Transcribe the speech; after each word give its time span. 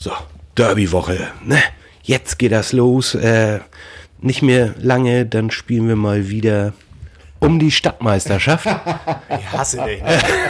So, 0.00 0.12
Derby-Woche. 0.56 1.18
Ne? 1.44 1.58
Jetzt 2.02 2.38
geht 2.38 2.52
das 2.52 2.72
los. 2.72 3.16
Äh, 3.16 3.58
nicht 4.20 4.42
mehr 4.42 4.74
lange, 4.78 5.26
dann 5.26 5.50
spielen 5.50 5.88
wir 5.88 5.96
mal 5.96 6.28
wieder 6.28 6.72
um 7.40 7.58
die 7.58 7.70
Stadtmeisterschaft. 7.70 8.66
Ich 9.30 9.52
hasse 9.52 9.82
dich. 9.84 10.00
Ne? 10.02 10.08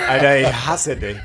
Alter, 0.09 0.39
ich 0.41 0.67
hasse 0.67 0.97
dich. 0.97 1.17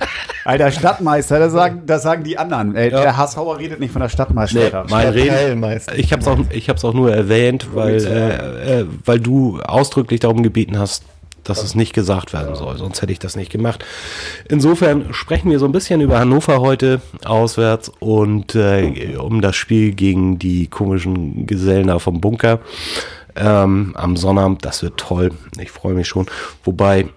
Alter, 0.44 0.72
Stadtmeister, 0.72 1.40
das 1.40 1.54
sagen, 1.54 1.84
das 1.86 2.04
sagen 2.04 2.24
die 2.24 2.38
anderen. 2.38 2.76
Ey, 2.76 2.90
Der 2.90 3.16
Hassauer 3.16 3.60
redet 3.60 3.80
nicht 3.80 3.92
von 3.92 4.02
der 4.02 4.10
Stadtmeisterschaft. 4.10 4.90
mein 4.90 5.08
Reden. 5.10 5.64
Ich 5.96 6.12
habe 6.12 6.22
es 6.22 6.28
auch, 6.28 6.40
ich 6.50 6.70
hab's 6.70 6.84
auch 6.84 6.94
nur 6.94 7.14
erwähnt, 7.14 7.68
weil, 7.74 8.04
äh, 8.06 8.80
äh, 8.82 8.86
weil 9.06 9.20
du 9.20 9.60
ausdrücklich 9.62 10.20
darum 10.22 10.44
gebeten 10.44 10.78
hast, 10.80 11.04
dass 11.44 11.64
es 11.64 11.76
nicht 11.76 11.94
gesagt 11.94 12.34
werden 12.34 12.56
soll. 12.56 12.78
Sonst 12.78 13.02
hätte 13.02 13.12
ich 13.12 13.20
das 13.20 13.36
nicht 13.36 13.52
gemacht. 13.52 13.84
Insofern 14.48 15.14
sprechen 15.14 15.52
wir 15.52 15.60
so 15.60 15.66
ein 15.66 15.72
bisschen 15.72 16.02
über 16.02 16.20
Hannover 16.20 16.60
heute 16.60 17.02
auswärts 17.26 17.92
und 18.00 18.56
äh, 18.56 19.16
um 19.18 19.42
das 19.42 19.56
Spiel 19.56 19.94
gegen 19.94 20.40
die 20.40 20.68
komischen 20.68 21.46
Gesellen 21.46 22.00
vom 22.00 22.22
Bunker 22.22 22.60
ähm, 23.36 23.94
am 23.96 24.16
Sonnabend. 24.16 24.66
Das 24.66 24.84
wird 24.84 24.98
toll. 24.98 25.32
Ich 25.60 25.72
freue 25.72 25.94
mich 25.94 26.08
schon. 26.08 26.28
Wobei 26.64 27.08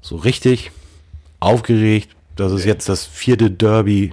so 0.00 0.16
richtig 0.16 0.70
aufgeregt, 1.40 2.10
das 2.36 2.52
ist 2.52 2.64
jetzt 2.64 2.88
das 2.88 3.04
vierte 3.04 3.50
Derby 3.50 4.12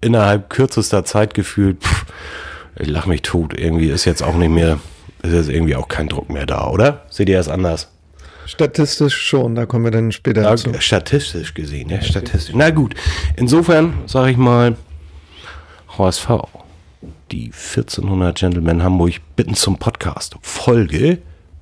innerhalb 0.00 0.50
kürzester 0.50 1.04
Zeit 1.04 1.34
gefühlt. 1.34 1.82
Pff, 1.82 2.04
ich 2.76 2.88
lach 2.88 3.06
mich 3.06 3.22
tot. 3.22 3.54
Irgendwie 3.58 3.88
ist 3.88 4.04
jetzt 4.04 4.22
auch 4.22 4.34
nicht 4.34 4.50
mehr, 4.50 4.78
ist 5.22 5.32
jetzt 5.32 5.48
irgendwie 5.48 5.76
auch 5.76 5.88
kein 5.88 6.08
Druck 6.08 6.28
mehr 6.30 6.46
da, 6.46 6.68
oder? 6.68 7.06
Seht 7.10 7.28
ihr 7.28 7.38
das 7.38 7.48
anders? 7.48 7.93
Statistisch 8.46 9.16
schon, 9.16 9.54
da 9.54 9.66
kommen 9.66 9.84
wir 9.84 9.90
dann 9.90 10.12
später 10.12 10.42
Ja, 10.42 10.56
zu. 10.56 10.72
statistisch 10.80 11.54
gesehen, 11.54 11.88
ja, 11.90 12.02
statistisch. 12.02 12.54
Na 12.54 12.70
gut, 12.70 12.94
insofern 13.36 13.94
sage 14.06 14.32
ich 14.32 14.36
mal, 14.36 14.76
HSV, 15.96 16.28
die 17.30 17.46
1400 17.46 18.38
Gentlemen 18.38 18.82
Hamburg 18.82 19.14
bitten 19.36 19.54
zum 19.54 19.78
Podcast. 19.78 20.36
Folge 20.42 21.18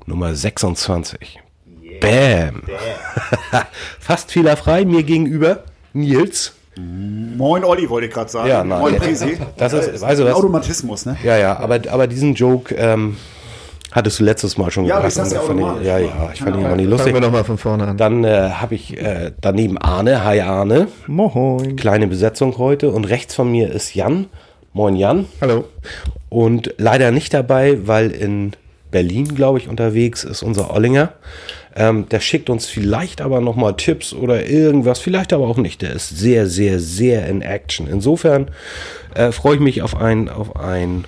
Nummer 0.06 0.34
26. 0.34 1.40
Bam. 2.00 2.62
Fast 4.00 4.32
fehlerfrei 4.32 4.84
mir 4.84 5.02
gegenüber. 5.02 5.64
Nils. 5.92 6.54
Moin 6.76 7.64
Olli, 7.64 7.88
wollte 7.88 8.08
ich 8.08 8.14
gerade 8.14 8.30
sagen. 8.30 8.48
Ja, 8.48 8.64
nein. 8.64 8.80
Moin 8.80 8.96
Prisi. 8.96 9.36
Das 9.56 9.72
ist, 9.74 10.02
also 10.02 10.24
das, 10.24 10.34
Automatismus, 10.34 11.04
ne? 11.04 11.16
ja, 11.22 11.36
ja, 11.36 11.58
aber, 11.58 11.80
aber 11.90 12.06
diesen 12.06 12.34
Joke 12.34 12.74
ähm, 12.74 13.16
hattest 13.92 14.18
du 14.20 14.24
letztes 14.24 14.58
Mal 14.58 14.70
schon 14.70 14.84
Ja, 14.86 14.96
aber 14.96 15.08
gebracht. 15.08 15.26
ich 15.26 15.30
sag's 15.30 15.32
ja 15.32 15.40
fand 15.46 15.60
ich- 15.80 15.86
ja, 15.86 15.98
ja, 15.98 16.30
ich 16.34 16.40
fand 16.40 16.56
ihn 16.56 16.64
aber 16.64 16.76
nicht 16.76 16.84
Fangen 16.86 16.90
lustig. 16.90 17.14
wir 17.14 17.20
nochmal 17.20 17.44
von 17.44 17.58
vorne 17.58 17.86
an. 17.86 17.96
Dann 17.96 18.24
äh, 18.24 18.50
habe 18.50 18.74
ich 18.74 18.96
äh, 19.00 19.32
daneben 19.40 19.78
Arne. 19.78 20.24
Hi 20.24 20.40
Arne. 20.40 20.88
Moin. 21.06 21.76
Kleine 21.76 22.08
Besetzung 22.08 22.58
heute. 22.58 22.90
Und 22.90 23.04
rechts 23.04 23.34
von 23.34 23.50
mir 23.50 23.70
ist 23.70 23.94
Jan. 23.94 24.26
Moin 24.72 24.96
Jan. 24.96 25.26
Hallo. 25.40 25.64
Und 26.28 26.74
leider 26.78 27.10
nicht 27.12 27.32
dabei, 27.34 27.78
weil 27.86 28.10
in 28.10 28.52
Berlin, 28.90 29.34
glaube 29.34 29.58
ich, 29.58 29.68
unterwegs 29.68 30.24
ist 30.24 30.42
unser 30.42 30.74
Ollinger. 30.74 31.12
Ähm, 31.74 32.06
der 32.10 32.20
schickt 32.20 32.50
uns 32.50 32.66
vielleicht 32.66 33.22
aber 33.22 33.40
nochmal 33.40 33.74
Tipps 33.76 34.12
oder 34.12 34.44
irgendwas, 34.46 34.98
vielleicht 34.98 35.32
aber 35.32 35.46
auch 35.48 35.56
nicht. 35.56 35.80
Der 35.80 35.92
ist 35.94 36.10
sehr, 36.10 36.46
sehr, 36.46 36.78
sehr 36.80 37.26
in 37.26 37.40
Action. 37.40 37.86
Insofern 37.88 38.48
äh, 39.14 39.32
freue 39.32 39.54
ich 39.54 39.60
mich 39.60 39.80
auf 39.82 39.96
einen, 39.96 40.28
auf 40.28 40.54
einen 40.56 41.06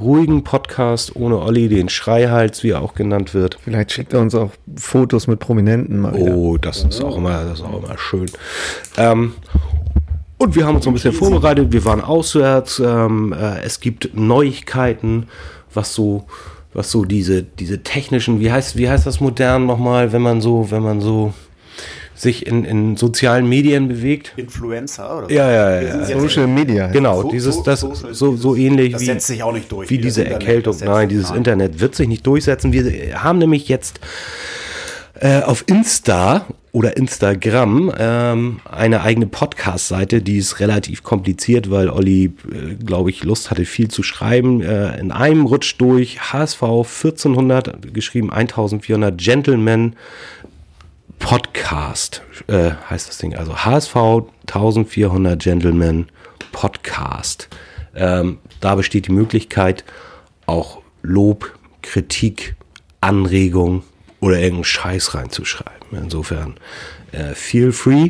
ruhigen 0.00 0.44
Podcast 0.44 1.16
ohne 1.16 1.38
Olli, 1.38 1.68
den 1.68 1.88
Schreihals, 1.88 2.62
wie 2.62 2.70
er 2.70 2.82
auch 2.82 2.94
genannt 2.94 3.34
wird. 3.34 3.58
Vielleicht 3.62 3.92
schickt 3.92 4.12
er 4.12 4.20
uns 4.20 4.34
auch 4.34 4.50
Fotos 4.76 5.26
mit 5.26 5.40
Prominenten 5.40 5.98
mal 5.98 6.14
wieder. 6.14 6.34
Oh, 6.34 6.56
das 6.56 6.84
ist 6.84 7.02
auch 7.02 7.16
immer, 7.16 7.44
das 7.44 7.60
ist 7.60 7.64
auch 7.64 7.82
immer 7.82 7.98
schön. 7.98 8.26
Ähm, 8.96 9.34
und 10.38 10.54
wir 10.54 10.66
haben 10.66 10.76
uns 10.76 10.84
so 10.84 10.90
ein 10.90 10.94
bisschen 10.94 11.12
vorbereitet. 11.12 11.72
Wir 11.72 11.84
waren 11.84 12.00
auswärts. 12.00 12.78
Ähm, 12.78 13.32
äh, 13.32 13.60
es 13.62 13.80
gibt 13.80 14.14
Neuigkeiten, 14.14 15.26
was 15.74 15.94
so, 15.94 16.26
was 16.72 16.92
so 16.92 17.04
diese, 17.04 17.42
diese 17.42 17.82
technischen, 17.82 18.38
wie 18.38 18.52
heißt, 18.52 18.76
wie 18.76 18.88
heißt 18.88 19.04
das 19.04 19.20
modern 19.20 19.66
nochmal, 19.66 20.12
wenn 20.12 20.22
man 20.22 20.40
so, 20.40 20.70
wenn 20.70 20.82
man 20.82 21.00
so 21.00 21.34
sich 22.18 22.46
in, 22.46 22.64
in 22.64 22.96
sozialen 22.96 23.48
Medien 23.48 23.88
bewegt? 23.88 24.32
Influencer 24.36 25.18
oder 25.18 25.30
Ja, 25.32 25.50
ja, 25.50 25.80
ja. 25.80 26.04
Social 26.20 26.46
Media. 26.46 26.88
Genau, 26.88 27.22
So- 27.22 27.30
dieses, 27.30 27.54
so- 27.56 27.62
das, 27.62 27.80
so, 27.80 28.36
so 28.36 28.56
ähnlich 28.56 28.92
Das 28.92 29.02
wie, 29.02 29.06
setzt 29.06 29.26
sich 29.28 29.42
auch 29.42 29.52
nicht 29.52 29.70
durch. 29.70 29.88
wie 29.90 29.98
diese 29.98 30.22
Internet, 30.22 30.42
Erkältung. 30.42 30.76
Nein, 30.84 31.08
dieses 31.08 31.28
nein. 31.28 31.38
Internet 31.38 31.80
wird 31.80 31.94
sich 31.94 32.08
nicht 32.08 32.26
durchsetzen. 32.26 32.72
Wir 32.72 33.22
haben 33.22 33.38
nämlich 33.38 33.68
jetzt 33.68 34.00
äh, 35.20 35.40
auf 35.42 35.64
Insta 35.66 36.46
oder 36.72 36.96
Instagram 36.96 37.92
ähm, 37.98 38.60
eine 38.70 39.00
eigene 39.02 39.26
Podcast-Seite, 39.26 40.20
die 40.22 40.36
ist 40.36 40.60
relativ 40.60 41.02
kompliziert, 41.02 41.70
weil 41.70 41.88
Olli, 41.88 42.26
äh, 42.26 42.74
glaube 42.84 43.10
ich, 43.10 43.24
Lust 43.24 43.50
hatte, 43.50 43.64
viel 43.64 43.88
zu 43.88 44.02
schreiben. 44.02 44.60
Äh, 44.60 44.98
in 45.00 45.10
einem 45.10 45.46
Rutsch 45.46 45.74
durch 45.78 46.20
HSV 46.32 46.62
1400, 46.62 47.92
geschrieben 47.94 48.30
1400 48.32 49.16
Gentlemen 49.18 49.96
Podcast 51.18 52.22
äh, 52.46 52.70
heißt 52.88 53.08
das 53.08 53.18
Ding. 53.18 53.34
Also 53.36 53.64
HSV 53.64 53.96
1400 54.46 55.40
Gentlemen 55.40 56.08
Podcast. 56.52 57.48
Ähm, 57.94 58.38
da 58.60 58.74
besteht 58.74 59.08
die 59.08 59.12
Möglichkeit, 59.12 59.84
auch 60.46 60.80
Lob, 61.02 61.58
Kritik, 61.82 62.56
Anregung 63.00 63.84
oder 64.20 64.38
irgendeinen 64.38 64.64
Scheiß 64.64 65.14
reinzuschreiben. 65.14 65.88
Insofern 65.92 66.54
äh, 67.12 67.34
feel 67.34 67.72
free. 67.72 68.08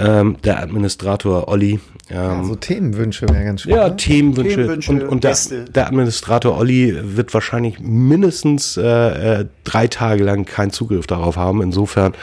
Ähm, 0.00 0.36
der 0.44 0.62
Administrator 0.62 1.48
Olli 1.48 1.80
ähm, 2.10 2.18
Also 2.18 2.54
Themenwünsche 2.56 3.28
wäre 3.28 3.44
ganz 3.44 3.62
schön. 3.62 3.72
ja, 3.72 3.88
ne? 3.88 3.96
Themenwünsche. 3.96 4.56
Themenwünsche, 4.56 4.92
und 4.92 5.02
und 5.02 5.24
der, 5.24 5.36
der 5.74 5.86
Administrator 5.86 6.56
Olli 6.58 6.96
wird 7.02 7.32
wahrscheinlich 7.34 7.78
mindestens 7.80 8.76
äh, 8.76 9.40
äh, 9.40 9.46
drei 9.64 9.86
Tage 9.86 10.24
lang 10.24 10.44
keinen 10.44 10.70
Zugriff 10.70 11.06
darauf 11.06 11.36
haben. 11.36 11.62
Insofern 11.62 12.14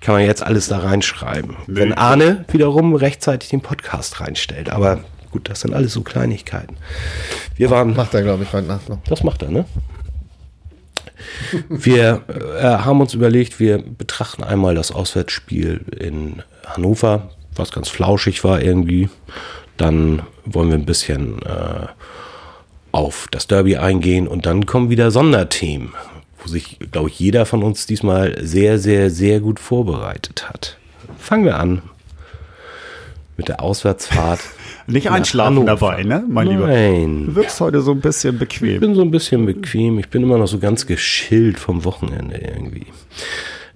kann 0.00 0.14
man 0.14 0.24
jetzt 0.24 0.42
alles 0.42 0.68
da 0.68 0.78
reinschreiben. 0.78 1.56
Wenn 1.66 1.92
Arne 1.92 2.44
wiederum 2.50 2.94
rechtzeitig 2.94 3.50
den 3.50 3.60
Podcast 3.60 4.20
reinstellt. 4.20 4.70
Aber 4.70 5.00
gut, 5.30 5.48
das 5.48 5.60
sind 5.60 5.74
alles 5.74 5.92
so 5.92 6.02
Kleinigkeiten. 6.02 6.76
Wir 7.56 7.70
waren. 7.70 7.94
Macht 7.94 8.14
er, 8.14 8.22
glaube 8.22 8.42
ich, 8.42 8.52
heute 8.52 8.66
Nacht 8.66 8.88
noch. 8.88 8.98
Das 9.04 9.22
macht 9.22 9.42
er, 9.42 9.50
ne? 9.50 9.64
Wir 11.68 12.22
äh, 12.28 12.62
haben 12.62 13.00
uns 13.00 13.14
überlegt, 13.14 13.60
wir 13.60 13.78
betrachten 13.78 14.42
einmal 14.42 14.74
das 14.74 14.92
Auswärtsspiel 14.92 15.80
in 15.98 16.42
Hannover, 16.66 17.30
was 17.54 17.72
ganz 17.72 17.88
flauschig 17.88 18.44
war 18.44 18.62
irgendwie. 18.62 19.08
Dann 19.76 20.22
wollen 20.44 20.68
wir 20.68 20.78
ein 20.78 20.86
bisschen 20.86 21.42
äh, 21.42 21.86
auf 22.92 23.26
das 23.30 23.46
Derby 23.46 23.76
eingehen 23.76 24.28
und 24.28 24.46
dann 24.46 24.66
kommen 24.66 24.90
wieder 24.90 25.10
Sonderthemen, 25.10 25.92
wo 26.38 26.48
sich, 26.48 26.78
glaube 26.90 27.08
ich, 27.08 27.18
jeder 27.18 27.46
von 27.46 27.62
uns 27.62 27.86
diesmal 27.86 28.36
sehr, 28.44 28.78
sehr, 28.78 29.10
sehr 29.10 29.40
gut 29.40 29.58
vorbereitet 29.58 30.48
hat. 30.48 30.76
Fangen 31.18 31.44
wir 31.44 31.58
an 31.58 31.82
mit 33.36 33.48
der 33.48 33.60
Auswärtsfahrt. 33.62 34.40
Nicht 34.92 35.10
einschlafen 35.10 35.56
Hannover. 35.56 35.90
dabei, 35.90 36.02
ne, 36.04 36.24
mein 36.28 36.46
Lieber? 36.48 36.66
Nein. 36.66 37.26
Du 37.26 37.34
wirkst 37.34 37.60
heute 37.60 37.80
so 37.80 37.92
ein 37.92 38.00
bisschen 38.00 38.34
Ich 38.34 38.40
bequem. 38.40 38.80
bin 38.80 38.94
so 38.94 39.02
ein 39.02 39.10
bisschen 39.10 39.46
bequem. 39.46 39.98
Ich 39.98 40.08
bin 40.08 40.22
immer 40.22 40.38
noch 40.38 40.46
so 40.48 40.58
ganz 40.58 40.86
geschillt 40.86 41.58
vom 41.58 41.84
Wochenende 41.84 42.36
irgendwie. 42.36 42.86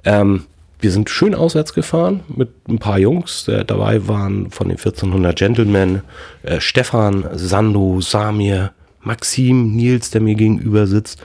Ähm, 0.05 0.45
wir 0.81 0.91
sind 0.91 1.09
schön 1.11 1.35
auswärts 1.35 1.73
gefahren 1.73 2.21
mit 2.29 2.51
ein 2.69 2.79
paar 2.79 2.99
Jungs. 2.99 3.45
Der 3.47 3.65
dabei 3.65 4.07
waren 4.09 4.51
von 4.51 4.69
den 4.69 4.77
1400 4.77 5.37
Gentlemen 5.37 6.03
äh, 6.43 6.61
Stefan, 6.61 7.25
Sando, 7.35 8.01
Samir, 8.01 8.73
Maxim, 9.01 9.75
Nils, 9.75 10.11
der 10.11 10.21
mir 10.21 10.35
gegenüber 10.35 10.87
sitzt. 10.87 11.23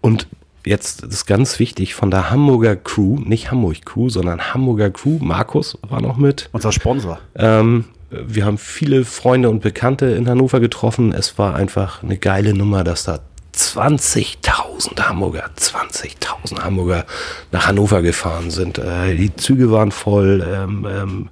Und 0.00 0.28
jetzt 0.64 1.02
ist 1.02 1.26
ganz 1.26 1.58
wichtig 1.58 1.94
von 1.94 2.10
der 2.10 2.30
Hamburger 2.30 2.76
Crew, 2.76 3.18
nicht 3.24 3.50
Hamburg 3.50 3.84
Crew, 3.84 4.08
sondern 4.08 4.54
Hamburger 4.54 4.90
Crew. 4.90 5.18
Markus 5.20 5.76
war 5.88 6.00
noch 6.00 6.16
mit. 6.16 6.48
Unser 6.52 6.70
Sponsor. 6.72 7.18
Ähm, 7.34 7.86
wir 8.12 8.44
haben 8.44 8.58
viele 8.58 9.04
Freunde 9.04 9.48
und 9.50 9.60
Bekannte 9.60 10.06
in 10.06 10.28
Hannover 10.28 10.60
getroffen. 10.60 11.12
Es 11.12 11.38
war 11.38 11.54
einfach 11.54 12.02
eine 12.02 12.16
geile 12.18 12.54
Nummer, 12.54 12.84
dass 12.84 13.04
da 13.04 13.20
20.000 13.54 15.00
Hamburger, 15.00 15.50
20.000 15.58 16.60
Hamburger 16.62 17.04
nach 17.50 17.66
Hannover 17.66 18.02
gefahren 18.02 18.50
sind. 18.50 18.78
Äh, 18.78 19.14
die 19.16 19.34
Züge 19.36 19.70
waren 19.70 19.90
voll. 19.92 20.46
Ähm, 20.46 20.86
ähm, 20.90 21.28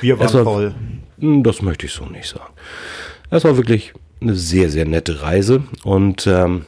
Wir 0.00 0.18
waren 0.18 0.32
war- 0.34 0.44
voll. 0.44 0.74
Hm, 1.20 1.42
Das 1.42 1.62
möchte 1.62 1.86
ich 1.86 1.92
so 1.92 2.04
nicht 2.06 2.28
sagen. 2.28 2.52
Es 3.30 3.44
war 3.44 3.56
wirklich 3.56 3.92
eine 4.20 4.34
sehr, 4.34 4.68
sehr 4.70 4.84
nette 4.84 5.22
Reise 5.22 5.62
und 5.84 6.26
ähm, 6.26 6.66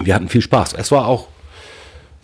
wir 0.00 0.14
hatten 0.14 0.28
viel 0.28 0.42
Spaß. 0.42 0.74
Es 0.74 0.90
war 0.92 1.06
auch 1.06 1.28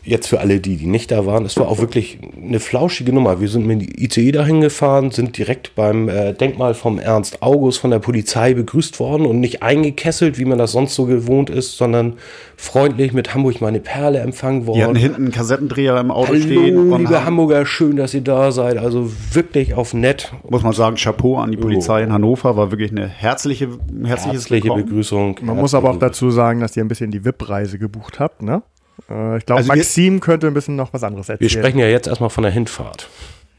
jetzt 0.05 0.29
für 0.29 0.41
alle 0.41 0.61
die, 0.61 0.77
die 0.77 0.87
nicht 0.87 1.11
da 1.11 1.25
waren, 1.27 1.45
es 1.45 1.57
war 1.57 1.69
auch 1.69 1.79
wirklich 1.79 2.19
eine 2.43 2.61
flauschige 2.61 3.13
Nummer. 3.13 3.41
Wir 3.41 3.49
sind 3.49 3.67
mit 3.67 3.81
dem 3.81 3.89
ICE 3.97 4.33
dahin 4.33 4.61
gefahren, 4.61 5.11
sind 5.11 5.39
direkt 5.39 5.75
beim 5.75 6.09
äh, 6.09 6.35
Denkmal 6.35 6.75
vom 6.75 6.99
Ernst 6.99 7.43
August 7.43 7.79
von 7.79 7.91
der 7.91 7.99
Polizei 8.01 8.55
begrüßt 8.55 9.01
worden 9.01 9.25
und 9.27 9.41
nicht 9.41 9.63
eingekesselt, 9.63 10.39
wie 10.39 10.45
man 10.45 10.59
das 10.59 10.73
sonst 10.73 10.95
so 10.95 11.07
gewohnt 11.07 11.49
ist, 11.49 11.77
sondern 11.77 12.15
freundlich 12.57 13.13
mit 13.13 13.35
Hamburg 13.35 13.61
meine 13.61 13.81
Perle 13.81 14.21
empfangen 14.21 14.67
worden. 14.67 14.79
Die 14.79 14.85
hatten 14.85 14.97
hinten 14.97 15.23
einen 15.23 15.33
Kassettendreher 15.33 15.99
im 15.99 16.11
Auto 16.11 16.29
Hallo, 16.29 16.41
stehen. 16.41 16.93
und 16.93 17.01
liebe 17.01 17.25
Hamburger, 17.25 17.65
schön, 17.65 17.97
dass 17.97 18.13
ihr 18.15 18.21
da 18.21 18.53
seid. 18.53 18.77
Also 18.77 19.11
wirklich 19.33 19.75
auf 19.75 19.95
nett. 19.95 20.33
muss 20.49 20.63
man 20.63 20.73
sagen, 20.73 20.97
Chapeau 20.97 21.39
an 21.39 21.51
die 21.51 21.57
Polizei 21.57 22.03
in 22.03 22.13
Hannover, 22.13 22.57
war 22.57 22.71
wirklich 22.71 22.91
eine 22.91 23.09
herzliche, 23.09 23.69
herzliches 24.05 24.51
Herzliche. 24.51 24.75
Begrüßung. 24.75 25.39
Man 25.43 25.57
muss 25.57 25.75
aber 25.75 25.91
auch 25.91 25.99
dazu 25.99 26.31
sagen, 26.31 26.61
dass 26.61 26.77
ihr 26.77 26.85
ein 26.85 26.89
bisschen 26.89 27.11
die 27.11 27.25
VIP-Reise 27.25 27.79
gebucht 27.79 28.21
habt, 28.21 28.43
ne? 28.43 28.63
Äh, 29.11 29.39
ich 29.39 29.47
glaube, 29.47 29.59
Also 29.59 29.69
wir- 29.71 29.77
Maxim 29.77 30.21
könnte 30.21 30.47
ein 30.47 30.55
bisschen 30.55 30.77
noch 30.77 30.93
was 30.93 31.03
anderes 31.03 31.29
erzählen. 31.29 31.41
Wir 31.41 31.51
sprechen 31.51 31.79
ja 31.79 31.87
jetzt 31.89 32.07
erstmal 32.07 32.31
von 32.31 32.43
der 32.43 32.53
Hinfahrt. 32.53 33.09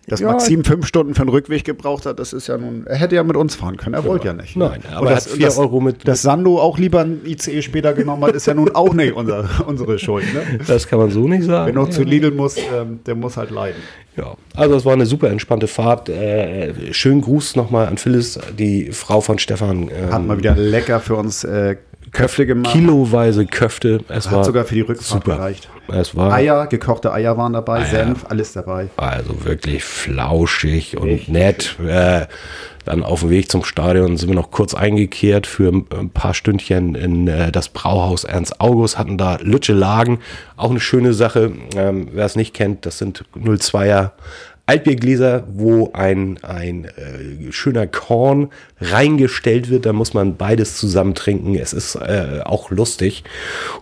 Dass 0.08 0.20
Ja. 0.20 0.32
Maxim 0.34 0.64
fünf 0.64 0.86
Stunden 0.86 1.16
für 1.16 1.24
den 1.26 1.30
Rückweg 1.30 1.64
gebraucht 1.64 2.06
hat, 2.06 2.20
das 2.20 2.32
ist 2.32 2.46
ja 2.46 2.58
nun, 2.60 2.86
er 2.86 2.96
hätte 2.96 3.16
ja 3.16 3.24
mit 3.24 3.36
uns 3.36 3.56
fahren 3.56 3.76
können, 3.76 3.96
er 3.96 4.04
wollte 4.06 4.28
ja 4.28 4.34
nicht. 4.34 4.56
Nein, 4.56 4.82
aber 4.92 5.02
Und 5.02 5.08
er 5.08 5.16
das, 5.16 5.26
hat 5.26 5.34
vier 5.34 5.46
das, 5.48 5.58
Euro 5.58 5.82
mit- 5.82 6.08
Dass 6.08 6.22
Sando 6.22 6.60
auch 6.62 6.78
lieber 6.78 7.00
ein 7.02 7.22
ICE 7.26 7.64
später 7.64 7.94
genommen 7.94 8.24
hat, 8.24 8.36
ist 8.36 8.46
ja 8.46 8.54
nun 8.54 8.70
auch 8.76 8.94
nicht 8.94 9.14
unser, 9.16 9.50
unsere 9.68 9.98
Schuld. 9.98 10.32
Ne? 10.32 10.60
Das 10.68 10.88
kann 10.88 11.00
man 11.00 11.10
so 11.10 11.28
nicht 11.28 11.46
sagen. 11.46 11.66
Wer 11.74 11.82
noch 11.82 11.90
zu 11.90 12.04
Lidl 12.04 12.30
muss, 12.30 12.56
ähm, 12.58 13.00
der 13.08 13.16
muss 13.16 13.36
halt 13.36 13.50
leiden. 13.50 13.82
Ja, 14.16 14.36
also 14.54 14.76
es 14.76 14.86
war 14.86 14.94
eine 14.94 15.08
super 15.08 15.32
entspannte 15.32 15.66
Fahrt. 15.68 16.08
Äh, 16.08 16.94
schönen 16.94 17.22
Gruß 17.22 17.56
nochmal 17.56 17.88
an 17.88 17.98
Phyllis, 17.98 18.40
die 18.60 18.92
Frau 18.92 19.22
von 19.22 19.40
Stefan. 19.40 19.90
Ähm, 19.90 20.14
Hat 20.14 20.24
mal 20.24 20.38
wieder 20.38 20.56
lecker 20.56 21.00
für 21.00 21.16
uns 21.16 21.44
äh, 21.44 21.78
Köfte 22.12 22.46
gemacht. 22.46 22.74
kiloweise 22.74 23.46
Köfte. 23.46 24.02
Es 24.10 24.31
war 24.31 24.40
Hat 24.40 24.46
sogar 24.46 24.66
für 24.66 24.75
die 24.75 24.81
Rückfahrt 24.81 25.24
super. 25.24 25.38
gereicht. 25.38 25.69
Es 25.88 26.16
war 26.16 26.34
Eier, 26.34 26.66
gekochte 26.68 27.12
Eier 27.13 27.38
waren 27.38 27.54
dabei, 27.54 27.84
Senf, 27.86 28.25
alles 28.30 28.54
dabei. 28.54 28.88
also 28.98 29.46
wirklich 29.46 29.84
flauschig 29.84 30.98
und 30.98 31.30
nett. 31.30 31.75
Äh, 31.86 32.25
dann 32.86 33.04
auf 33.04 33.22
dem 33.22 33.30
Weg 33.31 33.50
zum 33.52 33.63
Stadion 33.63 34.18
sind 34.18 34.30
wir 34.30 34.36
noch 34.36 34.52
kurz 34.52 34.74
eingekehrt 34.74 35.48
für 35.48 35.69
ein 35.72 36.10
paar 36.12 36.34
Stündchen 36.34 36.96
in 36.96 37.28
äh, 37.28 37.52
das 37.52 37.69
Brauhaus 37.69 38.24
Ernst 38.24 38.62
August, 38.62 38.98
hatten 38.98 39.18
da 39.18 39.38
Lütsche 39.42 39.74
Lagen. 39.74 40.19
Auch 40.56 40.69
eine 40.69 40.80
schöne 40.80 41.13
Sache. 41.13 41.51
Ähm, 41.75 42.08
Wer 42.13 42.25
es 42.25 42.36
nicht 42.36 42.54
kennt, 42.54 42.86
das 42.86 42.98
sind 42.98 43.25
02er 43.36 44.12
Altbiergläser, 44.68 45.44
wo 45.54 45.92
ein, 45.94 46.40
ein 46.44 46.86
äh, 46.86 47.52
schöner 47.52 47.86
Korn 47.86 48.50
reingestellt 48.82 49.70
wird. 49.70 49.86
Da 49.86 49.94
muss 49.94 50.14
man 50.14 50.38
beides 50.38 50.78
zusammen 50.78 51.14
trinken. 51.14 51.56
Es 51.56 51.72
ist 51.72 51.96
äh, 51.96 52.42
auch 52.44 52.72
lustig 52.72 53.24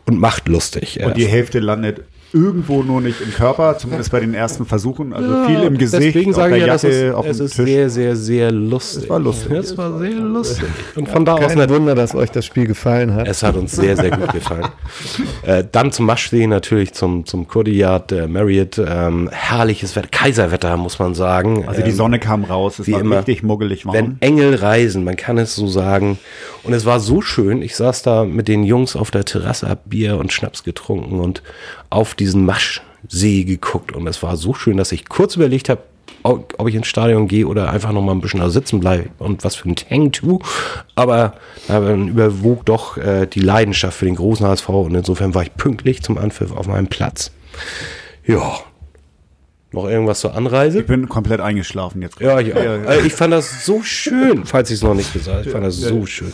und 0.06 0.20
macht 0.20 0.48
lustig. 0.50 1.00
Und 1.02 1.16
die 1.16 1.28
Hälfte 1.28 1.60
landet 1.60 2.02
irgendwo 2.34 2.84
nur 2.84 3.00
nicht 3.02 3.22
im 3.22 3.32
Körper, 3.32 3.78
zumindest 3.78 4.12
bei 4.12 4.20
den 4.20 4.34
ersten 4.34 4.66
Versuchen. 4.66 5.14
Also 5.14 5.46
viel 5.46 5.62
im 5.64 5.78
Gesicht, 5.78 6.04
Deswegen 6.16 6.32
auf 6.32 6.36
sage 6.38 6.50
der 6.56 6.58
ich 6.60 6.66
ja, 6.68 6.74
das 6.74 6.82
Jacke, 6.84 6.96
ist, 6.96 7.14
auf 7.16 7.26
es 7.28 7.38
dem 7.38 7.46
ist 7.46 7.56
Tisch. 7.56 7.66
sehr, 7.66 7.90
sehr, 7.90 8.16
sehr 8.16 8.52
lustig. 8.52 9.04
Es 9.04 9.10
war 9.10 9.20
lustig. 9.20 9.52
Es 9.52 9.78
war 9.78 9.98
sehr 10.00 10.12
lustig. 10.12 10.68
Und 10.96 11.10
von 11.10 11.26
da 11.26 11.34
aus 11.36 11.54
Kein 11.54 11.70
Wunder, 11.70 11.96
dass 11.96 12.16
euch 12.16 12.32
das 12.32 12.46
Spiel 12.46 12.66
gefallen 12.68 13.14
hat. 13.14 13.28
es 13.28 13.44
hat 13.44 13.56
uns 13.56 13.72
sehr, 13.74 13.96
sehr 13.96 14.12
gut 14.12 14.34
gefallen. 14.34 14.68
äh, 15.44 15.64
dann 15.72 15.92
zum 15.92 16.06
Maschsee 16.06 16.48
natürlich, 16.48 16.94
zum, 16.94 17.26
zum 17.26 17.48
Kurdiat, 17.48 18.12
äh, 18.12 18.28
Marriott. 18.28 18.78
Ähm, 18.86 19.30
herrliches 19.32 19.96
Wetter, 19.96 20.08
Kaiserwetter, 20.12 20.76
muss 20.78 21.00
man 21.00 21.16
sagen. 21.16 21.68
Also 21.68 21.82
die 21.82 21.90
Ähm, 21.92 21.96
Sonne 21.96 22.20
kam 22.20 22.44
raus, 22.44 22.80
es 22.80 22.88
wie 22.88 22.94
war 22.94 23.02
immer. 23.02 23.18
richtig 23.20 23.44
muggelig 23.44 23.86
warm. 23.86 23.96
wenn 23.96 24.18
Engel 24.20 24.56
reisen, 24.56 25.04
man 25.04 25.16
kann 25.16 25.38
es 25.38 25.56
so 25.56 25.68
sagen. 25.68 26.18
Und 26.64 26.74
es 26.74 26.86
war 26.86 27.00
so 27.00 27.22
schön. 27.22 27.62
Ich 27.62 27.76
saß 27.76 28.04
da 28.04 28.24
mit 28.26 28.48
den 28.48 28.64
Jungs 28.64 28.96
auf 28.96 29.12
der 29.12 29.26
Terrasse, 29.26 29.70
hab 29.70 29.90
Bier 29.90 30.18
und 30.18 30.32
Schnaps 30.34 30.64
getrunken 30.64 31.20
und 31.20 31.44
auf 31.94 32.16
diesen 32.16 32.46
Maschsee 32.46 33.44
geguckt. 33.44 33.92
Und 33.94 34.08
es 34.08 34.22
war 34.24 34.38
so 34.38 34.54
schön, 34.54 34.78
dass 34.78 34.92
ich 34.92 35.08
kurz 35.08 35.36
überlegt 35.36 35.70
habe, 35.70 35.82
ob 36.24 36.68
ich 36.70 36.76
ins 36.76 36.88
Stadion 36.88 37.28
gehe 37.28 37.46
oder 37.48 37.70
einfach 37.70 37.92
noch 37.92 38.02
mal 38.02 38.14
ein 38.14 38.22
bisschen 38.22 38.40
da 38.40 38.50
sitzen 38.50 38.80
bleibe 38.80 39.10
und 39.20 39.44
was 39.44 39.56
für 39.56 39.70
ein 39.70 39.76
Tank 39.76 40.14
tu. 40.14 40.40
Aber 40.96 41.34
dann 41.68 42.08
überwog 42.08 42.66
doch 42.66 42.98
äh, 42.98 43.26
die 43.28 43.42
Leidenschaft 43.42 43.98
für 43.98 44.06
den 44.06 44.16
großen 44.16 44.46
HSV 44.46 44.70
und 44.70 44.96
insofern 44.96 45.36
war 45.36 45.44
ich 45.44 45.54
pünktlich 45.56 46.02
zum 46.02 46.18
Anpfiff 46.18 46.52
auf 46.52 46.68
meinem 46.68 46.88
Platz. 46.88 47.32
Ja. 48.26 48.60
Noch 49.74 49.90
irgendwas 49.90 50.20
zur 50.20 50.36
Anreise? 50.36 50.82
ich 50.82 50.86
bin 50.88 51.10
komplett 51.10 51.42
eingeschlafen 51.42 52.02
jetzt. 52.02 52.20
Ja, 52.20 52.40
ich 52.40 52.54
auch. 52.54 52.60
Äh, 52.60 53.06
Ich 53.06 53.14
fand 53.14 53.34
das 53.34 53.66
so 53.66 53.82
schön, 53.82 54.46
falls 54.46 54.70
ich 54.70 54.76
es 54.76 54.84
noch 54.84 54.94
nicht 54.94 55.12
gesagt 55.12 55.38
habe. 55.40 55.46
Ich 55.48 55.52
fand 55.52 55.66
das 55.66 55.76
so 55.78 56.06
schön. 56.06 56.32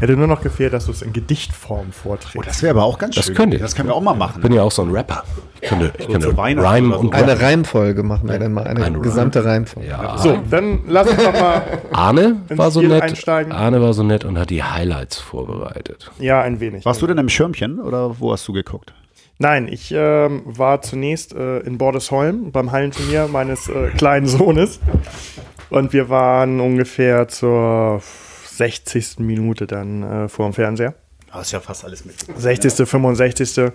Hätte 0.00 0.16
nur 0.16 0.26
noch 0.26 0.42
gefehlt, 0.42 0.72
dass 0.72 0.86
du 0.86 0.92
es 0.92 1.02
in 1.02 1.12
Gedichtform 1.12 1.86
Oh, 1.88 2.08
vorträgst. 2.08 2.48
das 2.48 2.62
wäre 2.62 2.74
aber 2.74 2.84
auch 2.84 2.98
ganz 2.98 3.16
Das 3.16 3.26
schön. 3.26 3.34
könnte 3.34 3.56
ich. 3.56 3.62
Das 3.62 3.74
können 3.74 3.88
wir 3.88 3.94
auch 3.94 4.00
mal 4.02 4.14
machen. 4.14 4.34
Ich 4.36 4.42
bin 4.42 4.52
ja 4.52 4.62
auch 4.62 4.70
so 4.70 4.82
ein 4.82 4.90
Rapper. 4.90 5.24
Ich 5.60 5.68
könnte, 5.68 5.92
ich 5.98 6.06
könnte 6.06 6.22
so. 6.22 6.30
und 6.30 6.38
Eine 6.38 7.32
Rap. 7.32 7.42
Reihenfolge 7.42 8.02
machen 8.04 8.28
wir 8.28 8.38
dann 8.38 8.52
mal. 8.52 8.64
Eine, 8.64 8.84
Eine 8.84 9.00
gesamte 9.00 9.44
Reihenfolge. 9.44 9.88
Ja. 9.88 10.16
so, 10.18 10.38
dann 10.50 10.80
lass 10.86 11.08
uns 11.08 11.22
doch 11.22 11.32
mal. 11.32 11.62
Arne 11.92 12.36
war 12.50 12.70
so 12.70 12.80
Spiel 12.80 12.90
nett. 12.92 13.02
einsteigen. 13.02 13.52
Arne 13.52 13.80
war 13.82 13.92
so 13.92 14.02
nett 14.04 14.24
und 14.24 14.38
hat 14.38 14.50
die 14.50 14.62
Highlights 14.62 15.18
vorbereitet. 15.18 16.10
Ja, 16.20 16.42
ein 16.42 16.60
wenig. 16.60 16.84
Warst 16.84 17.02
du 17.02 17.06
denn 17.08 17.18
im 17.18 17.28
Schirmchen 17.28 17.80
oder 17.80 18.20
wo 18.20 18.32
hast 18.32 18.46
du 18.46 18.52
geguckt? 18.52 18.94
Nein, 19.40 19.68
ich 19.68 19.92
ähm, 19.96 20.42
war 20.46 20.82
zunächst 20.82 21.32
äh, 21.34 21.58
in 21.60 21.78
Bordesholm 21.78 22.50
beim 22.52 22.72
Hallenturnier 22.72 23.28
meines 23.30 23.68
äh, 23.68 23.88
kleinen 23.96 24.26
Sohnes. 24.26 24.80
Und 25.70 25.92
wir 25.92 26.08
waren 26.08 26.60
ungefähr 26.60 27.28
zur 27.28 28.00
60. 28.58 29.20
Minute 29.20 29.66
dann 29.66 30.02
äh, 30.02 30.28
vor 30.28 30.46
dem 30.46 30.52
Fernseher. 30.52 30.94
Du 31.28 31.34
hast 31.34 31.52
ja 31.52 31.60
fast 31.60 31.84
alles 31.84 32.04
mit. 32.04 32.16
60., 32.36 32.88
65. 32.88 33.72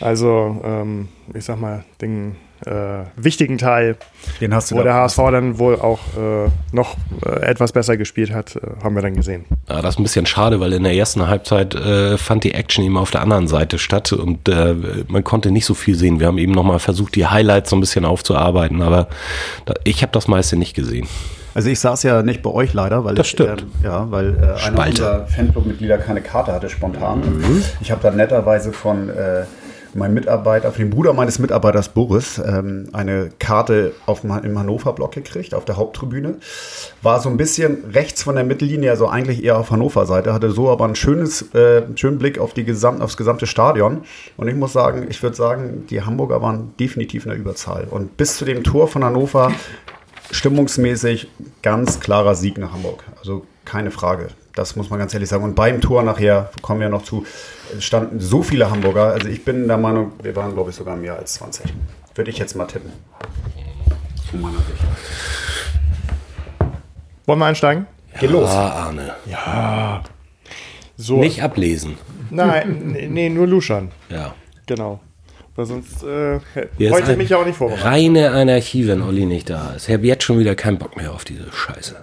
Also, 0.00 0.60
ähm, 0.64 1.08
ich 1.34 1.44
sag 1.44 1.60
mal, 1.60 1.84
den 2.00 2.36
äh, 2.64 3.04
wichtigen 3.16 3.58
Teil, 3.58 3.96
Den 4.40 4.54
hast 4.54 4.70
du 4.70 4.76
wo 4.76 4.82
der 4.82 4.94
HSV 4.94 5.16
dann 5.30 5.58
wohl 5.58 5.76
auch 5.78 6.00
äh, 6.16 6.48
noch 6.72 6.96
äh, 7.24 7.40
etwas 7.40 7.72
besser 7.72 7.96
gespielt 7.96 8.32
hat, 8.32 8.56
äh, 8.56 8.60
haben 8.82 8.94
wir 8.94 9.02
dann 9.02 9.14
gesehen. 9.14 9.44
Ja, 9.68 9.82
das 9.82 9.94
ist 9.94 10.00
ein 10.00 10.04
bisschen 10.04 10.26
schade, 10.26 10.58
weil 10.60 10.72
in 10.72 10.84
der 10.84 10.94
ersten 10.94 11.26
Halbzeit 11.26 11.74
äh, 11.74 12.16
fand 12.16 12.44
die 12.44 12.54
Action 12.54 12.84
eben 12.84 12.96
auf 12.96 13.10
der 13.10 13.20
anderen 13.20 13.46
Seite 13.46 13.78
statt 13.78 14.12
und 14.12 14.48
äh, 14.48 14.74
man 15.08 15.22
konnte 15.24 15.50
nicht 15.50 15.66
so 15.66 15.74
viel 15.74 15.96
sehen. 15.96 16.18
Wir 16.18 16.28
haben 16.28 16.38
eben 16.38 16.52
nochmal 16.52 16.78
versucht, 16.78 17.14
die 17.14 17.26
Highlights 17.26 17.70
so 17.70 17.76
ein 17.76 17.80
bisschen 17.80 18.04
aufzuarbeiten, 18.06 18.80
aber 18.80 19.08
da, 19.66 19.74
ich 19.84 20.02
habe 20.02 20.12
das 20.12 20.26
meiste 20.28 20.56
nicht 20.56 20.74
gesehen. 20.74 21.06
Also 21.56 21.70
ich 21.70 21.80
saß 21.80 22.02
ja 22.02 22.22
nicht 22.22 22.42
bei 22.42 22.50
euch 22.50 22.74
leider, 22.74 23.02
weil 23.06 23.14
Das 23.14 23.28
ich, 23.28 23.32
stimmt. 23.32 23.62
ähm, 23.62 23.68
ja, 23.82 24.10
weil 24.10 24.34
äh, 24.36 24.62
einer 24.66 24.86
unserer 24.88 25.26
Fanclub-Mitglieder 25.26 25.96
keine 25.96 26.20
Karte 26.20 26.52
hatte 26.52 26.68
spontan. 26.68 27.22
Ich 27.80 27.90
habe 27.90 28.02
dann 28.02 28.16
netterweise 28.16 28.74
von 28.74 29.08
äh, 29.08 29.44
meinem 29.94 30.12
Mitarbeiter, 30.12 30.70
von 30.70 30.82
dem 30.84 30.90
Bruder 30.90 31.14
meines 31.14 31.38
Mitarbeiters 31.38 31.88
Boris, 31.88 32.36
ähm, 32.46 32.90
eine 32.92 33.30
Karte 33.38 33.92
auf 34.04 34.20
dem, 34.20 34.32
im 34.44 34.58
Hannover-Block 34.58 35.12
gekriegt, 35.12 35.54
auf 35.54 35.64
der 35.64 35.78
Haupttribüne. 35.78 36.34
War 37.00 37.20
so 37.22 37.30
ein 37.30 37.38
bisschen 37.38 37.84
rechts 37.90 38.22
von 38.22 38.34
der 38.34 38.44
Mittellinie, 38.44 38.90
also 38.90 39.08
eigentlich 39.08 39.42
eher 39.42 39.56
auf 39.58 39.70
Hannover-Seite, 39.70 40.34
hatte 40.34 40.50
so 40.50 40.68
aber 40.70 40.84
einen 40.84 40.94
schönes, 40.94 41.54
äh, 41.54 41.84
schönen 41.94 42.18
Blick 42.18 42.38
auf 42.38 42.52
die 42.52 42.64
gesam 42.64 43.00
aufs 43.00 43.16
gesamte 43.16 43.46
Stadion. 43.46 44.02
Und 44.36 44.48
ich 44.48 44.54
muss 44.56 44.74
sagen, 44.74 45.06
ich 45.08 45.22
würde 45.22 45.36
sagen, 45.36 45.86
die 45.88 46.02
Hamburger 46.02 46.42
waren 46.42 46.74
definitiv 46.78 47.24
in 47.24 47.30
der 47.30 47.38
Überzahl. 47.38 47.86
Und 47.90 48.18
bis 48.18 48.36
zu 48.36 48.44
dem 48.44 48.62
Tor 48.62 48.88
von 48.88 49.02
Hannover 49.02 49.52
stimmungsmäßig 50.30 51.28
ganz 51.62 52.00
klarer 52.00 52.34
Sieg 52.34 52.58
nach 52.58 52.72
Hamburg. 52.72 53.04
Also 53.18 53.46
keine 53.64 53.90
Frage. 53.90 54.28
Das 54.54 54.76
muss 54.76 54.90
man 54.90 54.98
ganz 54.98 55.12
ehrlich 55.12 55.28
sagen. 55.28 55.44
Und 55.44 55.54
beim 55.54 55.80
Tor 55.80 56.02
nachher, 56.02 56.50
kommen 56.62 56.80
wir 56.80 56.88
noch 56.88 57.02
zu, 57.02 57.26
standen 57.78 58.20
so 58.20 58.42
viele 58.42 58.70
Hamburger. 58.70 59.12
Also 59.12 59.28
ich 59.28 59.44
bin 59.44 59.68
der 59.68 59.76
Meinung, 59.76 60.12
wir 60.22 60.34
waren, 60.34 60.54
glaube 60.54 60.70
ich, 60.70 60.76
sogar 60.76 60.96
mehr 60.96 61.16
als 61.16 61.34
20. 61.34 61.72
Würde 62.14 62.30
ich 62.30 62.38
jetzt 62.38 62.54
mal 62.56 62.64
tippen. 62.66 62.92
Von 64.30 64.40
meiner 64.40 64.58
Sicht. 64.58 64.82
Wollen 67.26 67.38
wir 67.38 67.46
einsteigen? 67.46 67.86
Geh 68.18 68.26
los. 68.26 68.48
Arne. 68.48 69.14
So. 70.96 71.18
Nicht 71.18 71.42
ablesen. 71.42 71.98
Nein, 72.30 72.92
nee, 72.92 73.08
nee, 73.08 73.28
nur 73.28 73.46
Luschern. 73.46 73.90
Ja. 74.08 74.34
Genau. 74.64 75.00
Weil 75.56 75.64
sonst 75.66 76.02
äh, 76.04 76.36
ist 76.78 77.08
ich 77.08 77.16
mich 77.16 77.30
ja 77.30 77.38
auch 77.38 77.46
nicht 77.46 77.56
vorbereiten. 77.56 77.82
Reine 77.82 78.30
Anarchie, 78.30 78.86
wenn 78.86 79.00
Olli 79.02 79.24
nicht 79.26 79.48
da 79.50 79.72
ist. 79.74 79.88
Ich 79.88 79.94
habe 79.94 80.06
jetzt 80.06 80.22
schon 80.24 80.38
wieder 80.38 80.54
keinen 80.54 80.78
Bock 80.78 80.96
mehr 80.96 81.12
auf 81.12 81.24
diese 81.24 81.50
Scheiße. 81.50 81.96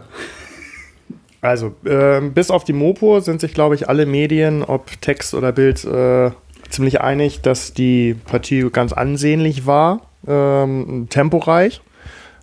Also, 1.41 1.75
ähm, 1.85 2.33
bis 2.33 2.49
auf 2.49 2.63
die 2.63 2.73
Mopo 2.73 3.19
sind 3.19 3.41
sich, 3.41 3.53
glaube 3.53 3.75
ich, 3.75 3.89
alle 3.89 4.05
Medien, 4.05 4.63
ob 4.63 4.99
Text 5.01 5.33
oder 5.33 5.51
Bild, 5.51 5.83
äh, 5.83 6.31
ziemlich 6.69 7.01
einig, 7.01 7.41
dass 7.41 7.73
die 7.73 8.15
Partie 8.25 8.69
ganz 8.71 8.93
ansehnlich 8.93 9.65
war, 9.67 10.01
ähm, 10.27 11.07
temporeich, 11.09 11.81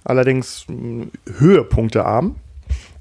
allerdings 0.04 0.66
mh, 0.68 1.06
höhepunktearm. 1.38 2.36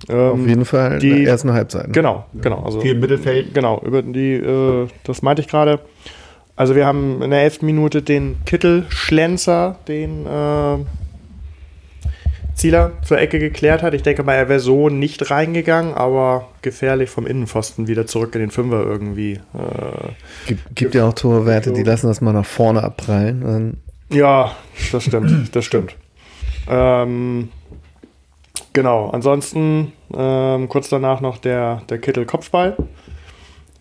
Auf 0.08 0.16
Ähm, 0.40 0.48
jeden 0.48 0.64
Fall 0.66 0.98
die- 1.00 1.10
der 1.24 1.32
ersten 1.34 1.52
Halbzeit. 1.52 1.88
ne? 1.88 1.92
genau, 1.94 2.26
genau. 2.42 2.64
Also, 2.64 2.80
Viel 2.80 2.92
im 2.94 3.02
Mittelfeld. 3.02 3.54
Genau, 3.54 3.82
über 3.86 4.02
die, 4.02 4.36
äh, 4.36 4.88
das 5.04 5.22
meinte 5.22 5.42
ich 5.42 5.50
gerade. 5.50 5.80
Also 6.60 6.76
wir 6.76 6.86
haben 6.86 7.22
in 7.22 7.30
der 7.30 7.44
elften 7.44 7.66
Minute 7.66 8.02
den 8.02 8.36
Kittel-Schlenzer, 8.44 9.78
den 9.88 10.26
äh, 10.26 10.78
Zieler 12.54 12.92
zur 13.02 13.18
Ecke 13.18 13.40
geklärt 13.40 13.82
hat. 13.82 13.94
Ich 13.94 14.04
denke 14.04 14.24
mal, 14.24 14.34
er 14.34 14.50
wäre 14.50 14.60
so 14.60 14.90
nicht 14.90 15.32
reingegangen, 15.32 15.94
aber 15.94 16.50
gefährlich 16.62 17.10
vom 17.10 17.26
Innenpfosten 17.26 17.88
wieder 17.88 18.08
zurück 18.08 18.36
in 18.36 18.42
den 18.42 18.52
Fünfer 18.52 18.84
irgendwie. 18.84 19.36
Äh, 19.36 20.10
gibt, 20.48 20.76
gibt 20.76 20.96
ja 20.96 21.08
auch 21.08 21.14
Torwerte, 21.14 21.72
die 21.72 21.84
lassen 21.84 22.08
das 22.08 22.20
mal 22.20 22.34
nach 22.34 22.46
vorne 22.46 22.84
abprallen. 22.84 23.78
Ja, 24.10 24.52
das 24.92 25.06
stimmt, 25.06 25.56
das 25.56 25.64
stimmt. 25.64 25.96
Ähm, 26.68 27.52
genau, 28.74 29.12
ansonsten 29.12 29.94
ähm, 30.14 30.68
kurz 30.68 30.90
danach 30.90 31.22
noch 31.22 31.38
der, 31.38 31.84
der 31.90 32.00
Kittel-Kopfball. 32.00 32.76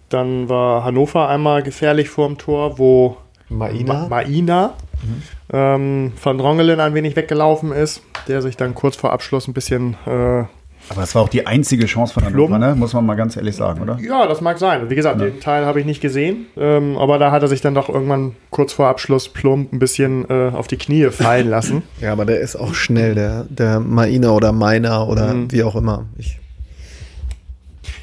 Dann 0.08 0.48
war 0.48 0.84
Hannover 0.84 1.28
einmal 1.28 1.62
gefährlich 1.62 2.08
vorm 2.08 2.38
Tor, 2.38 2.78
wo 2.78 3.16
Maina, 3.48 3.94
Ma 3.94 4.08
Maina 4.08 4.74
mhm. 5.02 5.22
ähm, 5.52 6.12
von 6.16 6.38
Drongelen 6.38 6.80
ein 6.80 6.94
wenig 6.94 7.16
weggelaufen 7.16 7.72
ist, 7.72 8.02
der 8.26 8.42
sich 8.42 8.56
dann 8.56 8.74
kurz 8.74 8.96
vor 8.96 9.12
Abschluss 9.12 9.48
ein 9.48 9.54
bisschen 9.54 9.96
äh, 10.06 10.44
aber 10.90 11.02
das 11.02 11.14
war 11.14 11.22
auch 11.22 11.28
die 11.28 11.46
einzige 11.46 11.86
Chance 11.86 12.14
von 12.14 12.24
Hannover, 12.24 12.58
ne? 12.58 12.74
muss 12.74 12.94
man 12.94 13.04
mal 13.04 13.14
ganz 13.14 13.36
ehrlich 13.36 13.56
sagen, 13.56 13.82
oder? 13.82 13.98
Ja, 14.00 14.26
das 14.26 14.40
mag 14.40 14.58
sein. 14.58 14.88
Wie 14.88 14.94
gesagt, 14.94 15.20
ja. 15.20 15.26
den 15.26 15.40
Teil 15.40 15.66
habe 15.66 15.80
ich 15.80 15.86
nicht 15.86 16.00
gesehen, 16.00 16.46
ähm, 16.56 16.96
aber 16.96 17.18
da 17.18 17.30
hat 17.30 17.42
er 17.42 17.48
sich 17.48 17.60
dann 17.60 17.74
doch 17.74 17.88
irgendwann 17.88 18.34
kurz 18.50 18.72
vor 18.72 18.88
Abschluss 18.88 19.28
plump 19.28 19.72
ein 19.72 19.78
bisschen 19.78 20.28
äh, 20.30 20.50
auf 20.54 20.66
die 20.66 20.78
Knie 20.78 21.10
fallen 21.10 21.48
lassen. 21.50 21.82
ja, 22.00 22.12
aber 22.12 22.24
der 22.24 22.40
ist 22.40 22.56
auch 22.56 22.74
schnell, 22.74 23.14
der, 23.14 23.44
der 23.50 23.80
Maina 23.80 24.30
oder 24.30 24.52
Meiner 24.52 25.08
oder 25.08 25.34
mhm. 25.34 25.52
wie 25.52 25.62
auch 25.62 25.76
immer. 25.76 26.06
Ich 26.16 26.38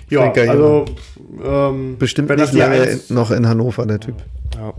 ja, 0.09 0.31
also 0.31 0.85
ähm, 1.43 1.97
bestimmt 1.97 2.29
nicht 2.29 2.53
lange 2.53 2.99
noch 3.09 3.31
in 3.31 3.47
Hannover, 3.47 3.85
der 3.85 3.99
Typ. 3.99 4.15
Ja. 4.55 4.73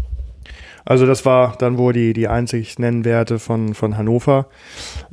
Also 0.88 1.04
das 1.04 1.24
war 1.24 1.54
dann 1.58 1.78
wohl 1.78 1.92
die, 1.92 2.12
die 2.12 2.28
einzig 2.28 2.78
Nennwerte 2.78 3.40
von, 3.40 3.74
von 3.74 3.98
Hannover. 3.98 4.46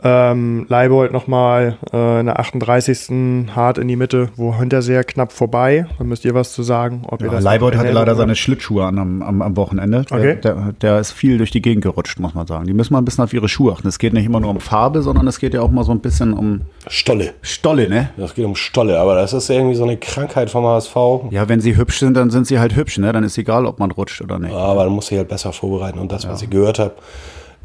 Ähm, 0.04 0.68
Leibold 0.70 1.12
nochmal 1.12 1.78
äh, 1.92 2.20
in 2.20 2.28
der 2.28 2.40
38. 2.40 3.48
hart 3.56 3.80
in 3.80 3.88
die 3.88 3.96
Mitte, 3.96 4.30
wo 4.36 4.56
Hinterseher 4.56 5.04
knapp 5.04 5.32
vorbei. 5.32 5.88
Da 5.98 6.04
müsst 6.04 6.26
ihr 6.26 6.36
was 6.36 6.54
zu 6.54 6.62
sagen. 6.62 7.02
Ob 7.08 7.22
ja, 7.22 7.28
ihr 7.28 7.32
das 7.32 7.44
Leibold 7.44 7.76
hatte 7.76 7.92
leider 7.92 8.16
seine 8.16 8.36
Schlittschuhe 8.36 8.86
an 8.86 9.00
am, 9.00 9.22
am, 9.24 9.42
am 9.42 9.58
Wochenende. 9.58 10.06
Okay. 10.12 10.38
Der, 10.44 10.54
der, 10.54 10.74
der, 10.74 11.00
ist 11.00 11.12
viel 11.12 11.40
durch 11.40 11.50
die 11.50 11.62
Gegend 11.62 11.84
gerutscht, 11.84 12.20
muss 12.20 12.36
man 12.36 12.46
sagen. 12.46 12.68
Die 12.68 12.74
müssen 12.74 12.94
mal 12.94 13.00
ein 13.00 13.06
bisschen 13.06 13.24
auf 13.24 13.34
ihre 13.34 13.50
Schuhe 13.50 13.74
achten. 13.74 13.88
Es 13.88 13.98
geht 13.98 14.14
nicht 14.14 14.26
immer 14.26 14.40
nur 14.40 14.52
um 14.52 14.60
Farbe, 14.60 15.02
sondern 15.02 15.26
es 15.26 15.40
geht 15.40 15.56
ja 15.56 15.62
auch 15.62 15.72
mal 15.72 15.84
so 15.84 15.92
ein 15.92 16.02
bisschen 16.02 16.34
um 16.34 16.62
Stolle. 16.88 17.34
Stolle, 17.42 17.90
ne? 17.90 18.12
Das 18.18 18.36
geht 18.36 18.46
um 18.46 18.56
Stolle, 18.56 19.00
aber 19.00 19.16
das 19.16 19.34
ist 19.34 19.50
irgendwie 19.50 19.76
so 19.76 19.86
eine 19.86 19.98
Krankheit 19.98 20.52
vom 20.52 20.66
HSV. 20.66 20.96
Ja, 21.32 21.50
wenn 21.50 21.62
sie 21.62 21.76
hübsch 21.76 21.98
sind, 21.98 22.16
dann 22.16 22.30
sind 22.30 22.46
sie 22.46 22.60
halt 22.60 22.76
hübsch, 22.76 23.00
ne? 23.00 23.12
Dann 23.12 23.24
ist 23.24 23.40
egal, 23.40 23.66
ob 23.66 23.80
man 23.80 23.90
rutscht 23.90 24.22
oder 24.22 24.38
nicht. 24.38 24.54
Aber 24.54 24.84
dann 24.84 24.94
muss 24.94 25.08
sie 25.08 25.18
halt 25.18 25.30
besser 25.30 25.52
vorbereiten. 25.64 26.00
Und 26.00 26.12
das, 26.12 26.28
was 26.28 26.42
ich 26.42 26.50
gehört 26.50 26.80
habe, 26.80 26.94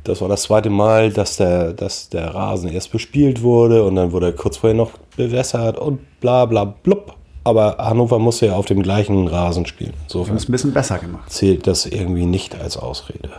das 0.05 0.21
war 0.21 0.29
das 0.29 0.43
zweite 0.43 0.71
Mal, 0.71 1.13
dass 1.13 1.37
der, 1.37 1.73
dass 1.73 2.09
der 2.09 2.35
Rasen 2.35 2.71
erst 2.71 2.93
bespielt 2.93 3.43
wurde 3.43 3.83
und 3.83 3.97
dann 3.97 4.13
wurde 4.13 4.27
er 4.27 4.33
kurz 4.33 4.59
vorher 4.59 4.77
noch 4.77 4.93
bewässert 5.17 5.79
und 5.79 6.21
bla 6.21 6.47
bla 6.47 6.65
blub. 6.65 7.15
Aber 7.45 7.77
Hannover 7.79 8.19
musste 8.19 8.47
ja 8.47 8.55
auf 8.55 8.67
dem 8.67 8.83
gleichen 8.83 9.27
Rasen 9.27 9.67
spielen. 9.67 9.95
Insofern 10.05 10.37
ist 10.37 10.49
ein 10.49 10.53
bisschen 10.53 10.73
besser 10.73 10.99
gemacht. 10.99 11.31
Zählt 11.31 11.67
das 11.67 11.87
irgendwie 11.87 12.27
nicht 12.27 12.61
als 12.61 12.77
Ausrede. 12.77 13.31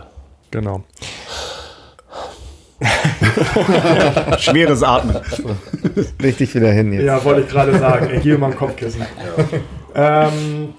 Genau. 0.50 0.82
Schweres 4.38 4.82
Atmen. 4.82 5.16
Richtig 6.22 6.54
wieder 6.54 6.72
hin 6.72 6.92
jetzt. 6.92 7.04
Ja, 7.04 7.22
wollte 7.24 7.42
ich 7.42 7.48
gerade 7.48 7.78
sagen. 7.78 8.10
Ich 8.14 8.22
gebe 8.22 8.38
mal 8.38 8.50
ein 8.50 8.56
Kopfkissen. 8.56 9.02
Ja. 9.94 10.28
Ähm, 10.28 10.74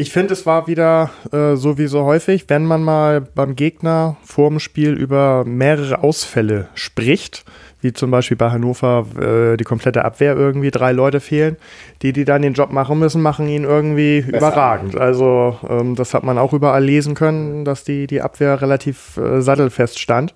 ich 0.00 0.12
finde, 0.12 0.32
es 0.32 0.46
war 0.46 0.66
wieder 0.66 1.10
äh, 1.30 1.56
so 1.56 1.76
wie 1.76 1.86
so 1.86 2.04
häufig, 2.04 2.46
wenn 2.48 2.64
man 2.64 2.82
mal 2.82 3.20
beim 3.20 3.54
Gegner 3.54 4.16
vor 4.24 4.48
dem 4.48 4.58
Spiel 4.58 4.94
über 4.94 5.44
mehrere 5.44 6.02
Ausfälle 6.02 6.68
spricht, 6.74 7.44
wie 7.82 7.92
zum 7.92 8.10
Beispiel 8.10 8.38
bei 8.38 8.50
Hannover 8.50 9.06
äh, 9.20 9.58
die 9.58 9.64
komplette 9.64 10.04
Abwehr 10.06 10.36
irgendwie 10.36 10.70
drei 10.70 10.92
Leute 10.92 11.20
fehlen, 11.20 11.58
die, 12.00 12.14
die 12.14 12.24
dann 12.24 12.40
den 12.40 12.54
Job 12.54 12.72
machen 12.72 12.98
müssen, 12.98 13.20
machen 13.20 13.46
ihn 13.46 13.64
irgendwie 13.64 14.22
Besser. 14.22 14.38
überragend. 14.38 14.96
Also 14.96 15.58
ähm, 15.68 15.96
das 15.96 16.14
hat 16.14 16.24
man 16.24 16.38
auch 16.38 16.54
überall 16.54 16.82
lesen 16.82 17.14
können, 17.14 17.66
dass 17.66 17.84
die, 17.84 18.06
die 18.06 18.22
Abwehr 18.22 18.62
relativ 18.62 19.18
äh, 19.18 19.42
sattelfest 19.42 19.98
stand. 19.98 20.34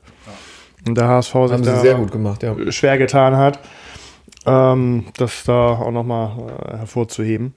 Und 0.87 0.99
der 0.99 1.09
HSV 1.09 1.33
sich 1.49 1.61
da 1.62 1.80
sehr 1.80 1.94
gut 1.94 2.12
gemacht, 2.12 2.42
ja. 2.42 2.54
schwer 2.71 2.99
getan 2.99 3.38
hat, 3.38 3.59
ähm, 4.44 5.06
das 5.16 5.44
da 5.44 5.68
auch 5.68 5.90
nochmal 5.90 6.33
äh, 6.68 6.76
hervorzuheben. 6.76 7.54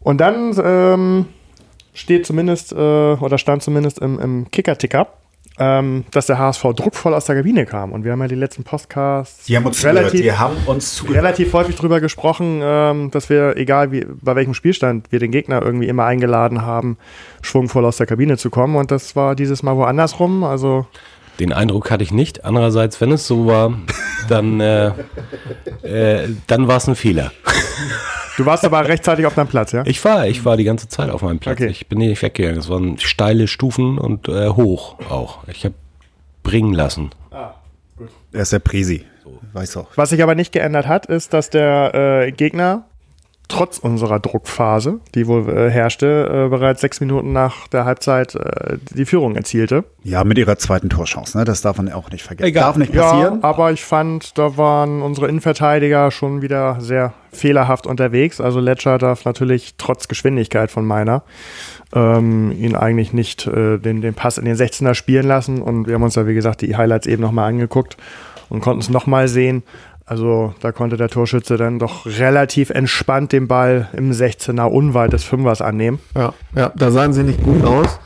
Und 0.00 0.20
dann 0.20 0.56
ähm, 0.62 1.26
steht 1.94 2.26
zumindest, 2.26 2.72
äh, 2.72 2.76
oder 2.76 3.38
stand 3.38 3.62
zumindest 3.62 3.98
im, 3.98 4.18
im 4.18 4.50
Kicker-Ticker, 4.50 5.08
ähm, 5.58 6.04
dass 6.10 6.26
der 6.26 6.38
HSV 6.38 6.62
druckvoll 6.74 7.12
aus 7.12 7.26
der 7.26 7.36
Kabine 7.36 7.66
kam. 7.66 7.92
Und 7.92 8.04
wir 8.04 8.12
haben 8.12 8.20
ja 8.20 8.28
die 8.28 8.34
letzten 8.34 8.64
Podcasts 8.64 9.44
die 9.44 9.56
haben 9.56 9.66
uns 9.66 9.84
relativ, 9.84 10.22
die 10.22 10.32
haben 10.32 10.56
uns 10.66 11.04
relativ 11.08 11.52
häufig 11.52 11.76
drüber 11.76 12.00
gesprochen, 12.00 12.60
ähm, 12.62 13.10
dass 13.10 13.28
wir, 13.28 13.56
egal 13.56 13.92
wie, 13.92 14.06
bei 14.22 14.34
welchem 14.36 14.54
Spielstand 14.54 15.12
wir 15.12 15.18
den 15.18 15.30
Gegner 15.30 15.60
irgendwie 15.62 15.88
immer 15.88 16.06
eingeladen 16.06 16.62
haben, 16.62 16.96
schwungvoll 17.42 17.84
aus 17.84 17.98
der 17.98 18.06
Kabine 18.06 18.38
zu 18.38 18.48
kommen. 18.48 18.76
Und 18.76 18.90
das 18.90 19.16
war 19.16 19.34
dieses 19.34 19.62
Mal 19.62 19.76
woanders 19.76 20.18
rum. 20.18 20.44
Also 20.44 20.86
den 21.40 21.52
Eindruck 21.52 21.90
hatte 21.90 22.04
ich 22.04 22.12
nicht. 22.12 22.44
Andererseits, 22.44 23.00
wenn 23.00 23.12
es 23.12 23.26
so 23.26 23.46
war, 23.46 23.72
dann, 24.28 24.60
äh, 24.60 24.92
äh, 25.82 26.28
dann 26.46 26.68
war 26.68 26.76
es 26.76 26.86
ein 26.86 26.94
Fehler. 26.94 27.32
Du 28.40 28.46
warst 28.46 28.64
aber 28.64 28.88
rechtzeitig 28.88 29.26
auf 29.26 29.34
deinem 29.34 29.48
Platz, 29.48 29.72
ja? 29.72 29.82
Ich 29.84 30.02
war, 30.02 30.26
ich 30.26 30.46
war 30.46 30.56
die 30.56 30.64
ganze 30.64 30.88
Zeit 30.88 31.10
auf 31.10 31.20
meinem 31.20 31.40
Platz. 31.40 31.60
Okay. 31.60 31.66
Ich 31.66 31.88
bin 31.88 31.98
nicht 31.98 32.22
weggegangen. 32.22 32.58
Es 32.58 32.70
waren 32.70 32.98
steile 32.98 33.46
Stufen 33.46 33.98
und 33.98 34.28
äh, 34.28 34.48
hoch 34.48 34.96
auch. 35.10 35.46
Ich 35.46 35.66
habe 35.66 35.74
bringen 36.42 36.72
lassen. 36.72 37.10
Ah, 37.30 37.50
gut. 37.98 38.08
Er 38.32 38.40
ist 38.40 38.54
der 38.54 38.60
Presi. 38.60 39.04
So. 39.22 39.38
Weiß 39.52 39.76
auch. 39.76 39.88
Was 39.96 40.08
sich 40.08 40.22
aber 40.22 40.34
nicht 40.34 40.52
geändert 40.52 40.86
hat, 40.86 41.04
ist, 41.04 41.34
dass 41.34 41.50
der 41.50 41.94
äh, 41.94 42.32
Gegner 42.32 42.86
trotz 43.50 43.78
unserer 43.78 44.20
Druckphase, 44.20 45.00
die 45.14 45.26
wohl 45.26 45.48
äh, 45.48 45.70
herrschte, 45.70 46.46
äh, 46.46 46.48
bereits 46.48 46.80
sechs 46.80 47.00
Minuten 47.00 47.32
nach 47.32 47.68
der 47.68 47.84
Halbzeit 47.84 48.34
äh, 48.34 48.78
die 48.90 49.04
Führung 49.04 49.36
erzielte. 49.36 49.84
Ja, 50.02 50.24
mit 50.24 50.38
ihrer 50.38 50.56
zweiten 50.56 50.88
Torchance, 50.88 51.36
ne? 51.36 51.44
das 51.44 51.60
darf 51.60 51.76
man 51.76 51.92
auch 51.92 52.10
nicht 52.10 52.22
vergessen. 52.22 52.48
Egal. 52.48 52.64
Darf 52.64 52.76
nicht 52.76 52.92
passieren. 52.92 53.40
Ja, 53.42 53.48
aber 53.48 53.72
ich 53.72 53.84
fand, 53.84 54.38
da 54.38 54.56
waren 54.56 55.02
unsere 55.02 55.28
Innenverteidiger 55.28 56.10
schon 56.10 56.40
wieder 56.40 56.80
sehr 56.80 57.12
fehlerhaft 57.32 57.86
unterwegs. 57.86 58.40
Also 58.40 58.60
Letscher 58.60 58.98
darf 58.98 59.24
natürlich 59.24 59.74
trotz 59.76 60.08
Geschwindigkeit 60.08 60.70
von 60.70 60.84
meiner 60.84 61.22
ähm, 61.92 62.52
ihn 62.52 62.76
eigentlich 62.76 63.12
nicht 63.12 63.46
äh, 63.46 63.78
den, 63.78 64.00
den 64.00 64.14
Pass 64.14 64.38
in 64.38 64.44
den 64.44 64.56
16er 64.56 64.94
spielen 64.94 65.26
lassen. 65.26 65.60
Und 65.60 65.86
wir 65.86 65.94
haben 65.94 66.02
uns 66.02 66.14
da, 66.14 66.26
wie 66.26 66.34
gesagt, 66.34 66.62
die 66.62 66.76
Highlights 66.76 67.06
eben 67.06 67.22
nochmal 67.22 67.48
angeguckt 67.48 67.96
und 68.48 68.60
konnten 68.60 68.80
es 68.80 68.90
nochmal 68.90 69.28
sehen. 69.28 69.62
Also 70.10 70.54
da 70.58 70.72
konnte 70.72 70.96
der 70.96 71.08
Torschütze 71.08 71.56
dann 71.56 71.78
doch 71.78 72.04
relativ 72.04 72.70
entspannt 72.70 73.30
den 73.30 73.46
Ball 73.46 73.88
im 73.92 74.10
16er 74.10 74.64
unweit 74.64 75.12
des 75.12 75.22
Fünfers 75.22 75.62
annehmen. 75.62 76.00
Ja, 76.16 76.34
ja 76.52 76.72
da 76.74 76.90
sahen 76.90 77.12
sie 77.12 77.22
nicht 77.22 77.44
gut 77.44 77.64
aus. 77.64 78.00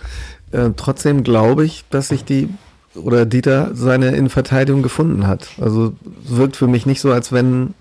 Äh, 0.52 0.72
trotzdem 0.76 1.24
glaube 1.24 1.64
ich, 1.64 1.86
dass 1.88 2.08
sich 2.08 2.22
die 2.22 2.50
oder 2.94 3.24
Dieter 3.24 3.70
seine 3.72 4.08
Innenverteidigung 4.08 4.82
gefunden 4.82 5.26
hat. 5.26 5.48
Also 5.58 5.94
wirkt 6.28 6.56
für 6.56 6.66
mich 6.66 6.84
nicht 6.84 7.00
so, 7.00 7.10
als 7.10 7.32
wenn 7.32 7.72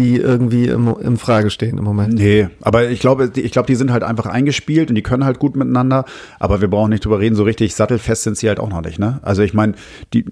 die 0.00 0.16
irgendwie 0.16 0.66
im, 0.66 0.94
im 1.00 1.18
Frage 1.18 1.50
stehen 1.50 1.78
im 1.78 1.84
Moment. 1.84 2.14
Nee, 2.14 2.48
aber 2.60 2.88
ich 2.88 3.00
glaube, 3.00 3.30
ich 3.34 3.52
glaube, 3.52 3.66
die 3.66 3.74
sind 3.74 3.92
halt 3.92 4.02
einfach 4.02 4.26
eingespielt 4.26 4.88
und 4.88 4.94
die 4.94 5.02
können 5.02 5.24
halt 5.24 5.38
gut 5.38 5.56
miteinander, 5.56 6.04
aber 6.38 6.60
wir 6.60 6.68
brauchen 6.68 6.90
nicht 6.90 7.04
drüber 7.04 7.20
reden, 7.20 7.36
so 7.36 7.44
richtig 7.44 7.74
sattelfest 7.74 8.22
sind 8.22 8.36
sie 8.36 8.48
halt 8.48 8.58
auch 8.58 8.70
noch 8.70 8.82
nicht, 8.82 8.98
ne? 8.98 9.20
Also 9.22 9.42
ich 9.42 9.54
meine, 9.54 9.74
die 10.14 10.24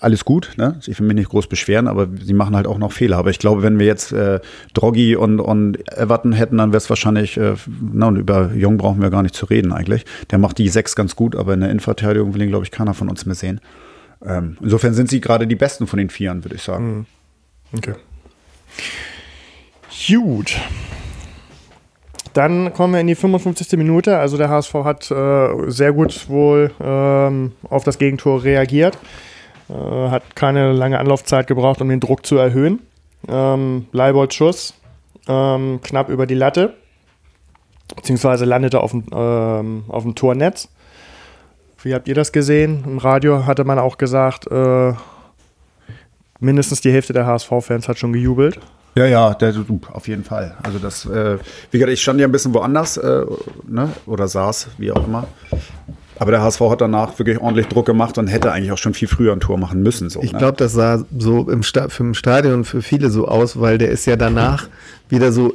alles 0.00 0.24
gut, 0.24 0.52
ne? 0.56 0.78
Ich 0.86 1.00
will 1.00 1.06
mich 1.06 1.16
nicht 1.16 1.30
groß 1.30 1.46
beschweren, 1.46 1.88
aber 1.88 2.08
sie 2.20 2.34
machen 2.34 2.54
halt 2.54 2.66
auch 2.66 2.78
noch 2.78 2.92
Fehler. 2.92 3.18
Aber 3.18 3.30
ich 3.30 3.38
glaube, 3.38 3.62
wenn 3.62 3.78
wir 3.78 3.86
jetzt 3.86 4.12
äh, 4.12 4.40
Droggy 4.74 5.16
und, 5.16 5.40
und 5.40 5.78
Everton 5.96 6.32
hätten, 6.32 6.58
dann 6.58 6.70
wäre 6.70 6.78
es 6.78 6.90
wahrscheinlich, 6.90 7.36
äh, 7.36 7.54
na, 7.80 8.08
und 8.08 8.16
über 8.16 8.52
Jung 8.54 8.76
brauchen 8.76 9.00
wir 9.00 9.10
gar 9.10 9.22
nicht 9.22 9.34
zu 9.34 9.46
reden 9.46 9.72
eigentlich. 9.72 10.04
Der 10.30 10.38
macht 10.38 10.58
die 10.58 10.68
sechs 10.68 10.94
ganz 10.94 11.16
gut, 11.16 11.36
aber 11.36 11.54
in 11.54 11.60
der 11.60 11.70
Innenverteidigung 11.70 12.34
will 12.34 12.42
ihn, 12.42 12.50
glaube 12.50 12.64
ich, 12.64 12.70
keiner 12.70 12.94
von 12.94 13.08
uns 13.08 13.26
mehr 13.26 13.34
sehen. 13.34 13.60
Ähm, 14.24 14.58
insofern 14.60 14.92
sind 14.92 15.08
sie 15.08 15.20
gerade 15.20 15.46
die 15.46 15.56
besten 15.56 15.86
von 15.86 15.98
den 15.98 16.10
Vieren, 16.10 16.44
würde 16.44 16.56
ich 16.56 16.62
sagen. 16.62 17.06
Mhm. 17.72 17.78
Okay. 17.78 17.94
Gut. 20.06 20.58
Dann 22.32 22.72
kommen 22.72 22.94
wir 22.94 23.00
in 23.00 23.06
die 23.06 23.14
55. 23.14 23.76
Minute. 23.78 24.18
Also 24.18 24.36
der 24.36 24.48
HSV 24.48 24.74
hat 24.74 25.10
äh, 25.10 25.70
sehr 25.70 25.92
gut 25.92 26.28
wohl 26.28 26.72
ähm, 26.80 27.52
auf 27.68 27.84
das 27.84 27.98
Gegentor 27.98 28.44
reagiert. 28.44 28.96
Äh, 29.68 29.74
hat 30.10 30.36
keine 30.36 30.72
lange 30.72 30.98
Anlaufzeit 30.98 31.46
gebraucht, 31.46 31.80
um 31.80 31.88
den 31.88 32.00
Druck 32.00 32.24
zu 32.24 32.36
erhöhen. 32.36 32.80
Ähm, 33.28 33.86
Leibold 33.92 34.32
Schuss 34.32 34.74
ähm, 35.28 35.80
knapp 35.82 36.08
über 36.08 36.26
die 36.26 36.34
Latte. 36.34 36.74
Beziehungsweise 37.94 38.44
landete 38.44 38.80
auf 38.80 38.92
dem, 38.92 39.04
ähm, 39.12 39.84
auf 39.88 40.04
dem 40.04 40.14
Tornetz. 40.14 40.68
Wie 41.82 41.94
habt 41.94 42.08
ihr 42.08 42.14
das 42.14 42.32
gesehen? 42.32 42.84
Im 42.86 42.98
Radio 42.98 43.46
hatte 43.46 43.64
man 43.64 43.78
auch 43.78 43.98
gesagt, 43.98 44.46
äh, 44.46 44.92
mindestens 46.40 46.80
die 46.80 46.90
Hälfte 46.92 47.12
der 47.12 47.26
HSV-Fans 47.26 47.88
hat 47.88 47.98
schon 47.98 48.12
gejubelt. 48.12 48.58
Ja, 48.96 49.06
ja, 49.06 49.34
der, 49.34 49.54
auf 49.92 50.08
jeden 50.08 50.24
Fall. 50.24 50.56
Also 50.62 50.78
das, 50.78 51.06
äh, 51.06 51.38
wie 51.70 51.78
gesagt, 51.78 51.92
ich 51.92 52.02
stand 52.02 52.18
ja 52.20 52.26
ein 52.26 52.32
bisschen 52.32 52.52
woanders, 52.54 52.96
äh, 52.96 53.24
ne? 53.68 53.90
oder 54.06 54.26
saß, 54.26 54.68
wie 54.78 54.90
auch 54.90 55.06
immer. 55.06 55.28
Aber 56.18 56.32
der 56.32 56.42
HSV 56.42 56.60
hat 56.62 56.80
danach 56.80 57.18
wirklich 57.18 57.40
ordentlich 57.40 57.68
Druck 57.68 57.86
gemacht 57.86 58.18
und 58.18 58.26
hätte 58.26 58.52
eigentlich 58.52 58.72
auch 58.72 58.78
schon 58.78 58.92
viel 58.92 59.08
früher 59.08 59.32
ein 59.32 59.40
Tor 59.40 59.56
machen 59.58 59.82
müssen. 59.82 60.10
So, 60.10 60.20
Ich 60.22 60.32
ne? 60.32 60.38
glaube, 60.38 60.56
das 60.58 60.72
sah 60.72 61.02
so 61.16 61.48
im, 61.48 61.62
Sta 61.62 61.88
für 61.88 62.02
im 62.02 62.14
Stadion 62.14 62.64
für 62.64 62.82
viele 62.82 63.10
so 63.10 63.26
aus, 63.26 63.58
weil 63.60 63.78
der 63.78 63.90
ist 63.90 64.06
ja 64.06 64.16
danach 64.16 64.68
wieder 65.08 65.32
so 65.32 65.54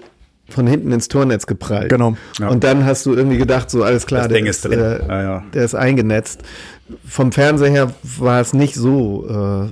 von 0.50 0.66
hinten 0.66 0.92
ins 0.92 1.08
Tornetz 1.08 1.46
geprallt. 1.46 1.90
Genau. 1.90 2.16
Ja. 2.40 2.50
Und 2.50 2.64
dann 2.64 2.86
hast 2.86 3.06
du 3.06 3.14
irgendwie 3.14 3.38
gedacht, 3.38 3.70
so 3.70 3.84
alles 3.84 4.06
klar, 4.08 4.22
Das 4.22 4.30
der 4.30 4.38
Ding 4.38 4.46
ist 4.48 4.66
drin. 4.66 4.80
Äh, 4.80 5.08
Ja, 5.08 5.22
ja. 5.22 5.44
der 5.54 5.66
ist 5.66 5.76
eingenetzt. 5.76 6.42
Vom 7.08 7.32
Fernseher 7.32 7.70
her 7.70 7.92
war 8.18 8.42
es 8.42 8.54
nicht 8.54 8.76
so 8.76 9.28
äh, 9.28 9.68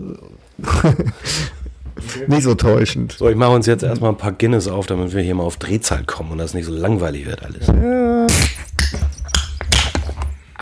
nicht 2.27 2.43
so 2.43 2.55
täuschend. 2.55 3.13
So, 3.13 3.29
ich 3.29 3.35
mache 3.35 3.51
uns 3.51 3.65
jetzt 3.65 3.83
erstmal 3.83 4.11
ein 4.11 4.17
paar 4.17 4.31
Guinness 4.31 4.67
auf, 4.67 4.85
damit 4.87 5.13
wir 5.13 5.21
hier 5.21 5.35
mal 5.35 5.43
auf 5.43 5.57
Drehzahl 5.57 6.03
kommen 6.03 6.31
und 6.31 6.37
das 6.37 6.53
nicht 6.53 6.65
so 6.65 6.73
langweilig 6.73 7.25
wird 7.25 7.43
alles. 7.43 7.67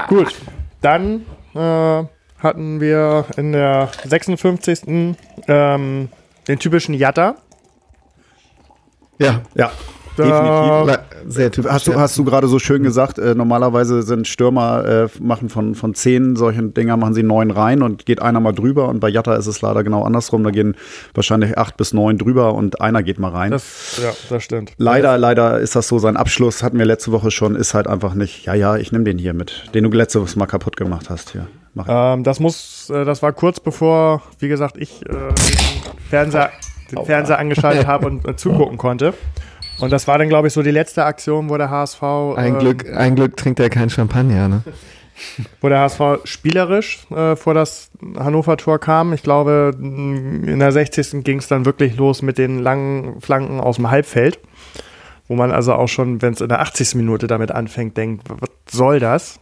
Gut, 0.07 0.35
dann 0.81 1.25
äh, 1.53 2.03
hatten 2.39 2.81
wir 2.81 3.25
in 3.37 3.51
der 3.51 3.89
56. 4.05 5.15
Ähm, 5.47 6.09
den 6.47 6.59
typischen 6.59 6.93
Jatta. 6.95 7.35
Ja, 9.19 9.41
Ja, 9.53 9.71
definitiv. 10.23 10.99
sehr 11.27 11.51
typisch. 11.51 11.71
Hast 11.71 11.87
du, 11.87 11.95
hast 11.95 12.17
du 12.17 12.23
gerade 12.23 12.47
so 12.47 12.59
schön 12.59 12.83
gesagt, 12.83 13.17
äh, 13.17 13.35
normalerweise 13.35 14.01
sind 14.01 14.27
Stürmer, 14.27 14.85
äh, 14.85 15.07
machen 15.19 15.49
von, 15.49 15.75
von 15.75 15.93
zehn 15.93 16.35
solchen 16.35 16.73
Dinger, 16.73 16.97
machen 16.97 17.13
sie 17.13 17.23
neun 17.23 17.51
rein 17.51 17.81
und 17.81 18.05
geht 18.05 18.21
einer 18.21 18.39
mal 18.39 18.53
drüber 18.53 18.89
und 18.89 18.99
bei 18.99 19.09
Jatta 19.09 19.35
ist 19.35 19.47
es 19.47 19.61
leider 19.61 19.83
genau 19.83 20.03
andersrum, 20.03 20.43
da 20.43 20.51
gehen 20.51 20.75
wahrscheinlich 21.13 21.57
acht 21.57 21.77
bis 21.77 21.93
neun 21.93 22.17
drüber 22.17 22.53
und 22.53 22.81
einer 22.81 23.03
geht 23.03 23.19
mal 23.19 23.31
rein. 23.31 23.51
Das, 23.51 23.99
ja, 24.01 24.11
das 24.29 24.43
stimmt. 24.43 24.73
leider, 24.77 25.17
leider 25.17 25.59
ist 25.59 25.75
das 25.75 25.87
so, 25.87 25.99
sein 25.99 26.17
Abschluss 26.17 26.63
hatten 26.63 26.77
wir 26.77 26.85
letzte 26.85 27.11
Woche 27.11 27.31
schon, 27.31 27.55
ist 27.55 27.73
halt 27.73 27.87
einfach 27.87 28.13
nicht, 28.13 28.45
ja, 28.45 28.53
ja, 28.53 28.77
ich 28.77 28.91
nehme 28.91 29.03
den 29.03 29.17
hier 29.17 29.33
mit, 29.33 29.65
den 29.73 29.83
du 29.83 29.91
letztes 29.91 30.35
Mal 30.35 30.45
kaputt 30.45 30.77
gemacht 30.77 31.09
hast 31.09 31.31
hier. 31.31 31.47
Mach 31.73 31.85
ich. 31.85 31.93
Ähm, 31.93 32.23
das 32.23 32.39
muss, 32.39 32.89
äh, 32.89 33.05
das 33.05 33.21
war 33.21 33.31
kurz 33.33 33.59
bevor, 33.59 34.21
wie 34.39 34.47
gesagt, 34.47 34.77
ich 34.77 35.01
äh, 35.03 35.13
den 35.13 35.99
Fernseher, 36.09 36.51
den 36.91 37.05
Fernseher 37.05 37.39
angeschaltet 37.39 37.87
habe 37.87 38.07
und 38.07 38.27
äh, 38.27 38.35
zugucken 38.35 38.77
konnte. 38.77 39.13
Und 39.81 39.91
das 39.91 40.07
war 40.07 40.17
dann, 40.17 40.29
glaube 40.29 40.47
ich, 40.47 40.53
so 40.53 40.61
die 40.63 40.71
letzte 40.71 41.05
Aktion, 41.05 41.49
wo 41.49 41.57
der 41.57 41.69
HSV, 41.69 42.03
Ein 42.35 42.53
ähm, 42.53 42.59
Glück, 42.59 42.85
ein 42.95 43.15
Glück 43.15 43.37
trinkt 43.37 43.59
er 43.59 43.69
kein 43.69 43.89
Champagner, 43.89 44.47
ne? 44.47 44.63
wo 45.59 45.69
der 45.69 45.79
HSV 45.79 46.01
spielerisch 46.23 46.99
äh, 47.11 47.35
vor 47.35 47.53
das 47.53 47.91
Hannover-Tor 48.17 48.79
kam. 48.79 49.13
Ich 49.13 49.23
glaube, 49.23 49.71
in 49.79 50.59
der 50.59 50.71
60. 50.71 51.23
ging 51.23 51.39
es 51.39 51.47
dann 51.47 51.65
wirklich 51.65 51.95
los 51.97 52.21
mit 52.21 52.37
den 52.37 52.59
langen 52.59 53.21
Flanken 53.21 53.59
aus 53.59 53.75
dem 53.75 53.89
Halbfeld, 53.91 54.39
wo 55.27 55.35
man 55.35 55.51
also 55.51 55.73
auch 55.73 55.87
schon, 55.87 56.21
wenn 56.21 56.33
es 56.33 56.41
in 56.41 56.49
der 56.49 56.61
80. 56.61 56.95
Minute 56.95 57.27
damit 57.27 57.51
anfängt, 57.51 57.97
denkt, 57.97 58.27
was 58.29 58.49
soll 58.69 58.99
das? 58.99 59.39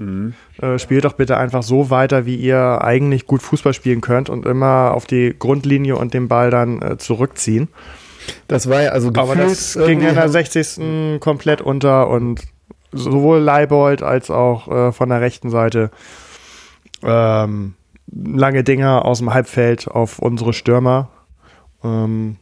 Äh, 0.61 0.79
spielt 0.79 1.05
doch 1.05 1.13
bitte 1.13 1.37
einfach 1.37 1.63
so 1.63 1.89
weiter, 1.89 2.25
wie 2.25 2.35
ihr 2.35 2.83
eigentlich 2.83 3.25
gut 3.25 3.41
Fußball 3.41 3.73
spielen 3.73 4.01
könnt 4.01 4.29
und 4.29 4.45
immer 4.45 4.93
auf 4.93 5.05
die 5.05 5.35
Grundlinie 5.37 5.95
und 5.95 6.13
den 6.13 6.27
Ball 6.27 6.49
dann 6.51 6.81
äh, 6.81 6.97
zurückziehen. 6.97 7.69
Das 8.47 8.69
war 8.69 8.81
ja 8.83 8.89
also 8.91 9.09
Aber 9.15 9.35
das 9.35 9.73
ging 9.75 9.99
in 10.01 10.13
der 10.13 10.15
haben- 10.15 10.31
60. 10.31 11.19
komplett 11.19 11.61
unter 11.61 12.09
und 12.09 12.41
sowohl 12.91 13.39
Leibold 13.39 14.01
als 14.01 14.29
auch 14.31 14.67
äh, 14.67 14.91
von 14.91 15.09
der 15.09 15.21
rechten 15.21 15.49
Seite 15.49 15.91
ähm, 17.03 17.75
lange 18.11 18.63
Dinger 18.63 19.05
aus 19.05 19.19
dem 19.19 19.33
Halbfeld 19.33 19.87
auf 19.87 20.19
unsere 20.19 20.53
Stürmer. 20.53 21.09
Ähm, 21.83 22.37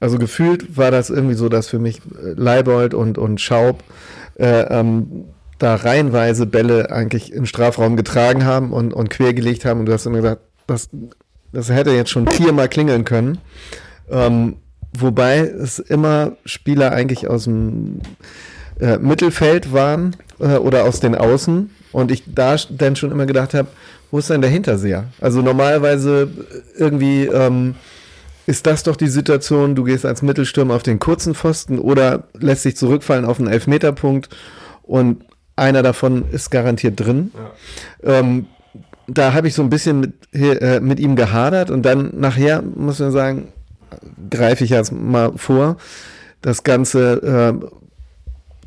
Also 0.00 0.18
gefühlt 0.18 0.76
war 0.76 0.90
das 0.90 1.10
irgendwie 1.10 1.34
so, 1.34 1.48
dass 1.48 1.68
für 1.68 1.78
mich 1.78 1.98
äh, 1.98 2.32
Leibold 2.36 2.94
und, 2.94 3.18
und 3.18 3.40
Schaub 3.40 3.82
äh, 4.38 4.62
ähm, 4.62 5.26
da 5.58 5.76
reihenweise 5.76 6.46
Bälle 6.46 6.90
eigentlich 6.90 7.32
im 7.32 7.46
Strafraum 7.46 7.96
getragen 7.96 8.44
haben 8.44 8.72
und, 8.72 8.92
und 8.92 9.08
quergelegt 9.10 9.64
haben. 9.64 9.80
Und 9.80 9.86
du 9.86 9.92
hast 9.92 10.04
immer 10.06 10.16
gesagt, 10.16 10.42
das, 10.66 10.88
das 11.52 11.70
hätte 11.70 11.90
jetzt 11.92 12.10
schon 12.10 12.26
viermal 12.26 12.68
klingeln 12.68 13.04
können. 13.04 13.38
Ähm, 14.10 14.56
wobei 14.98 15.38
es 15.38 15.78
immer 15.78 16.36
Spieler 16.44 16.92
eigentlich 16.92 17.28
aus 17.28 17.44
dem 17.44 18.00
äh, 18.80 18.98
Mittelfeld 18.98 19.72
waren 19.72 20.16
äh, 20.40 20.56
oder 20.56 20.84
aus 20.84 21.00
den 21.00 21.14
Außen. 21.14 21.70
Und 21.92 22.10
ich 22.10 22.24
da 22.26 22.56
dann 22.70 22.96
schon 22.96 23.12
immer 23.12 23.26
gedacht 23.26 23.54
habe, 23.54 23.68
wo 24.10 24.18
ist 24.18 24.30
denn 24.30 24.40
der 24.40 24.50
Hinterseher? 24.50 25.06
Also 25.20 25.42
normalerweise 25.42 26.28
irgendwie 26.76 27.26
ähm, 27.26 27.76
ist 28.46 28.66
das 28.66 28.82
doch 28.82 28.96
die 28.96 29.08
Situation, 29.08 29.74
du 29.74 29.84
gehst 29.84 30.04
als 30.04 30.22
Mittelstürmer 30.22 30.74
auf 30.74 30.82
den 30.82 30.98
kurzen 30.98 31.34
Pfosten 31.34 31.78
oder 31.78 32.24
lässt 32.38 32.64
dich 32.64 32.76
zurückfallen 32.76 33.24
auf 33.24 33.38
einen 33.38 33.48
Elfmeterpunkt 33.48 34.28
und 34.82 35.24
einer 35.56 35.82
davon 35.82 36.24
ist 36.32 36.50
garantiert 36.50 36.98
drin. 37.00 37.30
Ähm, 38.02 38.46
da 39.06 39.34
habe 39.34 39.48
ich 39.48 39.54
so 39.54 39.62
ein 39.62 39.70
bisschen 39.70 40.00
mit, 40.00 40.14
äh, 40.32 40.80
mit 40.80 40.98
ihm 40.98 41.16
gehadert 41.16 41.70
und 41.70 41.82
dann 41.82 42.10
nachher, 42.18 42.62
muss 42.62 42.98
man 42.98 43.12
sagen, 43.12 43.48
greife 44.30 44.64
ich 44.64 44.70
jetzt 44.70 44.92
mal 44.92 45.32
vor, 45.36 45.76
das 46.42 46.62
Ganze 46.62 47.60
äh, 47.62 47.66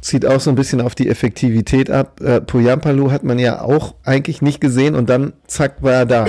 zieht 0.01 0.25
auch 0.25 0.39
so 0.39 0.50
ein 0.50 0.55
bisschen 0.55 0.81
auf 0.81 0.95
die 0.95 1.09
Effektivität 1.09 1.89
ab. 1.89 2.21
Äh, 2.21 2.41
Poyampalu 2.41 3.12
hat 3.12 3.23
man 3.23 3.39
ja 3.39 3.62
auch 3.62 3.95
eigentlich 4.03 4.41
nicht 4.41 4.62
gesehen 4.62 4.95
und 4.95 5.10
dann 5.10 5.34
zack 5.47 5.84
war 5.84 5.93
er 5.93 6.06
da. 6.06 6.27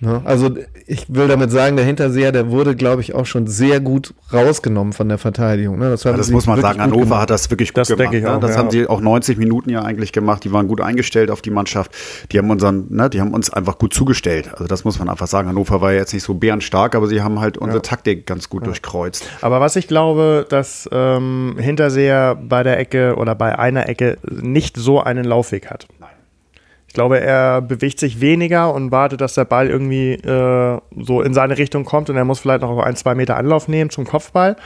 Ne? 0.00 0.22
Also 0.24 0.50
ich 0.86 1.06
will 1.12 1.26
damit 1.28 1.50
sagen, 1.50 1.76
der 1.76 1.84
Hinterseher, 1.84 2.30
der 2.30 2.50
wurde, 2.50 2.76
glaube 2.76 3.02
ich, 3.02 3.14
auch 3.14 3.26
schon 3.26 3.46
sehr 3.46 3.80
gut 3.80 4.14
rausgenommen 4.32 4.92
von 4.92 5.08
der 5.08 5.18
Verteidigung. 5.18 5.78
Ne? 5.78 5.90
Das, 5.90 6.04
Ja, 6.04 6.12
das 6.12 6.30
muss 6.30 6.46
man 6.46 6.60
sagen. 6.60 6.80
Hannover 6.80 7.02
gemacht. 7.04 7.20
hat 7.22 7.30
das 7.30 7.50
wirklich 7.50 7.70
gut 7.70 7.78
Das 7.78 7.88
gemacht. 7.88 8.00
denke 8.04 8.18
ich 8.18 8.22
ne? 8.24 8.32
auch, 8.36 8.40
Das 8.40 8.52
ja. 8.52 8.58
haben 8.58 8.70
sie 8.70 8.86
auch 8.86 9.00
90 9.00 9.38
Minuten 9.38 9.70
ja 9.70 9.82
eigentlich 9.82 10.12
gemacht. 10.12 10.44
Die 10.44 10.52
waren 10.52 10.68
gut 10.68 10.80
eingestellt 10.80 11.30
auf 11.30 11.42
die 11.42 11.50
Mannschaft. 11.50 11.90
Die 12.32 12.38
haben 12.38 12.48
unseren, 12.50 12.86
ne, 12.90 13.10
die 13.10 13.20
haben 13.20 13.32
uns 13.34 13.50
einfach 13.50 13.78
gut 13.78 13.92
zugestellt. 13.92 14.50
Also 14.52 14.66
das 14.66 14.84
muss 14.84 14.98
man 14.98 15.08
einfach 15.08 15.26
sagen. 15.26 15.48
Hannover 15.48 15.80
war 15.80 15.92
ja 15.92 15.98
jetzt 15.98 16.12
nicht 16.14 16.22
so 16.24 16.34
bärenstark, 16.34 16.94
aber 16.94 17.06
sie 17.08 17.20
haben 17.22 17.40
halt 17.40 17.58
unsere 17.58 17.82
Taktik 17.82 18.26
ganz 18.26 18.48
gut 18.48 18.66
durchkreuzt. 18.66 19.26
aber 19.40 19.60
was 19.60 19.74
ich 19.76 19.88
glaube, 19.88 20.46
dass 20.48 20.88
ähm, 20.92 21.56
Hinterseher 21.58 22.36
bei 22.36 22.62
der 22.62 22.78
Ecke 22.78 23.16
oder 23.16 23.34
bei 23.34 23.58
einer 23.58 23.88
Ecke 23.88 24.18
nicht 24.30 24.76
so 24.76 25.00
einen 25.00 25.24
Laufweg 25.24 25.70
hat. 25.70 25.88
Ich 26.88 26.94
glaube, 26.94 27.20
er 27.20 27.60
bewegt 27.60 28.00
sich 28.00 28.20
weniger 28.20 28.72
und 28.74 28.90
wartet, 28.90 29.20
dass 29.20 29.34
der 29.34 29.44
Ball 29.44 29.68
irgendwie 29.68 30.14
äh, 30.14 30.78
so 30.98 31.22
in 31.22 31.34
seine 31.34 31.56
Richtung 31.58 31.84
kommt 31.84 32.10
und 32.10 32.16
er 32.16 32.24
muss 32.24 32.40
vielleicht 32.40 32.62
noch 32.62 32.78
ein, 32.78 32.96
zwei 32.96 33.14
Meter 33.14 33.36
Anlauf 33.36 33.68
nehmen 33.68 33.90
zum 33.90 34.04
Kopfball. 34.06 34.56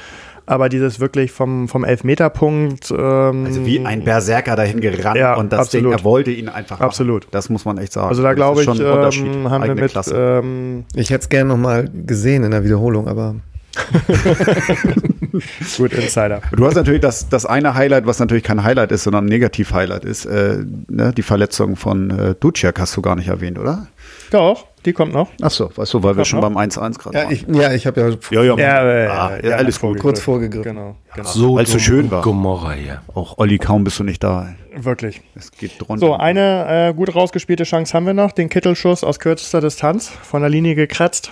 Aber 0.45 0.69
dieses 0.69 0.99
wirklich 0.99 1.31
vom, 1.31 1.69
vom 1.69 1.85
Elfmeterpunkt. 1.85 2.91
Ähm, 2.91 3.45
Also 3.47 3.65
wie 3.65 3.85
ein 3.85 4.03
Berserker 4.05 4.57
dahin 4.57 4.81
gerannt 4.81 5.17
Ja, 5.17 5.35
und 5.35 5.53
das 5.53 5.61
absolut. 5.61 5.93
Ding, 5.93 5.99
er 6.01 6.05
wollte 6.05 6.31
ihn 6.33 6.49
einfach 6.49 6.79
machen. 6.79 6.87
Absolut. 6.87 7.29
Das 7.31 7.49
muss 7.49 7.65
man 7.65 7.79
echt 7.79 7.93
sagen. 7.93 8.09
Also 8.09 8.23
da 8.25 8.35
glaube 8.35 8.61
ich, 8.61 8.65
schon 8.65 8.81
ein 8.81 8.87
Unterschied, 8.87 9.27
ähm, 9.27 9.51
haben 9.51 9.63
wir 9.63 9.71
eigene 9.71 9.83
mit 9.83 9.93
Klasse. 9.93 10.41
ähm, 10.43 10.85
Ich 10.95 11.11
hätte 11.11 11.23
es 11.23 11.29
gerne 11.29 11.49
nochmal 11.49 11.89
gesehen 11.93 12.43
in 12.45 12.51
der 12.51 12.65
Wiederholung, 12.65 13.07
aber 13.09 13.37
gut 15.77 15.93
Insider. 15.93 16.41
Du 16.53 16.67
hast 16.67 16.75
natürlich 16.75 17.01
das, 17.01 17.29
das 17.29 17.47
eine 17.47 17.75
Highlight, 17.75 18.07
was 18.07 18.19
natürlich 18.19 18.45
kein 18.45 18.63
Highlight 18.63 18.93
ist, 18.93 19.05
sondern 19.05 19.25
ein 19.25 19.29
Negativ-Highlight 19.29 20.05
ist. 20.05 20.27
Äh, 20.27 20.65
ne, 20.89 21.13
die 21.17 21.23
Verletzung 21.23 21.77
von 21.77 22.11
äh, 22.11 22.35
Duciak 22.39 22.79
hast 22.79 22.97
du 22.97 23.03
gar 23.03 23.17
nicht 23.17 23.29
erwähnt, 23.29 23.59
oder? 23.59 23.87
Doch, 24.31 24.67
die 24.85 24.93
kommt 24.93 25.13
noch. 25.13 25.29
Ach 25.41 25.51
so, 25.51 25.71
weißt 25.75 25.95
du, 25.95 26.03
weil 26.03 26.11
wir 26.11 26.15
Kommt 26.17 26.27
schon 26.27 26.41
noch? 26.41 26.53
beim 26.53 26.57
1-1 26.57 26.99
gerade 26.99 27.17
ja, 27.17 27.25
waren. 27.25 27.33
ich, 27.33 27.47
ja, 27.49 27.73
ich 27.73 27.87
habe 27.87 28.19
ja, 28.31 28.43
ja, 28.43 28.57
ja, 28.57 28.59
Ja, 28.59 29.11
ah, 29.11 29.31
ja, 29.43 29.57
alles 29.57 29.81
gut. 29.81 29.99
kurz 29.99 30.21
vorgegriffen. 30.21 30.75
Genau, 30.75 30.97
genau. 31.15 31.29
So 31.29 31.57
Weil's 31.57 31.71
so 31.71 31.79
schön 31.79 32.11
war. 32.11 32.23
Gomorra 32.23 32.73
hier. 32.73 33.03
Auch 33.15 33.39
Olli, 33.39 33.59
kaum 33.59 33.85
bist 33.85 33.99
du 33.99 34.05
nicht 34.05 34.23
da. 34.25 34.49
Wirklich. 34.75 35.21
Es 35.35 35.53
geht 35.53 35.73
drunter. 35.79 36.07
So, 36.07 36.15
eine 36.15 36.89
äh, 36.89 36.95
gut 36.95 37.15
rausgespielte 37.15 37.65
Chance 37.65 37.93
haben 37.95 38.07
wir 38.07 38.15
noch. 38.15 38.33
Den 38.33 38.49
Kittelschuss 38.49 39.05
aus 39.05 39.21
kürzester 39.21 39.61
Distanz 39.61 40.09
von 40.09 40.41
der 40.41 40.51
Linie 40.51 40.75
gekratzt. 40.75 41.31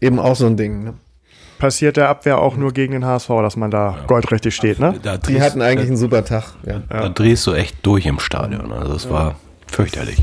Eben 0.00 0.18
auch 0.18 0.36
so 0.36 0.46
ein 0.46 0.56
Ding. 0.56 0.84
Ne? 0.84 0.94
Passiert 1.58 1.96
der 1.96 2.08
Abwehr 2.08 2.38
auch 2.38 2.56
nur 2.56 2.72
gegen 2.72 2.92
den 2.92 3.04
HSV, 3.04 3.28
dass 3.28 3.56
man 3.56 3.70
da 3.70 3.98
goldrichtig 4.06 4.54
steht, 4.54 4.78
ne? 4.78 4.98
Da 5.02 5.16
Die 5.16 5.32
drehst, 5.32 5.40
hatten 5.40 5.62
eigentlich 5.62 5.88
einen 5.88 5.96
super 5.96 6.24
Tag. 6.24 6.54
Ja. 6.66 6.82
da 6.88 7.08
drehst 7.08 7.46
du 7.46 7.54
echt 7.54 7.76
durch 7.82 8.04
im 8.04 8.18
Stadion. 8.18 8.72
Also 8.72 8.92
das 8.92 9.08
war 9.08 9.36
fürchterlich. 9.66 10.22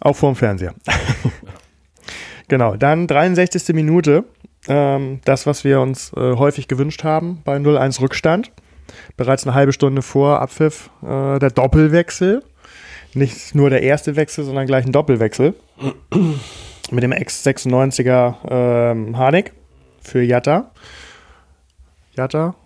Auch 0.00 0.14
vorm 0.14 0.36
Fernseher. 0.36 0.74
genau, 2.48 2.76
dann 2.76 3.06
63. 3.06 3.74
Minute. 3.74 4.24
Ähm, 4.68 5.20
das, 5.24 5.46
was 5.46 5.64
wir 5.64 5.80
uns 5.80 6.12
äh, 6.12 6.36
häufig 6.36 6.68
gewünscht 6.68 7.02
haben 7.02 7.40
bei 7.44 7.56
0-1 7.56 8.00
Rückstand. 8.00 8.52
Bereits 9.16 9.44
eine 9.46 9.54
halbe 9.54 9.72
Stunde 9.72 10.02
vor 10.02 10.40
Abpfiff 10.40 10.90
äh, 11.02 11.38
der 11.38 11.50
Doppelwechsel. 11.50 12.42
Nicht 13.14 13.54
nur 13.54 13.70
der 13.70 13.82
erste 13.82 14.16
Wechsel, 14.16 14.44
sondern 14.44 14.66
gleich 14.66 14.84
ein 14.84 14.92
Doppelwechsel. 14.92 15.54
Mit 16.90 17.04
dem 17.04 17.12
Ex-96er 17.12 18.34
ähm, 18.50 19.16
Harnik 19.16 19.52
für 20.02 20.22
Jatta. 20.22 20.72
Jatta, 22.16 22.56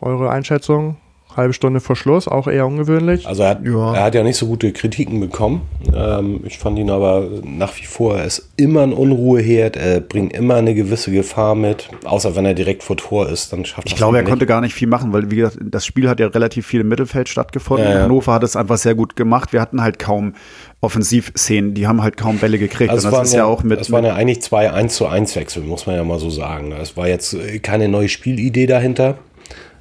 eure 0.00 0.30
Einschätzung? 0.30 0.96
Halbe 1.38 1.54
Stunde 1.54 1.80
vor 1.80 1.96
Schluss, 1.96 2.28
auch 2.28 2.46
eher 2.46 2.66
ungewöhnlich. 2.66 3.26
Also 3.26 3.42
er 3.44 3.50
hat 3.50 3.64
ja, 3.64 3.94
er 3.94 4.02
hat 4.04 4.14
ja 4.14 4.22
nicht 4.22 4.36
so 4.36 4.46
gute 4.46 4.72
Kritiken 4.72 5.20
bekommen. 5.20 5.62
Ähm, 5.94 6.40
ich 6.44 6.58
fand 6.58 6.78
ihn 6.78 6.90
aber 6.90 7.26
nach 7.42 7.74
wie 7.80 7.86
vor, 7.86 8.18
er 8.18 8.24
ist 8.26 8.50
immer 8.56 8.82
ein 8.82 8.92
Unruheherd, 8.92 9.76
er 9.76 10.00
bringt 10.00 10.34
immer 10.34 10.56
eine 10.56 10.74
gewisse 10.74 11.10
Gefahr 11.10 11.54
mit, 11.54 11.88
außer 12.04 12.36
wenn 12.36 12.44
er 12.44 12.54
direkt 12.54 12.82
vor 12.82 12.96
Tor 12.96 13.28
ist, 13.28 13.52
dann 13.52 13.64
schafft 13.64 13.86
er 13.86 13.92
Ich 13.92 13.96
glaube, 13.96 14.18
er 14.18 14.22
nicht. 14.22 14.30
konnte 14.30 14.44
gar 14.44 14.60
nicht 14.60 14.74
viel 14.74 14.88
machen, 14.88 15.12
weil 15.12 15.30
wie 15.30 15.36
gesagt, 15.36 15.58
das 15.62 15.86
Spiel 15.86 16.08
hat 16.08 16.20
ja 16.20 16.26
relativ 16.26 16.66
viel 16.66 16.82
im 16.82 16.88
Mittelfeld 16.88 17.28
stattgefunden. 17.28 17.86
Ja, 17.86 17.94
ja. 17.94 18.02
Hannover 18.02 18.34
hat 18.34 18.42
es 18.42 18.56
einfach 18.56 18.76
sehr 18.76 18.94
gut 18.94 19.16
gemacht. 19.16 19.52
Wir 19.52 19.60
hatten 19.60 19.80
halt 19.80 19.98
kaum 19.98 20.34
Offensivszenen, 20.80 21.74
die 21.74 21.86
haben 21.86 22.02
halt 22.02 22.16
kaum 22.16 22.38
Bälle 22.38 22.58
gekriegt. 22.58 22.90
Also 22.90 23.08
und 23.08 23.14
das 23.14 23.28
ist 23.28 23.32
ja, 23.34 23.40
ja, 23.40 23.44
auch 23.46 23.62
mit. 23.62 23.80
Das 23.80 23.90
waren 23.90 24.04
ja 24.04 24.14
eigentlich 24.14 24.42
zwei 24.42 24.72
1 24.72 24.94
zu 24.94 25.06
1 25.06 25.34
Wechsel, 25.36 25.62
muss 25.62 25.86
man 25.86 25.96
ja 25.96 26.04
mal 26.04 26.18
so 26.18 26.30
sagen. 26.30 26.72
Es 26.72 26.96
war 26.96 27.08
jetzt 27.08 27.36
keine 27.62 27.88
neue 27.88 28.08
Spielidee 28.08 28.66
dahinter. 28.66 29.18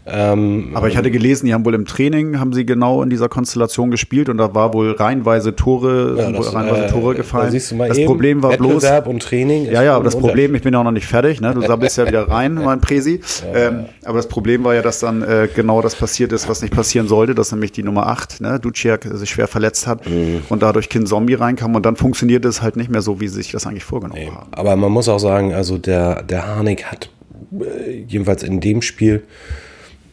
Ähm, 0.10 0.72
Aber 0.74 0.88
ich 0.88 0.96
hatte 0.96 1.12
gelesen, 1.12 1.48
die 1.48 1.54
haben 1.54 1.66
wohl 1.66 1.74
im 1.74 1.86
Training, 1.86 2.40
haben 2.40 2.54
sie 2.54 2.66
genau 2.66 3.04
in 3.04 3.10
dieser 3.10 3.28
Konstellation 3.28 3.92
gespielt 3.92 4.30
und 4.30 4.38
da 4.38 4.56
war 4.56 4.74
wohl 4.74 4.92
reihenweise 4.92 5.56
Tore, 5.56 6.16
ja, 6.18 6.32
das, 6.32 6.54
reihenweise 6.54 6.86
äh, 6.86 6.90
Tore 6.90 7.16
gefallen. 7.16 7.54
Da 7.54 7.88
das 7.88 8.06
Problem 8.06 8.42
war 8.42 8.56
bloß. 8.56 8.86
und 9.06 9.22
Training. 9.22 9.66
Ja, 9.66 9.84
ja, 9.84 9.96
aber 9.96 10.06
das 10.06 10.18
Problem, 10.18 10.56
ich 10.56 10.62
bin 10.62 10.74
ja 10.74 10.80
auch 10.80 10.86
noch 10.86 10.92
nicht 10.92 11.08
fertig, 11.08 11.42
ne? 11.42 11.54
Du 11.54 11.62
sabbelst 11.62 11.98
ja 11.98 12.08
wieder 12.08 12.30
rein, 12.30 12.54
mein 12.64 12.80
Presi. 12.80 13.20
Ähm, 13.54 13.86
aber 14.06 14.18
das 14.18 14.28
Problem 14.28 14.64
war 14.64 14.76
ja, 14.76 14.82
dass 14.82 15.00
dann 15.00 15.22
äh, 15.22 15.50
genau 15.54 15.82
das 15.82 15.96
passiert 15.96 16.32
ist, 16.32 16.48
was 16.48 16.62
nicht 16.62 16.74
passieren 16.74 17.08
sollte, 17.08 17.36
dass 17.36 17.52
nämlich 17.52 17.74
die 17.74 17.84
Nummer 17.84 18.08
8, 18.08 18.42
ne, 18.42 18.60
Duciak, 18.60 19.04
sich 19.12 19.30
schwer 19.30 19.48
verletzt 19.48 19.88
hat 19.88 20.10
mhm. 20.10 20.42
und 20.50 20.62
dadurch 20.62 20.90
Kind 20.90 21.08
Zombie 21.08 21.34
reinkam 21.34 21.76
und 21.76 21.86
dann 21.86 21.96
funktioniert 21.96 22.46
es 22.46 22.62
halt 22.62 22.78
nicht 22.78 22.90
mehr 22.90 23.02
so, 23.02 23.20
wie 23.20 23.28
sie 23.28 23.36
sich 23.36 23.52
das 23.52 23.68
eigentlich 23.68 23.84
vorgenommen 23.84 24.22
nee. 24.22 24.32
haben. 24.32 24.48
Aber 24.52 24.76
man 24.76 24.92
muss 24.92 25.10
auch 25.10 25.20
sagen, 25.20 25.54
also 25.54 25.78
der, 25.78 26.24
der 26.24 26.48
Harnik 26.48 26.86
hat 26.86 27.10
äh, 27.52 28.04
jedenfalls 28.08 28.44
in 28.44 28.60
dem 28.62 28.82
Spiel 28.82 29.24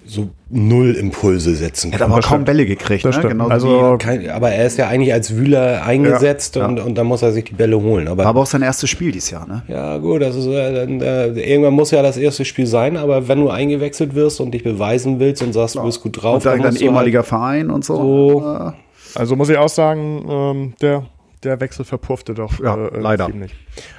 so 0.06 0.28
null 0.50 0.94
Impulse 0.94 1.54
setzen 1.54 1.90
kann. 1.90 2.00
Er 2.00 2.06
hat 2.06 2.12
aber 2.12 2.20
kaum 2.20 2.44
Bälle 2.44 2.66
gekriegt. 2.66 3.04
Ne? 3.04 3.10
Genau 3.22 3.48
also 3.48 3.96
kein, 3.98 4.28
aber 4.30 4.50
er 4.50 4.66
ist 4.66 4.78
ja 4.78 4.88
eigentlich 4.88 5.12
als 5.12 5.36
Wühler 5.36 5.84
eingesetzt 5.84 6.56
ja, 6.56 6.66
und, 6.66 6.78
ja. 6.78 6.84
und 6.84 6.96
dann 6.96 7.06
muss 7.06 7.22
er 7.22 7.32
sich 7.32 7.44
die 7.44 7.54
Bälle 7.54 7.80
holen. 7.80 8.08
Aber, 8.08 8.26
aber 8.26 8.42
auch 8.42 8.46
sein 8.46 8.62
erstes 8.62 8.90
Spiel 8.90 9.12
dieses 9.12 9.30
Jahr, 9.30 9.46
ne? 9.46 9.62
Ja, 9.68 9.96
gut, 9.98 10.22
das 10.22 10.36
ist, 10.36 10.46
äh, 10.46 10.84
äh, 10.84 11.52
irgendwann 11.52 11.74
muss 11.74 11.90
ja 11.90 12.02
das 12.02 12.16
erste 12.16 12.44
Spiel 12.44 12.66
sein, 12.66 12.96
aber 12.96 13.28
wenn 13.28 13.40
du 13.40 13.50
eingewechselt 13.50 14.14
wirst 14.14 14.40
und 14.40 14.52
dich 14.52 14.62
beweisen 14.62 15.20
willst 15.20 15.42
und 15.42 15.52
sagst, 15.52 15.74
ja. 15.74 15.80
du 15.80 15.86
bist 15.86 16.02
gut 16.02 16.22
drauf. 16.22 16.36
Und 16.36 16.46
dann, 16.46 16.62
dann 16.62 16.76
ehemaliger 16.76 17.20
halt 17.20 17.28
Verein 17.28 17.70
und 17.70 17.84
so. 17.84 17.96
so. 17.96 18.72
Also 19.14 19.36
muss 19.36 19.48
ich 19.48 19.56
auch 19.56 19.68
sagen, 19.68 20.26
ähm, 20.28 20.74
der, 20.80 21.04
der 21.44 21.60
Wechsel 21.60 21.84
verpuffte 21.84 22.34
doch 22.34 22.58
ja, 22.60 22.76
äh, 22.76 23.00
leider. 23.00 23.26
ziemlich. 23.26 23.54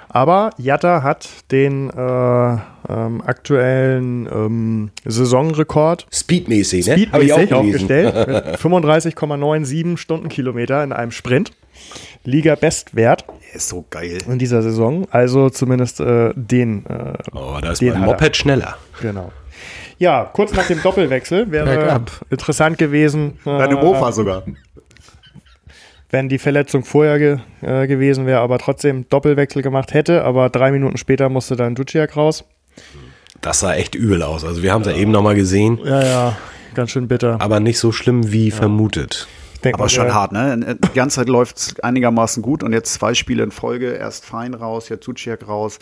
Aber 0.10 0.52
Jatta 0.58 1.04
hat 1.04 1.28
den 1.52 1.90
äh, 1.90 1.94
ähm, 1.98 3.22
aktuellen 3.26 4.28
ähm, 4.32 4.92
Saisonrekord 5.04 6.08
speedmäßig, 6.12 6.88
ne? 6.88 6.94
speedmäßig 6.94 7.54
aufgestellt 7.54 8.16
mit 8.28 8.46
35,97 8.58 9.98
Stundenkilometer 9.98 10.84
in 10.84 10.94
einem 10.94 11.12
Sprint. 11.12 11.52
Liga-Bestwert. 12.24 13.26
Ist 13.54 13.70
so 13.70 13.86
geil. 13.90 14.18
In 14.28 14.40
dieser 14.40 14.62
Saison. 14.62 15.06
Also 15.12 15.50
zumindest 15.50 16.00
äh, 16.00 16.32
den. 16.36 16.86
Äh, 16.86 17.14
oh, 17.34 17.58
da 17.62 17.72
ist 17.72 17.82
mein 17.82 18.02
Moped 18.02 18.36
schneller. 18.36 18.78
Genau. 19.02 19.32
Ja, 19.98 20.26
kurz 20.26 20.54
nach 20.54 20.68
dem 20.68 20.82
Doppelwechsel 20.82 21.52
wäre 21.52 22.02
interessant 22.30 22.78
gewesen. 22.78 23.40
Deine 23.46 23.76
Mofa 23.76 24.12
sogar 24.12 24.44
wenn 26.16 26.30
die 26.30 26.38
Verletzung 26.38 26.86
vorher 26.86 27.20
ge, 27.20 27.38
äh, 27.62 27.88
gewesen 27.88 28.26
wäre, 28.26 28.40
aber 28.40 28.58
trotzdem 28.58 29.06
Doppelwechsel 29.10 29.62
gemacht 29.62 29.94
hätte. 29.94 30.24
Aber 30.24 30.50
drei 30.50 30.72
Minuten 30.72 30.96
später 30.96 31.28
musste 31.28 31.58
dann 31.58 31.76
Duciak 31.76 32.16
raus. 32.16 32.46
Das 33.42 33.60
sah 33.60 33.76
echt 33.76 33.96
übel 33.96 34.24
aus. 34.24 34.46
Also 34.46 34.64
wir 34.64 34.72
haben 34.72 34.84
es 34.84 34.88
ja. 34.88 34.96
eben 34.96 35.12
nochmal 35.12 35.36
gesehen. 35.36 35.78
Ja, 35.84 36.02
ja, 36.02 36.38
ganz 36.74 36.92
schön 36.92 37.10
bitter. 37.10 37.36
Aber 37.42 37.60
nicht 37.60 37.80
so 37.80 37.92
schlimm 37.92 38.32
wie 38.32 38.48
ja. 38.48 38.56
vermutet. 38.56 39.28
Denk 39.66 39.76
aber 39.76 39.90
schon 39.90 40.14
hart, 40.14 40.32
ne? 40.32 40.78
Die 40.82 40.94
ganze 40.94 41.18
Zeit 41.18 41.28
läuft 41.28 41.58
es 41.58 41.80
einigermaßen 41.82 42.42
gut 42.42 42.64
und 42.64 42.72
jetzt 42.72 42.94
zwei 42.94 43.14
Spiele 43.14 43.44
in 43.44 43.52
Folge, 43.52 43.92
erst 43.92 44.24
Fein 44.24 44.54
raus, 44.54 44.88
jetzt 44.88 45.06
Duciak 45.06 45.46
raus. 45.50 45.80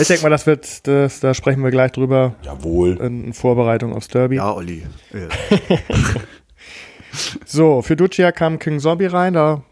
Ich 0.00 0.06
denke 0.06 0.22
mal, 0.22 0.30
das 0.30 0.46
wird, 0.46 0.86
das, 0.86 1.18
da 1.18 1.34
sprechen 1.34 1.64
wir 1.64 1.72
gleich 1.72 1.90
drüber. 1.90 2.36
Jawohl. 2.42 2.98
In 2.98 3.32
Vorbereitung 3.32 3.94
aufs 3.94 4.06
Derby. 4.06 4.36
Ja, 4.36 4.52
Olli. 4.54 4.86
Ja. 5.12 5.66
so, 7.46 7.82
für 7.82 7.96
Ducia 7.96 8.30
kam 8.30 8.60
King 8.60 8.78
Zombie 8.78 9.06
rein, 9.06 9.32
da 9.32 9.64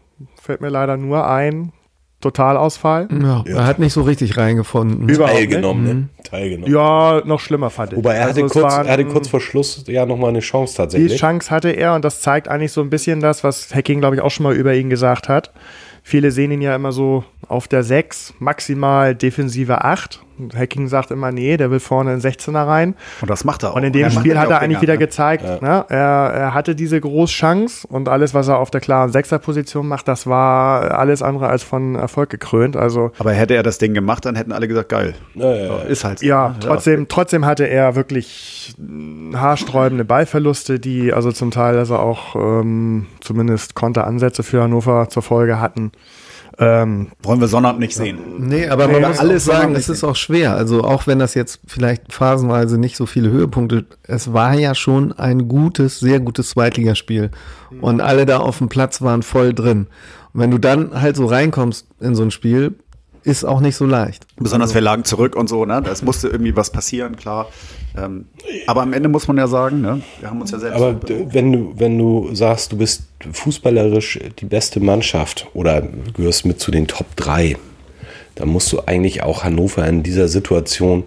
fällt 0.51 0.59
mir 0.59 0.69
leider 0.69 0.97
nur 0.97 1.29
ein. 1.29 1.71
Totalausfall. 2.19 3.07
Ja, 3.09 3.43
ja. 3.47 3.55
er 3.55 3.65
hat 3.65 3.79
nicht 3.79 3.93
so 3.93 4.03
richtig 4.03 4.37
reingefunden. 4.37 5.09
Überhaupt 5.09 5.33
Teilgenommen, 5.33 5.83
ne? 5.83 5.93
Mhm. 5.93 6.09
Teilgenommen. 6.23 6.71
Ja, 6.71 7.23
noch 7.25 7.39
schlimmer 7.39 7.69
fand 7.71 7.93
ich. 7.93 7.97
Wobei 7.97 8.15
er, 8.15 8.25
also 8.27 8.43
hatte, 8.43 8.53
kurz, 8.53 8.63
waren, 8.63 8.85
er 8.85 8.93
hatte 8.93 9.05
kurz 9.05 9.27
vor 9.27 9.39
Schluss 9.39 9.85
ja 9.87 10.05
nochmal 10.05 10.29
eine 10.29 10.41
Chance 10.41 10.75
tatsächlich. 10.77 11.13
Die 11.13 11.17
Chance 11.17 11.49
hatte 11.49 11.69
er 11.69 11.95
und 11.95 12.05
das 12.05 12.21
zeigt 12.21 12.47
eigentlich 12.47 12.73
so 12.73 12.81
ein 12.81 12.91
bisschen 12.91 13.21
das, 13.21 13.43
was 13.43 13.73
Hacking, 13.73 14.01
glaube 14.01 14.17
ich, 14.17 14.21
auch 14.21 14.29
schon 14.29 14.43
mal 14.43 14.53
über 14.53 14.75
ihn 14.75 14.91
gesagt 14.91 15.29
hat. 15.29 15.51
Viele 16.03 16.31
sehen 16.31 16.51
ihn 16.51 16.61
ja 16.61 16.75
immer 16.75 16.91
so 16.91 17.23
auf 17.47 17.67
der 17.67 17.81
6, 17.81 18.35
maximal 18.37 19.15
defensive 19.15 19.83
8. 19.83 20.21
Hacking 20.55 20.87
sagt 20.87 21.11
immer, 21.11 21.31
nee, 21.31 21.57
der 21.57 21.71
will 21.71 21.79
vorne 21.79 22.13
in 22.13 22.19
16er 22.19 22.67
rein. 22.67 22.95
Und 23.21 23.29
das 23.29 23.43
macht 23.43 23.63
er 23.63 23.71
auch. 23.71 23.75
Und 23.75 23.83
in 23.83 23.93
dem 23.93 24.03
er 24.03 24.11
Spiel 24.11 24.37
hat 24.37 24.49
er 24.49 24.59
eigentlich 24.59 24.81
wieder 24.81 24.93
ne? 24.93 24.99
gezeigt, 24.99 25.43
ja. 25.43 25.59
ne? 25.61 25.85
er, 25.89 25.97
er, 25.97 26.53
hatte 26.53 26.75
diese 26.75 26.99
große 26.99 27.33
Chance 27.33 27.87
und 27.87 28.09
alles, 28.09 28.33
was 28.33 28.47
er 28.47 28.57
auf 28.57 28.71
der 28.71 28.81
klaren 28.81 29.11
Sechser-Position 29.11 29.87
macht, 29.87 30.07
das 30.07 30.27
war 30.27 30.97
alles 30.97 31.21
andere 31.21 31.47
als 31.47 31.63
von 31.63 31.95
Erfolg 31.95 32.29
gekrönt. 32.29 32.75
Also, 32.75 33.11
Aber 33.19 33.31
hätte 33.33 33.55
er 33.55 33.63
das 33.63 33.77
Ding 33.77 33.93
gemacht, 33.93 34.25
dann 34.25 34.35
hätten 34.35 34.51
alle 34.51 34.67
gesagt, 34.67 34.89
geil. 34.89 35.15
Ja, 35.35 35.53
ja, 35.53 35.77
ist 35.79 36.03
halt 36.03 36.19
so. 36.19 36.25
Ja, 36.25 36.55
trotzdem, 36.59 37.07
trotzdem 37.07 37.45
hatte 37.45 37.67
er 37.67 37.95
wirklich 37.95 38.75
haarsträubende 39.33 40.05
Ballverluste, 40.05 40.79
die 40.79 41.13
also 41.13 41.31
zum 41.31 41.51
Teil 41.51 41.77
also 41.77 41.97
auch 41.97 42.35
ähm, 42.35 43.07
zumindest 43.21 43.75
Konteransätze 43.75 44.43
für 44.43 44.61
Hannover 44.61 45.09
zur 45.09 45.23
Folge 45.23 45.59
hatten. 45.59 45.91
Ähm, 46.63 47.07
Wollen 47.23 47.41
wir 47.41 47.47
Sonnabend 47.47 47.79
nicht 47.79 47.95
sehen. 47.95 48.19
Nee, 48.37 48.67
aber 48.67 48.87
man 48.87 49.01
muss 49.01 49.17
alles 49.17 49.45
sagen, 49.45 49.75
es 49.75 49.89
ist 49.89 50.03
auch 50.03 50.15
schwer. 50.15 50.55
Also 50.55 50.83
auch 50.83 51.07
wenn 51.07 51.17
das 51.17 51.33
jetzt 51.33 51.59
vielleicht 51.65 52.13
phasenweise 52.13 52.77
nicht 52.77 52.95
so 52.95 53.07
viele 53.07 53.31
Höhepunkte, 53.31 53.85
es 54.03 54.31
war 54.31 54.53
ja 54.53 54.75
schon 54.75 55.11
ein 55.11 55.47
gutes, 55.47 55.99
sehr 55.99 56.19
gutes 56.19 56.51
Zweitligaspiel. 56.51 57.31
Und 57.81 57.99
alle 57.99 58.27
da 58.27 58.37
auf 58.37 58.59
dem 58.59 58.69
Platz 58.69 59.01
waren 59.01 59.23
voll 59.23 59.55
drin. 59.55 59.87
Und 60.33 60.39
wenn 60.39 60.51
du 60.51 60.59
dann 60.59 61.01
halt 61.01 61.15
so 61.15 61.25
reinkommst 61.25 61.87
in 61.99 62.13
so 62.13 62.21
ein 62.21 62.29
Spiel, 62.29 62.75
ist 63.23 63.43
auch 63.43 63.59
nicht 63.61 63.75
so 63.75 63.85
leicht. 63.85 64.25
Besonders 64.37 64.69
also. 64.69 64.75
wir 64.75 64.81
lagen 64.81 65.03
zurück 65.03 65.35
und 65.35 65.47
so, 65.47 65.65
ne? 65.65 65.83
Es 65.91 66.01
musste 66.01 66.27
irgendwie 66.27 66.55
was 66.55 66.71
passieren, 66.71 67.15
klar. 67.15 67.47
Ähm, 67.97 68.25
aber 68.67 68.81
am 68.81 68.93
Ende 68.93 69.09
muss 69.09 69.27
man 69.27 69.37
ja 69.37 69.47
sagen, 69.47 69.81
ne? 69.81 70.01
wir 70.19 70.29
haben 70.29 70.41
uns 70.41 70.51
ja 70.51 70.59
selbst. 70.59 70.75
Aber 70.75 70.99
wenn 71.07 71.51
du, 71.51 71.73
wenn 71.77 71.97
du 71.97 72.33
sagst, 72.33 72.71
du 72.71 72.77
bist 72.77 73.03
fußballerisch 73.31 74.19
die 74.39 74.45
beste 74.45 74.79
Mannschaft 74.79 75.47
oder 75.53 75.83
gehörst 76.13 76.45
mit 76.45 76.59
zu 76.59 76.71
den 76.71 76.87
Top 76.87 77.15
3, 77.17 77.57
dann 78.35 78.49
musst 78.49 78.71
du 78.71 78.81
eigentlich 78.85 79.23
auch 79.23 79.43
Hannover 79.43 79.85
in 79.87 80.03
dieser 80.03 80.27
Situation 80.27 81.03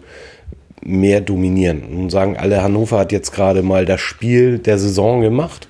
mehr 0.83 1.20
dominieren. 1.20 1.83
Nun 1.90 2.11
sagen 2.11 2.37
alle, 2.37 2.62
Hannover 2.62 2.98
hat 2.98 3.12
jetzt 3.12 3.33
gerade 3.33 3.62
mal 3.62 3.87
das 3.87 4.00
Spiel 4.00 4.59
der 4.59 4.79
Saison 4.79 5.22
gemacht. 5.22 5.68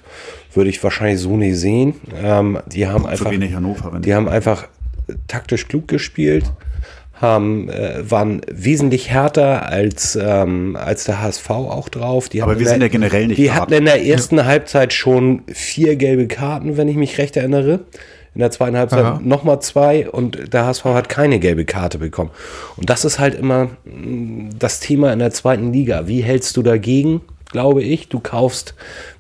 Würde 0.53 0.71
ich 0.71 0.83
wahrscheinlich 0.83 1.21
so 1.21 1.37
nicht 1.37 1.59
sehen. 1.59 1.95
Ähm, 2.17 2.59
die 2.67 2.87
haben 2.87 3.07
einfach, 3.07 3.31
Hannover, 3.31 3.99
die 4.01 4.15
haben 4.15 4.29
einfach 4.29 4.69
taktisch 5.29 5.69
klug 5.69 5.89
gespielt 5.89 6.45
haben, 7.15 7.69
äh, 7.69 8.11
waren 8.11 8.43
wesentlich 8.51 9.11
härter 9.11 9.69
als, 9.69 10.19
ähm, 10.21 10.77
als 10.77 11.05
der 11.05 11.23
HSV 11.23 11.51
auch 11.51 11.89
drauf. 11.89 12.29
Die 12.29 12.43
Aber 12.43 12.59
wir 12.59 12.67
sind 12.67 12.83
ja 12.83 12.89
generell 12.89 13.29
nicht 13.29 13.39
Die 13.39 13.53
hatten 13.53 13.73
in 13.73 13.85
der 13.85 14.05
ersten 14.05 14.39
ja. 14.39 14.45
Halbzeit 14.45 14.93
schon 14.93 15.43
vier 15.47 15.97
gelbe 15.97 16.27
Karten, 16.27 16.77
wenn 16.77 16.89
ich 16.89 16.97
mich 16.97 17.19
recht 17.19 17.37
erinnere. 17.37 17.81
In 18.35 18.41
der 18.41 18.51
zweiten 18.51 18.77
Halbzeit 18.77 19.25
nochmal 19.25 19.63
zwei 19.63 20.11
und 20.11 20.53
der 20.53 20.67
HSV 20.67 20.87
hat 20.87 21.09
keine 21.09 21.39
gelbe 21.39 21.65
Karte 21.65 21.99
bekommen. 21.99 22.31
Und 22.77 22.91
das 22.91 23.05
ist 23.05 23.21
halt 23.21 23.37
immer 23.37 23.67
mm, 23.85 24.51
das 24.59 24.81
Thema 24.81 25.13
in 25.13 25.21
der 25.21 25.31
zweiten 25.31 25.73
Liga. 25.73 26.09
Wie 26.09 26.21
hältst 26.21 26.57
du 26.57 26.63
dagegen? 26.63 27.21
glaube 27.55 27.85
ich. 27.85 28.09
Du 28.09 28.19
kaufst, 28.19 28.75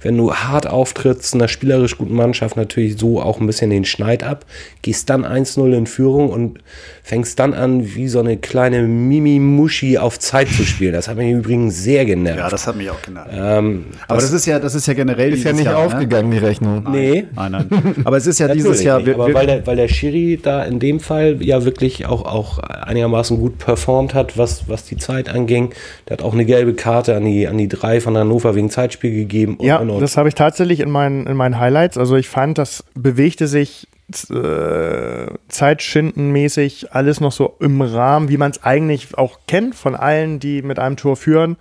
wenn 0.04 0.16
du 0.16 0.34
hart 0.34 0.66
auftrittst, 0.66 1.34
einer 1.34 1.48
spielerisch 1.48 1.96
guten 1.96 2.14
Mannschaft 2.14 2.56
natürlich 2.56 2.98
so 2.98 3.20
auch 3.20 3.40
ein 3.40 3.46
bisschen 3.46 3.70
den 3.70 3.84
Schneid 3.84 4.22
ab, 4.22 4.44
gehst 4.82 5.08
dann 5.08 5.24
1-0 5.24 5.76
in 5.76 5.86
Führung 5.86 6.28
und 6.28 6.60
fängst 7.02 7.38
dann 7.38 7.52
an, 7.52 7.94
wie 7.94 8.08
so 8.08 8.20
eine 8.20 8.36
kleine 8.36 8.82
Mimi-Muschi 8.82 9.98
auf 9.98 10.18
Zeit 10.18 10.48
zu 10.48 10.64
spielen. 10.64 10.92
Das 10.92 11.08
hat 11.08 11.16
mich 11.16 11.30
übrigens 11.30 11.82
sehr 11.82 12.04
genervt. 12.04 12.38
Ja, 12.38 12.48
das 12.48 12.66
hat 12.66 12.76
mich 12.76 12.90
auch 12.90 13.00
genervt. 13.02 13.30
Ähm, 13.32 13.86
aber 14.08 14.20
das, 14.20 14.30
das, 14.30 14.40
ist 14.40 14.46
ja, 14.46 14.58
das 14.58 14.74
ist 14.74 14.86
ja 14.86 14.94
generell 14.94 15.32
ist 15.32 15.44
ja 15.44 15.52
nicht 15.52 15.64
Jahr, 15.64 15.80
ne? 15.80 15.86
aufgegangen, 15.86 16.30
ne? 16.30 16.36
die 16.38 16.44
Rechnung. 16.44 16.82
Nein. 16.84 16.92
Nee. 16.92 17.24
Nein, 17.34 17.52
nein. 17.52 17.94
Aber 18.04 18.16
es 18.16 18.26
ist 18.26 18.38
ja 18.38 18.48
dieses 18.54 18.82
Jahr. 18.82 19.04
Wir, 19.04 19.14
aber 19.14 19.32
weil 19.34 19.46
der, 19.46 19.66
weil 19.66 19.76
der 19.76 19.88
Schiri 19.88 20.38
da 20.42 20.64
in 20.64 20.78
dem 20.78 21.00
Fall 21.00 21.42
ja 21.42 21.64
wirklich 21.64 22.06
auch, 22.06 22.24
auch 22.24 22.58
einigermaßen 22.58 23.38
gut 23.38 23.58
performt 23.58 24.14
hat, 24.14 24.38
was, 24.38 24.68
was 24.68 24.84
die 24.84 24.96
Zeit 24.96 25.28
anging. 25.28 25.74
Der 26.08 26.18
hat 26.18 26.24
auch 26.24 26.32
eine 26.32 26.44
gelbe 26.44 26.74
Karte 26.74 27.16
an 27.16 27.24
die, 27.24 27.46
an 27.48 27.58
die 27.58 27.68
drei 27.68 28.00
von 28.00 28.16
Hannover 28.16 28.54
wegen 28.54 28.70
Zeitspiel 28.70 29.12
gegeben. 29.12 29.56
Und, 29.56 29.66
ja, 29.66 29.76
und, 29.76 29.90
und. 29.94 30.00
das 30.02 30.16
habe 30.16 30.28
ich 30.28 30.34
tatsächlich 30.34 30.80
in 30.80 30.90
meinen, 30.90 31.26
in 31.26 31.36
meinen 31.36 31.58
Highlights. 31.58 31.98
Also 31.98 32.16
ich 32.16 32.28
fand, 32.28 32.58
das 32.58 32.84
bewegte 32.94 33.46
sich 33.46 33.88
äh, 34.30 35.26
Zeitschindenmäßig 35.48 36.92
alles 36.92 37.20
noch 37.20 37.32
so 37.32 37.56
im 37.60 37.80
Rahmen, 37.80 38.28
wie 38.28 38.36
man 38.36 38.50
es 38.50 38.62
eigentlich 38.62 39.16
auch 39.16 39.38
kennt 39.46 39.74
von 39.74 39.94
allen, 39.94 40.40
die 40.40 40.62
mit 40.62 40.78
einem 40.78 40.96
Tor 40.96 41.16
führen. 41.16 41.56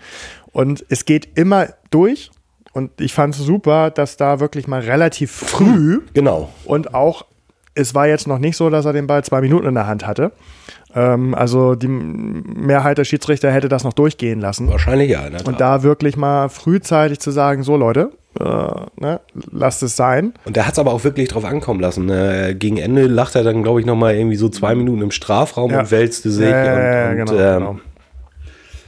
Und 0.52 0.86
es 0.90 1.06
geht 1.06 1.38
immer 1.38 1.70
durch 1.90 2.32
Und 2.74 3.00
ich 3.00 3.14
fand 3.14 3.36
es 3.36 3.42
super, 3.42 3.92
dass 3.92 4.18
da 4.18 4.40
wirklich 4.40 4.68
mal 4.68 4.82
relativ 4.82 5.32
früh 5.32 6.02
Genau. 6.14 6.50
und 6.66 6.94
auch, 6.94 7.26
es 7.76 7.96
war 7.96 8.08
jetzt 8.08 8.28
noch 8.28 8.40
nicht 8.40 8.58
so, 8.58 8.70
dass 8.70 8.86
er 8.86 8.94
den 8.94 9.08
Ball 9.08 9.24
zwei 9.24 9.42
Minuten 9.42 9.68
in 9.68 9.76
der 9.76 9.88
Hand 9.88 10.06
hatte. 10.06 10.32
Ähm, 10.94 11.34
also 11.34 11.76
die 11.76 11.88
Mehrheit 11.88 12.98
der 12.98 13.04
Schiedsrichter 13.06 13.52
hätte 13.52 13.70
das 13.70 13.84
noch 13.84 13.94
durchgehen 13.94 14.40
lassen. 14.42 14.68
Wahrscheinlich 14.70 15.10
ja. 15.10 15.22
Und 15.46 15.60
da 15.60 15.84
wirklich 15.84 16.18
mal 16.18 16.50
frühzeitig 16.50 17.20
zu 17.20 17.32
sagen, 17.32 17.64
so 17.64 17.78
Leute, 17.78 18.12
äh, 18.40 18.44
ne, 18.44 19.22
lasst 19.52 19.84
es 19.84 19.96
sein. 19.96 20.34
Und 20.46 20.56
der 20.56 20.66
hat 20.66 20.74
es 20.74 20.80
aber 20.80 20.92
auch 20.92 21.04
wirklich 21.04 21.30
drauf 21.30 21.46
ankommen 21.46 21.80
lassen. 21.80 22.10
Äh, 22.10 22.56
gegen 22.58 22.78
Ende 22.78 23.08
lacht 23.08 23.36
er 23.36 23.44
dann, 23.44 23.64
glaube 23.64 23.80
ich, 23.80 23.86
nochmal 23.86 24.16
irgendwie 24.16 24.36
so 24.38 24.50
zwei 24.50 24.76
Minuten 24.76 25.02
im 25.02 25.12
Strafraum 25.12 25.72
Ja. 25.72 25.82
und 25.82 25.92
wälzte 25.92 26.32
sich. 26.32 26.50
Ja, 26.50 26.66
ja, 26.66 27.12
und, 27.12 27.20
und, 27.20 27.26
genau, 27.28 27.34
ähm, 27.42 27.60
genau. 27.60 27.80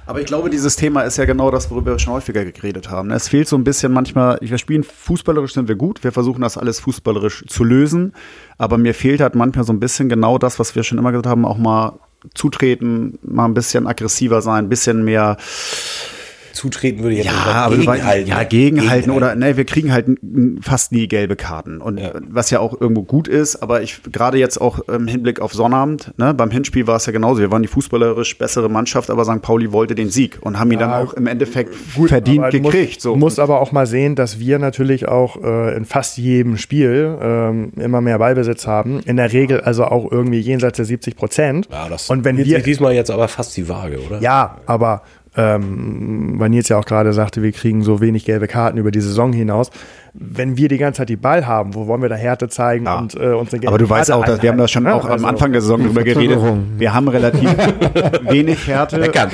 Aber 0.08 0.20
ich 0.20 0.28
glaube, 0.28 0.52
dieses 0.52 0.76
Thema 0.76 1.02
ist 1.02 1.18
ja 1.18 1.26
genau 1.26 1.50
das, 1.50 1.72
worüber 1.72 1.92
wir 1.94 2.00
schon 2.00 2.14
häufiger 2.14 2.46
geredet 2.46 2.92
haben. 2.92 3.10
Es 3.10 3.28
fehlt 3.28 3.48
so 3.48 3.56
ein 3.56 3.64
bisschen 3.64 3.92
manchmal, 3.92 4.38
wir 4.40 4.60
spielen 4.60 4.84
fußballerisch 4.84 5.54
sind 5.54 5.68
wir 5.68 5.76
gut, 5.76 6.04
wir 6.04 6.12
versuchen 6.12 6.42
das 6.42 6.60
alles 6.60 6.80
fußballerisch 6.80 7.46
zu 7.48 7.64
lösen, 7.64 8.14
aber 8.60 8.78
mir 8.78 8.94
fehlt 8.94 9.20
halt 9.20 9.34
manchmal 9.34 9.66
so 9.66 9.74
ein 9.74 9.80
bisschen 9.80 10.08
genau 10.08 10.38
das, 10.38 10.60
was 10.60 10.76
wir 10.76 10.84
schon 10.84 11.00
immer 11.00 11.12
gesagt 11.12 11.26
haben, 11.28 11.44
auch 11.44 11.58
mal 11.58 11.94
zutreten, 12.36 13.18
mal 13.24 13.46
ein 13.46 13.56
bisschen 13.56 13.88
aggressiver 13.88 14.44
sein, 14.44 14.66
ein 14.66 14.70
bisschen 14.70 15.04
mehr 15.04 15.38
Zutreten 16.56 17.04
würde 17.04 17.16
ja, 17.18 17.32
aber 17.34 17.78
gegenhalten. 17.78 18.28
ja, 18.30 18.44
gegenhalten 18.44 19.12
oder 19.12 19.36
ne, 19.36 19.58
wir 19.58 19.66
kriegen 19.66 19.92
halt 19.94 20.08
fast 20.62 20.92
nie 20.92 21.08
gelbe 21.08 21.36
Karten 21.36 21.82
und 21.82 22.00
Ja. 22.00 22.12
was 22.30 22.50
ja 22.50 22.60
auch 22.60 22.80
irgendwo 22.80 23.04
gut 23.04 23.28
ist, 23.28 23.58
aber 23.58 23.82
ich 23.82 24.02
gerade 24.12 24.38
jetzt 24.38 24.60
auch 24.60 24.80
im 24.88 25.08
Hinblick 25.08 25.40
auf 25.40 25.54
Sonnabend, 25.54 26.14
ne, 26.18 26.34
beim 26.34 26.52
Hinspiel 26.52 26.88
war 26.88 26.96
es 26.96 27.06
ja 27.06 27.12
genauso, 27.12 27.42
wir 27.42 27.52
waren 27.52 27.62
die 27.62 27.68
fußballerisch 27.68 28.38
bessere 28.38 28.70
Mannschaft, 28.70 29.10
aber 29.10 29.26
St. 29.26 29.42
Pauli 29.42 29.72
wollte 29.72 29.96
den 29.96 30.10
Sieg 30.10 30.40
und 30.42 30.60
haben 30.60 30.72
ihn 30.72 30.80
dann 30.80 30.94
auch 30.94 31.14
im 31.14 31.28
Endeffekt 31.28 31.76
verdient 31.76 32.40
Aber 32.40 32.52
du 32.52 32.62
gekriegt, 32.62 32.94
Musst, 32.96 33.02
so. 33.02 33.14
Du 33.14 33.20
musst 33.20 33.40
aber 33.40 33.62
auch 33.62 33.72
mal 33.72 33.86
sehen, 33.86 34.16
dass 34.16 34.40
wir 34.40 34.60
natürlich 34.60 35.08
auch 35.08 35.42
äh, 35.44 35.76
in 35.76 35.86
fast 35.86 36.18
jedem 36.18 36.58
Spiel 36.58 37.18
ähm, 37.22 37.72
immer 37.78 38.02
mehr 38.02 38.20
Ballbesitz 38.20 38.68
haben. 38.68 39.00
In 39.02 39.18
der 39.18 39.32
Regel 39.34 39.62
also 39.62 39.86
auch 39.86 40.12
irgendwie 40.12 40.40
jenseits 40.40 40.78
der 40.78 40.86
70 40.86 41.16
Prozent. 41.16 41.68
Ja, 41.72 41.90
das 41.90 42.10
Und 42.10 42.24
wenn 42.24 42.38
wir 42.38 42.60
diesmal 42.60 42.94
jetzt 42.94 43.12
aber 43.12 43.28
fast 43.28 43.56
die 43.58 43.68
Waage, 43.68 44.00
oder? 44.00 44.20
Ja, 44.22 44.58
aber 44.66 45.02
ähm, 45.38 46.36
weil 46.40 46.50
Nils 46.50 46.70
ja 46.70 46.78
auch 46.78 46.86
gerade 46.86 47.12
sagte, 47.14 47.42
wir 47.44 47.52
kriegen 47.52 47.84
so 47.84 48.00
wenig 48.02 48.26
gelbe 48.26 48.48
Karten 48.48 48.78
über 48.78 48.92
die 48.92 49.02
Saison 49.02 49.34
hinaus. 49.34 49.70
Wenn 50.14 50.56
wir 50.56 50.70
die 50.70 50.78
ganze 50.78 51.00
Zeit 51.00 51.10
die 51.10 51.18
Ball 51.18 51.46
haben, 51.46 51.76
wo 51.76 51.88
wollen 51.88 52.02
wir 52.02 52.08
da 52.08 52.16
Härte 52.16 52.48
zeigen 52.48 52.86
Ja. 52.86 52.98
und 53.00 53.16
äh, 53.16 53.34
uns 53.34 53.52
eine 53.52 53.60
gelbe 53.60 53.68
Aber 53.68 53.78
du 53.78 53.90
weißt 53.90 54.12
auch, 54.14 54.24
dass 54.24 54.42
wir 54.42 54.50
haben 54.50 54.58
das 54.58 54.72
schon 54.72 54.88
auch 54.88 55.04
ne? 55.04 55.10
am 55.10 55.12
Also- 55.14 55.28
Anfang 55.28 55.52
der 55.52 55.60
Saison 55.62 55.82
drüber 55.84 56.04
geredet. 56.04 56.40
Wir 56.78 56.94
haben 56.94 57.08
relativ 57.10 57.50
wenig 58.30 58.66
Härte 58.68 58.98
Meckern. 58.98 59.30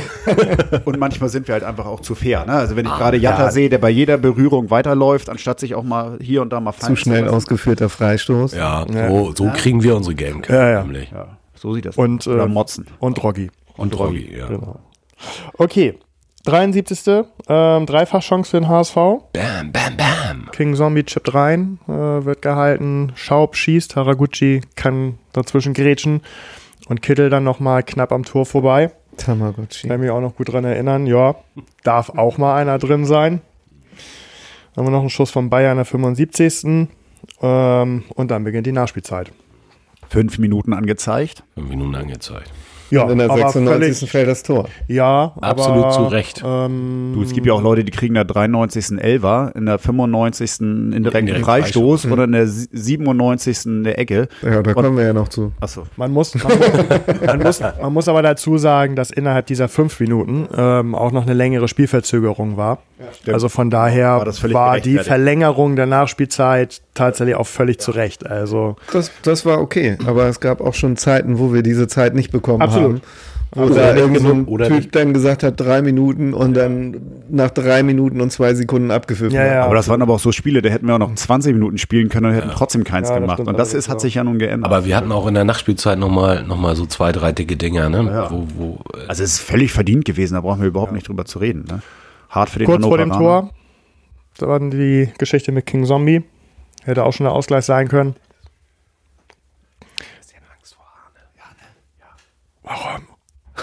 und 0.86 0.98
manchmal 1.00 1.30
sind 1.30 1.48
wir 1.48 1.54
halt 1.54 1.64
einfach 1.64 1.86
auch 1.86 2.00
zu 2.00 2.16
fair. 2.16 2.46
Ne? 2.46 2.54
Also 2.54 2.76
wenn 2.76 2.86
ich 2.88 2.92
gerade 2.92 3.18
Jatta 3.18 3.52
sehe, 3.52 3.70
der 3.70 3.78
bei 3.78 3.90
jeder 3.92 4.18
Berührung 4.18 4.72
weiterläuft, 4.72 5.30
anstatt 5.30 5.60
sich 5.60 5.76
auch 5.76 5.84
mal 5.84 6.18
hier 6.20 6.42
und 6.42 6.52
da 6.52 6.60
mal 6.60 6.72
fallen 6.72 6.96
Zu 6.96 7.02
schnell 7.02 7.22
lassen. 7.26 7.36
ausgeführter 7.36 7.90
Freistoß. 7.90 8.56
Ja, 8.56 8.86
so, 9.10 9.34
so 9.36 9.52
kriegen 9.54 9.84
wir 9.84 9.96
unsere 9.96 10.16
Game 10.16 10.42
Ja, 10.50 10.68
ja. 10.70 10.82
nämlich. 10.84 11.12
Ja, 11.12 11.28
so 11.56 11.74
sieht 11.76 11.86
das. 11.86 11.96
Und, 11.96 12.26
Oder 12.28 12.46
äh, 12.46 12.48
Motzen. 12.48 12.86
Und 13.00 13.24
Roggi. 13.24 13.52
Und 13.78 13.98
Roggi, 14.00 14.36
ja. 14.36 14.48
Genau. 14.48 14.80
Okay. 15.58 15.98
73. 16.46 17.26
Ähm, 17.48 17.86
Dreifachchance 17.86 18.50
für 18.50 18.60
den 18.60 18.68
HSV. 18.68 18.96
Bam, 18.96 19.72
bam, 19.72 19.98
bam. 19.98 20.52
King 20.52 20.76
Zombie 20.76 21.04
chippt 21.04 21.34
rein, 21.34 21.80
äh, 21.88 21.92
wird 21.92 22.42
gehalten. 22.42 23.12
Schaub 23.16 23.56
schießt, 23.56 23.96
Haraguchi 23.96 24.62
kann 24.76 25.20
dazwischen 25.34 25.74
grätschen. 25.74 26.22
Und 26.88 27.02
Kittel 27.02 27.30
dann 27.30 27.44
nochmal 27.44 27.84
knapp 27.84 28.12
am 28.12 28.26
Tor 28.26 28.46
vorbei. 28.46 28.92
Tamagotchi. 29.18 29.88
Kann 29.88 30.00
mich 30.00 30.10
auch 30.10 30.22
noch 30.22 30.36
gut 30.36 30.52
dran 30.52 30.66
erinnern. 30.66 31.06
Ja, 31.06 31.36
darf 31.84 32.10
auch 32.10 32.38
mal 32.38 32.56
einer 32.60 32.80
drin 32.80 33.06
sein. 33.06 33.42
Dann 34.74 34.86
haben 34.86 34.92
wir 34.92 34.96
noch 34.96 35.02
einen 35.02 35.10
Schuss 35.10 35.32
von 35.32 35.50
Bayern 35.50 35.78
der 35.78 35.86
75. 35.86 36.88
Ähm, 37.42 38.04
und 38.16 38.32
dann 38.32 38.44
beginnt 38.44 38.68
die 38.68 38.72
Nachspielzeit. 38.72 39.32
Fünf 40.10 40.40
Minuten 40.40 40.74
angezeigt. 40.74 41.44
Fünf 41.54 41.70
Minuten 41.70 41.96
angezeigt. 41.96 42.52
Ja, 42.92 43.04
Und 43.04 43.12
in 43.12 43.18
der 43.20 43.30
aber 43.30 43.40
96. 43.50 43.98
völlig- 44.00 44.12
fällt 44.12 44.28
das 44.28 44.44
Tor. 44.44 44.68
Ja, 44.88 45.34
Absolut 45.42 45.86
aber, 45.86 45.92
zu 45.92 46.04
Recht. 46.08 46.44
Ähm, 46.46 47.12
Du, 47.16 47.24
es 47.24 47.34
gibt 47.34 47.48
ja 47.48 47.54
auch 47.54 47.62
Leute, 47.62 47.84
die 47.84 47.92
kriegen 47.92 48.14
da 48.16 48.24
93. 48.24 49.00
Elfer, 49.00 49.52
in 49.56 49.66
der 49.66 49.80
95. 49.80 50.60
indirekten 50.62 50.94
Indirekten 50.94 51.44
Freistoß 51.44 52.02
Freistoß. 52.02 52.12
oder 52.12 52.24
in 52.26 52.32
der 52.34 52.48
97. 52.48 53.66
in 53.66 53.84
der 53.84 53.98
Ecke. 54.00 54.28
Ja, 54.42 54.62
da 54.62 54.74
kommen 54.74 54.98
wir 54.98 55.06
ja 55.06 55.14
noch 55.14 55.30
zu. 55.30 55.52
Achso. 55.60 55.84
Man 55.96 56.12
muss, 56.12 56.36
man, 56.36 56.58
muss, 56.58 57.22
man, 57.26 57.40
muss, 57.42 57.60
man 57.82 57.94
muss 57.94 58.08
aber 58.08 58.22
dazu 58.22 58.58
sagen, 58.58 58.96
dass 58.96 59.12
innerhalb 59.12 59.46
dieser 59.48 59.68
fünf 59.70 60.00
Minuten 60.00 60.48
ähm, 60.56 60.96
auch 60.96 61.12
noch 61.12 61.24
eine 61.24 61.34
längere 61.34 61.68
Spielverzögerung 61.68 62.58
war. 62.58 62.80
also 63.28 63.50
von 63.50 63.70
daher 63.70 64.20
War 64.26 64.54
war 64.54 64.80
die. 64.80 64.98
Verlängerung 65.00 65.76
der 65.76 65.86
Nachspielzeit 65.86 66.82
tatsächlich 66.94 67.36
auch 67.36 67.48
völlig 67.48 67.80
zu 67.80 67.92
Recht. 67.92 68.26
Also 68.26 68.76
Das, 68.92 69.12
das 69.24 69.46
war 69.46 69.62
okay, 69.62 69.98
aber 70.06 70.26
es 70.28 70.40
gab 70.40 70.62
auch 70.62 70.74
schon 70.74 70.98
Zeiten, 70.98 71.40
wo 71.40 71.54
wir 71.54 71.62
diese 71.64 71.88
Zeit 71.88 72.14
nicht 72.16 72.32
bekommen 72.32 72.62
Absolut. 72.62 72.96
haben. 72.96 73.02
Wo 73.54 73.68
da 73.68 73.92
nicht 73.94 74.02
irgend 74.02 74.20
so 74.22 74.34
oder 74.50 74.68
Typ 74.68 74.78
nicht. 74.78 74.96
dann 74.96 75.14
gesagt 75.14 75.44
hat, 75.44 75.60
drei 75.60 75.82
Minuten 75.82 76.34
und 76.34 76.54
dann 76.56 77.02
nach 77.30 77.50
drei 77.50 77.84
Minuten 77.84 78.22
und 78.22 78.32
zwei 78.32 78.54
Sekunden 78.54 78.92
abgepfiffen. 78.92 79.34
Ja, 79.36 79.46
ja. 79.46 79.66
Aber 79.66 79.76
das 79.76 79.90
waren 79.90 80.02
aber 80.02 80.14
auch 80.14 80.20
so 80.22 80.32
Spiele, 80.32 80.62
da 80.62 80.70
hätten 80.70 80.88
wir 80.88 80.96
auch 80.96 81.00
noch 81.00 81.14
20 81.14 81.54
Minuten 81.54 81.78
spielen 81.78 82.08
können 82.08 82.28
und 82.28 82.34
hätten 82.34 82.52
trotzdem 82.54 82.86
keins 82.86 83.10
Ja, 83.10 83.16
das 83.16 83.22
gemacht. 83.22 83.36
stimmt 83.40 83.50
Und 83.50 83.60
das 83.60 83.74
ist, 83.74 83.90
hat 83.90 84.00
sich 84.00 84.16
ja 84.16 84.24
nun 84.24 84.40
geändert. 84.40 84.72
Aber 84.72 84.86
wir 84.86 84.96
hatten 84.96 85.12
auch 85.12 85.28
in 85.28 85.34
der 85.34 85.44
Nachspielzeit 85.44 86.00
nochmal 86.00 86.44
noch 86.44 86.56
mal 86.58 86.78
so 86.78 86.86
zwei, 86.86 87.12
drei 87.12 87.34
dicke 87.34 87.58
Dinger, 87.58 87.90
ne? 87.90 88.06
Ja. 88.10 88.32
Wo, 88.32 88.48
wo, 88.56 88.80
äh, 88.98 89.08
also 89.10 89.22
es 89.22 89.34
ist 89.34 89.40
völlig 89.42 89.74
verdient 89.74 90.06
gewesen, 90.06 90.36
da 90.36 90.42
brauchen 90.42 90.62
wir 90.62 90.70
überhaupt 90.70 90.94
nicht 90.94 91.10
drüber 91.10 91.26
zu 91.26 91.40
reden. 91.40 91.66
Ne? 91.70 91.82
Hart 92.30 92.52
für 92.52 92.60
den 92.60 92.68
kurz 92.68 92.86
vor 92.86 92.98
dem. 92.98 93.12
Tor, 93.12 93.50
da 94.38 94.48
war 94.48 94.62
die 94.62 95.10
Geschichte 95.18 95.52
mit 95.52 95.66
King 95.66 95.84
Zombie. 95.86 96.24
Hätte 96.84 97.04
auch 97.04 97.14
schon 97.14 97.26
der 97.26 97.34
Ausgleich 97.34 97.66
sein 97.66 97.88
können. 97.88 98.16
Warum? 102.64 103.02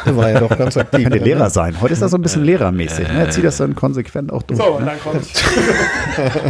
Der 0.04 0.16
war 0.16 0.30
ja 0.30 0.40
doch 0.40 0.56
ganz 0.56 0.76
aktiv. 0.78 1.02
Könnte 1.02 1.18
ne? 1.18 1.24
Lehrer 1.24 1.50
sein. 1.50 1.80
Heute 1.80 1.92
ist 1.94 2.02
das 2.02 2.10
so 2.10 2.18
ein 2.18 2.22
bisschen 2.22 2.44
lehrermäßig. 2.44 3.08
Ne? 3.08 3.20
Er 3.20 3.30
zieht 3.30 3.44
das 3.44 3.56
dann 3.56 3.74
konsequent 3.74 4.32
auch 4.32 4.42
durch. 4.42 4.58
So, 4.60 4.76
und 4.76 4.84
ne? 4.84 4.90
dann 4.90 5.00
kommt. 5.00 5.26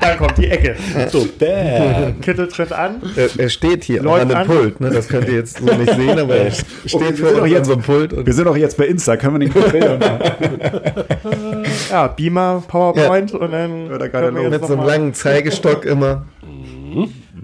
dann 0.00 0.18
kommt 0.18 0.36
die 0.38 0.50
Ecke. 0.50 0.76
so, 1.10 1.26
bam. 1.38 2.20
Kittel 2.20 2.48
tritt 2.48 2.72
an. 2.72 3.00
Er, 3.16 3.28
er 3.38 3.48
steht 3.48 3.84
hier 3.84 4.04
an 4.04 4.28
dem 4.28 4.36
an. 4.36 4.46
Pult. 4.46 4.80
Ne? 4.80 4.90
Das 4.90 5.08
könnt 5.08 5.28
ihr 5.28 5.34
jetzt 5.34 5.58
so 5.58 5.64
nicht 5.64 5.94
sehen, 5.94 6.18
aber 6.18 6.36
er 6.36 6.50
steht 6.86 6.92
wir 6.92 7.16
vor 7.16 7.28
sind 7.28 7.36
doch 7.36 7.42
uns 7.42 7.50
jetzt- 7.50 7.58
an 7.60 7.64
so 7.64 7.72
einem 7.74 7.82
Pult. 7.82 8.12
Und 8.12 8.26
Wir 8.26 8.32
sind 8.34 8.44
doch 8.46 8.56
jetzt 8.56 8.76
bei 8.76 8.86
Insta, 8.86 9.16
können 9.16 9.34
wir 9.34 9.38
nicht 9.38 9.54
Bilder 9.54 9.98
machen? 9.98 10.20
Ja, 11.90 12.06
Beamer, 12.08 12.62
PowerPoint 12.66 13.32
und 13.32 13.52
dann. 13.52 13.88
Wird 13.88 14.02
er 14.02 14.08
gerade 14.08 14.32
mit 14.32 14.64
so 14.64 14.74
einem 14.74 14.86
langen 14.86 15.14
Zeigestock 15.14 15.84
immer. 15.84 16.26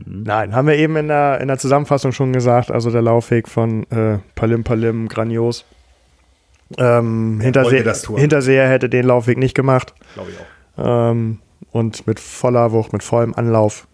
Nein, 0.06 0.54
haben 0.54 0.68
wir 0.68 0.76
eben 0.76 0.96
in 0.96 1.08
der, 1.08 1.40
in 1.40 1.48
der 1.48 1.58
Zusammenfassung 1.58 2.12
schon 2.12 2.32
gesagt. 2.32 2.70
Also 2.70 2.90
der 2.90 3.02
Laufweg 3.02 3.48
von 3.48 3.84
äh, 3.90 4.18
Palim 4.34 4.64
Palim 4.64 5.08
grandios. 5.08 5.64
Ähm, 6.78 7.40
Hinterseher. 7.40 7.94
Hinterseher 8.16 8.68
hätte 8.68 8.88
den 8.88 9.06
Laufweg 9.06 9.38
nicht 9.38 9.54
gemacht. 9.54 9.94
Glaube 10.14 10.30
ich 10.30 10.36
auch. 10.38 11.10
Ähm, 11.10 11.38
und 11.72 12.06
mit 12.06 12.20
voller 12.20 12.72
Wucht, 12.72 12.92
mit 12.92 13.02
vollem 13.02 13.34
Anlauf. 13.34 13.86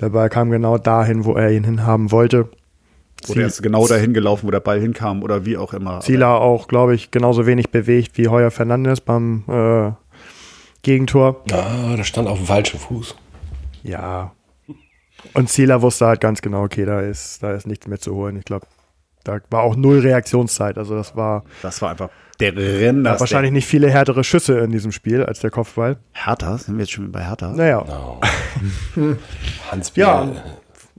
Der 0.00 0.08
Ball 0.10 0.28
kam 0.28 0.50
genau 0.50 0.78
dahin, 0.78 1.24
wo 1.24 1.34
er 1.34 1.50
ihn 1.50 1.64
hinhaben 1.64 2.10
wollte. 2.10 2.48
Oder 3.28 3.42
er 3.42 3.46
ist 3.48 3.62
genau 3.62 3.86
dahin 3.86 4.14
gelaufen, 4.14 4.46
wo 4.46 4.50
der 4.50 4.60
Ball 4.60 4.80
hinkam 4.80 5.22
oder 5.22 5.44
wie 5.44 5.56
auch 5.56 5.72
immer. 5.74 6.00
Zieler 6.00 6.40
auch, 6.40 6.68
glaube 6.68 6.94
ich, 6.94 7.10
genauso 7.10 7.46
wenig 7.46 7.70
bewegt 7.70 8.16
wie 8.18 8.28
Heuer 8.28 8.50
Fernandes 8.50 9.00
beim 9.00 9.44
äh, 9.48 9.92
Gegentor. 10.82 11.42
Ah, 11.52 11.96
da 11.96 12.04
stand 12.04 12.28
auf 12.28 12.38
dem 12.38 12.46
falschen 12.46 12.80
Fuß. 12.80 13.14
Ja. 13.82 14.32
Und 15.34 15.50
Zieler 15.50 15.82
wusste 15.82 16.06
halt 16.06 16.20
ganz 16.20 16.40
genau, 16.40 16.62
okay, 16.64 16.84
da 16.86 17.00
ist, 17.00 17.42
da 17.42 17.52
ist 17.52 17.66
nichts 17.66 17.86
mehr 17.86 17.98
zu 17.98 18.14
holen. 18.14 18.36
Ich 18.36 18.44
glaube, 18.44 18.66
da 19.24 19.38
war 19.50 19.62
auch 19.62 19.76
null 19.76 19.98
Reaktionszeit. 19.98 20.78
Also 20.78 20.94
das 20.94 21.14
war 21.14 21.44
Das 21.60 21.82
war 21.82 21.90
einfach 21.90 22.08
der 22.40 22.56
Renner. 22.56 23.20
wahrscheinlich 23.20 23.52
nicht 23.52 23.66
viele 23.66 23.90
härtere 23.90 24.24
Schüsse 24.24 24.58
in 24.60 24.70
diesem 24.72 24.92
Spiel 24.92 25.22
als 25.22 25.40
der 25.40 25.50
Kopfball. 25.50 25.98
Hertha, 26.12 26.56
sind 26.56 26.76
wir 26.76 26.84
jetzt 26.84 26.92
schon 26.92 27.12
bei 27.12 27.22
Hertha? 27.22 27.52
Naja, 27.52 27.84
Hans 29.70 29.92
Ja, 29.94 30.22
Biel. 30.22 30.42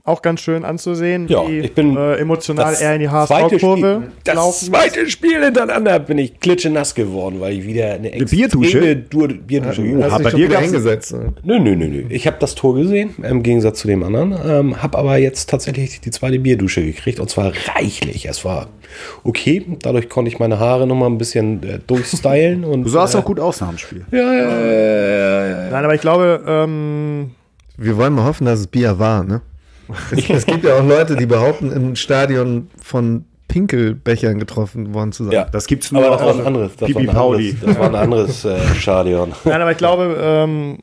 Auch 0.04 0.20
ganz 0.20 0.40
schön 0.40 0.64
anzusehen, 0.64 1.28
Ja, 1.28 1.46
wie 1.46 1.60
ich 1.60 1.74
bin 1.74 1.96
äh, 1.96 2.16
emotional 2.16 2.72
das 2.72 2.80
er 2.80 2.94
in 2.94 3.02
die 3.02 3.06
zweite 3.06 3.54
HSV-Kurve 3.56 4.02
Das 4.24 4.34
laufen. 4.34 4.66
zweite 4.66 5.08
Spiel 5.08 5.44
hintereinander 5.44 6.00
bin 6.00 6.18
ich 6.18 6.40
klitschenass 6.40 6.94
geworden, 6.96 7.38
weil 7.38 7.52
ich 7.58 7.64
wieder 7.64 7.92
eine, 7.92 8.10
extreme 8.12 8.26
Biertusche? 8.48 8.96
Dur 8.96 9.28
Bierdusche 9.28 9.82
Oh, 9.82 10.02
Hast 10.10 10.24
bei 10.24 10.30
dir 10.32 10.58
hingesetzt. 10.58 11.14
Nö, 11.44 11.60
nö, 11.60 11.76
nö, 11.76 11.86
nö. 11.86 12.04
Ich 12.08 12.26
habe 12.26 12.36
das 12.40 12.56
Tor 12.56 12.74
gesehen, 12.74 13.14
im 13.22 13.44
Gegensatz 13.44 13.78
zu 13.78 13.86
dem 13.86 14.02
anderen. 14.02 14.34
Ähm, 14.44 14.82
habe 14.82 14.98
aber 14.98 15.18
jetzt 15.18 15.48
tatsächlich 15.48 16.00
die 16.00 16.10
zweite 16.10 16.40
Bierdusche 16.40 16.82
gekriegt 16.84 17.20
und 17.20 17.30
zwar 17.30 17.52
reichlich. 17.76 18.26
Es 18.26 18.44
war 18.44 18.66
okay. 19.22 19.64
Dadurch 19.82 20.08
konnte 20.08 20.30
ich 20.30 20.40
meine 20.40 20.58
Haare 20.58 20.86
noch 20.88 20.96
mal 20.96 21.06
ein 21.06 21.18
bisschen 21.18 21.62
äh, 21.62 21.78
durchstylen. 21.86 22.64
Und, 22.72 22.82
Du 22.82 22.88
sahst 22.88 23.14
äh, 23.14 23.18
auch 23.18 23.24
gut 23.24 23.38
aus 23.38 23.60
nach 23.60 23.68
dem 23.68 23.78
Spiel. 23.78 24.04
Ja, 24.10 24.18
ja, 24.18 24.32
ja, 24.32 24.66
ja, 24.66 25.46
ja. 25.64 25.70
Nein, 25.70 25.84
aber 25.84 25.94
ich 25.94 26.00
glaube, 26.00 26.42
ähm, 26.46 27.30
Wir 27.76 27.96
wollen 27.96 28.14
mal 28.14 28.24
hoffen, 28.24 28.46
dass 28.46 28.58
es 28.60 28.66
Bier 28.66 28.98
war, 28.98 29.22
ne? 29.22 29.42
Es, 30.10 30.28
es 30.30 30.46
gibt 30.46 30.64
ja 30.64 30.76
auch 30.78 30.84
Leute, 30.86 31.16
die 31.16 31.26
behaupten, 31.26 31.70
im 31.72 31.96
Stadion 31.96 32.68
von 32.82 33.24
Pinkelbechern 33.48 34.38
getroffen 34.38 34.94
worden 34.94 35.12
zu 35.12 35.24
sein. 35.24 35.32
Ja, 35.32 35.44
Das 35.44 35.66
gibt's 35.66 35.92
nur 35.92 36.04
aber 36.06 36.16
das 36.16 36.24
war 36.26 36.34
ein 36.34 36.46
anderes. 36.46 36.72
Das 36.76 36.86
Pipi 36.86 37.06
war 37.06 37.14
ein 37.14 37.16
Pauli. 37.16 37.50
anderes, 37.50 37.66
das 37.66 37.78
war 37.78 37.86
ein 37.88 37.94
anderes 37.94 38.44
äh, 38.44 38.74
Stadion. 38.78 39.32
Nein, 39.44 39.60
aber 39.60 39.72
ich 39.72 39.78
glaube, 39.78 40.16
ähm, 40.18 40.78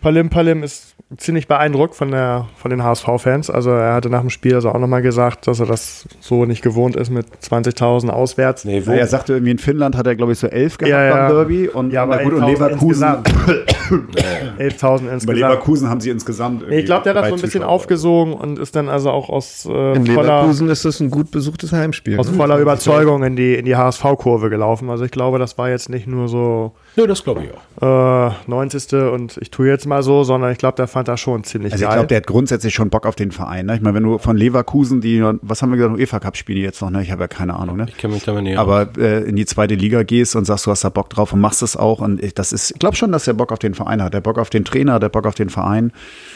Palim 0.00 0.30
Palim 0.30 0.62
ist 0.62 0.91
ziemlich 1.16 1.48
beeindruckt 1.48 1.94
von, 1.94 2.10
der, 2.10 2.46
von 2.56 2.70
den 2.70 2.82
HSV-Fans. 2.82 3.50
Also 3.50 3.70
er 3.70 3.94
hatte 3.94 4.08
nach 4.10 4.20
dem 4.20 4.30
Spiel 4.30 4.54
also 4.54 4.70
auch 4.70 4.78
nochmal 4.78 5.02
gesagt, 5.02 5.46
dass 5.46 5.60
er 5.60 5.66
das 5.66 6.06
so 6.20 6.44
nicht 6.44 6.62
gewohnt 6.62 6.96
ist 6.96 7.10
mit 7.10 7.26
20.000 7.42 8.08
auswärts. 8.08 8.64
Nee, 8.64 8.82
wo? 8.86 8.92
Er 8.92 9.06
sagte 9.06 9.34
irgendwie 9.34 9.52
in 9.52 9.58
Finnland 9.58 9.96
hat 9.96 10.06
er 10.06 10.16
glaube 10.16 10.32
ich 10.32 10.38
so 10.38 10.46
elf 10.46 10.78
gehabt 10.78 10.90
Ja, 10.90 11.04
ja. 11.04 11.26
beim 11.28 11.34
Derby 11.36 11.68
und, 11.68 11.92
Ja, 11.92 12.02
aber 12.04 12.16
na 12.16 12.22
gut, 12.24 12.32
und 12.34 12.42
11.000 12.44 12.46
Leverkusen 12.50 13.04
11.000 13.04 13.22
bei 14.58 15.12
insgesamt. 15.12 15.26
Leverkusen 15.38 15.88
haben 15.90 16.00
sie 16.00 16.10
insgesamt 16.10 16.62
ich 16.70 16.84
glaube, 16.84 17.02
der 17.04 17.14
hat 17.14 17.22
das 17.22 17.28
so 17.28 17.34
ein 17.34 17.40
bisschen 17.40 17.60
Zuschauer. 17.62 17.68
aufgesogen 17.68 18.34
und 18.34 18.58
ist 18.58 18.74
dann 18.76 18.88
also 18.88 19.10
auch 19.10 19.28
aus, 19.28 19.66
äh, 19.66 19.96
In 19.96 20.06
voller, 20.06 20.22
Leverkusen 20.40 20.68
ist 20.68 20.84
es 20.84 21.00
ein 21.00 21.10
gut 21.10 21.30
besuchtes 21.30 21.72
Heimspiel. 21.72 22.18
aus 22.18 22.30
ne? 22.30 22.36
voller 22.36 22.58
Überzeugung 22.58 23.22
in 23.22 23.36
die, 23.36 23.54
in 23.54 23.64
die 23.64 23.76
HSV-Kurve 23.76 24.50
gelaufen. 24.50 24.90
Also 24.90 25.04
ich 25.04 25.10
glaube, 25.10 25.38
das 25.38 25.58
war 25.58 25.68
jetzt 25.70 25.88
nicht 25.88 26.06
nur 26.06 26.28
so 26.28 26.72
Nö, 26.94 27.06
das 27.06 27.24
glaube 27.24 27.42
ich 27.44 27.50
auch. 27.80 28.28
äh, 28.28 28.34
90. 28.46 28.92
und 29.12 29.38
ich 29.38 29.50
tue 29.50 29.66
jetzt 29.66 29.86
mal 29.86 30.02
so, 30.02 30.24
sondern 30.24 30.52
ich 30.52 30.58
glaube, 30.58 30.76
der 30.76 30.86
fand 30.86 31.08
das 31.08 31.20
schon 31.20 31.42
ziemlich 31.42 31.72
Also 31.72 31.84
ich 31.84 31.88
geil. 31.88 31.96
glaube, 31.96 32.08
der 32.08 32.18
hat 32.18 32.26
grundsätzlich 32.26 32.74
schon 32.74 32.90
Bock 32.90 33.06
auf 33.06 33.14
den 33.16 33.32
Verein. 33.32 33.64
Ne? 33.66 33.76
Ich 33.76 33.80
meine, 33.80 33.94
wenn 33.94 34.02
du 34.02 34.18
von 34.18 34.36
Leverkusen, 34.36 35.00
die, 35.00 35.22
was 35.40 35.62
haben 35.62 35.70
wir 35.70 35.78
gesagt, 35.78 35.96
UEFA 35.96 36.20
Cup 36.20 36.36
spielen 36.36 36.56
die 36.56 36.62
jetzt 36.62 36.82
noch, 36.82 36.90
ne? 36.90 37.02
Ich 37.02 37.10
habe 37.10 37.22
ja 37.22 37.28
keine 37.28 37.54
Ahnung, 37.54 37.76
ne? 37.78 37.86
Ich 37.88 37.96
kenne 37.96 38.12
mich 38.12 38.24
damit 38.24 38.42
nicht. 38.44 38.58
Aber 38.58 38.88
äh, 38.98 39.22
in 39.24 39.36
die 39.36 39.46
zweite 39.46 39.74
Liga 39.74 40.02
gehst 40.02 40.36
und 40.36 40.44
sagst, 40.44 40.66
du 40.66 40.70
hast 40.70 40.84
da 40.84 40.90
Bock 40.90 41.08
drauf 41.08 41.32
und 41.32 41.40
machst 41.40 41.62
es 41.62 41.78
auch. 41.78 42.00
Und 42.00 42.22
ich, 42.22 42.34
das 42.34 42.52
ist, 42.52 42.72
ich 42.72 42.78
glaube 42.78 42.94
schon, 42.96 43.10
dass 43.10 43.26
er 43.26 43.32
Bock 43.34 43.52
auf 43.52 43.58
den 43.58 43.72
Verein 43.72 44.02
hat. 44.02 44.12
Der 44.12 44.20
Bock 44.20 44.36
auf 44.38 44.50
den 44.50 44.66
Trainer, 44.66 45.00
der 45.00 45.08
Bock 45.08 45.26
auf 45.26 45.34
den 45.34 45.48
Verein. 45.48 45.92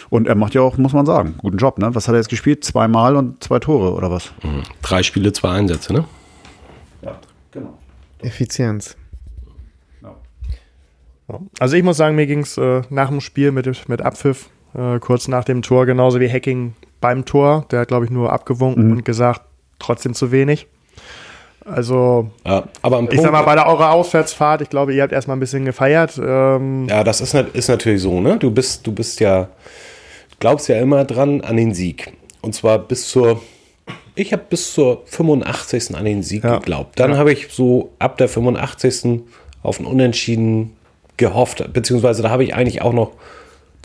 Und 0.09 0.27
er 0.27 0.37
macht 0.37 0.55
ja 0.55 0.63
auch, 0.63 0.79
muss 0.79 0.95
man 0.95 1.05
sagen, 1.05 1.35
guten 1.39 1.59
Job, 1.59 1.79
ne? 1.79 1.95
Was 1.95 2.09
hat 2.09 2.15
er 2.15 2.19
jetzt 2.19 2.31
gespielt? 2.31 2.65
Zweimal 2.65 3.17
und 3.17 3.45
zwei 3.45 3.59
Tore 3.59 3.93
oder 3.93 4.11
was? 4.11 4.33
Mhm. 4.43 4.63
Drei 4.81 5.03
Spiele, 5.03 5.35
zwei 5.35 5.51
Einsätze, 5.51 5.93
ne? 5.93 6.05
Ja, 7.03 7.19
genau. 7.51 7.77
Effizienz. 8.23 8.97
Ja. 11.29 11.41
Also 11.59 11.77
ich 11.77 11.83
muss 11.83 11.97
sagen, 11.97 12.17
mir 12.17 12.27
ging 12.27 12.41
es 12.41 12.57
äh, 12.57 12.83
nach 12.91 13.09
dem 13.09 13.21
Spiel 13.21 13.53
mit, 13.53 13.89
mit 13.89 14.03
Abpfiff, 14.03 14.49
äh, 14.75 14.99
kurz 15.01 15.29
nach 15.29 15.45
dem 15.45 15.63
Tor, 15.63 15.87
genauso 15.87 16.21
wie 16.21 16.31
Hacking 16.31 16.75
beim 17.01 17.25
Tor. 17.25 17.67
Der 17.71 17.81
hat, 17.81 17.89
glaube 17.89 18.05
ich, 18.05 18.11
nur 18.11 18.33
abgewunken 18.33 18.93
und 18.93 19.05
gesagt, 19.05 19.43
trotzdem 19.79 20.15
zu 20.15 20.31
wenig. 20.33 20.67
Also, 21.65 22.31
Ja, 22.47 22.69
aber 22.83 22.99
am 22.99 23.09
ich 23.11 23.21
sag 23.21 23.33
mal, 23.33 23.43
bei 23.43 23.57
der 23.57 23.67
eurer 23.67 23.91
Auswärtsfahrt, 23.91 24.61
ich 24.63 24.71
glaube, 24.71 24.95
ihr 24.95 25.03
habt 25.03 25.13
erstmal 25.13 25.37
ein 25.37 25.41
bisschen 25.41 25.65
gefeiert. 25.65 26.17
Ähm, 26.25 26.87
Ja, 26.89 27.03
das 27.03 27.21
ist, 27.21 27.35
ist 27.35 27.69
natürlich 27.69 28.03
so, 28.03 28.21
ne? 28.21 28.37
Du 28.39 28.53
bist, 28.53 28.87
du 28.87 28.93
bist 28.93 29.19
ja, 29.19 29.49
glaubst 30.39 30.69
ja 30.69 30.79
immer 30.81 31.05
dran 31.05 31.41
an 31.41 31.57
den 31.57 31.75
Sieg. 31.75 32.13
Und 32.41 32.55
zwar 32.55 32.79
bis 32.79 33.09
zur, 33.09 33.43
ich 34.15 34.33
habe 34.33 34.45
bis 34.49 34.75
zur 34.75 35.03
85. 35.07 35.97
an 35.97 36.05
den 36.05 36.23
Sieg 36.23 36.45
Ja. 36.45 36.59
geglaubt. 36.59 37.01
Dann 37.01 37.17
habe 37.17 37.33
ich 37.33 37.49
so 37.51 37.91
ab 37.99 38.17
der 38.19 38.29
85. 38.29 39.23
auf 39.65 39.81
ein 39.81 39.87
Unentschieden 39.87 40.76
gehofft, 41.17 41.73
beziehungsweise 41.73 42.23
da 42.23 42.31
habe 42.31 42.45
ich 42.45 42.55
eigentlich 42.55 42.83
auch 42.83 42.93
noch 42.93 43.13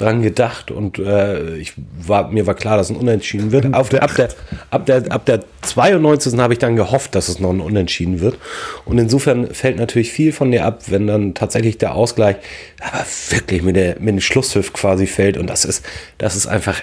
dran 0.01 0.21
gedacht 0.21 0.71
und 0.71 0.97
äh, 0.99 1.57
ich 1.57 1.73
war, 2.05 2.29
mir 2.31 2.47
war 2.47 2.55
klar, 2.55 2.77
dass 2.77 2.89
ein 2.89 2.95
Unentschieden 2.95 3.51
wird. 3.51 3.73
Auf 3.73 3.93
ab, 3.93 4.15
der, 4.15 4.29
ab, 4.71 4.85
der, 4.85 5.11
ab 5.11 5.25
der 5.25 5.41
92. 5.61 6.39
habe 6.39 6.53
ich 6.53 6.59
dann 6.59 6.75
gehofft, 6.75 7.13
dass 7.13 7.29
es 7.29 7.39
noch 7.39 7.51
ein 7.51 7.61
Unentschieden 7.61 8.19
wird. 8.19 8.37
Und 8.85 8.97
insofern 8.97 9.53
fällt 9.53 9.77
natürlich 9.77 10.11
viel 10.11 10.31
von 10.31 10.51
dir 10.51 10.65
ab, 10.65 10.83
wenn 10.87 11.07
dann 11.07 11.33
tatsächlich 11.33 11.77
der 11.77 11.93
Ausgleich 11.93 12.37
aber 12.79 13.05
wirklich 13.29 13.61
mit, 13.61 13.75
der, 13.75 13.97
mit 13.99 14.09
dem 14.09 14.21
Schlusspfiff 14.21 14.73
quasi 14.73 15.05
fällt. 15.05 15.37
Und 15.37 15.47
das 15.47 15.65
ist, 15.65 15.85
das 16.17 16.35
ist 16.35 16.47
einfach 16.47 16.81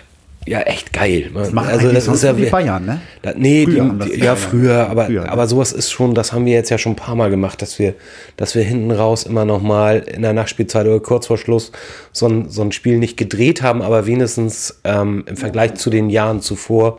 ja 0.49 0.61
echt 0.63 0.93
geil. 0.93 1.31
Das 1.35 1.53
machen 1.53 1.71
eigentlich 1.71 2.05
sonst 2.05 2.23
nur 2.23 2.33
die 2.33 2.47
Bayern, 2.47 2.85
ne? 2.85 3.01
Da, 3.23 3.33
nee, 3.37 3.65
Früher 3.65 3.85
die, 3.85 3.99
das 3.99 4.09
die, 4.09 4.21
ja, 4.21 4.37
früher, 4.37 4.89
aber, 4.89 5.07
Früher, 5.07 5.23
ne? 5.25 5.29
aber 5.31 5.47
sowas 5.47 5.73
ist 5.73 5.91
schon, 5.91 6.15
das 6.15 6.33
haben 6.33 6.47
wir 6.47 6.53
jetzt 6.53 6.71
ja 6.71 6.79
schon 6.79 6.93
ein 6.93 6.97
paar 6.97 7.15
Mal 7.15 7.31
gemacht, 7.31 7.61
dass 7.63 7.79
wir, 7.79 7.95
dass 8.37 8.55
wir 8.55 8.63
hinten 8.63 8.91
raus 8.91 9.25
immer 9.25 9.45
noch 9.45 9.63
mal 9.63 9.99
in 9.99 10.23
der 10.23 10.33
Nachspielzeit 10.33 10.87
oder 10.87 11.01
kurz 11.01 11.27
vor 11.27 11.39
Schluss 11.39 11.73
so 12.13 12.27
ein, 12.27 12.49
so 12.49 12.63
ein 12.63 12.73
Spiel 12.73 12.99
nicht 12.99 13.17
gedreht 13.17 13.63
haben, 13.63 13.83
aber 13.83 14.07
wenigstens 14.07 14.81
ähm, 14.85 15.25
im 15.27 15.37
Vergleich 15.37 15.75
zu 15.75 15.91
den 15.91 16.11
Jahren 16.11 16.41
zuvor 16.41 16.99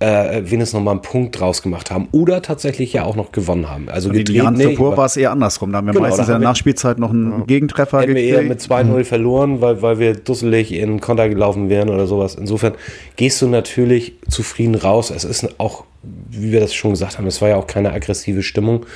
äh, 0.00 0.42
wenigstens 0.44 0.74
noch 0.74 0.82
mal 0.82 0.90
einen 0.90 1.02
Punkt 1.02 1.38
draus 1.38 1.62
gemacht 1.62 1.90
haben 1.90 2.08
oder 2.10 2.42
tatsächlich 2.42 2.92
ja 2.92 3.04
auch 3.04 3.16
noch 3.16 3.32
gewonnen 3.32 3.70
haben. 3.70 3.88
Also 3.88 4.10
In 4.10 4.24
den 4.24 4.34
Jahren 4.34 4.54
nee, 4.54 4.76
war 4.78 5.04
es 5.04 5.16
eher 5.16 5.30
andersrum. 5.30 5.72
Da 5.72 5.78
haben 5.78 5.86
wir 5.86 5.92
Genau, 5.92 6.06
meistens 6.06 6.26
in 6.26 6.32
der 6.32 6.40
Nachspielzeit 6.40 6.98
noch 6.98 7.10
einen 7.10 7.46
Gegentreffer 7.46 8.00
hätten 8.00 8.14
wir 8.14 8.22
eher 8.22 8.42
gekriegt. 8.42 8.68
mit 8.68 8.88
2-0 8.88 9.04
verloren, 9.04 9.60
weil, 9.60 9.82
weil 9.82 9.98
wir 9.98 10.14
dusselig 10.14 10.72
in 10.72 11.00
Konter 11.00 11.28
gelaufen 11.28 11.68
wären 11.68 11.90
oder 11.90 12.06
sowas. 12.06 12.34
Insofern 12.34 12.74
gehst 13.16 13.40
du 13.40 13.46
natürlich 13.46 14.14
zufrieden 14.28 14.74
raus. 14.74 15.10
Es 15.10 15.24
ist 15.24 15.60
auch, 15.60 15.84
wie 16.02 16.50
wir 16.50 16.60
das 16.60 16.74
schon 16.74 16.90
gesagt 16.90 17.18
haben, 17.18 17.26
es 17.26 17.40
war 17.40 17.48
ja 17.48 17.56
auch 17.56 17.68
keine 17.68 17.92
aggressive 17.92 18.42
Stimmung 18.42 18.86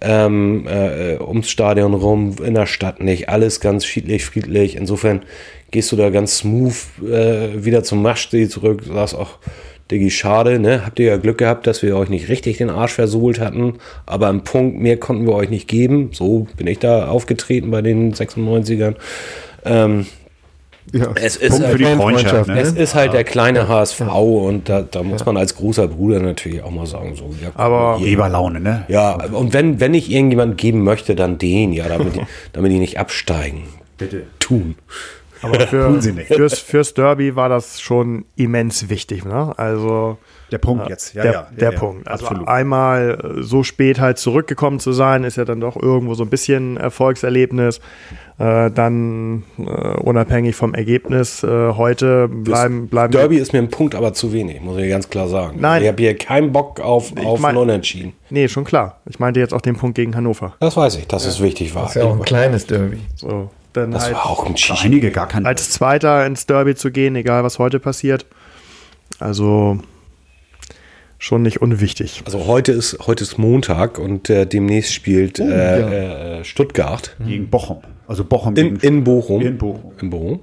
ähm, 0.00 0.66
äh, 0.68 1.16
ums 1.18 1.48
Stadion 1.48 1.94
rum, 1.94 2.36
in 2.44 2.54
der 2.54 2.66
Stadt 2.66 3.02
nicht. 3.02 3.28
Alles 3.30 3.60
ganz 3.60 3.84
friedlich, 3.86 4.26
friedlich. 4.26 4.76
Insofern 4.76 5.22
gehst 5.70 5.90
du 5.90 5.96
da 5.96 6.10
ganz 6.10 6.38
smooth 6.38 6.74
äh, 7.02 7.64
wieder 7.64 7.82
zum 7.82 8.02
Maschsee 8.02 8.46
zurück, 8.48 8.82
sagst 8.86 9.14
auch, 9.14 9.38
Diggi, 9.92 10.10
schade, 10.10 10.58
ne? 10.58 10.84
Habt 10.84 10.98
ihr 10.98 11.06
ja 11.06 11.16
Glück 11.18 11.38
gehabt, 11.38 11.66
dass 11.66 11.82
wir 11.82 11.96
euch 11.96 12.08
nicht 12.08 12.28
richtig 12.28 12.58
den 12.58 12.70
Arsch 12.70 12.92
versohlt 12.92 13.38
hatten, 13.38 13.74
aber 14.06 14.28
einen 14.28 14.42
Punkt 14.42 14.78
mehr 14.80 14.96
konnten 14.96 15.26
wir 15.26 15.34
euch 15.34 15.50
nicht 15.50 15.68
geben. 15.68 16.10
So 16.12 16.46
bin 16.56 16.66
ich 16.66 16.78
da 16.78 17.08
aufgetreten 17.08 17.70
bei 17.70 17.82
den 17.82 18.12
96ern. 18.14 18.94
Ähm, 19.64 20.06
Ja. 20.92 21.12
es 21.14 21.36
ist, 21.36 21.50
Punkt 21.52 21.66
für 21.68 21.78
die 21.78 21.86
halt, 21.86 21.96
Freundschaft, 21.96 22.48
ne? 22.48 22.60
es 22.60 22.72
ist 22.72 22.94
halt 22.96 23.12
der 23.12 23.22
kleine 23.22 23.68
HSV 23.68 24.00
und 24.00 24.68
da, 24.68 24.82
da 24.82 25.04
muss 25.04 25.24
man 25.24 25.36
als 25.36 25.54
großer 25.54 25.86
Bruder 25.86 26.18
natürlich 26.18 26.60
auch 26.62 26.72
mal 26.72 26.86
sagen, 26.86 27.14
so, 27.14 27.32
ja, 27.40 27.50
Aber- 27.54 28.00
Eberlaune, 28.04 28.58
ne? 28.58 28.84
ja, 28.88 29.12
und 29.26 29.52
wenn, 29.54 29.78
wenn 29.78 29.94
ich 29.94 30.10
irgendjemand 30.10 30.58
geben 30.58 30.82
möchte, 30.82 31.14
dann 31.14 31.38
den, 31.38 31.72
ja, 31.72 31.86
damit, 31.86 32.16
die, 32.16 32.20
damit 32.52 32.72
die 32.72 32.80
nicht 32.80 32.98
absteigen. 32.98 33.62
Bitte. 33.96 34.24
Tun. 34.40 34.74
Aber 35.42 35.60
für, 35.66 35.86
Tun 35.86 36.00
sie 36.00 36.12
nicht. 36.12 36.34
fürs, 36.34 36.58
fürs 36.58 36.94
Derby 36.94 37.36
war 37.36 37.48
das 37.48 37.80
schon 37.80 38.24
immens 38.36 38.88
wichtig. 38.88 39.24
Ne? 39.24 39.52
Also 39.58 40.18
Der 40.50 40.58
Punkt 40.58 40.88
jetzt, 40.88 41.14
ja, 41.14 41.22
der, 41.22 41.32
ja. 41.32 41.48
der 41.58 41.72
ja, 41.72 41.78
Punkt. 41.78 42.08
Also 42.08 42.26
absolut. 42.26 42.48
einmal 42.48 43.34
äh, 43.38 43.42
so 43.42 43.62
spät 43.62 44.00
halt 44.00 44.18
zurückgekommen 44.18 44.80
zu 44.80 44.92
sein, 44.92 45.24
ist 45.24 45.36
ja 45.36 45.44
dann 45.44 45.60
doch 45.60 45.76
irgendwo 45.76 46.14
so 46.14 46.22
ein 46.24 46.30
bisschen 46.30 46.76
Erfolgserlebnis. 46.76 47.80
Äh, 48.38 48.70
dann 48.70 49.44
äh, 49.58 49.62
unabhängig 49.62 50.56
vom 50.56 50.72
Ergebnis 50.74 51.42
äh, 51.44 51.72
heute 51.74 52.28
bleiben 52.28 52.88
bleiben 52.88 53.12
Derby 53.12 53.36
ist 53.36 53.52
mir 53.52 53.58
ein 53.58 53.68
Punkt 53.68 53.94
aber 53.94 54.14
zu 54.14 54.32
wenig, 54.32 54.60
muss 54.62 54.78
ich 54.78 54.88
ganz 54.88 55.10
klar 55.10 55.28
sagen. 55.28 55.58
Nein. 55.60 55.82
Ich 55.82 55.88
habe 55.88 56.02
hier 56.02 56.16
keinen 56.16 56.50
Bock 56.50 56.80
auf, 56.80 57.12
auf 57.24 57.40
mein- 57.40 57.56
ein 57.56 57.62
Unentschieden. 57.62 58.14
Nee, 58.30 58.48
schon 58.48 58.64
klar. 58.64 59.00
Ich 59.08 59.18
meinte 59.18 59.38
jetzt 59.38 59.52
auch 59.52 59.60
den 59.60 59.76
Punkt 59.76 59.96
gegen 59.96 60.16
Hannover. 60.16 60.54
Das 60.60 60.76
weiß 60.76 60.96
ich, 60.96 61.06
dass 61.06 61.26
es 61.26 61.42
wichtig 61.42 61.74
war. 61.74 61.82
Das 61.82 61.96
ist 61.96 62.02
ja 62.02 62.08
auch 62.08 62.16
ein 62.16 62.22
kleines 62.22 62.66
Derby. 62.66 62.98
So, 63.14 63.50
dann 63.72 63.90
das 63.92 64.04
halt 64.04 64.14
war 64.14 64.26
auch 64.26 64.46
ein 64.46 64.54
einige 64.82 65.10
gar 65.10 65.28
kein 65.28 65.46
als 65.46 65.70
Zweiter 65.70 66.26
ins 66.26 66.46
Derby 66.46 66.74
zu 66.74 66.90
gehen, 66.90 67.16
egal 67.16 67.44
was 67.44 67.58
heute 67.58 67.80
passiert. 67.80 68.26
Also 69.18 69.78
schon 71.18 71.42
nicht 71.42 71.62
unwichtig. 71.62 72.22
Also 72.24 72.46
heute 72.46 72.72
ist, 72.72 72.98
heute 73.06 73.22
ist 73.22 73.38
Montag 73.38 73.98
und 73.98 74.28
äh, 74.28 74.46
demnächst 74.46 74.92
spielt 74.92 75.40
Oh, 75.40 75.44
äh, 75.44 76.40
äh, 76.40 76.44
Stuttgart 76.44 77.16
gegen 77.24 77.48
Bochum. 77.48 77.82
Also 78.08 78.24
Bochum 78.24 78.56
in, 78.56 78.78
gegen 78.78 78.96
in 78.96 79.04
Bochum. 79.04 79.40
In 79.40 79.58
Bochum. 79.58 79.92
In 80.00 80.10
Bochum. 80.10 80.40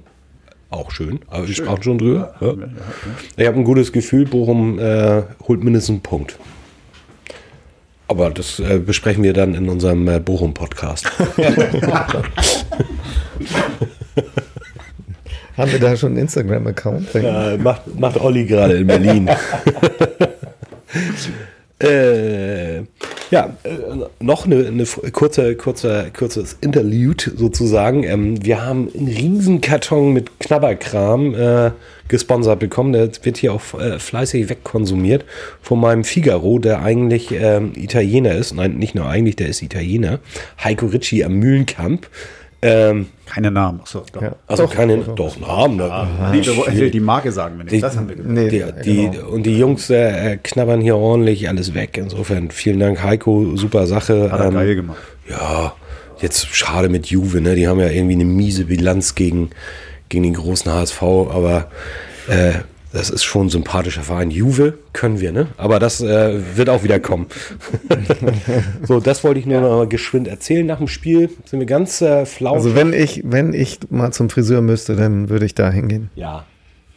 Auch 0.70 0.92
schön, 0.92 1.18
aber 1.26 1.48
wir 1.48 1.54
sprachen 1.54 1.82
schon 1.82 1.98
drüber. 1.98 2.34
Ja. 2.40 2.54
Ich 3.36 3.46
habe 3.46 3.58
ein 3.58 3.64
gutes 3.64 3.92
Gefühl, 3.92 4.24
Bochum 4.24 4.78
äh, 4.78 5.22
holt 5.46 5.64
mindestens 5.64 5.90
einen 5.90 6.00
Punkt. 6.00 6.38
Aber 8.06 8.30
das 8.30 8.58
äh, 8.60 8.78
besprechen 8.78 9.22
wir 9.22 9.32
dann 9.32 9.54
in 9.54 9.68
unserem 9.68 10.06
äh, 10.08 10.18
Bochum-Podcast. 10.20 11.10
Haben 15.56 15.72
wir 15.72 15.78
da 15.78 15.96
schon 15.96 16.12
einen 16.12 16.22
Instagram-Account? 16.22 17.14
äh, 17.14 17.56
macht, 17.58 17.98
macht 17.98 18.20
Olli 18.20 18.46
gerade 18.46 18.78
in 18.78 18.86
Berlin. 18.86 19.28
äh, 21.82 22.82
ja, 23.30 23.56
äh, 23.62 23.70
noch 24.18 24.46
eine, 24.46 24.66
eine 24.66 24.84
kurze, 25.12 25.54
kurze, 25.54 26.10
kurzes 26.16 26.56
Interlude 26.60 27.30
sozusagen. 27.36 28.02
Ähm, 28.02 28.44
wir 28.44 28.64
haben 28.64 28.90
einen 28.96 29.06
riesen 29.06 29.60
Karton 29.60 30.12
mit 30.12 30.40
Knabberkram 30.40 31.34
äh, 31.34 31.70
gesponsert 32.08 32.58
bekommen. 32.58 32.92
Der 32.92 33.08
wird 33.22 33.36
hier 33.36 33.52
auch 33.52 33.78
äh, 33.78 34.00
fleißig 34.00 34.48
wegkonsumiert 34.48 35.24
von 35.62 35.78
meinem 35.78 36.02
Figaro, 36.04 36.58
der 36.58 36.82
eigentlich 36.82 37.30
ähm, 37.30 37.72
Italiener 37.76 38.34
ist. 38.34 38.54
Nein, 38.54 38.78
nicht 38.78 38.96
nur 38.96 39.06
eigentlich, 39.06 39.36
der 39.36 39.48
ist 39.48 39.62
Italiener. 39.62 40.18
Heiko 40.62 40.86
Ricci 40.86 41.22
am 41.22 41.34
Mühlenkamp. 41.34 42.08
Ähm, 42.62 43.06
Keine 43.24 43.50
Namen. 43.50 43.80
Achso, 43.80 44.02
doch. 44.12 44.20
Ja. 44.20 44.34
also 44.46 44.64
Doch, 44.64 44.74
keine, 44.74 44.98
doch. 44.98 45.14
doch, 45.14 45.40
Namen. 45.40 45.78
Da, 45.78 46.30
Nee, 46.32 46.42
wir 46.44 46.90
die 46.90 47.00
Marke 47.00 47.32
sagen 47.32 47.56
wir 47.56 47.64
nicht. 47.64 47.74
Die- 47.76 47.80
das 47.80 47.96
haben 47.96 48.08
wir 48.08 48.16
gesagt. 48.16 48.34
Nee, 48.34 48.48
die, 48.50 48.64
die, 48.84 49.10
genau. 49.10 49.28
Und 49.28 49.44
die 49.44 49.58
Jungs 49.58 49.88
äh, 49.88 50.36
knabbern 50.42 50.80
hier 50.82 50.96
ordentlich 50.96 51.48
alles 51.48 51.72
weg. 51.74 51.96
Insofern 51.96 52.50
vielen 52.50 52.78
Dank, 52.80 53.02
Heiko. 53.02 53.56
Super 53.56 53.86
Sache. 53.86 54.30
Hat 54.30 54.40
er 54.40 54.46
Ähm, 54.48 54.54
geil 54.54 54.74
gemacht. 54.74 54.98
ja, 55.28 55.72
jetzt 56.20 56.48
schade 56.54 56.88
mit 56.90 57.06
Juve, 57.06 57.40
ne? 57.40 57.54
Die 57.54 57.66
haben 57.66 57.80
ja 57.80 57.88
irgendwie 57.88 58.14
eine 58.16 58.26
miese 58.26 58.64
Bilanz 58.66 59.14
gegen, 59.14 59.50
gegen 60.10 60.24
den 60.24 60.34
großen 60.34 60.70
HSV, 60.70 61.02
aber 61.02 61.70
äh, 62.28 62.52
Das 62.92 63.08
ist 63.08 63.22
schon 63.22 63.46
ein 63.46 63.50
sympathischer 63.50 64.02
Verein. 64.02 64.32
Juve 64.32 64.74
können 64.92 65.20
wir, 65.20 65.30
ne? 65.30 65.46
Aber 65.56 65.78
das 65.78 66.00
äh, 66.00 66.40
wird 66.56 66.68
auch 66.68 66.82
wieder 66.82 66.98
kommen. 66.98 67.26
so, 68.82 68.98
das 68.98 69.22
wollte 69.22 69.38
ich 69.38 69.46
nur 69.46 69.60
noch 69.60 69.70
mal 69.70 69.86
geschwind 69.86 70.26
erzählen. 70.26 70.66
Nach 70.66 70.78
dem 70.78 70.88
Spiel 70.88 71.30
sind 71.44 71.60
wir 71.60 71.66
ganz 71.66 72.00
äh, 72.00 72.26
flau. 72.26 72.54
Also 72.54 72.74
wenn 72.74 72.92
ich, 72.92 73.22
wenn 73.24 73.52
ich 73.52 73.78
mal 73.90 74.12
zum 74.12 74.28
Friseur 74.28 74.60
müsste, 74.60 74.96
dann 74.96 75.28
würde 75.28 75.46
ich 75.46 75.54
da 75.54 75.70
hingehen. 75.70 76.10
Ja, 76.16 76.46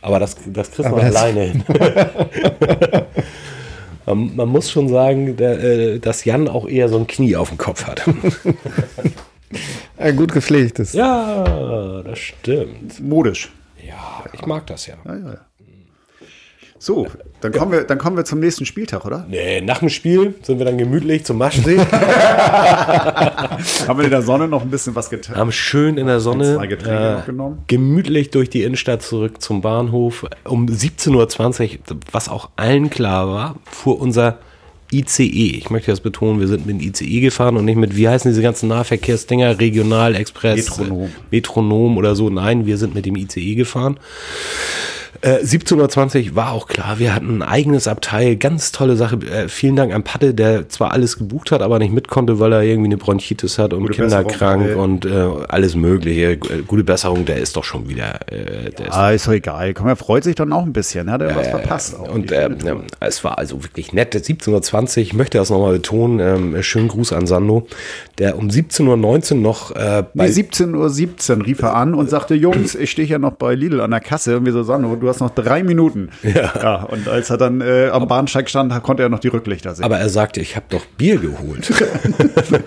aber 0.01 0.19
das, 0.19 0.35
das 0.47 0.71
kriegst 0.71 0.91
du 0.91 0.95
alleine 0.95 1.41
hin. 1.41 1.63
man, 4.07 4.35
man 4.35 4.49
muss 4.49 4.71
schon 4.71 4.89
sagen, 4.89 5.37
der, 5.37 5.63
äh, 5.63 5.99
dass 5.99 6.25
Jan 6.25 6.47
auch 6.47 6.67
eher 6.67 6.89
so 6.89 6.97
ein 6.97 7.05
Knie 7.05 7.35
auf 7.35 7.49
dem 7.49 7.59
Kopf 7.59 7.85
hat. 7.85 8.01
Ein 9.97 10.15
gut 10.15 10.33
gepflegtes. 10.33 10.93
ja, 10.93 12.01
das 12.01 12.17
stimmt. 12.17 12.99
Modisch. 12.99 13.51
Ja, 13.85 14.23
ich 14.33 14.45
mag 14.45 14.65
das 14.67 14.87
ja. 14.87 14.95
Ja, 15.05 15.15
ja, 15.15 15.27
ja. 15.33 15.39
So, 16.83 17.07
dann 17.39 17.53
kommen, 17.53 17.71
wir, 17.71 17.83
dann 17.85 17.97
kommen 17.97 18.17
wir 18.17 18.25
zum 18.25 18.41
nächsten 18.41 18.65
Spieltag, 18.65 19.05
oder? 19.05 19.25
Nee, 19.29 19.61
nach 19.61 19.79
dem 19.79 19.87
Spiel 19.87 20.35
sind 20.41 20.57
wir 20.59 20.65
dann 20.65 20.77
gemütlich 20.77 21.23
zum 21.23 21.37
Maschsee, 21.37 21.77
Haben 23.87 23.99
wir 23.99 24.03
in 24.03 24.09
der 24.11 24.21
Sonne 24.21 24.49
noch 24.49 24.63
ein 24.63 24.69
bisschen 24.69 24.93
was 24.93 25.09
getan? 25.09 25.37
haben 25.37 25.53
schön 25.53 25.97
in 25.97 26.07
der 26.07 26.19
Sonne 26.19 26.55
Zwei 26.57 26.67
Getränke 26.67 27.15
noch 27.19 27.25
genommen. 27.25 27.57
gemütlich 27.67 28.31
durch 28.31 28.49
die 28.49 28.63
Innenstadt 28.63 29.01
zurück 29.01 29.41
zum 29.41 29.61
Bahnhof. 29.61 30.25
Um 30.43 30.65
17.20 30.65 31.13
Uhr, 31.89 31.97
was 32.11 32.27
auch 32.27 32.49
allen 32.57 32.89
klar 32.89 33.29
war, 33.29 33.55
fuhr 33.71 34.01
unser 34.01 34.39
ICE. 34.91 35.55
Ich 35.57 35.69
möchte 35.69 35.89
das 35.89 36.01
betonen, 36.01 36.41
wir 36.41 36.47
sind 36.47 36.65
mit 36.67 36.81
dem 36.81 36.87
ICE 36.87 37.21
gefahren 37.21 37.55
und 37.57 37.63
nicht 37.65 37.77
mit, 37.77 37.95
wie 37.95 38.09
heißen 38.09 38.29
diese 38.29 38.41
ganzen 38.41 38.67
Nahverkehrsdinger, 38.67 39.57
Regional, 39.59 40.15
Express, 40.15 40.69
Metronom. 40.77 41.05
äh, 41.05 41.09
Metronom 41.31 41.97
oder 41.97 42.15
so. 42.15 42.29
Nein, 42.29 42.65
wir 42.65 42.77
sind 42.77 42.93
mit 42.93 43.05
dem 43.05 43.15
ICE 43.15 43.55
gefahren. 43.55 43.97
Äh, 45.21 45.37
17.20 45.37 46.29
Uhr 46.29 46.35
war 46.35 46.51
auch 46.51 46.67
klar, 46.67 46.99
wir 46.99 47.13
hatten 47.15 47.37
ein 47.37 47.41
eigenes 47.41 47.87
Abteil, 47.87 48.35
ganz 48.35 48.71
tolle 48.71 48.95
Sache. 48.95 49.17
Äh, 49.17 49.47
vielen 49.47 49.75
Dank 49.75 49.93
an 49.93 50.03
Patte, 50.03 50.33
der 50.33 50.69
zwar 50.69 50.91
alles 50.91 51.17
gebucht 51.17 51.51
hat, 51.51 51.61
aber 51.61 51.79
nicht 51.79 51.93
mit 51.93 52.07
konnte, 52.07 52.39
weil 52.39 52.51
er 52.53 52.63
irgendwie 52.63 52.87
eine 52.87 52.97
Bronchitis 52.97 53.57
hat 53.57 53.73
und 53.73 53.83
Gute 53.83 53.93
kinderkrank 53.93 54.63
Besserung, 54.63 54.83
und 54.83 55.05
äh, 55.05 55.45
alles 55.47 55.75
Mögliche. 55.75 56.31
Äh, 56.31 56.39
Gute 56.67 56.83
Besserung, 56.83 57.25
der 57.25 57.37
ist 57.37 57.55
doch 57.55 57.63
schon 57.63 57.87
wieder. 57.89 58.19
Äh, 58.31 58.71
der 58.71 58.87
ist 58.87 58.93
Ah, 58.93 59.11
ist 59.11 59.27
doch 59.27 59.33
egal. 59.33 59.73
Komm, 59.73 59.87
er 59.87 59.95
freut 59.95 60.23
sich 60.23 60.35
dann 60.35 60.51
auch 60.51 60.63
ein 60.63 60.73
bisschen. 60.73 61.09
Hat 61.11 61.21
er 61.21 61.35
was 61.35 61.47
verpasst. 61.47 61.95
Auch. 61.97 62.13
und 62.13 62.31
äh, 62.31 62.49
ja, 62.63 62.75
es 62.99 63.23
war 63.23 63.37
also 63.37 63.63
wirklich 63.63 63.93
nett. 63.93 64.13
17.20 64.15 64.97
Uhr, 64.97 64.97
ich 65.03 65.13
möchte 65.13 65.37
das 65.37 65.49
nochmal 65.49 65.73
betonen, 65.73 66.19
ähm, 66.19 66.63
schönen 66.63 66.87
Gruß 66.87 67.13
an 67.13 67.27
Sando, 67.27 67.67
der 68.17 68.37
um 68.37 68.49
17.19 68.49 69.33
Uhr 69.33 69.37
noch 69.37 69.71
äh, 69.71 70.03
bei 70.13 70.25
Bei 70.25 70.27
17.17 70.27 70.75
Uhr 70.75 70.89
17 70.89 71.41
rief 71.41 71.61
er 71.61 71.75
an 71.75 71.93
und 71.93 72.09
sagte, 72.09 72.35
Jungs, 72.35 72.75
ich 72.75 72.91
stehe 72.91 73.07
ja 73.07 73.19
noch 73.19 73.33
bei 73.33 73.55
Lidl 73.55 73.81
an 73.81 73.91
der 73.91 73.99
Kasse. 73.99 74.37
Und 74.37 74.45
wir 74.45 74.53
so, 74.53 74.63
Sandro, 74.63 74.95
du 75.03 75.09
hast 75.09 75.19
noch 75.19 75.29
drei 75.31 75.63
Minuten. 75.63 76.09
Ja. 76.23 76.83
und 76.83 77.07
als 77.07 77.29
er 77.29 77.37
dann 77.37 77.61
äh, 77.61 77.89
am 77.91 78.07
Bahnsteig 78.07 78.49
stand, 78.49 78.73
konnte 78.83 79.03
er 79.03 79.09
noch 79.09 79.19
die 79.19 79.27
Rücklichter 79.27 79.75
sehen. 79.75 79.85
aber 79.85 79.99
er 79.99 80.09
sagte, 80.09 80.41
ich 80.41 80.55
habe 80.55 80.65
doch 80.69 80.85
Bier 80.97 81.17
geholt. 81.17 81.71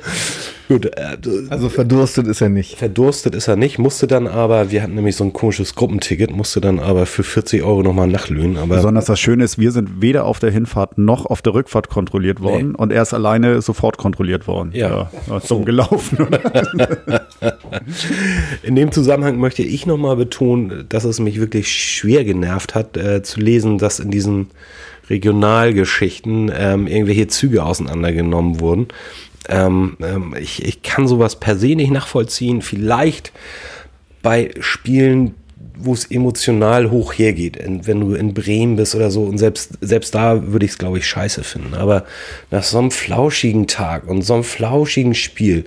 Gut, 0.69 0.87
äh, 0.87 1.17
Also 1.51 1.69
verdurstet 1.69 2.27
ist 2.27 2.41
er 2.41 2.49
nicht. 2.49 2.77
verdurstet 2.77 3.35
ist 3.35 3.49
er 3.49 3.57
nicht, 3.57 3.79
musste 3.79 4.07
dann 4.07 4.27
aber, 4.27 4.71
wir 4.71 4.83
hatten 4.83 4.95
nämlich 4.95 5.17
so 5.17 5.25
ein 5.25 5.33
komisches 5.33 5.75
Gruppenticket, 5.75 6.31
musste 6.31 6.61
dann 6.61 6.79
aber 6.81 7.07
für 7.07 7.23
40 7.23 7.63
Euro 7.63 7.83
nochmal 7.83 8.09
nachlöhnen. 8.09 8.57
Aber 8.57 8.77
Besonders 8.77 9.05
das 9.05 9.21
Schöne 9.21 9.45
ist, 9.45 9.59
wir 9.59 9.71
sind 9.71 10.01
weder 10.03 10.25
auf 10.25 10.39
der 10.41 10.51
Hinfahrt 10.51 10.99
noch 10.99 11.27
auf 11.27 11.41
der 11.43 11.55
Rückfahrt 11.55 11.89
kontrolliert 11.89 12.41
worden 12.41 12.75
und 12.75 12.93
er 12.93 13.03
ist 13.03 13.15
alleine 13.15 13.63
sofort 13.63 13.97
kontrolliert 13.97 14.47
worden. 14.49 14.71
Ja. 14.73 15.11
ja 15.29 15.41
dumm 15.49 15.65
gelaufen. 15.65 16.27
In 18.63 18.75
dem 18.75 18.93
Zusammenhang 18.93 19.39
möchte 19.39 19.63
ich 19.63 19.87
nochmal 19.87 20.17
betonen, 20.17 20.87
dass 20.89 21.05
es 21.05 21.21
mich 21.21 21.39
wirklich 21.41 21.71
schwer 21.71 22.25
genervt 22.25 22.75
hat, 22.75 22.97
äh, 22.97 23.23
zu 23.23 23.41
lesen, 23.41 23.79
dass 23.79 24.01
in 24.01 24.11
diesen 24.11 24.49
Regionalgeschichten 25.09 26.51
ähm, 26.57 26.87
irgendwelche 26.87 27.29
Züge 27.29 27.65
auseinandergenommen 27.65 28.61
wurden. 28.61 28.89
Ähm, 29.49 29.97
ähm, 30.01 30.35
ich, 30.39 30.65
ich 30.65 30.83
kann 30.83 31.07
sowas 31.07 31.37
per 31.37 31.57
se 31.57 31.75
nicht 31.75 31.91
nachvollziehen. 31.91 32.63
Vielleicht 32.63 33.33
bei 34.23 34.51
Spielen, 34.61 35.35
wo 35.79 35.93
es 35.93 36.11
emotional 36.11 36.91
hoch 36.91 37.13
hergeht, 37.13 37.59
wenn 37.63 38.01
du 38.01 38.15
in 38.15 38.35
Bremen 38.35 38.77
bist 38.77 38.95
oder 38.95 39.11
so. 39.11 39.25
Und 39.25 39.39
selbst, 39.39 39.75
selbst 39.81 40.15
da 40.15 40.53
würde 40.53 40.65
ich 40.65 40.73
es, 40.73 40.79
glaube 40.79 40.99
ich, 40.99 41.07
scheiße 41.07 41.45
finden. 41.45 41.75
Aber 41.75 42.05
nach 42.51 42.65
so 42.65 42.79
einem 42.79 42.91
flauschigen 42.91 43.67
Tag 43.67 44.09
und 44.09 44.23
so 44.23 44.35
einem 44.35 44.45
flauschigen 44.45 45.15
Spiel 45.15 45.67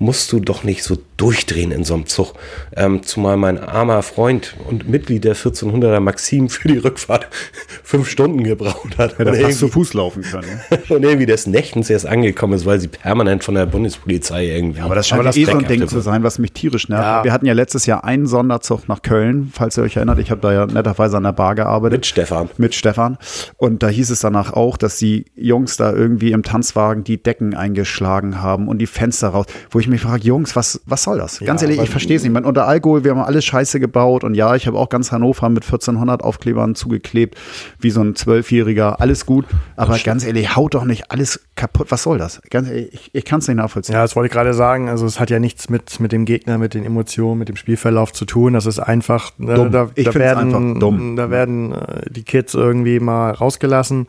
musst 0.00 0.32
du 0.32 0.40
doch 0.40 0.64
nicht 0.64 0.82
so 0.82 0.96
durchdrehen 1.18 1.72
in 1.72 1.84
so 1.84 1.92
einem 1.92 2.06
Zug. 2.06 2.32
Ähm, 2.74 3.02
zumal 3.02 3.36
mein 3.36 3.58
armer 3.58 4.02
Freund 4.02 4.56
und 4.66 4.88
Mitglied 4.88 5.24
der 5.24 5.36
1400er 5.36 6.00
Maxim 6.00 6.48
für 6.48 6.68
die 6.68 6.78
Rückfahrt 6.78 7.28
fünf 7.84 8.08
Stunden 8.08 8.42
gebraucht 8.42 8.96
hat. 8.96 9.18
Hätte 9.18 9.30
und, 9.30 9.36
fast 9.36 9.58
zu 9.58 9.66
irgendwie, 9.66 9.72
Fuß 9.72 9.94
laufen 9.94 10.22
können. 10.22 10.60
und 10.88 11.02
irgendwie 11.02 11.26
des 11.26 11.46
Nächtens 11.46 11.90
erst 11.90 12.06
angekommen 12.06 12.54
ist, 12.54 12.64
weil 12.64 12.80
sie 12.80 12.88
permanent 12.88 13.44
von 13.44 13.54
der 13.54 13.66
Bundespolizei 13.66 14.46
irgendwie. 14.46 14.80
Aber 14.80 14.94
das 14.94 15.06
scheint 15.06 15.26
das 15.26 15.36
eh 15.36 15.44
so 15.44 15.52
ein 15.52 15.66
Ding 15.66 15.86
zu 15.86 16.00
sein, 16.00 16.22
was 16.22 16.38
mich 16.38 16.52
tierisch 16.52 16.88
nervt. 16.88 17.04
Ja. 17.04 17.24
Wir 17.24 17.32
hatten 17.32 17.44
ja 17.44 17.52
letztes 17.52 17.84
Jahr 17.84 18.02
einen 18.02 18.26
Sonderzug 18.26 18.88
nach 18.88 19.02
Köln, 19.02 19.52
falls 19.52 19.76
ihr 19.76 19.82
euch 19.82 19.96
erinnert. 19.96 20.18
Ich 20.18 20.30
habe 20.30 20.40
da 20.40 20.50
ja 20.50 20.64
netterweise 20.64 21.18
an 21.18 21.24
der 21.24 21.32
Bar 21.32 21.54
gearbeitet. 21.54 21.98
Mit 21.98 22.06
Stefan. 22.06 22.48
Mit 22.56 22.74
Stefan. 22.74 23.18
Und 23.58 23.82
da 23.82 23.88
hieß 23.88 24.08
es 24.08 24.20
danach 24.20 24.54
auch, 24.54 24.78
dass 24.78 24.96
die 24.96 25.26
Jungs 25.36 25.76
da 25.76 25.92
irgendwie 25.92 26.32
im 26.32 26.42
Tanzwagen 26.42 27.04
die 27.04 27.22
Decken 27.22 27.54
eingeschlagen 27.54 28.40
haben 28.40 28.66
und 28.66 28.78
die 28.78 28.86
Fenster 28.86 29.28
raus. 29.28 29.44
Wo 29.70 29.78
ich 29.78 29.89
mich 29.90 30.00
frage, 30.00 30.24
Jungs, 30.24 30.56
was, 30.56 30.80
was 30.86 31.02
soll 31.02 31.18
das? 31.18 31.40
Ganz 31.40 31.62
ehrlich, 31.62 31.80
ich 31.80 31.90
verstehe 31.90 32.16
es 32.16 32.22
nicht. 32.22 32.32
Man, 32.32 32.44
unter 32.44 32.66
Alkohol, 32.66 33.04
wir 33.04 33.10
haben 33.12 33.20
alles 33.20 33.44
Scheiße 33.44 33.80
gebaut. 33.80 34.24
Und 34.24 34.34
ja, 34.34 34.54
ich 34.54 34.66
habe 34.66 34.78
auch 34.78 34.88
ganz 34.88 35.12
Hannover 35.12 35.48
mit 35.48 35.64
1400 35.64 36.22
Aufklebern 36.22 36.74
zugeklebt, 36.74 37.36
wie 37.78 37.90
so 37.90 38.00
ein 38.00 38.14
Zwölfjähriger. 38.14 39.00
Alles 39.00 39.26
gut. 39.26 39.44
Aber 39.76 39.98
ganz 39.98 40.24
ehrlich, 40.24 40.56
haut 40.56 40.74
doch 40.74 40.84
nicht 40.84 41.10
alles 41.10 41.40
kaputt. 41.56 41.90
Was 41.90 42.02
soll 42.02 42.18
das? 42.18 42.40
Ganz 42.50 42.68
ehrlich, 42.68 42.92
ich, 42.92 43.10
ich 43.12 43.24
kann 43.24 43.40
es 43.40 43.48
nicht 43.48 43.56
nachvollziehen. 43.56 43.94
Ja, 43.94 44.02
das 44.02 44.16
wollte 44.16 44.26
ich 44.26 44.32
gerade 44.32 44.54
sagen. 44.54 44.88
Also 44.88 45.06
es 45.06 45.20
hat 45.20 45.30
ja 45.30 45.38
nichts 45.38 45.68
mit, 45.68 46.00
mit 46.00 46.12
dem 46.12 46.24
Gegner, 46.24 46.58
mit 46.58 46.74
den 46.74 46.84
Emotionen, 46.84 47.38
mit 47.38 47.48
dem 47.48 47.56
Spielverlauf 47.56 48.12
zu 48.12 48.24
tun. 48.24 48.52
Das 48.54 48.66
ist 48.66 48.78
einfach, 48.78 49.32
äh, 49.40 49.54
Dumm. 49.54 49.70
da, 49.70 49.90
Ich 49.94 50.04
da 50.04 50.12
find's 50.12 50.24
werden, 50.24 50.54
einfach 50.54 50.80
dumm. 50.80 51.16
da 51.16 51.30
werden 51.30 51.72
äh, 51.72 52.10
die 52.10 52.22
Kids 52.22 52.54
irgendwie 52.54 53.00
mal 53.00 53.32
rausgelassen 53.32 54.06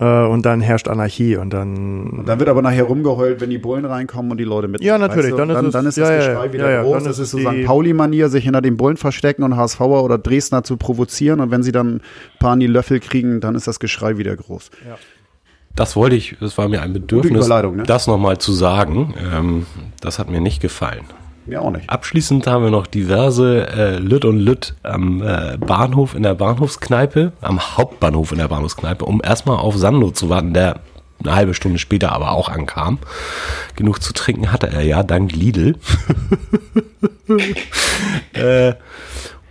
äh, 0.00 0.26
und 0.26 0.44
dann 0.46 0.60
herrscht 0.60 0.88
Anarchie 0.88 1.36
und 1.36 1.50
dann 1.52 2.24
Dann 2.26 2.38
wird 2.38 2.48
aber 2.48 2.62
nachher 2.62 2.84
rumgeheult, 2.84 3.40
wenn 3.40 3.50
die 3.50 3.58
Bullen 3.58 3.84
reinkommen 3.84 4.30
und 4.30 4.38
die 4.38 4.44
Leute 4.44 4.68
mit. 4.68 4.82
Ja, 4.82 4.98
natürlich, 4.98 5.32
Weißt 5.32 5.32
du? 5.32 5.36
dann 5.46 5.50
ist 5.50 5.56
dann, 5.56 5.66
es- 5.66 5.72
dann 5.72 5.86
ist 5.86 5.96
ja, 5.98 6.04
das 6.04 6.10
ja, 6.26 6.30
Geschrei 6.32 6.46
ja, 6.46 6.52
wieder 6.52 6.64
ja, 6.70 6.76
ja, 6.76 6.82
groß. 6.82 6.92
dann 6.94 7.04
Das 7.04 7.18
ist 7.18 7.30
so 7.30 7.38
St. 7.38 7.64
Pauli-Manier, 7.64 8.28
sich 8.28 8.44
hinter 8.44 8.60
den 8.62 8.76
Bullen 8.76 8.96
verstecken 8.96 9.42
und 9.42 9.56
HSVer 9.56 10.02
oder 10.02 10.18
Dresdner 10.18 10.62
zu 10.64 10.76
provozieren. 10.76 11.40
Und 11.40 11.50
wenn 11.50 11.62
sie 11.62 11.72
dann 11.72 11.96
ein 11.96 12.00
paar 12.38 12.54
in 12.54 12.60
die 12.60 12.66
Löffel 12.66 13.00
kriegen, 13.00 13.40
dann 13.40 13.54
ist 13.54 13.66
das 13.66 13.80
Geschrei 13.80 14.18
wieder 14.18 14.36
groß. 14.36 14.70
Das 15.74 15.94
wollte 15.94 16.16
ich, 16.16 16.36
das 16.40 16.58
war 16.58 16.68
mir 16.68 16.82
ein 16.82 16.92
Bedürfnis, 16.92 17.48
ne? 17.48 17.84
das 17.86 18.06
nochmal 18.08 18.38
zu 18.38 18.52
sagen. 18.52 19.14
Ähm, 19.32 19.66
das 20.00 20.18
hat 20.18 20.28
mir 20.28 20.40
nicht 20.40 20.60
gefallen. 20.60 21.04
Mir 21.48 21.62
auch 21.62 21.70
nicht. 21.70 21.88
Abschließend 21.88 22.46
haben 22.46 22.64
wir 22.64 22.70
noch 22.70 22.86
diverse 22.86 23.66
äh, 23.68 23.98
Lütt 23.98 24.24
und 24.24 24.38
Lütt 24.38 24.74
am 24.82 25.22
äh, 25.22 25.56
Bahnhof 25.58 26.14
in 26.14 26.22
der 26.22 26.34
Bahnhofskneipe, 26.34 27.32
am 27.40 27.76
Hauptbahnhof 27.76 28.32
in 28.32 28.38
der 28.38 28.48
Bahnhofskneipe, 28.48 29.04
um 29.04 29.20
erstmal 29.24 29.56
auf 29.56 29.76
Sando 29.76 30.10
zu 30.10 30.28
warten, 30.28 30.52
der 30.52 30.80
eine 31.20 31.34
halbe 31.34 31.54
Stunde 31.54 31.78
später 31.78 32.12
aber 32.12 32.32
auch 32.32 32.48
ankam. 32.48 32.98
Genug 33.76 34.02
zu 34.02 34.12
trinken 34.12 34.52
hatte 34.52 34.68
er 34.68 34.82
ja, 34.82 35.02
dank 35.02 35.32
Lidl. 35.32 35.76
äh, 38.34 38.74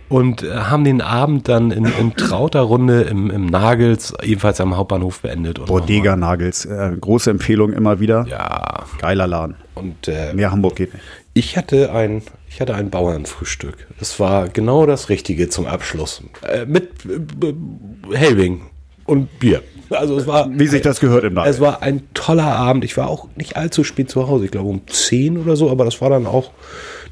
und 0.08 0.42
haben 0.42 0.84
den 0.84 1.02
Abend 1.02 1.48
dann 1.48 1.70
in, 1.70 1.84
in 1.84 2.14
trauter 2.16 2.62
Runde 2.62 3.02
im, 3.02 3.30
im 3.30 3.46
Nagels, 3.46 4.14
ebenfalls 4.22 4.60
am 4.60 4.76
Hauptbahnhof 4.76 5.20
beendet. 5.20 5.58
Und 5.58 5.66
Bodega 5.66 6.16
Nagels. 6.16 6.64
Äh, 6.64 6.96
große 6.98 7.30
Empfehlung 7.30 7.72
immer 7.72 8.00
wieder. 8.00 8.26
Ja, 8.26 8.84
Geiler 9.00 9.26
Laden. 9.26 9.56
und 9.74 10.08
äh, 10.08 10.32
Mehr 10.32 10.50
Hamburg 10.50 10.76
geht 10.76 10.94
nicht. 10.94 11.04
Ich 11.34 11.56
hatte 11.56 11.92
ein, 11.92 12.22
ich 12.48 12.60
hatte 12.60 12.74
ein 12.74 12.90
Bauernfrühstück. 12.90 13.86
Es 14.00 14.18
war 14.18 14.48
genau 14.48 14.86
das 14.86 15.08
Richtige 15.08 15.48
zum 15.48 15.66
Abschluss. 15.66 16.22
Äh, 16.46 16.66
mit 16.66 16.90
äh, 17.06 18.14
Helbing 18.14 18.62
und 19.04 19.38
Bier. 19.38 19.62
Also 19.90 20.18
es 20.18 20.26
war, 20.26 20.50
Wie 20.50 20.66
sich 20.66 20.82
das 20.82 21.00
gehört 21.00 21.24
im 21.24 21.34
Nagel. 21.34 21.50
es 21.50 21.60
war 21.60 21.82
ein 21.82 22.02
toller 22.12 22.44
Abend. 22.56 22.84
Ich 22.84 22.96
war 22.96 23.08
auch 23.08 23.28
nicht 23.36 23.56
allzu 23.56 23.84
spät 23.84 24.10
zu 24.10 24.28
Hause. 24.28 24.44
Ich 24.44 24.50
glaube 24.50 24.68
um 24.68 24.86
10 24.86 25.38
oder 25.38 25.56
so, 25.56 25.70
aber 25.70 25.84
das 25.84 26.00
war 26.00 26.10
dann 26.10 26.26
auch 26.26 26.50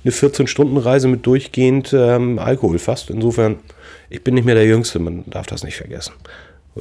eine 0.04 0.12
14-Stunden-Reise 0.12 1.08
mit 1.08 1.26
durchgehend 1.26 1.92
ähm, 1.92 2.38
Alkohol 2.38 2.78
fast. 2.78 3.08
Insofern, 3.10 3.56
ich 4.10 4.22
bin 4.22 4.34
nicht 4.34 4.44
mehr 4.44 4.54
der 4.54 4.66
Jüngste, 4.66 4.98
man 4.98 5.24
darf 5.26 5.46
das 5.46 5.64
nicht 5.64 5.76
vergessen. 5.76 6.12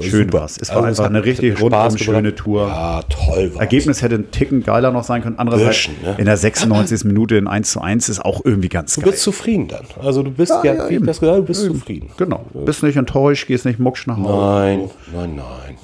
Schön 0.02 0.26
super. 0.26 0.42
war's. 0.42 0.58
Es 0.62 0.70
war 0.70 0.78
Also 0.84 0.88
einfach 1.04 1.06
eine 1.06 1.24
richtig 1.24 1.62
rundum 1.62 1.98
schöne 1.98 2.36
Tour. 2.36 2.68
Ja, 2.68 3.02
toll 3.04 3.52
war's. 3.54 3.62
Ergebnis 3.62 4.02
hätte 4.02 4.16
ein 4.16 4.30
Ticken 4.32 4.62
geiler 4.64 4.92
noch 4.92 5.04
sein 5.06 5.22
können. 5.24 5.40
Andererseits, 5.40 5.88
Bisschen, 5.88 5.96
ne? 6.04 6.16
in 6.18 6.26
der 6.26 6.36
96. 6.36 7.04
Minute 7.06 7.38
in 7.38 7.48
1 7.48 7.72
zu 7.72 7.80
1 7.82 8.10
ist 8.10 8.24
auch 8.24 8.42
irgendwie 8.44 8.68
ganz 8.70 8.96
Du 8.96 9.02
geil. 9.02 9.12
bist 9.12 9.24
zufrieden 9.24 9.68
dann. 9.70 9.86
Also 10.02 10.22
du 10.22 10.32
bist, 10.32 10.52
Ja, 10.52 10.64
ja, 10.66 10.74
ja, 10.74 10.90
eben. 10.90 11.06
das 11.06 11.20
gesagt 11.22 11.40
du 11.40 11.44
bist 11.44 11.64
zufrieden. 11.66 12.10
Genau. 12.18 12.46
Bist 12.54 12.84
nicht 12.84 12.98
enttäuscht, 12.98 13.48
gehst 13.48 13.66
nicht 13.66 13.80
mucksch 13.80 14.06
nach 14.08 14.18
Hause. 14.18 14.34
Nein, 14.34 14.90
nein, 15.14 15.36
nein. 15.38 15.78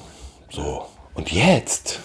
So. 0.50 0.82
Und 1.14 1.32
jetzt 1.32 2.00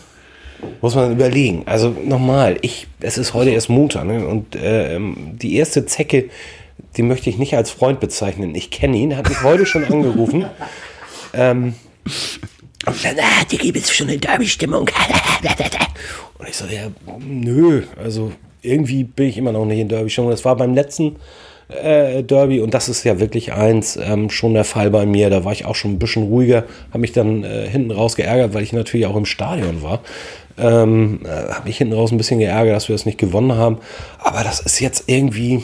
muss 0.81 0.95
man 0.95 1.11
überlegen. 1.11 1.63
Also 1.65 1.93
nochmal, 2.05 2.57
ich, 2.61 2.87
es 3.01 3.17
ist 3.17 3.33
heute 3.33 3.49
erst 3.49 3.69
Montag 3.69 4.05
ne? 4.05 4.25
und 4.25 4.57
ähm, 4.61 5.33
die 5.41 5.55
erste 5.57 5.85
Zecke, 5.85 6.29
die 6.95 7.03
möchte 7.03 7.29
ich 7.29 7.37
nicht 7.37 7.55
als 7.55 7.69
Freund 7.69 7.99
bezeichnen. 7.99 8.55
Ich 8.55 8.71
kenne 8.71 8.95
ihn, 8.97 9.15
hat 9.17 9.27
mich 9.27 9.43
heute 9.43 9.65
schon 9.65 9.83
angerufen. 9.83 10.45
Ähm, 11.33 11.75
und 12.85 13.03
dann, 13.03 13.19
ah, 13.19 13.43
die 13.51 13.57
gibt 13.57 13.77
es 13.77 13.91
schon 13.91 14.07
eine 14.07 14.17
Derby-Stimmung. 14.17 14.89
Und 16.39 16.47
ich 16.47 16.55
so, 16.55 16.65
ja, 16.65 16.91
nö, 17.19 17.83
also 18.01 18.31
irgendwie 18.61 19.03
bin 19.03 19.27
ich 19.27 19.37
immer 19.37 19.51
noch 19.51 19.65
nicht 19.65 19.79
in 19.79 19.89
Derby-Stimmung. 19.89 20.29
Das 20.29 20.45
war 20.45 20.55
beim 20.55 20.75
letzten 20.75 21.15
äh, 21.69 22.23
Derby 22.23 22.61
und 22.61 22.73
das 22.73 22.87
ist 22.87 23.03
ja 23.03 23.19
wirklich 23.19 23.53
eins 23.53 23.97
ähm, 23.97 24.29
schon 24.29 24.53
der 24.53 24.63
Fall 24.63 24.89
bei 24.89 25.05
mir. 25.05 25.29
Da 25.29 25.43
war 25.43 25.51
ich 25.51 25.65
auch 25.65 25.75
schon 25.75 25.91
ein 25.91 25.99
bisschen 25.99 26.23
ruhiger, 26.23 26.63
habe 26.89 26.99
mich 26.99 27.11
dann 27.11 27.43
äh, 27.43 27.67
hinten 27.67 27.91
raus 27.91 28.15
geärgert, 28.15 28.53
weil 28.53 28.63
ich 28.63 28.73
natürlich 28.73 29.05
auch 29.05 29.15
im 29.15 29.25
Stadion 29.25 29.81
war. 29.81 29.99
Ähm, 30.57 31.19
äh, 31.25 31.53
habe 31.53 31.67
mich 31.67 31.77
hinten 31.77 31.93
raus 31.93 32.11
ein 32.11 32.17
bisschen 32.17 32.39
geärgert, 32.39 32.75
dass 32.75 32.87
wir 32.87 32.95
das 32.95 33.05
nicht 33.05 33.17
gewonnen 33.17 33.55
haben. 33.55 33.79
Aber 34.19 34.43
das 34.43 34.59
ist 34.59 34.79
jetzt 34.79 35.03
irgendwie. 35.07 35.63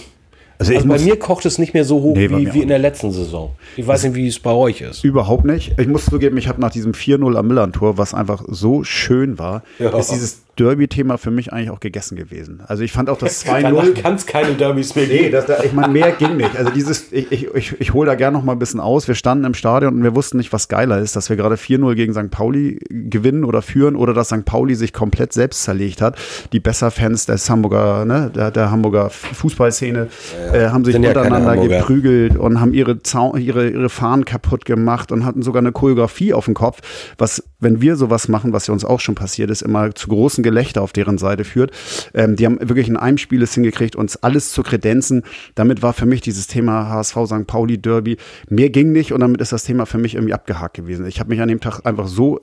Also, 0.69 0.73
Also, 0.75 0.87
bei 0.87 0.93
muss- 0.95 1.03
mir 1.05 1.17
kocht 1.19 1.45
es 1.45 1.57
nicht 1.57 1.73
mehr 1.73 1.85
so 1.85 2.01
hoch 2.01 2.15
Nee, 2.15 2.29
wie, 2.29 2.53
wie 2.53 2.61
in 2.61 2.67
der 2.69 2.79
letzten 2.79 3.11
Saison. 3.11 3.51
Ich 3.77 3.85
weiß 3.87 4.03
nicht, 4.03 4.15
wie 4.15 4.27
es 4.27 4.39
bei 4.39 4.51
euch 4.51 4.81
ist. 4.81 5.03
Überhaupt 5.03 5.45
nicht. 5.45 5.79
Ich 5.79 5.87
muss 5.87 6.05
zugeben, 6.05 6.37
ich 6.37 6.47
habe 6.47 6.61
nach 6.61 6.71
diesem 6.71 6.93
4-0 6.93 7.35
am 7.37 7.47
Millantor, 7.47 7.97
was 7.97 8.13
einfach 8.13 8.43
so 8.47 8.83
schön 8.83 9.39
war, 9.39 9.63
Ja. 9.79 9.89
ist 9.97 10.11
dieses 10.11 10.39
Derby-Thema 10.59 11.17
für 11.17 11.31
mich 11.31 11.51
eigentlich 11.51 11.71
auch 11.71 11.79
gegessen 11.79 12.15
gewesen. 12.15 12.61
Also 12.67 12.83
ich 12.83 12.91
fand 12.91 13.09
auch 13.09 13.17
das 13.17 13.43
2-0. 13.43 13.61
Danach 13.63 13.93
kann 13.95 14.13
es 14.15 14.27
keine 14.27 14.53
Derbys 14.53 14.93
mehr 14.93 15.07
Nee, 15.07 15.17
geben. 15.17 15.31
das, 15.31 15.47
da, 15.47 15.63
ich 15.63 15.73
meine, 15.73 15.91
mehr 15.91 16.11
ging 16.11 16.37
nicht. 16.37 16.55
Also 16.55 16.69
dieses, 16.69 17.11
ich, 17.11 17.31
ich, 17.31 17.47
ich, 17.55 17.81
ich 17.81 17.93
hole 17.93 18.05
da 18.05 18.13
gerne 18.13 18.37
noch 18.37 18.43
mal 18.43 18.51
ein 18.51 18.59
bisschen 18.59 18.79
aus. 18.79 19.07
Wir 19.07 19.15
standen 19.15 19.45
im 19.45 19.55
Stadion 19.55 19.95
und 19.95 20.03
wir 20.03 20.15
wussten 20.15 20.37
nicht, 20.37 20.53
was 20.53 20.67
geiler 20.67 20.99
ist, 20.99 21.15
dass 21.15 21.29
wir 21.29 21.37
gerade 21.37 21.55
4-0 21.55 21.95
gegen 21.95 22.13
St. 22.13 22.29
Pauli 22.29 22.77
gewinnen 22.91 23.45
oder 23.45 23.63
führen 23.63 23.95
oder 23.95 24.13
dass 24.13 24.27
St. 24.27 24.45
Pauli 24.45 24.75
sich 24.75 24.93
komplett 24.93 25.33
selbst 25.33 25.63
zerlegt 25.63 26.03
hat. 26.03 26.17
Die 26.51 26.59
Besser-Fans 26.59 27.25
des 27.25 27.49
Hamburger, 27.49 28.05
ne, 28.05 28.29
der, 28.33 28.51
der 28.51 28.69
Hamburger 28.69 29.09
Fußballszene 29.09 30.09
äh, 30.53 30.69
haben 30.69 30.85
sich 30.85 30.95
ja 30.95 31.09
untereinander 31.09 31.51
Hamburger. 31.51 31.79
geprügelt 31.79 32.37
und 32.37 32.59
haben 32.59 32.73
ihre, 32.73 33.01
Zau 33.01 33.35
ihre, 33.35 33.69
ihre 33.69 33.89
Fahnen 33.89 34.25
kaputt 34.25 34.65
gemacht 34.65 35.11
und 35.11 35.25
hatten 35.25 35.41
sogar 35.41 35.61
eine 35.61 35.71
Choreografie 35.71 36.33
auf 36.33 36.45
dem 36.45 36.53
Kopf, 36.53 36.79
was, 37.17 37.43
wenn 37.59 37.81
wir 37.81 37.95
sowas 37.95 38.27
machen, 38.27 38.53
was 38.53 38.67
ja 38.67 38.73
uns 38.73 38.85
auch 38.85 38.99
schon 38.99 39.15
passiert 39.15 39.49
ist, 39.49 39.61
immer 39.61 39.93
zu 39.95 40.07
großen 40.07 40.43
Gelächter 40.43 40.81
auf 40.81 40.93
deren 40.93 41.17
Seite 41.17 41.43
führt. 41.43 41.71
Ähm, 42.13 42.35
die 42.35 42.45
haben 42.45 42.59
wirklich 42.59 42.87
in 42.87 42.97
einem 42.97 43.17
Spiel 43.17 43.41
es 43.41 43.53
hingekriegt, 43.53 43.95
uns 43.95 44.17
alles 44.17 44.51
zu 44.51 44.63
kredenzen. 44.63 45.23
Damit 45.55 45.81
war 45.81 45.93
für 45.93 46.05
mich 46.05 46.21
dieses 46.21 46.47
Thema 46.47 46.89
HSV 46.89 47.17
St. 47.25 47.47
Pauli 47.47 47.81
Derby 47.81 48.17
mehr 48.49 48.69
ging 48.69 48.91
nicht 48.91 49.13
und 49.13 49.19
damit 49.19 49.41
ist 49.41 49.51
das 49.51 49.63
Thema 49.63 49.85
für 49.85 49.97
mich 49.97 50.15
irgendwie 50.15 50.33
abgehakt 50.33 50.75
gewesen. 50.75 51.05
Ich 51.05 51.19
habe 51.19 51.29
mich 51.29 51.41
an 51.41 51.49
dem 51.49 51.59
Tag 51.59 51.81
einfach 51.85 52.07
so 52.07 52.41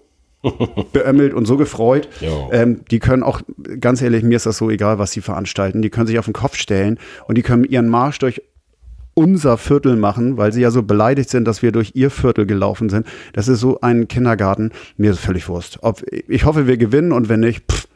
beömmelt 0.93 1.35
und 1.35 1.47
so 1.47 1.57
gefreut. 1.57 2.09
Ähm, 2.53 2.81
die 2.91 2.99
können 2.99 3.23
auch, 3.23 3.43
ganz 3.79 4.01
ehrlich, 4.03 4.23
mir 4.23 4.37
ist 4.37 4.47
das 4.47 4.57
so 4.57 4.71
egal, 4.71 4.99
was 4.99 5.13
sie 5.13 5.21
veranstalten. 5.21 5.83
Die 5.83 5.91
können 5.91 6.07
sich 6.07 6.19
auf 6.19 6.25
den 6.25 6.35
Kopf 6.35 6.57
stellen 6.57 6.99
und 7.27 7.37
die 7.37 7.43
können 7.43 7.65
ihren 7.65 7.89
Marsch 7.89 8.19
durch 8.19 8.43
unser 9.15 9.59
Viertel 9.59 9.97
machen, 9.97 10.37
weil 10.37 10.53
sie 10.53 10.63
ja 10.63 10.71
so 10.71 10.83
beleidigt 10.83 11.29
sind, 11.31 11.45
dass 11.45 11.63
wir 11.63 11.73
durch 11.73 11.93
ihr 11.95 12.11
Viertel 12.11 12.47
gelaufen 12.47 12.89
sind. 12.89 13.07
Das 13.33 13.49
ist 13.49 13.61
so 13.61 13.81
ein 13.81 14.09
Kindergarten. 14.09 14.71
Mir 14.97 15.11
ist 15.11 15.21
völlig 15.21 15.49
Wurst. 15.49 15.79
Ob, 15.83 16.03
ich 16.11 16.45
hoffe, 16.45 16.67
wir 16.67 16.77
gewinnen 16.77 17.13
und 17.13 17.29
wenn 17.29 17.41
nicht, 17.41 17.71
pff, 17.71 17.87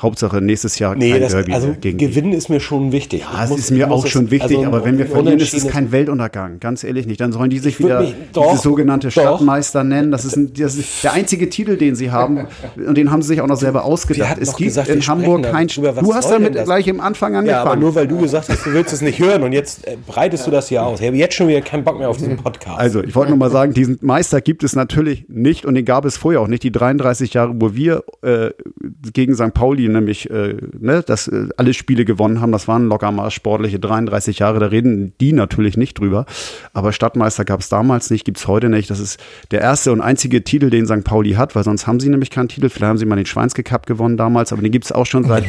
Hauptsache 0.00 0.40
nächstes 0.40 0.78
Jahr 0.78 0.94
Nee, 0.94 1.12
kein 1.12 1.20
das, 1.22 1.32
Derby 1.32 1.52
also 1.52 1.74
gegen 1.80 1.98
gewinnen 1.98 2.32
ist 2.32 2.48
mir 2.48 2.60
schon 2.60 2.92
wichtig. 2.92 3.22
Ja, 3.22 3.44
es 3.44 3.50
ist 3.50 3.70
mir 3.70 3.90
auch 3.90 4.06
schon 4.06 4.30
wichtig, 4.30 4.58
also 4.58 4.66
aber 4.68 4.84
wenn 4.84 4.98
wir 4.98 5.06
verlieren, 5.06 5.38
ist 5.40 5.54
es 5.54 5.66
kein 5.66 5.90
Weltuntergang. 5.92 6.60
Ganz 6.60 6.84
ehrlich 6.84 7.06
nicht. 7.06 7.20
Dann 7.20 7.32
sollen 7.32 7.50
die 7.50 7.58
sich 7.58 7.78
wieder 7.78 8.00
mich- 8.00 8.14
doch, 8.32 8.50
diese 8.52 8.62
sogenannte. 8.62 9.10
Stadtmeister 9.10 9.82
nennen. 9.84 10.10
Das 10.12 10.24
ist, 10.24 10.36
ein, 10.36 10.52
das 10.54 10.76
ist 10.76 11.02
der 11.04 11.12
einzige 11.14 11.48
Titel, 11.50 11.76
den 11.76 11.94
sie 11.94 12.10
haben. 12.10 12.46
Und 12.86 12.96
den 12.96 13.10
haben 13.10 13.22
sie 13.22 13.28
sich 13.28 13.40
auch 13.40 13.46
noch 13.46 13.56
selber 13.56 13.84
ausgedacht. 13.84 14.36
Es 14.40 14.56
gibt 14.56 14.68
gesagt, 14.68 14.88
in 14.88 15.00
Hamburg 15.06 15.42
kein. 15.44 15.66
darüber, 15.68 15.96
was 15.96 16.04
Du 16.04 16.14
hast 16.14 16.30
damit 16.30 16.52
gleich 16.64 16.86
im 16.86 17.00
Anfang 17.00 17.32
Ja, 17.32 17.38
angefangen. 17.40 17.66
aber 17.66 17.76
nur 17.76 17.94
weil 17.94 18.06
du 18.06 18.18
gesagt 18.18 18.48
hast, 18.48 18.64
du 18.64 18.72
willst 18.72 18.92
es 18.92 19.00
nicht 19.00 19.18
hören 19.18 19.42
und 19.42 19.52
jetzt 19.52 19.86
äh, 19.86 19.96
breitest 20.06 20.46
du 20.46 20.50
das 20.50 20.68
hier 20.68 20.84
aus. 20.84 21.00
Ich 21.00 21.06
habe 21.06 21.16
jetzt 21.16 21.34
schon 21.34 21.48
wieder 21.48 21.60
keinen 21.60 21.84
Bock 21.84 21.98
mehr 21.98 22.08
auf 22.08 22.16
diesen 22.18 22.36
Podcast. 22.36 22.78
Also, 22.78 23.02
ich 23.02 23.14
wollte 23.14 23.30
nur 23.30 23.38
mal 23.38 23.50
sagen, 23.50 23.72
diesen 23.74 23.98
Meister 24.00 24.40
gibt 24.40 24.62
es 24.64 24.76
natürlich 24.76 25.24
nicht 25.28 25.66
und 25.66 25.74
den 25.74 25.84
gab 25.84 26.04
es 26.04 26.16
vorher 26.16 26.40
auch 26.40 26.48
nicht. 26.48 26.62
Die 26.62 26.72
33 26.72 27.34
Jahre, 27.34 27.52
wo 27.56 27.74
wir 27.74 28.04
äh, 28.22 28.50
gegen 29.12 29.34
St. 29.40 29.54
Pauli 29.54 29.88
nämlich 29.88 30.30
äh, 30.30 30.56
ne, 30.78 31.02
das, 31.04 31.28
äh, 31.28 31.48
alle 31.56 31.74
Spiele 31.74 32.04
gewonnen 32.04 32.40
haben, 32.40 32.52
das 32.52 32.68
waren 32.68 32.88
locker 32.88 33.10
mal 33.10 33.30
sportliche 33.30 33.78
33 33.78 34.38
Jahre, 34.38 34.58
da 34.58 34.66
reden 34.66 35.14
die 35.20 35.32
natürlich 35.32 35.76
nicht 35.76 35.98
drüber. 35.98 36.26
Aber 36.72 36.92
Stadtmeister 36.92 37.44
gab 37.44 37.60
es 37.60 37.68
damals 37.68 38.10
nicht, 38.10 38.24
gibt 38.24 38.38
es 38.38 38.46
heute 38.46 38.68
nicht. 38.68 38.90
Das 38.90 39.00
ist 39.00 39.20
der 39.50 39.60
erste 39.60 39.92
und 39.92 40.00
einzige 40.00 40.44
Titel, 40.44 40.70
den 40.70 40.86
St. 40.86 41.04
Pauli 41.04 41.32
hat, 41.32 41.54
weil 41.54 41.64
sonst 41.64 41.86
haben 41.86 42.00
sie 42.00 42.08
nämlich 42.08 42.30
keinen 42.30 42.48
Titel. 42.48 42.68
Vielleicht 42.68 42.90
haben 42.90 42.98
sie 42.98 43.06
mal 43.06 43.16
den 43.16 43.26
Schweinske 43.26 43.62
Cup 43.62 43.86
gewonnen 43.86 44.16
damals, 44.16 44.52
aber 44.52 44.62
den 44.62 44.72
gibt 44.72 44.84
es 44.84 44.92
auch 44.92 45.06
schon 45.06 45.24
seit, 45.24 45.44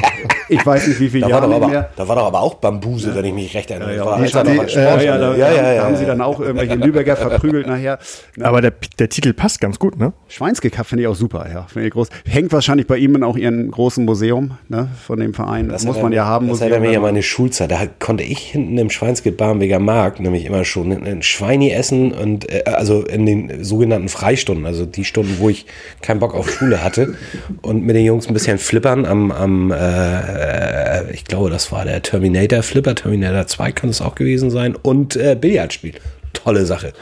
ich 0.48 0.64
weiß 0.64 0.88
nicht 0.88 1.00
wie 1.00 1.08
viele 1.08 1.26
nicht 1.26 1.34
aber, 1.34 1.68
mehr. 1.68 1.90
da 1.96 2.08
war 2.08 2.16
doch 2.16 2.26
aber 2.26 2.40
auch 2.40 2.54
Bambuse, 2.54 3.14
wenn 3.14 3.24
ich 3.24 3.34
mich 3.34 3.54
recht 3.54 3.70
erinnere. 3.70 3.96
Ja, 3.96 4.18
ja, 4.18 5.00
ja, 5.00 5.18
da, 5.18 5.34
ja, 5.36 5.52
ja, 5.52 5.62
da 5.62 5.72
ja, 5.74 5.84
haben 5.84 5.96
sie 5.96 6.02
ja. 6.02 6.08
dann 6.08 6.20
auch 6.20 6.40
irgendwelche 6.40 6.74
Lübecker 6.74 7.16
verprügelt 7.16 7.66
nachher. 7.66 7.98
Aber 8.40 8.60
der, 8.60 8.72
der 8.98 9.08
Titel 9.08 9.32
passt 9.32 9.60
ganz 9.60 9.78
gut, 9.78 9.98
ne? 9.98 10.12
Schweinske 10.28 10.70
Cup 10.70 10.86
finde 10.86 11.02
ich 11.02 11.08
auch 11.08 11.14
super, 11.14 11.46
ja. 11.52 11.62
Finde 11.64 11.88
ich 11.88 11.92
groß. 11.92 12.08
Hängt 12.26 12.52
wahrscheinlich 12.52 12.86
bei 12.86 12.96
ihm 12.98 13.14
in 13.14 13.24
auch 13.36 13.40
ihren 13.42 13.70
großen 13.70 14.04
Museum, 14.04 14.52
ne, 14.68 14.88
von 15.06 15.20
dem 15.20 15.34
Verein. 15.34 15.68
Das, 15.68 15.84
muss 15.84 16.00
man 16.00 16.12
ja 16.12 16.24
haben. 16.24 16.48
Das 16.48 16.60
erinnert 16.60 16.80
mich 16.80 16.96
an 16.96 17.02
meine 17.02 17.22
Schulzeit. 17.22 17.70
Da 17.70 17.80
konnte 17.98 18.24
ich 18.24 18.38
hinten 18.38 18.76
im 18.78 18.90
Schweinskitt-Barmbeker 18.90 19.78
Markt 19.78 20.20
nämlich 20.20 20.44
immer 20.46 20.64
schon 20.64 20.90
ein- 20.92 21.04
ein 21.06 21.22
Schweini 21.22 21.70
essen 21.70 22.12
und 22.12 22.50
äh, 22.50 22.62
also 22.66 23.02
in 23.02 23.26
den 23.26 23.64
sogenannten 23.64 24.08
Freistunden, 24.08 24.66
also 24.66 24.86
die 24.86 25.04
Stunden, 25.04 25.36
wo 25.38 25.48
ich 25.48 25.66
keinen 26.02 26.20
Bock 26.20 26.34
auf 26.34 26.50
Schule 26.50 26.82
hatte 26.82 27.14
und 27.62 27.84
mit 27.84 27.94
den 27.96 28.04
Jungs 28.04 28.26
ein 28.28 28.34
bisschen 28.34 28.58
flippern 28.58 29.04
am, 29.06 29.30
am 29.30 29.72
äh, 29.72 31.10
ich 31.12 31.24
glaube, 31.24 31.50
das 31.50 31.72
war 31.72 31.84
der 31.84 32.02
Terminator 32.02 32.62
Flipper, 32.62 32.94
Terminator 32.94 33.46
2 33.46 33.72
kann 33.72 33.90
es 33.90 34.00
auch 34.00 34.14
gewesen 34.14 34.50
sein 34.50 34.74
und 34.80 35.16
äh, 35.16 35.36
Billardspiel. 35.38 35.94
Tolle 36.32 36.66
Sache. 36.66 36.92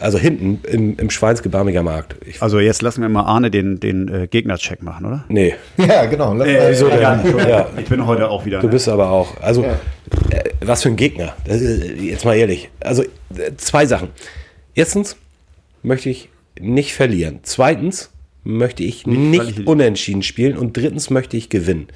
Also 0.00 0.18
hinten 0.18 0.60
im, 0.66 0.96
im 0.96 1.10
Schweinskitt-Barmbeker 1.10 1.82
Markt. 1.82 2.16
Ich, 2.26 2.40
also 2.42 2.58
jetzt 2.58 2.80
lassen 2.82 3.02
wir 3.02 3.08
mal 3.08 3.22
Arne 3.24 3.50
den, 3.50 3.80
den 3.80 4.08
äh, 4.08 4.26
Gegnercheck 4.26 4.82
machen, 4.82 5.06
oder? 5.06 5.24
nee. 5.28 5.54
Ja, 5.76 6.06
genau. 6.06 6.32
Lass 6.34 6.48
mal- 6.48 6.70
wieso 6.70 6.88
denn? 6.88 7.00
Ja. 7.48 7.68
Ich 7.78 7.86
bin 7.86 8.06
heute 8.06 8.28
auch 8.28 8.44
wieder. 8.46 8.60
Du 8.60 8.68
bist 8.68 8.88
aber 8.88 9.10
auch. 9.10 9.40
Also, 9.40 9.62
äh, 9.64 9.74
was 10.60 10.82
für 10.82 10.88
ein 10.88 10.96
Gegner. 10.96 11.34
Das 11.44 11.60
ist, 11.60 12.00
jetzt 12.00 12.24
mal 12.24 12.34
ehrlich. 12.34 12.70
Also, 12.80 13.02
äh, 13.02 13.52
zwei 13.56 13.86
Sachen. 13.86 14.08
Erstens 14.74 15.16
möchte 15.82 16.08
ich 16.10 16.28
nicht 16.58 16.94
verlieren. 16.94 17.40
Zweitens 17.42 18.10
möchte 18.42 18.82
ich 18.82 19.06
nicht, 19.06 19.58
ich- 19.60 19.66
unentschieden 19.66 20.22
spielen. 20.22 20.56
Und 20.56 20.76
drittens 20.76 21.10
möchte 21.10 21.36
ich 21.36 21.48
gewinnen. 21.50 21.88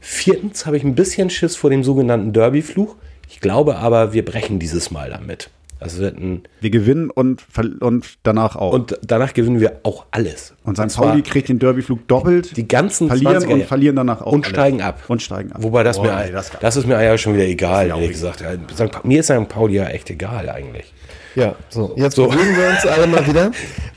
Viertens 0.00 0.66
habe 0.66 0.76
ich 0.76 0.84
ein 0.84 0.94
bisschen 0.94 1.30
Schiss 1.30 1.56
vor 1.56 1.70
dem 1.70 1.84
sogenannten 1.84 2.32
Derby-Fluch. 2.32 2.96
Ich 3.30 3.40
glaube 3.40 3.76
aber, 3.76 4.12
wir 4.12 4.24
brechen 4.24 4.58
dieses 4.58 4.90
Mal 4.90 5.10
damit. 5.10 5.50
Also 5.84 5.98
wird 6.00 6.18
ein, 6.18 6.42
wir 6.60 6.70
gewinnen 6.70 7.10
und, 7.10 7.42
und 7.80 8.06
danach 8.22 8.56
auch. 8.56 8.72
Und, 8.72 8.92
und 8.94 9.00
danach 9.06 9.34
gewinnen 9.34 9.60
wir 9.60 9.80
auch 9.84 10.06
alles. 10.10 10.54
St. 10.72 10.90
zwar 10.90 11.08
Pauli 11.08 11.22
kriegt 11.22 11.48
den 11.48 11.58
Derbyflug 11.58 12.08
doppelt. 12.08 12.56
die 12.56 12.66
ganzen 12.66 13.08
verlieren 13.08 13.36
20er 13.44 13.52
und 13.52 13.64
verlieren 13.64 13.96
danach 13.96 14.22
auch. 14.22 14.32
und 14.32 14.44
alles. 14.46 14.48
steigen 14.56 14.82
ab. 14.82 15.02
Und 15.08 15.22
steigen 15.22 15.52
ab. 15.52 15.62
Wobei 15.62 15.82
das 15.82 15.96
Boah, 15.98 16.04
mir, 16.06 16.24
nee, 16.26 16.32
das, 16.32 16.50
das- 16.58 16.76
ist 16.76 16.86
mir 16.86 17.02
ja 17.02 17.16
schon 17.18 17.34
wieder 17.34 17.44
egal, 17.44 17.88
ehrlich 17.88 18.10
gesagt. 18.10 18.40
Ja, 18.40 18.52
St. 18.74 19.04
Mir 19.04 19.20
ist 19.20 19.26
St. 19.26 19.48
Pauli 19.48 19.74
ja 19.76 19.84
echt 19.86 20.10
egal 20.10 20.48
eigentlich. 20.48 20.92
Ja, 21.36 21.56
so. 21.68 21.92
Jetzt 21.96 22.14
beruhigen 22.14 22.56
wir 22.56 22.68
uns 22.70 22.86
alle 22.86 23.08
mal 23.08 23.26
wieder, 23.26 23.50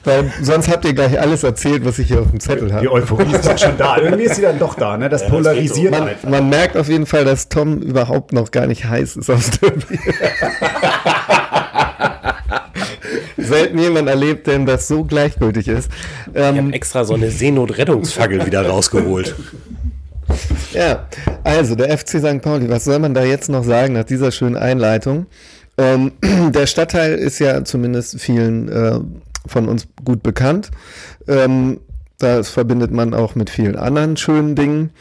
weil 0.03 0.31
sonst 0.41 0.67
habt 0.69 0.85
ihr 0.85 0.93
gleich 0.95 1.19
alles 1.21 1.43
erzählt, 1.43 1.85
was 1.85 1.99
ich 1.99 2.07
hier 2.07 2.21
auf 2.21 2.31
dem 2.31 2.39
Zettel 2.39 2.67
Die 2.69 2.73
habe. 2.73 2.91
Euphorie 2.91 3.31
ist 3.31 3.45
dann 3.45 3.57
schon 3.59 3.77
da. 3.77 3.97
Irgendwie 4.01 4.23
ist 4.23 4.37
sie 4.37 4.41
dann 4.41 4.57
doch 4.57 4.73
da, 4.73 4.97
ne? 4.97 5.07
Das 5.07 5.27
polarisiert 5.27 5.91
Man, 5.91 6.07
einfach. 6.07 6.27
man 6.27 6.49
merkt 6.49 6.75
auf 6.75 6.89
jeden 6.89 7.05
Fall, 7.05 7.25
dass 7.25 7.47
Tom 7.47 7.77
überhaupt 7.79 8.33
noch 8.33 8.49
gar 8.49 8.65
nicht 8.65 8.85
heiß 8.85 9.17
ist 9.17 9.29
aufs 9.29 9.51
Derby. 9.59 9.99
Selten 13.47 13.79
jemand 13.79 14.07
erlebt, 14.09 14.47
denn 14.47 14.65
das 14.65 14.87
so 14.87 15.03
gleichgültig 15.03 15.67
ist. 15.67 15.89
Ich 16.33 16.41
Ähm, 16.41 16.57
habe 16.57 16.73
extra 16.73 17.03
so 17.05 17.13
eine 17.13 17.31
Seenotrettungsfackel 17.31 18.45
wieder 18.45 18.65
rausgeholt. 18.65 19.35
Ja, 20.73 21.07
also 21.45 21.75
der 21.75 21.97
FC 21.97 22.19
St. 22.19 22.41
Pauli, 22.41 22.69
was 22.69 22.83
soll 22.83 22.99
man 22.99 23.13
da 23.13 23.23
jetzt 23.23 23.49
noch 23.49 23.63
sagen 23.63 23.93
nach 23.93 24.03
dieser 24.03 24.31
schönen 24.31 24.57
Einleitung? 24.57 25.25
Ähm, 25.77 26.11
der 26.51 26.67
Stadtteil 26.67 27.13
ist 27.15 27.39
ja 27.39 27.63
zumindest 27.63 28.19
vielen 28.19 28.67
äh, 28.69 28.99
von 29.45 29.69
uns 29.69 29.87
gut 30.03 30.23
bekannt. 30.23 30.69
Ähm, 31.27 31.79
das 32.19 32.49
verbindet 32.49 32.91
man 32.91 33.13
auch 33.13 33.35
mit 33.35 33.49
vielen 33.49 33.75
anderen 33.77 34.17
schönen 34.17 34.55
Dingen. 34.55 34.91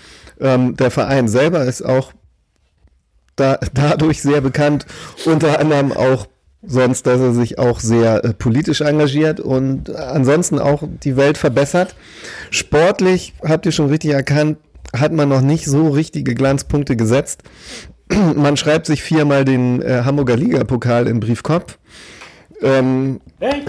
Ähm, 0.40 0.76
der 0.76 0.90
Verein 0.90 1.28
selber 1.28 1.64
ist 1.64 1.82
auch 1.82 2.12
da, 3.36 3.58
dadurch 3.74 4.22
sehr 4.22 4.40
bekannt, 4.40 4.86
unter 5.24 5.58
anderem 5.58 5.92
auch 5.92 6.26
sonst, 6.66 7.06
dass 7.06 7.20
er 7.20 7.32
sich 7.32 7.58
auch 7.58 7.80
sehr 7.80 8.24
äh, 8.24 8.32
politisch 8.32 8.80
engagiert 8.80 9.40
und 9.40 9.94
ansonsten 9.94 10.58
auch 10.58 10.82
die 11.02 11.16
Welt 11.16 11.38
verbessert. 11.38 11.94
Sportlich, 12.50 13.34
habt 13.46 13.66
ihr 13.66 13.72
schon 13.72 13.88
richtig 13.88 14.12
erkannt, 14.12 14.58
hat 14.96 15.12
man 15.12 15.28
noch 15.28 15.40
nicht 15.42 15.66
so 15.66 15.88
richtige 15.88 16.34
Glanzpunkte 16.34 16.96
gesetzt. 16.96 17.42
Man 18.36 18.56
schreibt 18.56 18.86
sich 18.86 19.02
viermal 19.02 19.44
den 19.44 19.82
äh, 19.82 20.02
Hamburger 20.04 20.36
Ligapokal 20.36 21.06
im 21.08 21.20
Briefkopf. 21.20 21.78
Ähm, 22.62 23.20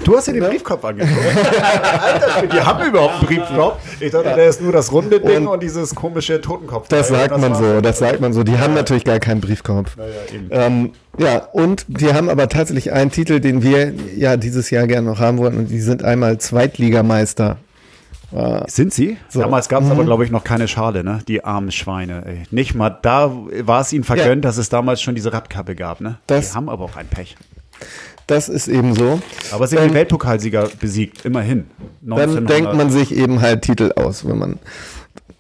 Du 0.05 0.15
hast 0.15 0.27
dir 0.29 0.33
den 0.33 0.43
Briefkopf 0.45 0.85
angeguckt. 0.85 1.19
Alter, 2.01 2.47
die 2.47 2.61
haben 2.61 2.87
überhaupt 2.87 3.15
einen 3.15 3.25
Briefkopf. 3.27 3.79
Ich 3.99 4.11
dachte, 4.11 4.33
der 4.33 4.47
ist 4.47 4.61
nur 4.61 4.71
das 4.71 4.93
runde 4.93 5.19
Ding 5.19 5.45
und, 5.45 5.61
dieses 5.61 5.93
komische 5.93 6.39
Totenkopf. 6.39 6.87
das 6.87 7.09
sagt 7.09 7.31
man 7.37 7.51
war- 7.51 7.55
so, 7.59 7.81
das 7.81 7.99
sagt 7.99 8.21
man 8.21 8.31
so. 8.31 8.43
Die 8.43 8.57
haben 8.57 8.75
natürlich 8.75 9.03
gar 9.03 9.19
keinen 9.19 9.41
Briefkopf. 9.41 9.97
eben. 10.33 10.47
Ähm, 10.51 10.91
Ja, 11.17 11.37
und 11.39 11.85
die 11.87 12.13
haben 12.13 12.29
aber 12.29 12.47
tatsächlich 12.49 12.91
einen 12.93 13.11
Titel, 13.11 13.39
den 13.39 13.63
wir 13.63 13.93
ja 14.15 14.37
dieses 14.37 14.69
Jahr 14.69 14.85
gerne 14.87 15.07
noch 15.07 15.19
haben 15.19 15.37
wollten. 15.39 15.57
Und 15.57 15.67
die 15.69 15.79
sind 15.81 16.03
einmal 16.03 16.37
Zweitligameister. 16.39 17.57
Sind 18.67 18.93
sie? 18.93 19.15
So. 19.29 19.39
Damals 19.39 19.69
gab 19.69 19.83
es 19.83 19.89
aber, 19.89 20.03
glaube 20.03 20.25
ich, 20.25 20.31
noch 20.31 20.43
keine 20.43 20.67
Schale, 20.67 21.01
ne? 21.03 21.19
Die 21.29 21.45
armen 21.45 21.71
Schweine. 21.71 22.23
Ey. 22.25 22.43
Nicht 22.51 22.75
mal 22.75 22.89
da 22.89 23.31
war 23.61 23.79
es 23.79 23.93
ihnen 23.93 24.03
vergönnt, 24.03 24.43
dass 24.43 24.57
es 24.57 24.67
damals 24.67 25.01
schon 25.01 25.15
diese 25.15 25.31
Radkappe 25.31 25.75
gab, 25.75 26.01
ne? 26.01 26.17
Das- 26.27 26.49
die 26.51 26.55
haben 26.55 26.67
aber 26.67 26.83
auch 26.83 26.97
ein 26.97 27.07
Pech. 27.07 27.37
Das 28.27 28.49
ist 28.49 28.67
eben 28.67 28.93
so. 28.95 29.21
Aber 29.53 29.65
sie 29.67 29.77
haben 29.77 29.87
die 29.87 29.93
Weltpokalsieger 29.93 30.67
besiegt, 30.81 31.23
immerhin. 31.23 31.67
Dann 32.01 32.45
denkt 32.45 32.73
man 32.73 32.89
sich 32.89 33.15
eben 33.15 33.39
halt 33.41 33.61
Titel 33.61 33.93
aus, 33.95 34.27
wenn 34.27 34.37
man 34.37 34.59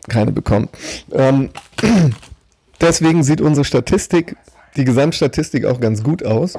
keine 0.07 0.31
bekommt. 0.31 0.69
Ähm, 1.11 1.49
deswegen 2.81 3.23
sieht 3.23 3.41
unsere 3.41 3.65
Statistik, 3.65 4.37
die 4.77 4.85
Gesamtstatistik 4.85 5.65
auch 5.65 5.79
ganz 5.79 6.03
gut 6.03 6.25
aus. 6.25 6.53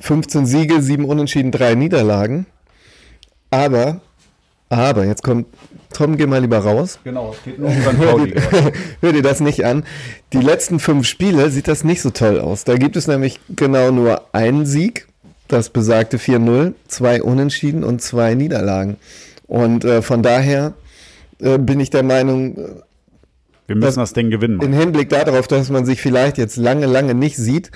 15 0.00 0.46
Siege, 0.46 0.82
7 0.82 1.04
Unentschieden, 1.04 1.50
3 1.50 1.74
Niederlagen. 1.74 2.46
Aber, 3.50 4.00
aber, 4.68 5.06
jetzt 5.06 5.22
kommt, 5.22 5.46
Tom, 5.92 6.16
geh 6.16 6.26
mal 6.26 6.40
lieber 6.40 6.58
raus. 6.58 6.98
Genau, 7.04 7.32
es 7.32 7.42
geht 7.44 7.58
nur 7.58 7.70
um 7.70 7.80
St. 7.80 7.98
Pauli. 7.98 8.34
Hör 9.00 9.12
dir 9.12 9.22
das 9.22 9.40
nicht 9.40 9.64
an. 9.64 9.84
Die 10.32 10.40
letzten 10.40 10.78
fünf 10.78 11.06
Spiele 11.06 11.50
sieht 11.50 11.68
das 11.68 11.84
nicht 11.84 12.02
so 12.02 12.10
toll 12.10 12.40
aus. 12.40 12.64
Da 12.64 12.76
gibt 12.76 12.96
es 12.96 13.06
nämlich 13.06 13.40
genau 13.48 13.90
nur 13.90 14.34
einen 14.34 14.66
Sieg, 14.66 15.06
das 15.48 15.70
besagte 15.70 16.18
4-0, 16.18 16.74
zwei 16.88 17.22
Unentschieden 17.22 17.84
und 17.84 18.02
zwei 18.02 18.34
Niederlagen. 18.34 18.96
Und 19.46 19.84
äh, 19.84 20.02
von 20.02 20.22
daher 20.22 20.74
äh, 21.40 21.56
bin 21.58 21.80
ich 21.80 21.90
der 21.90 22.02
Meinung, 22.02 22.82
Wir 23.66 23.76
müssen 23.76 23.98
das 23.98 24.12
Ding 24.12 24.30
gewinnen. 24.30 24.60
im 24.60 24.72
Hinblick 24.72 25.08
darauf, 25.08 25.48
dass 25.48 25.70
man 25.70 25.84
sich 25.84 26.00
vielleicht 26.00 26.38
jetzt 26.38 26.56
lange, 26.56 26.86
lange 26.86 27.14
nicht 27.14 27.36
sieht, 27.36 27.70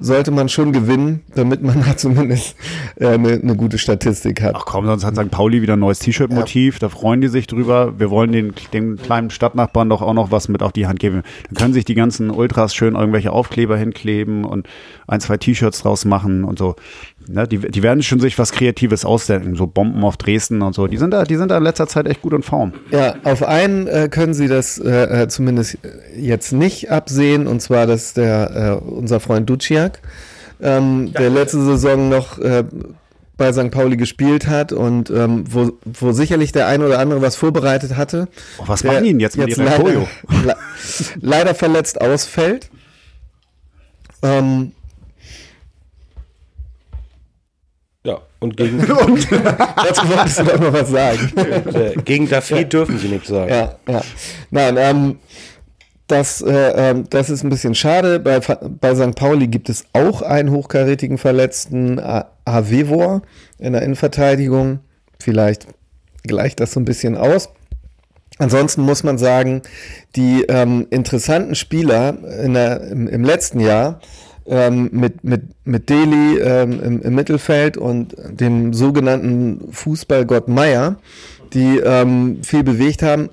sollte 0.00 0.30
man 0.30 0.48
schon 0.48 0.72
gewinnen, 0.72 1.20
damit 1.34 1.62
man 1.62 1.82
da 1.86 1.96
zumindest 1.96 2.56
äh, 2.96 3.08
eine, 3.08 3.32
eine 3.32 3.56
gute 3.56 3.78
Statistik 3.78 4.42
hat. 4.42 4.54
Ach 4.56 4.64
komm, 4.64 4.86
sonst 4.86 5.04
hat 5.04 5.16
St. 5.16 5.30
Pauli 5.30 5.62
wieder 5.62 5.74
ein 5.74 5.80
neues 5.80 5.98
T-Shirt-Motiv, 6.00 6.78
da 6.78 6.88
freuen 6.88 7.20
die 7.20 7.28
sich 7.28 7.46
drüber. 7.46 7.98
Wir 7.98 8.10
wollen 8.10 8.32
den, 8.32 8.54
den 8.72 8.96
kleinen 8.96 9.30
Stadtnachbarn 9.30 9.88
doch 9.88 10.02
auch 10.02 10.14
noch 10.14 10.30
was 10.30 10.48
mit 10.48 10.62
auf 10.62 10.72
die 10.72 10.86
Hand 10.86 11.00
geben. 11.00 11.22
Dann 11.48 11.54
können 11.54 11.74
sich 11.74 11.84
die 11.84 11.94
ganzen 11.94 12.30
Ultras 12.30 12.74
schön 12.74 12.94
irgendwelche 12.94 13.32
Aufkleber 13.32 13.76
hinkleben 13.76 14.44
und 14.44 14.66
ein, 15.06 15.20
zwei 15.20 15.36
T-Shirts 15.36 15.82
draus 15.82 16.04
machen 16.04 16.44
und 16.44 16.58
so. 16.58 16.76
Ne, 17.28 17.46
die, 17.46 17.58
die 17.58 17.82
werden 17.82 18.02
schon 18.02 18.18
sich 18.18 18.38
was 18.38 18.50
Kreatives 18.50 19.04
ausdenken, 19.04 19.54
so 19.54 19.66
Bomben 19.66 20.02
auf 20.04 20.16
Dresden 20.16 20.62
und 20.62 20.74
so. 20.74 20.86
Die 20.86 20.96
sind 20.96 21.12
da, 21.12 21.24
die 21.24 21.36
sind 21.36 21.50
da 21.50 21.58
in 21.58 21.62
letzter 21.62 21.86
Zeit 21.86 22.06
echt 22.06 22.22
gut 22.22 22.32
in 22.32 22.42
Form. 22.42 22.72
Ja, 22.90 23.14
auf 23.24 23.42
einen 23.42 23.86
äh, 23.86 24.08
können 24.10 24.32
Sie 24.32 24.48
das 24.48 24.78
äh, 24.78 25.22
äh, 25.22 25.28
zumindest 25.28 25.78
jetzt 26.16 26.52
nicht 26.52 26.90
absehen, 26.90 27.46
und 27.46 27.60
zwar, 27.60 27.86
dass 27.86 28.14
der 28.14 28.80
äh, 28.80 28.84
unser 28.84 29.20
Freund 29.20 29.48
Duciak, 29.50 29.89
ähm, 30.60 31.12
der 31.12 31.30
letzte 31.30 31.62
Saison 31.64 32.08
noch 32.08 32.38
äh, 32.38 32.64
bei 33.36 33.52
St. 33.52 33.70
Pauli 33.70 33.96
gespielt 33.96 34.46
hat 34.46 34.72
und 34.72 35.08
ähm, 35.08 35.44
wo, 35.48 35.72
wo 35.84 36.12
sicherlich 36.12 36.52
der 36.52 36.66
ein 36.66 36.82
oder 36.82 36.98
andere 36.98 37.22
was 37.22 37.36
vorbereitet 37.36 37.96
hatte. 37.96 38.28
Oh, 38.58 38.64
was 38.66 38.84
machen 38.84 39.02
die 39.04 39.10
denn 39.10 39.20
jetzt 39.20 39.38
mit 39.38 39.48
ihrer 39.48 39.64
leider, 39.64 39.84
le 40.44 40.56
leider 41.20 41.54
verletzt 41.54 42.00
ausfällt. 42.00 42.70
Ähm, 44.22 44.72
Ja, 48.02 48.18
und 48.38 48.56
gegen, 48.56 48.78
dazu 48.78 50.08
wolltest 50.08 50.38
du 50.38 50.44
doch 50.44 50.58
noch 50.58 50.72
was 50.72 50.88
sagen. 50.88 51.32
äh, 51.36 51.94
gegen 52.02 52.28
David 52.30 52.72
dürfen 52.72 52.98
sie 52.98 53.08
nichts 53.08 53.28
sagen. 53.28 53.50
Ja, 53.50 53.74
ja. 53.86 54.00
Nein, 54.50 54.76
ähm, 54.78 55.18
das, 56.10 56.40
äh, 56.40 56.50
ähm, 56.50 57.04
das 57.10 57.30
ist 57.30 57.44
ein 57.44 57.50
bisschen 57.50 57.74
schade. 57.74 58.20
Bei, 58.20 58.40
bei 58.40 58.94
St. 58.94 59.14
Pauli 59.14 59.46
gibt 59.46 59.68
es 59.68 59.84
auch 59.92 60.22
einen 60.22 60.50
hochkarätigen 60.50 61.18
Verletzten, 61.18 62.00
Avevor, 62.44 63.22
in 63.58 63.72
der 63.72 63.82
Innenverteidigung. 63.82 64.80
Vielleicht 65.18 65.66
gleicht 66.24 66.60
das 66.60 66.72
so 66.72 66.80
ein 66.80 66.84
bisschen 66.84 67.16
aus. 67.16 67.50
Ansonsten 68.38 68.82
muss 68.82 69.02
man 69.02 69.18
sagen, 69.18 69.62
die 70.16 70.44
ähm, 70.48 70.86
interessanten 70.90 71.54
Spieler 71.54 72.16
in 72.42 72.54
der, 72.54 72.80
im, 72.82 73.06
im 73.06 73.22
letzten 73.22 73.60
Jahr 73.60 74.00
ähm, 74.46 74.88
mit, 74.92 75.22
mit, 75.24 75.42
mit 75.64 75.90
Deli 75.90 76.38
ähm, 76.38 76.80
im, 76.82 77.02
im 77.02 77.14
Mittelfeld 77.14 77.76
und 77.76 78.16
dem 78.18 78.72
sogenannten 78.72 79.70
Fußballgott 79.72 80.48
Meier, 80.48 80.96
die 81.52 81.78
ähm, 81.78 82.42
viel 82.42 82.64
bewegt 82.64 83.02
haben, 83.02 83.28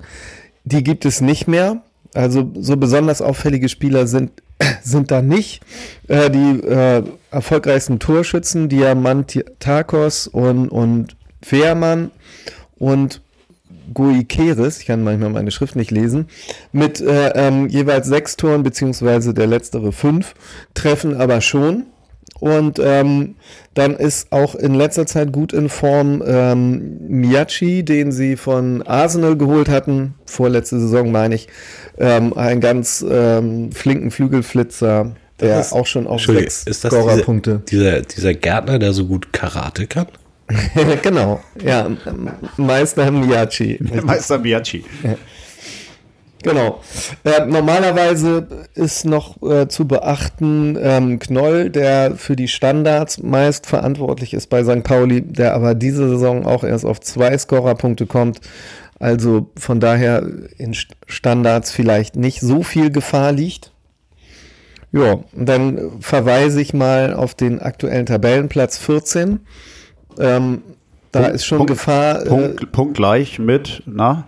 die 0.64 0.84
gibt 0.84 1.06
es 1.06 1.20
nicht 1.20 1.48
mehr. 1.48 1.82
Also 2.18 2.50
so 2.58 2.76
besonders 2.76 3.22
auffällige 3.22 3.68
Spieler 3.68 4.08
sind, 4.08 4.32
sind 4.82 5.12
da 5.12 5.22
nicht. 5.22 5.60
Äh, 6.08 6.30
die 6.30 6.66
äh, 6.66 7.04
erfolgreichsten 7.30 8.00
Torschützen, 8.00 8.68
Diamantakos 8.68 10.26
und, 10.26 10.68
und 10.68 11.14
Fehrmann 11.40 12.10
und 12.76 13.20
Guikeres, 13.94 14.80
ich 14.80 14.86
kann 14.86 15.04
manchmal 15.04 15.30
meine 15.30 15.52
Schrift 15.52 15.76
nicht 15.76 15.92
lesen, 15.92 16.26
mit 16.72 17.00
äh, 17.00 17.28
ähm, 17.36 17.68
jeweils 17.68 18.08
sechs 18.08 18.36
Toren, 18.36 18.64
beziehungsweise 18.64 19.32
der 19.32 19.46
letztere 19.46 19.92
fünf, 19.92 20.34
treffen 20.74 21.16
aber 21.16 21.40
schon. 21.40 21.86
Und 22.40 22.78
ähm, 22.82 23.34
dann 23.74 23.96
ist 23.96 24.30
auch 24.32 24.54
in 24.54 24.74
letzter 24.74 25.06
Zeit 25.06 25.32
gut 25.32 25.52
in 25.52 25.68
Form 25.68 26.22
ähm, 26.26 26.98
Miyachi, 27.08 27.82
den 27.84 28.12
sie 28.12 28.36
von 28.36 28.82
Arsenal 28.82 29.36
geholt 29.36 29.68
hatten, 29.68 30.14
vorletzte 30.26 30.78
Saison 30.78 31.10
meine 31.10 31.34
ich, 31.34 31.48
ähm, 31.98 32.32
einen 32.34 32.60
ganz 32.60 33.04
ähm, 33.08 33.72
flinken 33.72 34.10
Flügelflitzer, 34.12 35.12
der 35.40 35.60
ist- 35.60 35.72
auch 35.72 35.86
schon 35.86 36.06
auf 36.06 36.20
sechs 36.22 36.64
ist 36.64 36.84
das 36.84 36.90
diese, 36.90 37.02
Scorerpunkte. 37.02 37.62
dieser, 37.68 38.02
dieser 38.02 38.34
Gärtner, 38.34 38.78
der 38.78 38.92
so 38.92 39.06
gut 39.06 39.32
Karate 39.32 39.86
kann? 39.86 40.06
genau, 41.02 41.40
ja, 41.62 41.90
Meister 42.56 43.10
Miyachi. 43.10 43.78
Meister 44.02 44.38
Biaggi. 44.38 44.82
Genau. 46.42 46.80
Äh, 47.24 47.46
normalerweise 47.46 48.46
ist 48.74 49.04
noch 49.04 49.42
äh, 49.42 49.66
zu 49.68 49.88
beachten 49.88 50.78
ähm, 50.80 51.18
Knoll, 51.18 51.68
der 51.70 52.14
für 52.16 52.36
die 52.36 52.46
Standards 52.48 53.20
meist 53.22 53.66
verantwortlich 53.66 54.34
ist 54.34 54.48
bei 54.48 54.62
St. 54.62 54.84
Pauli, 54.84 55.20
der 55.22 55.54
aber 55.54 55.74
diese 55.74 56.08
Saison 56.08 56.46
auch 56.46 56.62
erst 56.62 56.84
auf 56.86 57.00
zwei 57.00 57.36
Scorerpunkte 57.36 58.06
kommt. 58.06 58.40
Also 59.00 59.50
von 59.56 59.80
daher 59.80 60.26
in 60.58 60.74
St- 60.74 60.92
Standards 61.06 61.70
vielleicht 61.72 62.16
nicht 62.16 62.40
so 62.40 62.62
viel 62.62 62.90
Gefahr 62.90 63.32
liegt. 63.32 63.72
Ja, 64.92 65.18
und 65.32 65.46
dann 65.48 66.00
verweise 66.00 66.60
ich 66.60 66.72
mal 66.72 67.12
auf 67.14 67.34
den 67.34 67.60
aktuellen 67.60 68.06
Tabellenplatz 68.06 68.78
14. 68.78 69.40
Ähm, 70.18 70.62
da 71.12 71.20
Punkt- 71.20 71.34
ist 71.34 71.44
schon 71.44 71.58
Punkt- 71.58 71.70
Gefahr. 71.72 72.22
Äh, 72.22 72.28
Punkt, 72.28 72.72
punktgleich 72.72 73.38
mit, 73.38 73.82
na? 73.86 74.26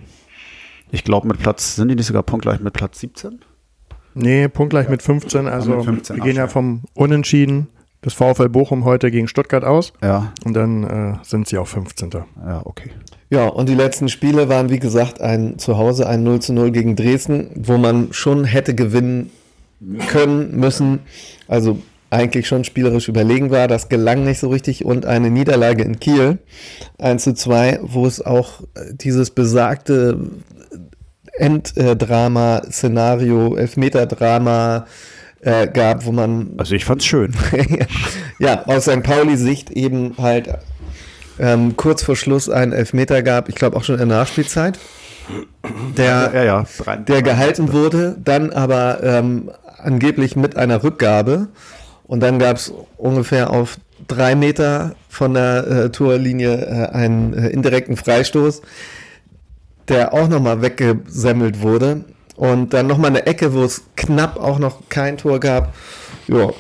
Ich 0.92 1.04
glaube 1.04 1.28
mit 1.28 1.38
Platz, 1.38 1.76
sind 1.76 1.88
die 1.88 1.94
nicht 1.94 2.06
sogar 2.06 2.22
punktgleich 2.22 2.60
mit 2.60 2.72
Platz 2.72 3.00
17? 3.00 3.40
Nee, 4.14 4.48
punktgleich 4.48 4.88
mit 4.88 5.02
15. 5.02 5.46
Also 5.46 5.76
mit 5.76 5.84
15, 5.84 6.16
wir 6.16 6.24
gehen 6.24 6.36
ja 6.36 6.48
vom 6.48 6.82
Unentschieden 6.94 7.68
des 8.04 8.14
VfL 8.14 8.48
Bochum 8.48 8.84
heute 8.84 9.10
gegen 9.10 9.28
Stuttgart 9.28 9.64
aus. 9.64 9.92
Ja, 10.02 10.32
Und 10.44 10.54
dann 10.54 10.84
äh, 10.84 11.14
sind 11.22 11.46
sie 11.46 11.58
auf 11.58 11.68
15. 11.68 12.10
ja, 12.46 12.62
okay. 12.64 12.90
Ja, 13.28 13.46
und 13.46 13.68
die 13.68 13.74
letzten 13.74 14.08
Spiele 14.08 14.48
waren, 14.48 14.70
wie 14.70 14.80
gesagt, 14.80 15.20
ein 15.20 15.58
Zuhause 15.58 16.08
ein 16.08 16.24
0 16.24 16.40
zu 16.40 16.52
0 16.52 16.72
gegen 16.72 16.96
Dresden, 16.96 17.50
wo 17.54 17.78
man 17.78 18.12
schon 18.12 18.44
hätte 18.44 18.74
gewinnen 18.74 19.30
können, 20.08 20.56
müssen. 20.58 21.00
Also 21.46 21.78
eigentlich 22.10 22.48
schon 22.48 22.64
spielerisch 22.64 23.08
überlegen 23.08 23.50
war. 23.52 23.68
Das 23.68 23.88
gelang 23.88 24.24
nicht 24.24 24.40
so 24.40 24.48
richtig. 24.48 24.84
Und 24.84 25.06
eine 25.06 25.30
Niederlage 25.30 25.84
in 25.84 26.00
Kiel, 26.00 26.38
1 26.98 27.22
zu 27.22 27.34
2, 27.34 27.80
wo 27.82 28.04
es 28.04 28.20
auch 28.20 28.62
äh, 28.74 28.94
dieses 28.94 29.30
besagte 29.30 30.18
Enddrama-Szenario, 31.38 33.56
Elfmeter-Drama 33.56 34.86
äh, 35.42 35.66
gab, 35.68 36.04
wo 36.04 36.12
man 36.12 36.50
Also 36.58 36.74
ich 36.74 36.84
fand's 36.84 37.06
schön. 37.06 37.32
ja, 38.38 38.64
aus 38.66 38.84
St. 38.84 39.02
Pauli-Sicht 39.02 39.70
eben 39.70 40.14
halt 40.18 40.48
ähm, 41.38 41.76
kurz 41.76 42.02
vor 42.02 42.16
Schluss 42.16 42.48
einen 42.50 42.72
Elfmeter 42.72 43.22
gab, 43.22 43.48
ich 43.48 43.54
glaube 43.54 43.76
auch 43.76 43.84
schon 43.84 43.98
in 43.98 44.08
der 44.08 44.18
Nachspielzeit, 44.18 44.78
der, 45.96 46.30
ja, 46.34 46.44
ja. 46.44 46.64
Drei- 46.78 46.96
der 46.96 47.22
gehalten 47.22 47.72
wurde, 47.72 48.16
dann 48.22 48.50
aber 48.50 49.02
ähm, 49.02 49.50
angeblich 49.78 50.36
mit 50.36 50.56
einer 50.56 50.82
Rückgabe 50.82 51.48
und 52.06 52.20
dann 52.20 52.38
gab 52.38 52.56
es 52.56 52.72
ungefähr 52.98 53.50
auf 53.50 53.78
drei 54.08 54.34
Meter 54.34 54.94
von 55.08 55.32
der 55.34 55.66
äh, 55.66 55.90
Torlinie 55.90 56.66
äh, 56.66 56.94
einen 56.94 57.32
äh, 57.32 57.48
indirekten 57.48 57.96
Freistoß, 57.96 58.60
der 59.90 60.14
auch 60.14 60.28
nochmal 60.28 60.62
weggesemmelt 60.62 61.60
wurde 61.60 62.04
und 62.36 62.72
dann 62.72 62.86
nochmal 62.86 63.10
eine 63.10 63.26
Ecke, 63.26 63.52
wo 63.52 63.62
es 63.62 63.82
knapp 63.96 64.38
auch 64.38 64.58
noch 64.58 64.88
kein 64.88 65.18
Tor 65.18 65.40
gab. 65.40 65.74
Ja, 66.26 66.50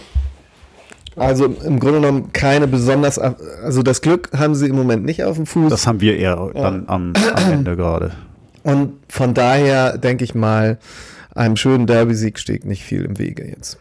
also 1.16 1.46
im 1.46 1.80
Grunde 1.80 2.00
genommen 2.00 2.32
keine 2.32 2.66
besonders, 2.66 3.18
also 3.18 3.82
das 3.82 4.00
Glück 4.00 4.30
haben 4.36 4.54
sie 4.54 4.68
im 4.68 4.76
Moment 4.76 5.04
nicht 5.04 5.24
auf 5.24 5.36
dem 5.36 5.46
Fuß. 5.46 5.70
Das 5.70 5.86
haben 5.86 6.00
wir 6.00 6.16
eher 6.16 6.50
dann 6.54 6.84
am, 6.86 7.12
am 7.34 7.52
Ende 7.52 7.76
gerade. 7.76 8.12
und 8.62 8.94
von 9.08 9.34
daher 9.34 9.98
denke 9.98 10.24
ich 10.24 10.34
mal, 10.34 10.78
einem 11.34 11.56
schönen 11.56 11.86
Derby-Sieg 11.86 12.38
steht 12.38 12.64
nicht 12.64 12.84
viel 12.84 13.04
im 13.04 13.18
Wege 13.18 13.46
jetzt. 13.46 13.78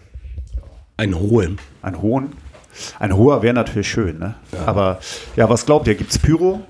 Einen 0.97 1.19
hohen. 1.19 1.59
Einen 1.81 2.01
hohen? 2.01 2.33
Ein 2.99 3.15
hoher 3.15 3.41
wäre 3.41 3.53
natürlich 3.53 3.89
schön, 3.89 4.19
ne? 4.19 4.35
Aber 4.65 4.99
ja, 5.35 5.49
was 5.49 5.65
glaubt 5.65 5.87
ihr? 5.87 5.95
Gibt 5.95 6.11
es 6.11 6.19
Pyro? 6.19 6.61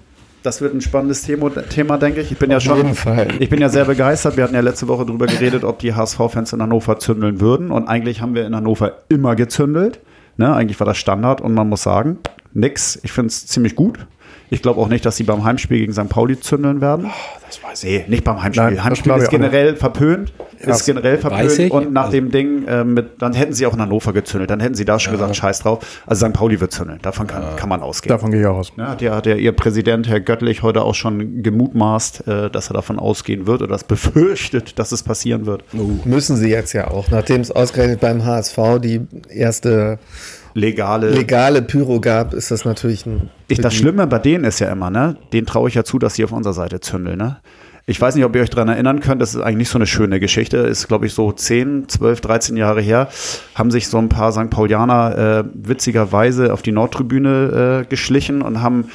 Das 0.41 0.61
wird 0.61 0.73
ein 0.73 0.81
spannendes 0.81 1.23
Thema, 1.23 1.49
Thema 1.49 1.97
denke 1.97 2.21
ich. 2.21 2.31
Ich 2.31 2.37
bin 2.37 2.49
ja 2.49 2.61
schon, 2.61 2.77
jeden 2.77 2.95
Fall. 2.95 3.27
ich 3.39 3.49
bin 3.49 3.59
ja 3.59 3.67
sehr 3.67 3.85
begeistert. 3.85 4.37
Wir 4.37 4.45
hatten 4.45 4.55
ja 4.55 4.61
letzte 4.61 4.87
Woche 4.87 5.05
darüber 5.05 5.25
geredet, 5.25 5.65
ob 5.65 5.79
die 5.79 5.93
HSV-Fans 5.93 6.53
in 6.53 6.61
Hannover 6.61 6.97
zündeln 6.97 7.41
würden. 7.41 7.71
Und 7.71 7.87
eigentlich 7.87 8.21
haben 8.21 8.35
wir 8.35 8.45
in 8.45 8.55
Hannover 8.55 8.99
immer 9.09 9.35
gezündelt. 9.35 9.99
Ne? 10.37 10.53
Eigentlich 10.53 10.79
war 10.79 10.85
das 10.85 10.97
Standard 10.97 11.41
und 11.41 11.53
man 11.53 11.67
muss 11.67 11.83
sagen, 11.83 12.19
nix. 12.53 12.99
Ich 13.03 13.11
finde 13.11 13.27
es 13.27 13.45
ziemlich 13.47 13.75
gut. 13.75 14.05
Ich 14.51 14.63
glaube 14.63 14.81
auch 14.81 14.87
nicht, 14.87 15.05
dass 15.05 15.15
sie 15.15 15.23
beim 15.23 15.43
Heimspiel 15.43 15.77
gegen 15.77 15.93
St. 15.93 16.09
Pauli 16.09 16.39
zündeln 16.39 16.81
werden. 16.81 17.11
Das 17.45 17.63
weiß 17.63 17.83
Nee, 17.83 18.05
nicht 18.07 18.23
beim 18.23 18.41
Heimspiel. 18.41 18.63
Nein, 18.65 18.83
Heimspiel 18.83 19.11
ist 19.13 19.25
ich 19.25 19.29
generell 19.29 19.75
verpönt. 19.75 20.33
ist 20.57 20.85
generell 20.87 21.19
verpönt. 21.19 21.59
ich. 21.59 21.71
Und 21.71 21.93
nach 21.93 22.05
Also- 22.05 22.13
dem 22.13 22.31
Ding, 22.31 22.65
äh, 22.65 22.83
mit, 22.83 23.21
dann 23.21 23.33
hätten 23.33 23.53
sie 23.53 23.67
auch 23.67 23.73
in 23.75 23.79
Hannover 23.81 24.11
gezündelt. 24.11 24.49
Dann 24.49 24.59
hätten 24.59 24.73
sie 24.73 24.85
da 24.85 24.97
schon 24.97 25.13
gesagt, 25.13 25.35
scheiß 25.35 25.59
drauf. 25.59 26.01
Also 26.07 26.25
St. 26.25 26.33
Pauli 26.33 26.59
wird 26.59 26.71
zündeln. 26.71 26.97
Davon 27.03 27.27
kann, 27.27 27.43
kann 27.57 27.69
man 27.69 27.81
ausgehen. 27.83 28.09
Davon 28.09 28.31
gehe 28.31 28.41
ich 28.41 28.47
auch 28.47 28.57
aus. 28.57 28.71
Ja, 28.75 28.87
hat 28.87 29.01
ja, 29.03 29.15
hat 29.15 29.27
ja 29.27 29.35
ihr 29.35 29.51
Präsident, 29.51 30.07
Herr 30.07 30.19
Göttlich, 30.19 30.63
heute 30.63 30.81
auch 30.81 30.95
schon 30.95 31.43
gemutmaßt, 31.43 32.27
äh, 32.27 32.49
dass 32.49 32.71
er 32.71 32.73
davon 32.73 32.97
ausgehen 32.97 33.45
wird 33.45 33.61
oder 33.61 33.71
das 33.71 33.83
befürchtet, 33.83 34.79
dass 34.79 34.91
es 34.91 35.03
passieren 35.03 35.45
wird. 35.45 35.63
Müssen 36.05 36.37
sie 36.37 36.49
jetzt 36.49 36.73
ja 36.73 36.87
auch, 36.89 37.11
nachdem 37.11 37.41
es 37.41 37.51
ausgerechnet 37.51 37.99
beim 37.99 38.25
HSV 38.25 38.57
die 38.81 39.01
erste 39.29 39.99
Legale. 40.53 41.11
legale 41.11 41.61
Pyro 41.61 41.99
gab, 41.99 42.33
ist 42.33 42.51
das 42.51 42.65
natürlich 42.65 43.05
ein. 43.05 43.29
Ich, 43.47 43.59
das 43.59 43.73
Schlimme 43.73 44.07
bei 44.07 44.19
denen 44.19 44.43
ist 44.43 44.59
ja 44.59 44.71
immer, 44.71 44.89
ne? 44.89 45.17
Den 45.33 45.45
traue 45.45 45.69
ich 45.69 45.75
ja 45.75 45.83
zu, 45.83 45.99
dass 45.99 46.15
sie 46.15 46.23
auf 46.23 46.31
unserer 46.31 46.53
Seite 46.53 46.79
zündeln, 46.79 47.17
ne? 47.17 47.37
Ich 47.89 47.99
weiß 47.99 48.13
nicht, 48.13 48.23
ob 48.23 48.35
ihr 48.35 48.43
euch 48.43 48.51
daran 48.51 48.69
erinnern 48.69 48.99
könnt, 48.99 49.19
das 49.19 49.33
ist 49.33 49.41
eigentlich 49.41 49.57
nicht 49.57 49.69
so 49.69 49.79
eine 49.79 49.87
schöne 49.87 50.19
Geschichte. 50.19 50.57
Ist, 50.57 50.87
glaube 50.87 51.07
ich, 51.07 51.13
so 51.15 51.31
10, 51.31 51.89
12, 51.89 52.21
13 52.21 52.55
Jahre 52.55 52.81
her, 52.81 53.07
haben 53.55 53.71
sich 53.71 53.87
so 53.87 53.97
ein 53.97 54.09
paar 54.09 54.31
St. 54.31 54.51
Paulianer 54.51 55.17
äh, 55.17 55.43
witzigerweise 55.55 56.53
auf 56.53 56.61
die 56.61 56.71
Nordtribüne 56.71 57.81
äh, 57.81 57.89
geschlichen 57.89 58.43
und 58.43 58.61
haben 58.61 58.91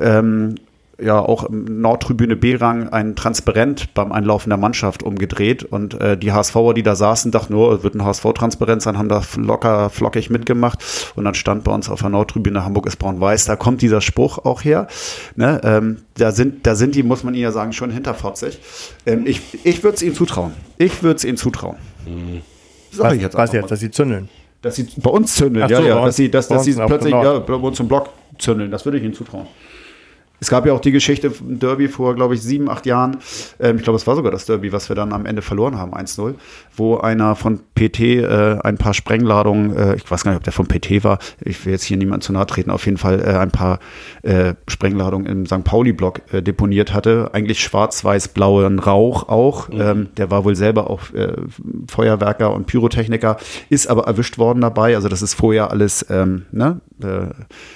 ähm, 0.00 0.56
ja 1.00 1.18
auch 1.18 1.44
im 1.44 1.80
Nordtribüne 1.80 2.36
B-Rang 2.36 2.88
ein 2.88 3.16
Transparent 3.16 3.94
beim 3.94 4.12
Einlaufen 4.12 4.50
der 4.50 4.58
Mannschaft 4.58 5.02
umgedreht 5.02 5.64
und 5.64 6.00
äh, 6.00 6.16
die 6.16 6.32
HSVer, 6.32 6.74
die 6.74 6.82
da 6.82 6.94
saßen, 6.94 7.32
dachten 7.32 7.52
nur, 7.52 7.72
es 7.72 7.82
wird 7.82 7.94
ein 7.94 8.04
HSV-Transparent 8.04 8.82
sein, 8.82 8.98
haben 8.98 9.08
da 9.08 9.22
locker 9.36 9.90
flockig 9.90 10.30
mitgemacht 10.30 11.12
und 11.16 11.24
dann 11.24 11.34
stand 11.34 11.64
bei 11.64 11.72
uns 11.72 11.88
auf 11.88 12.00
der 12.00 12.10
Nordtribüne 12.10 12.64
Hamburg 12.64 12.86
ist 12.86 12.96
braun-weiß, 12.96 13.46
da 13.46 13.56
kommt 13.56 13.82
dieser 13.82 14.00
Spruch 14.00 14.38
auch 14.38 14.62
her. 14.62 14.86
Ne? 15.36 15.60
Ähm, 15.64 15.98
da, 16.16 16.32
sind, 16.32 16.66
da 16.66 16.74
sind 16.74 16.94
die, 16.94 17.02
muss 17.02 17.24
man 17.24 17.34
ihnen 17.34 17.44
ja 17.44 17.52
sagen, 17.52 17.72
schon 17.72 17.90
hinterfotzig. 17.90 18.58
Ähm, 19.06 19.24
ich 19.26 19.40
ich 19.64 19.82
würde 19.82 19.96
es 19.96 20.02
ihnen 20.02 20.14
zutrauen. 20.14 20.52
Ich 20.78 21.02
würde 21.02 21.16
es 21.16 21.24
ihnen 21.24 21.36
zutrauen. 21.36 21.76
Sag 22.90 23.06
Was, 23.06 23.14
ich 23.14 23.22
jetzt 23.22 23.34
was 23.34 23.52
jetzt, 23.52 23.62
mal. 23.62 23.68
dass 23.68 23.80
sie 23.80 23.90
zündeln? 23.90 24.28
Dass 24.62 24.76
sie 24.76 24.86
bei 24.96 25.10
uns 25.10 25.34
zündeln, 25.34 25.64
Ach 25.64 25.70
ja, 25.70 25.76
so, 25.78 25.82
ja. 25.86 26.04
Dass 26.04 26.16
sie, 26.16 26.30
dass, 26.30 26.48
dass 26.48 26.64
sie 26.64 26.74
plötzlich 26.74 27.12
ja, 27.12 27.38
bei 27.38 27.54
uns 27.54 27.80
im 27.80 27.88
Block 27.88 28.10
zündeln, 28.38 28.70
das 28.70 28.84
würde 28.84 28.98
ich 28.98 29.04
ihnen 29.04 29.14
zutrauen. 29.14 29.46
Es 30.40 30.50
gab 30.50 30.66
ja 30.66 30.72
auch 30.72 30.80
die 30.80 30.90
Geschichte 30.92 31.32
im 31.40 31.58
Derby 31.58 31.88
vor, 31.88 32.14
glaube 32.14 32.34
ich, 32.34 32.42
sieben, 32.42 32.68
acht 32.68 32.86
Jahren. 32.86 33.18
Ähm, 33.60 33.76
ich 33.76 33.82
glaube, 33.82 33.96
es 33.96 34.06
war 34.06 34.16
sogar 34.16 34.32
das 34.32 34.46
Derby, 34.46 34.72
was 34.72 34.88
wir 34.88 34.96
dann 34.96 35.12
am 35.12 35.26
Ende 35.26 35.42
verloren 35.42 35.78
haben, 35.78 35.94
1-0, 35.94 36.34
wo 36.76 36.98
einer 36.98 37.36
von 37.36 37.60
PT 37.74 38.00
äh, 38.00 38.58
ein 38.62 38.76
paar 38.76 38.94
Sprengladungen, 38.94 39.76
äh, 39.76 39.94
ich 39.94 40.10
weiß 40.10 40.24
gar 40.24 40.32
nicht, 40.32 40.38
ob 40.38 40.44
der 40.44 40.52
von 40.52 40.66
PT 40.66 41.04
war, 41.04 41.18
ich 41.40 41.64
will 41.64 41.72
jetzt 41.72 41.84
hier 41.84 41.96
niemand 41.96 42.24
zu 42.24 42.32
nahe 42.32 42.46
treten, 42.46 42.70
auf 42.70 42.84
jeden 42.84 42.98
Fall 42.98 43.20
äh, 43.20 43.38
ein 43.38 43.52
paar 43.52 43.78
äh, 44.22 44.54
Sprengladungen 44.68 45.26
im 45.26 45.46
St. 45.46 45.64
Pauli-Block 45.64 46.20
äh, 46.32 46.42
deponiert 46.42 46.92
hatte. 46.92 47.30
Eigentlich 47.32 47.60
schwarz-weiß-blauen 47.60 48.80
Rauch 48.80 49.28
auch. 49.28 49.68
Ähm, 49.70 50.08
der 50.16 50.30
war 50.30 50.44
wohl 50.44 50.56
selber 50.56 50.90
auch 50.90 51.12
äh, 51.14 51.32
Feuerwerker 51.88 52.52
und 52.52 52.66
Pyrotechniker, 52.66 53.38
ist 53.70 53.86
aber 53.86 54.04
erwischt 54.04 54.36
worden 54.38 54.60
dabei. 54.60 54.96
Also 54.96 55.08
das 55.08 55.22
ist 55.22 55.34
vorher 55.34 55.70
alles 55.70 56.04
ähm, 56.10 56.46
ne, 56.52 56.80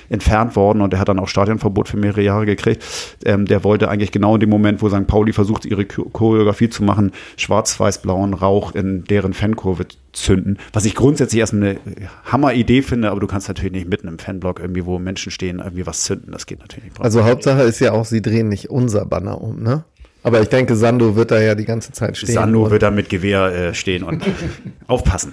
entfernt 0.08 0.54
worden 0.56 0.80
und 0.80 0.92
der 0.92 1.00
hat 1.00 1.08
dann 1.08 1.18
auch 1.18 1.28
Stadionverbot 1.28 1.88
für 1.88 1.96
mehrere 1.96 2.22
Jahre 2.22 2.46
gekriegt. 2.48 2.84
Ähm, 3.24 3.46
der 3.46 3.62
wollte 3.64 3.88
eigentlich 3.88 4.10
genau 4.12 4.34
in 4.34 4.40
dem 4.40 4.50
Moment, 4.50 4.82
wo 4.82 4.88
St. 4.88 5.06
Pauli 5.06 5.32
versucht, 5.32 5.64
ihre 5.64 5.84
Cho- 5.84 6.08
Choreografie 6.10 6.68
zu 6.68 6.82
machen, 6.82 7.12
schwarz-weiß-blauen 7.36 8.34
Rauch 8.34 8.74
in 8.74 9.04
deren 9.04 9.32
Fankurve 9.32 9.86
zünden. 10.12 10.58
Was 10.72 10.84
ich 10.84 10.94
grundsätzlich 10.96 11.38
erstmal 11.40 11.78
eine 11.86 12.08
Hammer-Idee 12.24 12.82
finde, 12.82 13.10
aber 13.10 13.20
du 13.20 13.26
kannst 13.26 13.46
natürlich 13.48 13.72
nicht 13.72 13.88
mitten 13.88 14.08
im 14.08 14.18
Fanblock 14.18 14.58
irgendwie, 14.60 14.84
wo 14.84 14.98
Menschen 14.98 15.30
stehen, 15.30 15.60
irgendwie 15.60 15.86
was 15.86 16.02
zünden. 16.02 16.32
Das 16.32 16.46
geht 16.46 16.58
natürlich 16.58 16.86
nicht. 16.86 17.00
Also 17.00 17.24
Hauptsache 17.24 17.62
ist 17.62 17.78
ja 17.80 17.92
auch, 17.92 18.04
sie 18.04 18.20
drehen 18.22 18.48
nicht 18.48 18.70
unser 18.70 19.04
Banner 19.04 19.40
um, 19.40 19.62
ne? 19.62 19.84
Aber 20.24 20.42
ich 20.42 20.48
denke, 20.48 20.74
Sando 20.74 21.14
wird 21.14 21.30
da 21.30 21.40
ja 21.40 21.54
die 21.54 21.64
ganze 21.64 21.92
Zeit 21.92 22.16
stehen. 22.16 22.34
Sando 22.34 22.70
wird 22.70 22.82
da 22.82 22.90
mit 22.90 23.08
Gewehr 23.08 23.46
äh, 23.68 23.74
stehen 23.74 24.02
und 24.02 24.22
aufpassen. 24.88 25.32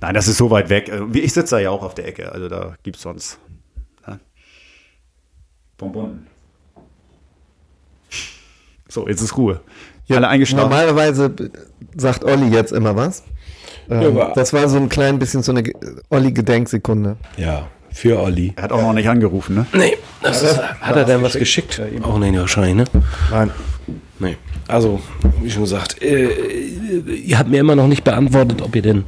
Nein, 0.00 0.14
das 0.14 0.26
ist 0.26 0.36
so 0.38 0.50
weit 0.50 0.68
weg. 0.68 0.88
Äh, 0.88 1.18
Ich 1.18 1.32
sitze 1.32 1.54
da 1.54 1.60
ja 1.60 1.70
auch 1.70 1.82
auf 1.84 1.94
der 1.94 2.08
Ecke, 2.08 2.32
also 2.32 2.48
da 2.48 2.74
gibt 2.82 2.96
es 2.96 3.02
sonst. 3.02 3.38
Ne? 4.06 4.18
Bonbon. 5.78 6.26
So, 8.88 9.08
jetzt 9.08 9.20
ist 9.22 9.36
Ruhe. 9.36 9.60
Alle 10.08 10.28
eingeschlafen. 10.28 10.70
Normalerweise 10.70 11.34
sagt 11.96 12.24
Olli 12.24 12.48
jetzt 12.48 12.72
immer 12.72 12.94
was. 12.94 13.24
Ähm, 13.90 14.18
das 14.34 14.52
war 14.52 14.68
so 14.68 14.76
ein 14.76 14.88
klein 14.88 15.18
bisschen 15.18 15.42
so 15.42 15.52
eine 15.52 15.62
Ge- 15.64 15.74
Olli-Gedenksekunde. 16.10 17.16
Ja, 17.36 17.66
für 17.92 18.20
Olli. 18.20 18.52
Er 18.56 18.64
hat 18.64 18.72
auch 18.72 18.82
noch 18.82 18.92
nicht 18.92 19.08
angerufen, 19.08 19.54
ne? 19.56 19.66
Nee, 19.72 19.96
das 20.22 20.42
ist, 20.42 20.60
hat 20.80 20.96
er 20.96 21.04
denn 21.04 21.22
was 21.22 21.34
geschickt? 21.34 21.80
Auch 22.02 22.18
nicht 22.18 22.36
wahrscheinlich, 22.38 22.92
ne? 22.92 23.02
Nein. 23.30 23.50
Nee. 24.18 24.36
Also, 24.68 25.00
wie 25.42 25.50
schon 25.50 25.62
gesagt, 25.62 26.00
äh, 26.02 26.28
ihr 26.28 27.38
habt 27.38 27.50
mir 27.50 27.60
immer 27.60 27.76
noch 27.76 27.86
nicht 27.86 28.02
beantwortet, 28.04 28.62
ob 28.62 28.74
ihr 28.76 28.82
denn 28.82 29.04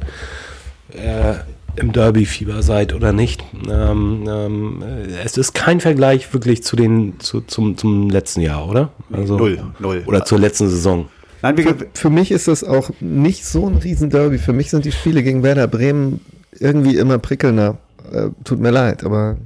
äh, 0.93 1.35
im 1.79 1.91
Derby-Fieber 1.91 2.61
seid 2.61 2.93
oder 2.93 3.13
nicht. 3.13 3.43
Ähm, 3.69 4.25
ähm, 4.27 4.83
äh, 4.83 5.23
es 5.23 5.37
ist 5.37 5.53
kein 5.53 5.79
Vergleich 5.79 6.33
wirklich 6.33 6.63
zu 6.63 6.75
den, 6.75 7.19
zu, 7.19 7.41
zum, 7.41 7.77
zum 7.77 8.09
letzten 8.09 8.41
Jahr, 8.41 8.67
oder? 8.67 8.91
Also, 9.11 9.37
Null, 9.37 9.59
null. 9.79 10.03
Oder 10.05 10.25
zur 10.25 10.39
letzten 10.39 10.69
Saison. 10.69 11.07
Nein, 11.41 11.57
wir, 11.57 11.75
Für 11.93 12.09
mich 12.09 12.31
ist 12.31 12.47
das 12.47 12.63
auch 12.63 12.89
nicht 12.99 13.45
so 13.45 13.67
ein 13.67 13.77
Riesenderby. 13.77 14.37
Für 14.37 14.53
mich 14.53 14.69
sind 14.69 14.85
die 14.85 14.91
Spiele 14.91 15.23
gegen 15.23 15.41
Werder 15.41 15.67
Bremen 15.67 16.19
irgendwie 16.59 16.97
immer 16.97 17.17
prickelnder. 17.17 17.77
Äh, 18.11 18.29
tut 18.43 18.59
mir 18.59 18.71
leid, 18.71 19.03
aber 19.03 19.37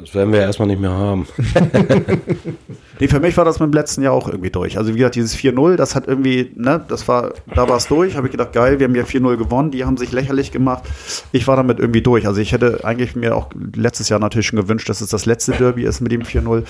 Das 0.00 0.14
werden 0.14 0.32
wir 0.32 0.40
erstmal 0.40 0.68
nicht 0.68 0.80
mehr 0.80 0.92
haben. 0.92 1.26
nee, 3.00 3.08
für 3.08 3.20
mich 3.20 3.36
war 3.36 3.44
das 3.44 3.60
mit 3.60 3.68
dem 3.68 3.72
letzten 3.72 4.02
Jahr 4.02 4.12
auch 4.12 4.28
irgendwie 4.28 4.50
durch. 4.50 4.78
Also 4.78 4.92
wie 4.94 4.98
gesagt, 4.98 5.16
dieses 5.16 5.36
4-0, 5.36 5.76
das 5.76 5.94
hat 5.94 6.06
irgendwie, 6.08 6.52
ne, 6.54 6.84
das 6.88 7.08
war, 7.08 7.34
da 7.54 7.68
war 7.68 7.76
es 7.76 7.86
durch, 7.88 8.16
habe 8.16 8.26
ich 8.26 8.32
gedacht, 8.32 8.52
geil, 8.52 8.78
wir 8.78 8.86
haben 8.86 8.94
ja 8.94 9.04
4-0 9.04 9.36
gewonnen, 9.36 9.70
die 9.70 9.84
haben 9.84 9.96
sich 9.96 10.12
lächerlich 10.12 10.52
gemacht. 10.52 10.84
Ich 11.32 11.46
war 11.46 11.56
damit 11.56 11.78
irgendwie 11.78 12.02
durch. 12.02 12.26
Also 12.26 12.40
ich 12.40 12.52
hätte 12.52 12.84
eigentlich 12.84 13.16
mir 13.16 13.36
auch 13.36 13.50
letztes 13.74 14.08
Jahr 14.08 14.18
natürlich 14.18 14.46
schon 14.46 14.58
gewünscht, 14.58 14.88
dass 14.88 15.00
es 15.00 15.10
das 15.10 15.26
letzte 15.26 15.52
Derby 15.52 15.84
ist 15.84 16.00
mit 16.00 16.12
dem 16.12 16.22
4-0. 16.22 16.64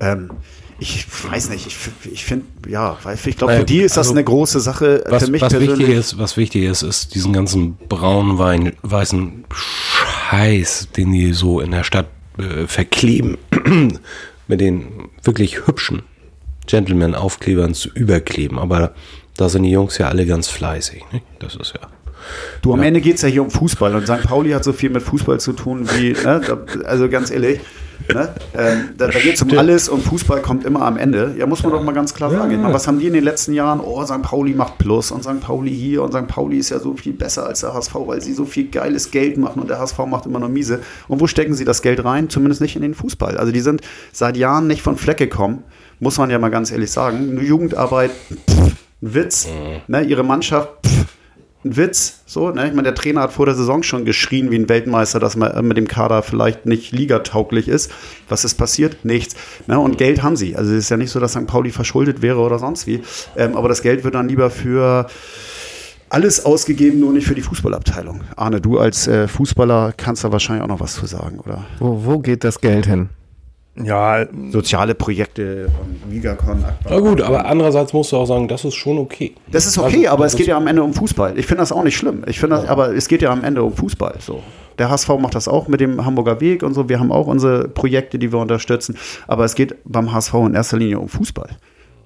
Ähm, 0.00 0.30
ich 0.80 1.06
weiß 1.24 1.50
nicht, 1.50 1.66
ich, 1.66 1.76
ich 2.12 2.24
finde, 2.24 2.46
ja, 2.68 2.96
weil 3.02 3.18
ich 3.24 3.36
glaube, 3.36 3.56
für 3.56 3.64
die 3.64 3.80
ist 3.80 3.96
das 3.96 4.08
also, 4.08 4.12
eine 4.12 4.22
große 4.22 4.60
Sache. 4.60 5.02
Was, 5.08 5.24
für 5.24 5.30
mich 5.30 5.42
was 5.42 5.58
wichtig 5.58 5.88
ist, 5.88 6.18
was 6.18 6.36
wichtig 6.36 6.64
ist, 6.64 6.82
ist 6.82 7.14
diesen 7.16 7.32
ganzen 7.32 7.76
braunen 7.88 8.38
Wein, 8.38 8.72
weißen 8.82 9.44
Scheiß, 9.52 10.88
den 10.96 11.12
die 11.12 11.32
so 11.32 11.60
in 11.60 11.72
der 11.72 11.82
Stadt 11.82 12.06
äh, 12.38 12.68
verkleben, 12.68 13.38
mit 14.46 14.60
den 14.60 15.08
wirklich 15.28 15.66
hübschen 15.66 16.02
Gentleman-Aufklebern 16.66 17.74
zu 17.74 17.90
überkleben. 17.90 18.58
Aber 18.58 18.94
da 19.36 19.48
sind 19.48 19.62
die 19.62 19.70
Jungs 19.70 19.98
ja 19.98 20.08
alle 20.08 20.26
ganz 20.26 20.48
fleißig. 20.48 21.04
Ne? 21.12 21.20
Das 21.38 21.54
ist 21.54 21.74
ja. 21.74 21.88
Du, 22.62 22.72
am 22.72 22.82
Ende 22.82 23.00
geht 23.00 23.16
es 23.16 23.22
ja 23.22 23.28
hier 23.28 23.42
um 23.42 23.50
Fußball 23.50 23.94
und 23.94 24.06
St. 24.06 24.22
Pauli 24.24 24.50
hat 24.50 24.64
so 24.64 24.72
viel 24.72 24.90
mit 24.90 25.02
Fußball 25.02 25.38
zu 25.38 25.52
tun 25.52 25.88
wie, 25.94 26.12
ne, 26.12 26.40
also 26.84 27.08
ganz 27.08 27.30
ehrlich, 27.30 27.60
ne, 28.12 28.34
ähm, 28.54 28.90
da, 28.96 29.08
da 29.08 29.18
geht 29.18 29.34
es 29.34 29.42
um 29.42 29.56
alles 29.56 29.88
und 29.88 30.02
Fußball 30.02 30.40
kommt 30.42 30.64
immer 30.64 30.82
am 30.82 30.96
Ende. 30.96 31.34
Ja, 31.38 31.46
muss 31.46 31.62
man 31.62 31.72
doch 31.72 31.82
mal 31.82 31.92
ganz 31.92 32.14
klar 32.14 32.30
sagen. 32.30 32.50
Ich 32.50 32.58
meine, 32.58 32.74
Was 32.74 32.86
haben 32.86 32.98
die 32.98 33.06
in 33.06 33.12
den 33.12 33.24
letzten 33.24 33.52
Jahren? 33.52 33.80
Oh, 33.80 34.04
St. 34.04 34.22
Pauli 34.22 34.54
macht 34.54 34.78
Plus 34.78 35.10
und 35.10 35.22
St. 35.22 35.40
Pauli 35.40 35.74
hier 35.74 36.02
und 36.02 36.12
St. 36.12 36.26
Pauli 36.26 36.58
ist 36.58 36.70
ja 36.70 36.78
so 36.78 36.94
viel 36.94 37.12
besser 37.12 37.46
als 37.46 37.60
der 37.60 37.74
HSV, 37.74 37.94
weil 38.06 38.20
sie 38.20 38.32
so 38.32 38.44
viel 38.44 38.68
geiles 38.68 39.10
Geld 39.10 39.36
machen 39.36 39.60
und 39.60 39.68
der 39.68 39.78
HSV 39.78 39.98
macht 40.06 40.26
immer 40.26 40.38
nur 40.38 40.48
miese. 40.48 40.80
Und 41.08 41.20
wo 41.20 41.26
stecken 41.26 41.54
sie 41.54 41.64
das 41.64 41.82
Geld 41.82 42.04
rein? 42.04 42.28
Zumindest 42.28 42.60
nicht 42.60 42.76
in 42.76 42.82
den 42.82 42.94
Fußball. 42.94 43.36
Also 43.36 43.52
die 43.52 43.60
sind 43.60 43.82
seit 44.12 44.36
Jahren 44.36 44.66
nicht 44.66 44.82
von 44.82 44.96
Fleck 44.96 45.18
gekommen, 45.18 45.64
muss 46.00 46.18
man 46.18 46.30
ja 46.30 46.38
mal 46.38 46.50
ganz 46.50 46.70
ehrlich 46.70 46.90
sagen. 46.90 47.30
Eine 47.32 47.42
Jugendarbeit, 47.42 48.10
pff, 48.48 48.72
Witz. 49.00 49.48
Ne, 49.86 50.02
ihre 50.02 50.22
Mannschaft, 50.24 50.68
pff, 50.86 51.06
ein 51.64 51.76
Witz. 51.76 52.20
So, 52.26 52.50
ne? 52.50 52.68
Ich 52.68 52.72
meine, 52.72 52.84
der 52.84 52.94
Trainer 52.94 53.22
hat 53.22 53.32
vor 53.32 53.46
der 53.46 53.54
Saison 53.54 53.82
schon 53.82 54.04
geschrien 54.04 54.50
wie 54.50 54.56
ein 54.56 54.68
Weltmeister, 54.68 55.18
dass 55.18 55.36
man 55.36 55.66
mit 55.66 55.76
dem 55.76 55.88
Kader 55.88 56.22
vielleicht 56.22 56.66
nicht 56.66 56.92
ligatauglich 56.92 57.68
ist. 57.68 57.90
Was 58.28 58.44
ist 58.44 58.54
passiert? 58.54 59.04
Nichts. 59.04 59.34
Ne? 59.66 59.78
Und 59.78 59.98
Geld 59.98 60.22
haben 60.22 60.36
sie. 60.36 60.56
Also 60.56 60.72
es 60.72 60.84
ist 60.84 60.90
ja 60.90 60.96
nicht 60.96 61.10
so, 61.10 61.20
dass 61.20 61.32
St. 61.32 61.46
Pauli 61.46 61.70
verschuldet 61.70 62.22
wäre 62.22 62.38
oder 62.38 62.58
sonst 62.58 62.86
wie. 62.86 63.02
Ähm, 63.36 63.56
aber 63.56 63.68
das 63.68 63.82
Geld 63.82 64.04
wird 64.04 64.14
dann 64.14 64.28
lieber 64.28 64.50
für 64.50 65.06
alles 66.10 66.44
ausgegeben, 66.44 67.00
nur 67.00 67.12
nicht 67.12 67.26
für 67.26 67.34
die 67.34 67.42
Fußballabteilung. 67.42 68.22
Arne, 68.36 68.60
du 68.60 68.78
als 68.78 69.06
äh, 69.08 69.28
Fußballer 69.28 69.92
kannst 69.96 70.24
da 70.24 70.32
wahrscheinlich 70.32 70.62
auch 70.62 70.68
noch 70.68 70.80
was 70.80 70.94
zu 70.94 71.06
sagen, 71.06 71.38
oder? 71.40 71.66
wo, 71.80 72.04
wo 72.04 72.18
geht 72.18 72.44
das 72.44 72.60
Geld 72.60 72.86
hin? 72.86 73.10
Ja, 73.84 74.26
Soziale 74.50 74.94
Projekte 74.94 75.70
und 75.80 76.12
Vigacon. 76.12 76.64
Na 76.88 76.98
gut, 76.98 77.20
aber 77.20 77.46
andererseits 77.46 77.92
musst 77.92 78.12
du 78.12 78.16
auch 78.16 78.26
sagen, 78.26 78.48
das 78.48 78.64
ist 78.64 78.74
schon 78.74 78.98
okay. 78.98 79.34
Das 79.50 79.66
ist 79.66 79.78
okay, 79.78 80.08
aber 80.08 80.26
es 80.26 80.36
geht 80.36 80.46
ja 80.46 80.56
am 80.56 80.66
Ende 80.66 80.82
um 80.82 80.94
Fußball. 80.94 81.38
Ich 81.38 81.46
finde 81.46 81.62
das 81.62 81.72
auch 81.72 81.84
nicht 81.84 81.96
schlimm. 81.96 82.24
Ich 82.26 82.40
finde 82.40 82.56
das, 82.56 82.68
aber 82.68 82.94
es 82.94 83.08
geht 83.08 83.22
ja 83.22 83.30
am 83.30 83.44
Ende 83.44 83.62
um 83.62 83.72
Fußball. 83.72 84.16
So. 84.20 84.42
Der 84.78 84.90
HSV 84.90 85.08
macht 85.20 85.34
das 85.34 85.48
auch 85.48 85.68
mit 85.68 85.80
dem 85.80 86.04
Hamburger 86.04 86.40
Weg 86.40 86.62
und 86.62 86.74
so. 86.74 86.88
Wir 86.88 87.00
haben 87.00 87.12
auch 87.12 87.26
unsere 87.26 87.68
Projekte, 87.68 88.18
die 88.18 88.32
wir 88.32 88.38
unterstützen. 88.38 88.96
Aber 89.26 89.44
es 89.44 89.54
geht 89.54 89.76
beim 89.84 90.12
HSV 90.12 90.34
in 90.34 90.54
erster 90.54 90.78
Linie 90.78 91.00
um 91.00 91.08
Fußball. 91.08 91.50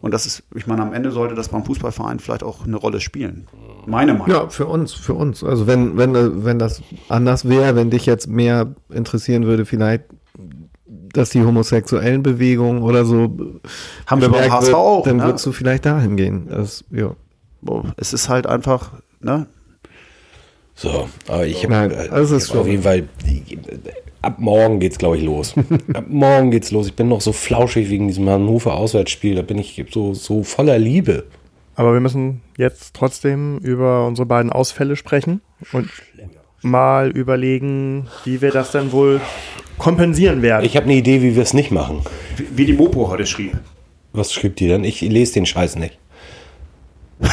Und 0.00 0.12
das 0.12 0.26
ist, 0.26 0.42
ich 0.54 0.66
meine, 0.66 0.82
am 0.82 0.92
Ende 0.92 1.12
sollte 1.12 1.36
das 1.36 1.48
beim 1.48 1.64
Fußballverein 1.64 2.18
vielleicht 2.18 2.42
auch 2.42 2.66
eine 2.66 2.76
Rolle 2.76 3.00
spielen. 3.00 3.46
Meine 3.86 4.14
Meinung. 4.14 4.28
Ja, 4.28 4.48
für 4.48 4.66
uns, 4.66 4.92
für 4.92 5.14
uns. 5.14 5.44
Also 5.44 5.68
wenn, 5.68 5.96
wenn, 5.96 6.14
äh, 6.14 6.44
wenn 6.44 6.58
das 6.58 6.82
anders 7.08 7.48
wäre, 7.48 7.76
wenn 7.76 7.90
dich 7.90 8.04
jetzt 8.06 8.26
mehr 8.26 8.74
interessieren 8.90 9.44
würde, 9.44 9.64
vielleicht, 9.64 10.04
dass 11.12 11.30
die 11.30 11.42
homosexuellen 11.42 12.22
Bewegungen 12.22 12.82
oder 12.82 13.04
so 13.04 13.34
Haben 14.06 14.20
wir 14.20 14.28
beim 14.28 14.50
HSV 14.50 14.66
wird, 14.68 14.74
auch, 14.76 15.02
dann 15.04 15.16
ne? 15.18 15.24
würdest 15.24 15.46
du 15.46 15.52
vielleicht 15.52 15.86
dahin 15.86 16.16
gehen. 16.16 16.48
Das, 16.48 16.84
ja. 16.90 17.14
Es 17.96 18.12
ist 18.12 18.28
halt 18.28 18.46
einfach, 18.46 18.92
ne? 19.20 19.46
So, 20.74 21.08
aber 21.28 21.46
ich 21.46 21.64
habe 21.68 21.88
das 22.10 22.30
ist 22.30 22.50
auf 22.50 22.56
schon- 22.62 22.66
jeden 22.70 22.82
Fall. 22.82 23.08
Ab 24.22 24.36
morgen 24.38 24.78
geht's, 24.80 24.98
glaube 24.98 25.18
ich, 25.18 25.24
los. 25.24 25.54
ab 25.94 26.04
morgen 26.08 26.50
geht's 26.50 26.70
los. 26.70 26.86
Ich 26.86 26.94
bin 26.94 27.08
noch 27.08 27.20
so 27.20 27.32
flauschig 27.32 27.90
wegen 27.90 28.08
diesem 28.08 28.28
Hannover 28.28 28.74
Auswärtsspiel. 28.74 29.34
Da 29.34 29.42
bin 29.42 29.58
ich 29.58 29.84
so, 29.90 30.14
so 30.14 30.42
voller 30.44 30.78
Liebe. 30.78 31.24
aber 31.74 31.92
wir 31.92 32.00
müssen 32.00 32.40
jetzt 32.56 32.94
trotzdem 32.94 33.58
über 33.58 34.06
unsere 34.06 34.26
beiden 34.26 34.50
Ausfälle 34.52 34.96
sprechen 34.96 35.40
und 35.72 35.88
mal 36.62 37.10
überlegen, 37.10 38.08
wie 38.24 38.40
wir 38.40 38.50
das 38.50 38.70
dann 38.70 38.92
wohl 38.92 39.20
kompensieren 39.78 40.42
werden. 40.42 40.64
Ich 40.64 40.76
habe 40.76 40.84
eine 40.84 40.94
Idee, 40.94 41.22
wie 41.22 41.34
wir 41.34 41.42
es 41.42 41.54
nicht 41.54 41.70
machen. 41.70 42.02
Wie, 42.36 42.46
wie 42.56 42.66
die 42.66 42.72
Mopo 42.72 43.08
heute 43.08 43.26
schrieb. 43.26 43.58
Was 44.12 44.32
schreibt 44.32 44.60
die 44.60 44.68
denn? 44.68 44.84
Ich 44.84 45.00
lese 45.00 45.34
den 45.34 45.46
Scheiß 45.46 45.76
nicht. 45.76 45.98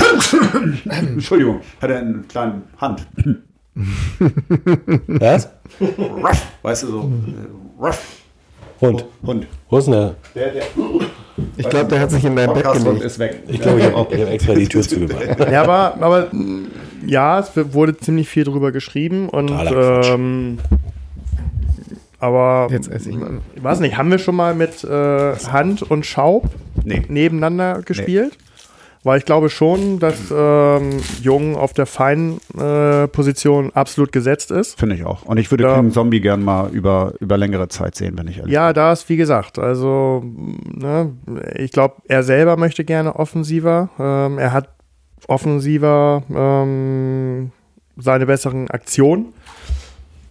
Entschuldigung, 0.90 1.62
hat 1.82 1.90
er 1.90 2.00
einen 2.00 2.28
kleinen 2.28 2.64
Hand. 2.78 3.08
Was? 5.08 5.50
Ruff, 5.80 6.48
weißt 6.62 6.84
du 6.84 6.88
so. 6.88 7.12
Ruff. 7.80 8.06
Hund. 8.82 9.06
Hund. 9.24 9.48
Wo 9.70 9.78
ist 9.78 9.86
denn 9.86 9.94
der? 9.94 10.16
Der, 10.36 10.52
der 10.52 10.64
Ich 11.58 11.70
glaube, 11.70 11.88
der 11.90 12.00
hat 12.00 12.12
sich 12.12 12.24
in 12.26 12.36
dein 12.36 12.54
Bett 12.54 12.64
gelegt. 12.74 13.04
ist 13.04 13.20
weg. 13.20 13.44
Ich 13.48 13.62
glaube, 13.62 13.80
ich 13.80 13.86
habe 13.86 13.96
hab 13.98 14.12
extra 14.14 14.54
die 14.56 14.68
Tür 14.68 14.82
zugemacht. 14.82 15.22
Ja, 15.52 15.62
aber, 15.64 15.96
aber 16.02 16.28
ja, 17.06 17.40
es 17.40 17.52
wurde 17.74 17.96
ziemlich 17.98 18.28
viel 18.28 18.44
drüber 18.44 18.72
geschrieben 18.72 19.30
und 19.30 19.52
ähm, 19.72 20.58
aber 22.20 22.68
Jetzt 22.70 22.90
esse 22.92 23.10
ich 23.12 23.16
mal. 23.16 23.40
ich 23.56 23.64
weiß 23.64 23.80
nicht, 23.80 23.98
haben 23.98 24.12
wir 24.12 24.20
schon 24.20 24.36
mal 24.36 24.54
mit 24.54 24.84
äh, 24.84 25.36
Hand 25.36 25.84
und 25.84 26.06
Schaub 26.06 26.50
Nee. 26.84 27.04
nebeneinander 27.08 27.82
gespielt? 27.84 28.38
Weil 29.04 29.20
ich 29.20 29.26
glaube 29.26 29.50
schon, 29.50 30.00
dass 30.00 30.18
ähm, 30.30 31.00
Jung 31.22 31.56
auf 31.56 31.72
der 31.72 31.86
feinen 31.86 32.42
äh, 32.58 33.08
Position 33.08 33.72
absolut 33.74 34.12
gesetzt 34.12 34.52
ist. 34.52 34.78
Finde 34.78 34.96
ich 34.96 35.06
auch. 35.06 35.24
Und 35.24 35.38
ich 35.38 35.50
würde 35.52 35.64
Ja. 35.64 35.76
King 35.76 35.92
Zombie 35.92 36.20
gern 36.20 36.44
mal 36.44 36.70
über, 36.72 37.14
über 37.22 37.38
längere 37.38 37.70
Zeit 37.70 37.96
sehen, 37.96 38.18
wenn 38.18 38.28
ich 38.28 38.40
ehrlich 38.40 38.52
Ja, 38.52 38.74
da 38.74 38.92
ist 38.92 39.08
wie 39.08 39.16
gesagt, 39.16 39.58
also 39.58 40.22
ne, 40.26 41.14
ich 41.56 41.72
glaube, 41.72 41.96
er 42.10 42.24
selber 42.24 42.58
möchte 42.58 42.84
gerne 42.84 43.16
offensiver. 43.16 43.90
Ähm, 43.98 44.38
er 44.38 44.52
hat 44.52 44.70
offensiver 45.28 46.24
ähm, 46.30 47.52
seine 47.96 48.26
besseren 48.26 48.70
Aktionen. 48.70 49.34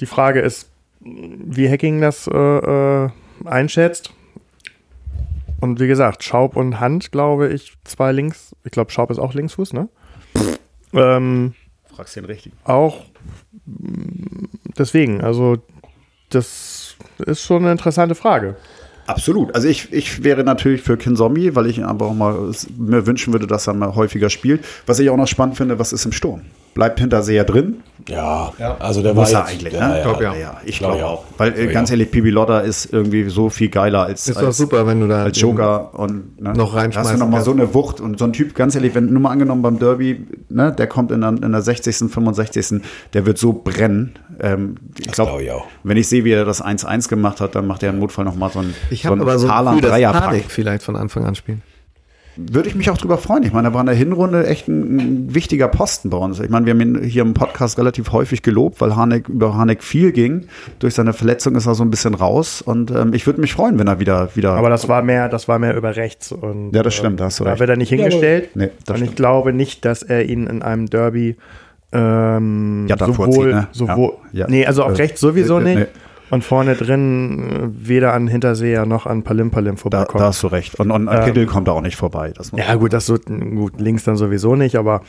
Die 0.01 0.07
Frage 0.07 0.41
ist, 0.41 0.69
wie 1.01 1.71
Hacking 1.71 2.01
das 2.01 2.27
äh, 2.27 2.37
äh, 2.37 3.09
einschätzt. 3.47 4.13
Und 5.61 5.81
wie 5.81 5.89
gesagt, 5.89 6.23
Schaub 6.23 6.57
und 6.57 6.81
Hand, 6.81 7.11
glaube 7.11 7.49
ich, 7.49 7.75
zwei 7.85 8.13
links. 8.13 8.55
Ich 8.65 8.71
glaube, 8.71 8.91
Schaub 8.93 9.11
ist 9.11 9.19
auch 9.19 9.35
Linksfuß, 9.35 9.73
ne? 9.73 9.89
ähm, 10.93 11.55
Fragst 11.95 12.17
den 12.17 12.25
richtig. 12.25 12.53
auch 12.65 13.05
deswegen, 14.79 15.21
also 15.21 15.59
das 16.31 16.97
ist 17.19 17.43
schon 17.43 17.63
eine 17.63 17.73
interessante 17.73 18.15
Frage. 18.15 18.57
Absolut. 19.07 19.55
Also 19.55 19.69
ich, 19.69 19.93
ich 19.93 20.23
wäre 20.23 20.45
natürlich 20.45 20.83
für 20.83 20.99
Kinzombie, 20.99 21.55
weil 21.55 21.67
ich 21.67 21.83
einfach 21.83 22.07
auch 22.07 22.15
mal 22.15 22.35
es 22.49 22.69
mir 22.77 23.07
wünschen 23.07 23.33
würde, 23.33 23.47
dass 23.47 23.67
er 23.67 23.73
mal 23.73 23.95
häufiger 23.95 24.29
spielt. 24.29 24.65
Was 24.85 24.99
ich 24.99 25.09
auch 25.09 25.17
noch 25.17 25.27
spannend 25.27 25.57
finde, 25.57 25.79
was 25.79 25.95
ist 25.95 26.05
im 26.05 26.13
Sturm? 26.13 26.43
Bleibt 26.79 27.01
Hinterseher 27.01 27.43
drin? 27.43 27.79
Ja, 28.09 28.53
also 28.79 29.03
der 29.03 29.13
Muss 29.13 29.33
war 29.35 29.41
er 29.47 29.51
jetzt- 29.51 29.61
eigentlich, 29.61 29.75
ja, 29.75 29.89
ne? 29.89 29.97
ja, 29.99 30.03
Glaub 30.05 30.21
ja. 30.23 30.33
Ja, 30.37 30.61
ich 30.65 30.79
Glaub 30.79 30.93
glaube 30.93 30.99
ich 30.99 31.05
auch. 31.05 31.11
auch. 31.11 31.25
Weil 31.39 31.49
äh, 31.49 31.53
Glaub 31.55 31.67
ich 31.67 31.73
ganz 31.75 31.91
ehrlich, 31.91 32.09
Pibi 32.13 32.31
Lotta 32.31 32.61
ist 32.61 32.93
irgendwie 32.93 33.29
so 33.29 33.51
viel 33.51 33.69
geiler 33.69 34.05
als, 34.05 34.29
Ist 34.29 34.37
als, 34.37 34.47
doch 34.47 34.53
super, 34.53 34.87
wenn 34.87 35.01
du 35.01 35.09
da 35.09 35.25
als 35.25 35.41
Joker 35.41 35.93
und 35.99 36.41
ne? 36.41 36.53
noch 36.53 36.73
Da 36.77 36.83
Hast 36.95 37.13
du 37.15 37.19
noch 37.19 37.27
mal 37.27 37.33
kannst. 37.33 37.47
so 37.47 37.51
eine 37.51 37.75
Wucht 37.75 38.01
und 38.01 38.17
so 38.21 38.27
ein 38.27 38.33
Typ, 38.33 38.55
ganz 38.55 38.77
ehrlich, 38.77 38.95
wenn 38.95 39.13
nur 39.13 39.21
mal 39.21 39.31
angenommen 39.31 39.63
beim 39.63 39.81
Derby, 39.81 40.25
ne, 40.51 40.71
der 40.73 40.87
kommt 40.87 41.11
in 41.11 41.21
der, 41.23 41.31
in 41.31 41.51
der 41.51 41.63
60., 41.63 41.97
65., 42.13 42.81
der 43.13 43.27
wird 43.27 43.39
so 43.39 43.53
brennen. 43.53 44.15
Ähm, 44.39 44.77
ich 45.01 45.11
glaube, 45.11 45.43
glaub 45.43 45.65
wenn 45.83 45.97
ich 45.97 46.09
sehe, 46.09 46.23
wie 46.25 46.31
er 46.31 46.45
das 46.45 46.63
1-1 46.65 47.09
gemacht 47.09 47.41
hat, 47.41 47.57
dann 47.57 47.67
macht 47.67 47.83
er 47.83 47.91
im 47.91 47.99
Notfall 47.99 48.25
noch 48.25 48.37
mal 48.37 48.51
so 48.51 48.61
ein, 48.61 48.73
Ich 48.91 49.03
so 49.03 49.07
habe 49.11 49.17
ein 49.19 49.23
aber 49.23 49.37
so 49.41 49.49
dass 49.49 49.57
Haaland-Dreierpack. 49.57 50.23
Panik 50.23 50.45
vielleicht 50.49 50.85
von 50.85 50.95
Anfang 50.95 51.25
an 51.25 51.35
spielen. 51.35 51.63
Würde 52.41 52.69
ich 52.69 52.77
mich 52.77 52.89
auch 52.89 52.97
drüber 52.99 53.19
freuen. 53.19 53.43
Ich 53.43 53.53
meine, 53.53 53.69
da 53.69 53.75
war 53.75 53.81
in 53.81 53.87
der 53.89 53.97
Hinrunde 53.97 54.47
echt 54.47 54.69
ein, 54.69 54.97
ein 55.27 55.35
wichtiger 55.35 55.67
Posten 55.67 56.09
bei 56.09 56.17
uns. 56.19 56.39
Ich 56.39 56.49
meine, 56.51 56.67
wir 56.67 56.73
haben 56.73 56.81
ihn 56.81 57.03
hier 57.03 57.23
im 57.23 57.35
Podcast 57.35 57.79
relativ 57.79 58.13
häufig 58.13 58.43
gelobt, 58.43 58.81
weil 58.81 58.95
Harnik 58.95 59.29
über 59.29 59.55
Harnik 59.57 59.83
viel 59.83 60.13
ging. 60.13 60.47
Durch 60.79 60.95
seine 60.95 61.13
Verletzung 61.13 61.57
ist 61.57 61.67
er 61.67 61.75
so 61.75 61.83
ein 61.83 61.91
bisschen 61.91 62.15
raus. 62.15 62.63
Und 62.63 62.93
ähm, 62.93 63.13
ich 63.13 63.27
würde 63.27 63.41
mich 63.41 63.53
freuen, 63.55 63.79
wenn 63.79 63.89
er 63.89 63.99
wieder 63.99 64.29
wieder. 64.37 64.53
Aber 64.53 64.71
das 64.71 64.89
war 64.89 65.03
mehr, 65.03 65.29
das 65.29 65.49
war 65.49 65.59
mehr 65.59 65.77
über 65.77 65.97
rechts. 65.97 66.31
Und, 66.31 66.73
Ja, 66.75 66.83
das 66.85 66.95
stimmt, 66.95 67.19
da 67.19 67.25
hast 67.25 67.41
du 67.41 67.45
Da 67.45 67.51
recht. 67.51 67.61
wird 67.61 67.71
er 67.71 67.77
nicht 67.77 67.89
hingestellt. 67.89 68.51
Nee, 68.55 68.69
das 68.87 68.97
und 68.97 69.03
ich 69.03 69.09
stimmt. 69.09 69.17
glaube 69.17 69.53
nicht, 69.53 69.85
dass 69.85 70.03
er 70.05 70.25
ihn 70.25 70.47
in 70.47 70.63
einem 70.63 70.87
Derby 70.89 71.37
ähm, 71.93 72.87
Ja, 72.89 72.97
da 72.97 73.07
sowohl, 73.07 73.27
vorzieht, 73.27 73.45
ne? 73.55 73.69
sowohl 73.73 74.13
Ja. 74.33 74.41
Ja. 74.41 74.47
nee, 74.49 74.67
also 74.67 74.85
auf 74.85 74.93
Äh, 74.93 74.97
rechts 75.03 75.21
sowieso 75.21 75.59
äh, 75.59 75.65
nicht. 75.65 75.79
nee. 75.79 75.87
Und 76.31 76.45
vorne 76.45 76.75
drin 76.75 77.73
äh, 77.75 77.89
weder 77.89 78.13
an 78.13 78.29
Hinterseher 78.29 78.87
noch 78.87 79.07
an 79.07 79.23
Palim 79.23 79.51
Palim 79.51 79.77
da, 79.77 79.81
vorbeikommt. 79.81 80.21
da 80.21 80.27
hast 80.27 80.43
du 80.43 80.49
recht. 80.49 80.79
Und, 80.79 80.91
und 80.91 81.09
an 81.09 81.19
Ähm, 81.19 81.25
Kittel 81.25 81.47
kommt 81.47 81.69
da 81.69 81.73
auch 81.73 81.81
nicht 81.81 81.97
vorbei. 81.97 82.33
Ja, 82.55 82.75
gut, 82.75 82.93
das 82.93 83.07
so, 83.07 83.17
gut, 83.17 83.81
links 83.81 84.05
dann 84.05 84.17
sowieso 84.17 84.57
nicht, 84.57 84.77
aber 84.77 85.03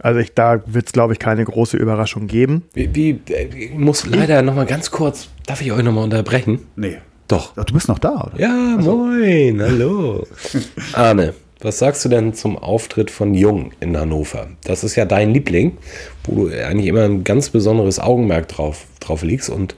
also 0.00 0.20
ich, 0.20 0.34
da 0.34 0.60
wird 0.66 0.86
es, 0.86 0.92
glaube 0.92 1.12
ich, 1.12 1.18
keine 1.18 1.44
große 1.44 1.76
Überraschung 1.76 2.26
geben. 2.26 2.62
Wie, 2.72 2.94
wie, 2.94 3.20
äh, 3.30 3.46
ich 3.56 3.74
muss 3.74 4.06
leider 4.06 4.42
noch 4.42 4.54
mal 4.54 4.66
ganz 4.66 4.90
kurz, 4.90 5.28
darf 5.46 5.60
ich 5.60 5.72
euch 5.72 5.82
noch 5.82 5.92
mal 5.92 6.04
unterbrechen? 6.04 6.60
nee. 6.76 6.98
Doch. 7.26 7.52
Ach, 7.56 7.64
du 7.64 7.72
bist 7.72 7.88
noch 7.88 7.98
da, 7.98 8.30
oder? 8.30 8.38
Ja, 8.38 8.76
moin, 8.78 9.60
hallo. 9.62 10.26
Arne, 10.92 11.32
was 11.60 11.78
sagst 11.78 12.04
du 12.04 12.10
denn 12.10 12.34
zum 12.34 12.58
Auftritt 12.58 13.10
von 13.10 13.32
Jung 13.32 13.72
in 13.80 13.96
Hannover? 13.96 14.48
Das 14.64 14.84
ist 14.84 14.94
ja 14.96 15.06
dein 15.06 15.32
Liebling, 15.32 15.78
wo 16.24 16.44
du 16.44 16.50
eigentlich 16.50 16.86
immer 16.86 17.04
ein 17.04 17.24
ganz 17.24 17.48
besonderes 17.48 17.98
Augenmerk 17.98 18.48
drauf, 18.48 18.84
drauf 19.00 19.22
legst. 19.22 19.48
Und 19.48 19.74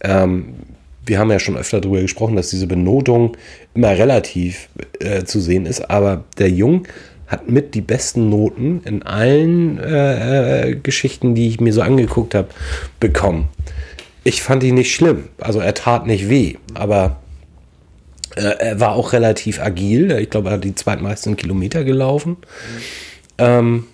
ähm, 0.00 0.54
wir 1.04 1.18
haben 1.18 1.30
ja 1.30 1.38
schon 1.38 1.56
öfter 1.56 1.80
darüber 1.80 2.00
gesprochen, 2.00 2.36
dass 2.36 2.50
diese 2.50 2.66
Benotung 2.66 3.36
immer 3.74 3.90
relativ 3.90 4.68
äh, 5.00 5.24
zu 5.24 5.40
sehen 5.40 5.66
ist. 5.66 5.90
Aber 5.90 6.24
der 6.36 6.50
Jung 6.50 6.86
hat 7.26 7.48
mit 7.48 7.74
die 7.74 7.80
besten 7.80 8.30
Noten 8.30 8.82
in 8.84 9.02
allen 9.02 9.78
äh, 9.78 10.70
äh, 10.70 10.74
Geschichten, 10.76 11.34
die 11.34 11.48
ich 11.48 11.60
mir 11.60 11.72
so 11.72 11.82
angeguckt 11.82 12.34
habe, 12.34 12.48
bekommen. 13.00 13.48
Ich 14.24 14.42
fand 14.42 14.62
ihn 14.62 14.74
nicht 14.74 14.94
schlimm. 14.94 15.28
Also 15.38 15.60
er 15.60 15.74
tat 15.74 16.06
nicht 16.06 16.28
weh, 16.28 16.56
aber 16.74 17.16
äh, 18.36 18.42
er 18.42 18.80
war 18.80 18.92
auch 18.92 19.12
relativ 19.12 19.60
agil. 19.60 20.10
Ich 20.20 20.30
glaube, 20.30 20.48
er 20.50 20.54
hat 20.54 20.64
die 20.64 20.74
zweitmeisten 20.74 21.36
Kilometer 21.36 21.84
gelaufen. 21.84 22.36
Ähm, 23.36 23.86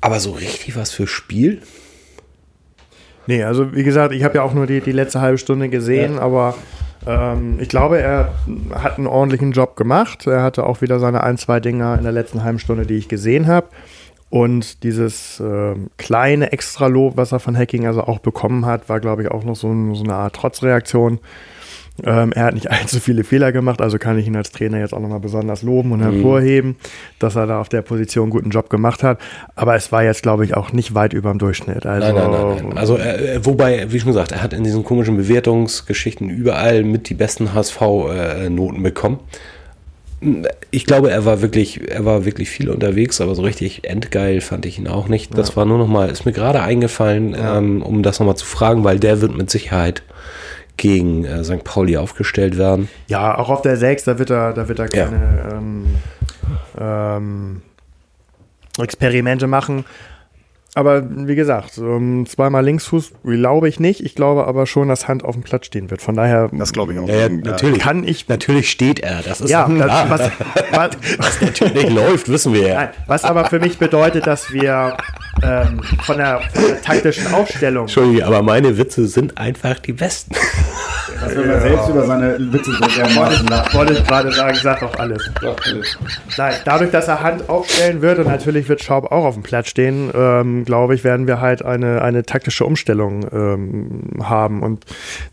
aber 0.00 0.20
so 0.20 0.32
richtig 0.32 0.76
was 0.76 0.90
für 0.90 1.06
Spiel? 1.06 1.60
Nee, 3.28 3.44
also 3.44 3.74
wie 3.74 3.84
gesagt, 3.84 4.14
ich 4.14 4.24
habe 4.24 4.36
ja 4.36 4.42
auch 4.42 4.54
nur 4.54 4.66
die, 4.66 4.80
die 4.80 4.90
letzte 4.90 5.20
halbe 5.20 5.36
Stunde 5.36 5.68
gesehen, 5.68 6.18
aber 6.18 6.54
ähm, 7.06 7.58
ich 7.60 7.68
glaube, 7.68 8.00
er 8.00 8.32
hat 8.74 8.96
einen 8.96 9.06
ordentlichen 9.06 9.52
Job 9.52 9.76
gemacht. 9.76 10.26
Er 10.26 10.42
hatte 10.42 10.64
auch 10.64 10.80
wieder 10.80 10.98
seine 10.98 11.22
ein, 11.22 11.36
zwei 11.36 11.60
Dinger 11.60 11.98
in 11.98 12.04
der 12.04 12.12
letzten 12.12 12.42
halben 12.42 12.58
Stunde, 12.58 12.86
die 12.86 12.94
ich 12.94 13.06
gesehen 13.06 13.46
habe. 13.46 13.66
Und 14.30 14.82
dieses 14.82 15.40
ähm, 15.40 15.90
kleine 15.98 16.52
Extralob, 16.52 17.18
was 17.18 17.32
er 17.32 17.38
von 17.38 17.54
Hacking 17.54 17.86
also 17.86 18.00
auch 18.02 18.20
bekommen 18.20 18.64
hat, 18.64 18.88
war, 18.88 18.98
glaube 18.98 19.24
ich, 19.24 19.30
auch 19.30 19.44
noch 19.44 19.56
so, 19.56 19.70
ein, 19.70 19.94
so 19.94 20.04
eine 20.04 20.14
Art 20.14 20.34
Trotzreaktion. 20.34 21.18
Ähm, 22.04 22.32
er 22.32 22.44
hat 22.44 22.54
nicht 22.54 22.70
allzu 22.70 23.00
viele 23.00 23.24
Fehler 23.24 23.52
gemacht, 23.52 23.80
also 23.80 23.98
kann 23.98 24.18
ich 24.18 24.26
ihn 24.26 24.36
als 24.36 24.52
Trainer 24.52 24.78
jetzt 24.78 24.94
auch 24.94 25.00
nochmal 25.00 25.20
besonders 25.20 25.62
loben 25.62 25.92
und 25.92 26.00
hervorheben, 26.00 26.76
dass 27.18 27.36
er 27.36 27.46
da 27.46 27.60
auf 27.60 27.68
der 27.68 27.82
Position 27.82 28.24
einen 28.24 28.30
guten 28.30 28.50
Job 28.50 28.70
gemacht 28.70 29.02
hat. 29.02 29.18
Aber 29.56 29.74
es 29.74 29.90
war 29.92 30.04
jetzt, 30.04 30.22
glaube 30.22 30.44
ich, 30.44 30.56
auch 30.56 30.72
nicht 30.72 30.94
weit 30.94 31.12
über 31.12 31.30
dem 31.30 31.38
Durchschnitt. 31.38 31.86
Also, 31.86 32.06
Nein, 32.06 32.30
nein, 32.30 32.68
nein. 32.68 32.78
Also, 32.78 32.96
äh, 32.96 33.40
wobei, 33.42 33.90
wie 33.90 34.00
schon 34.00 34.08
gesagt, 34.08 34.32
er 34.32 34.42
hat 34.42 34.52
in 34.52 34.64
diesen 34.64 34.84
komischen 34.84 35.16
Bewertungsgeschichten 35.16 36.30
überall 36.30 36.84
mit 36.84 37.08
die 37.08 37.14
besten 37.14 37.54
HSV-Noten 37.54 38.82
bekommen. 38.82 39.18
Ich 40.72 40.84
glaube, 40.84 41.12
er 41.12 41.24
war 41.24 41.42
wirklich, 41.42 41.88
er 41.88 42.04
war 42.04 42.24
wirklich 42.24 42.50
viel 42.50 42.70
unterwegs, 42.70 43.20
aber 43.20 43.36
so 43.36 43.42
richtig 43.42 43.88
endgeil 43.88 44.40
fand 44.40 44.66
ich 44.66 44.76
ihn 44.78 44.88
auch 44.88 45.06
nicht. 45.06 45.38
Das 45.38 45.56
war 45.56 45.64
nur 45.64 45.78
noch 45.78 45.86
mal, 45.86 46.08
ist 46.08 46.26
mir 46.26 46.32
gerade 46.32 46.60
eingefallen, 46.60 47.36
ähm, 47.38 47.82
um 47.82 48.02
das 48.02 48.18
noch 48.18 48.26
mal 48.26 48.34
zu 48.34 48.44
fragen, 48.44 48.82
weil 48.82 48.98
der 48.98 49.20
wird 49.20 49.36
mit 49.36 49.48
Sicherheit 49.48 50.02
gegen 50.78 51.24
äh, 51.24 51.44
St. 51.44 51.64
Pauli 51.64 51.96
aufgestellt 51.96 52.56
werden. 52.56 52.88
Ja, 53.08 53.36
auch 53.36 53.50
auf 53.50 53.62
der 53.62 53.76
6, 53.76 54.04
da 54.04 54.18
wird 54.18 54.30
er, 54.30 54.54
da 54.54 54.68
wird 54.68 54.78
er 54.78 54.88
keine 54.88 55.16
ja. 55.16 55.56
ähm, 55.58 55.86
ähm, 56.80 57.62
Experimente 58.78 59.46
machen. 59.46 59.84
Aber 60.74 61.02
wie 61.10 61.34
gesagt, 61.34 61.78
um, 61.78 62.24
zweimal 62.26 62.64
Linksfuß 62.64 63.12
glaube 63.24 63.68
ich 63.68 63.80
nicht. 63.80 64.04
Ich 64.04 64.14
glaube 64.14 64.46
aber 64.46 64.64
schon, 64.66 64.88
dass 64.88 65.08
Hand 65.08 65.24
auf 65.24 65.34
dem 65.34 65.42
Platz 65.42 65.66
stehen 65.66 65.90
wird. 65.90 66.02
Von 66.02 66.14
daher. 66.14 66.50
Das 66.52 66.72
glaube 66.72 66.92
ich 66.92 67.00
auch. 67.00 67.08
Ja, 67.08 67.28
natürlich. 67.28 67.80
Kann 67.80 68.06
ich. 68.06 68.28
Natürlich 68.28 68.70
steht 68.70 69.00
er. 69.00 69.22
Das 69.22 69.40
ist 69.40 69.50
ja, 69.50 69.66
das, 69.78 70.10
was, 70.10 70.20
was, 70.70 70.90
was, 71.18 71.40
natürlich 71.40 71.90
läuft, 71.90 72.28
wissen 72.28 72.52
wir 72.52 72.68
ja. 72.68 72.74
Nein, 72.74 72.88
was 73.06 73.24
aber 73.24 73.46
für 73.46 73.58
mich 73.58 73.78
bedeutet, 73.78 74.28
dass 74.28 74.52
wir 74.52 74.96
ähm, 75.42 75.82
von, 76.02 76.18
der, 76.18 76.40
von, 76.52 76.62
der, 76.62 76.82
taktischen 76.82 77.32
Aufstellung. 77.32 77.84
Entschuldige, 77.84 78.26
aber 78.26 78.42
meine 78.42 78.76
Witze 78.78 79.06
sind 79.06 79.38
einfach 79.38 79.78
die 79.78 79.92
besten. 79.92 80.34
Was 81.20 81.34
wenn 81.34 81.48
man 81.48 81.60
selbst 81.60 81.88
über 81.88 82.06
seine 82.06 82.52
Witze 82.52 82.72
so 82.72 82.86
dermaßen 82.86 83.46
lacht. 83.48 83.74
Wollte 83.74 83.92
ich 83.94 84.04
gerade 84.04 84.30
sagen, 84.32 84.54
sagt 84.56 84.82
doch 84.82 84.98
alles. 84.98 85.30
Nein, 86.36 86.54
dadurch, 86.64 86.90
dass 86.90 87.08
er 87.08 87.22
Hand 87.22 87.48
aufstellen 87.48 88.02
wird 88.02 88.18
und 88.18 88.26
natürlich 88.26 88.68
wird 88.68 88.82
Schaub 88.82 89.10
auch 89.10 89.24
auf 89.24 89.34
dem 89.34 89.42
Platz 89.42 89.68
stehen, 89.68 90.10
ähm, 90.14 90.64
glaube 90.64 90.94
ich, 90.94 91.04
werden 91.04 91.26
wir 91.26 91.40
halt 91.40 91.64
eine, 91.64 92.02
eine 92.02 92.22
taktische 92.22 92.64
Umstellung 92.64 93.26
ähm, 93.32 94.22
haben. 94.22 94.62
Und 94.62 94.84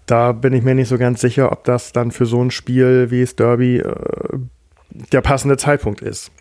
da 0.05 0.31
bin 0.31 0.53
ich 0.53 0.63
mir 0.63 0.75
nicht 0.75 0.87
so 0.87 0.97
ganz 0.97 1.21
sicher, 1.21 1.51
ob 1.51 1.63
das 1.65 1.91
dann 1.91 2.11
für 2.11 2.25
so 2.25 2.41
ein 2.41 2.51
Spiel 2.51 3.11
wie 3.11 3.21
das 3.21 3.35
Derby 3.35 3.77
äh, 3.77 3.93
der 5.11 5.21
passende 5.21 5.57
Zeitpunkt 5.57 6.01
ist. 6.01 6.31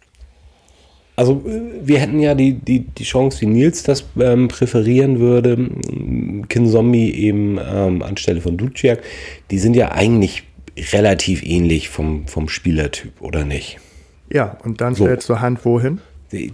Also 1.16 1.42
äh, 1.46 1.86
wir 1.86 1.98
hätten 1.98 2.20
ja 2.20 2.34
die, 2.34 2.54
die, 2.54 2.80
die 2.80 3.04
Chance, 3.04 3.40
wie 3.42 3.46
Nils 3.46 3.82
das 3.82 4.04
ähm, 4.18 4.48
präferieren 4.48 5.20
würde, 5.20 5.68
Kinzombie 6.48 7.12
eben 7.14 7.58
ähm, 7.58 8.02
anstelle 8.02 8.40
von 8.40 8.56
Duciak, 8.56 9.02
die 9.50 9.58
sind 9.58 9.76
ja 9.76 9.92
eigentlich 9.92 10.44
relativ 10.92 11.44
ähnlich 11.44 11.88
vom, 11.88 12.26
vom 12.26 12.48
Spielertyp, 12.48 13.20
oder 13.20 13.44
nicht? 13.44 13.78
Ja, 14.30 14.56
und 14.64 14.80
dann 14.80 14.94
so. 14.94 15.04
stellst 15.04 15.28
du 15.28 15.40
Hand 15.40 15.64
wohin? 15.64 16.00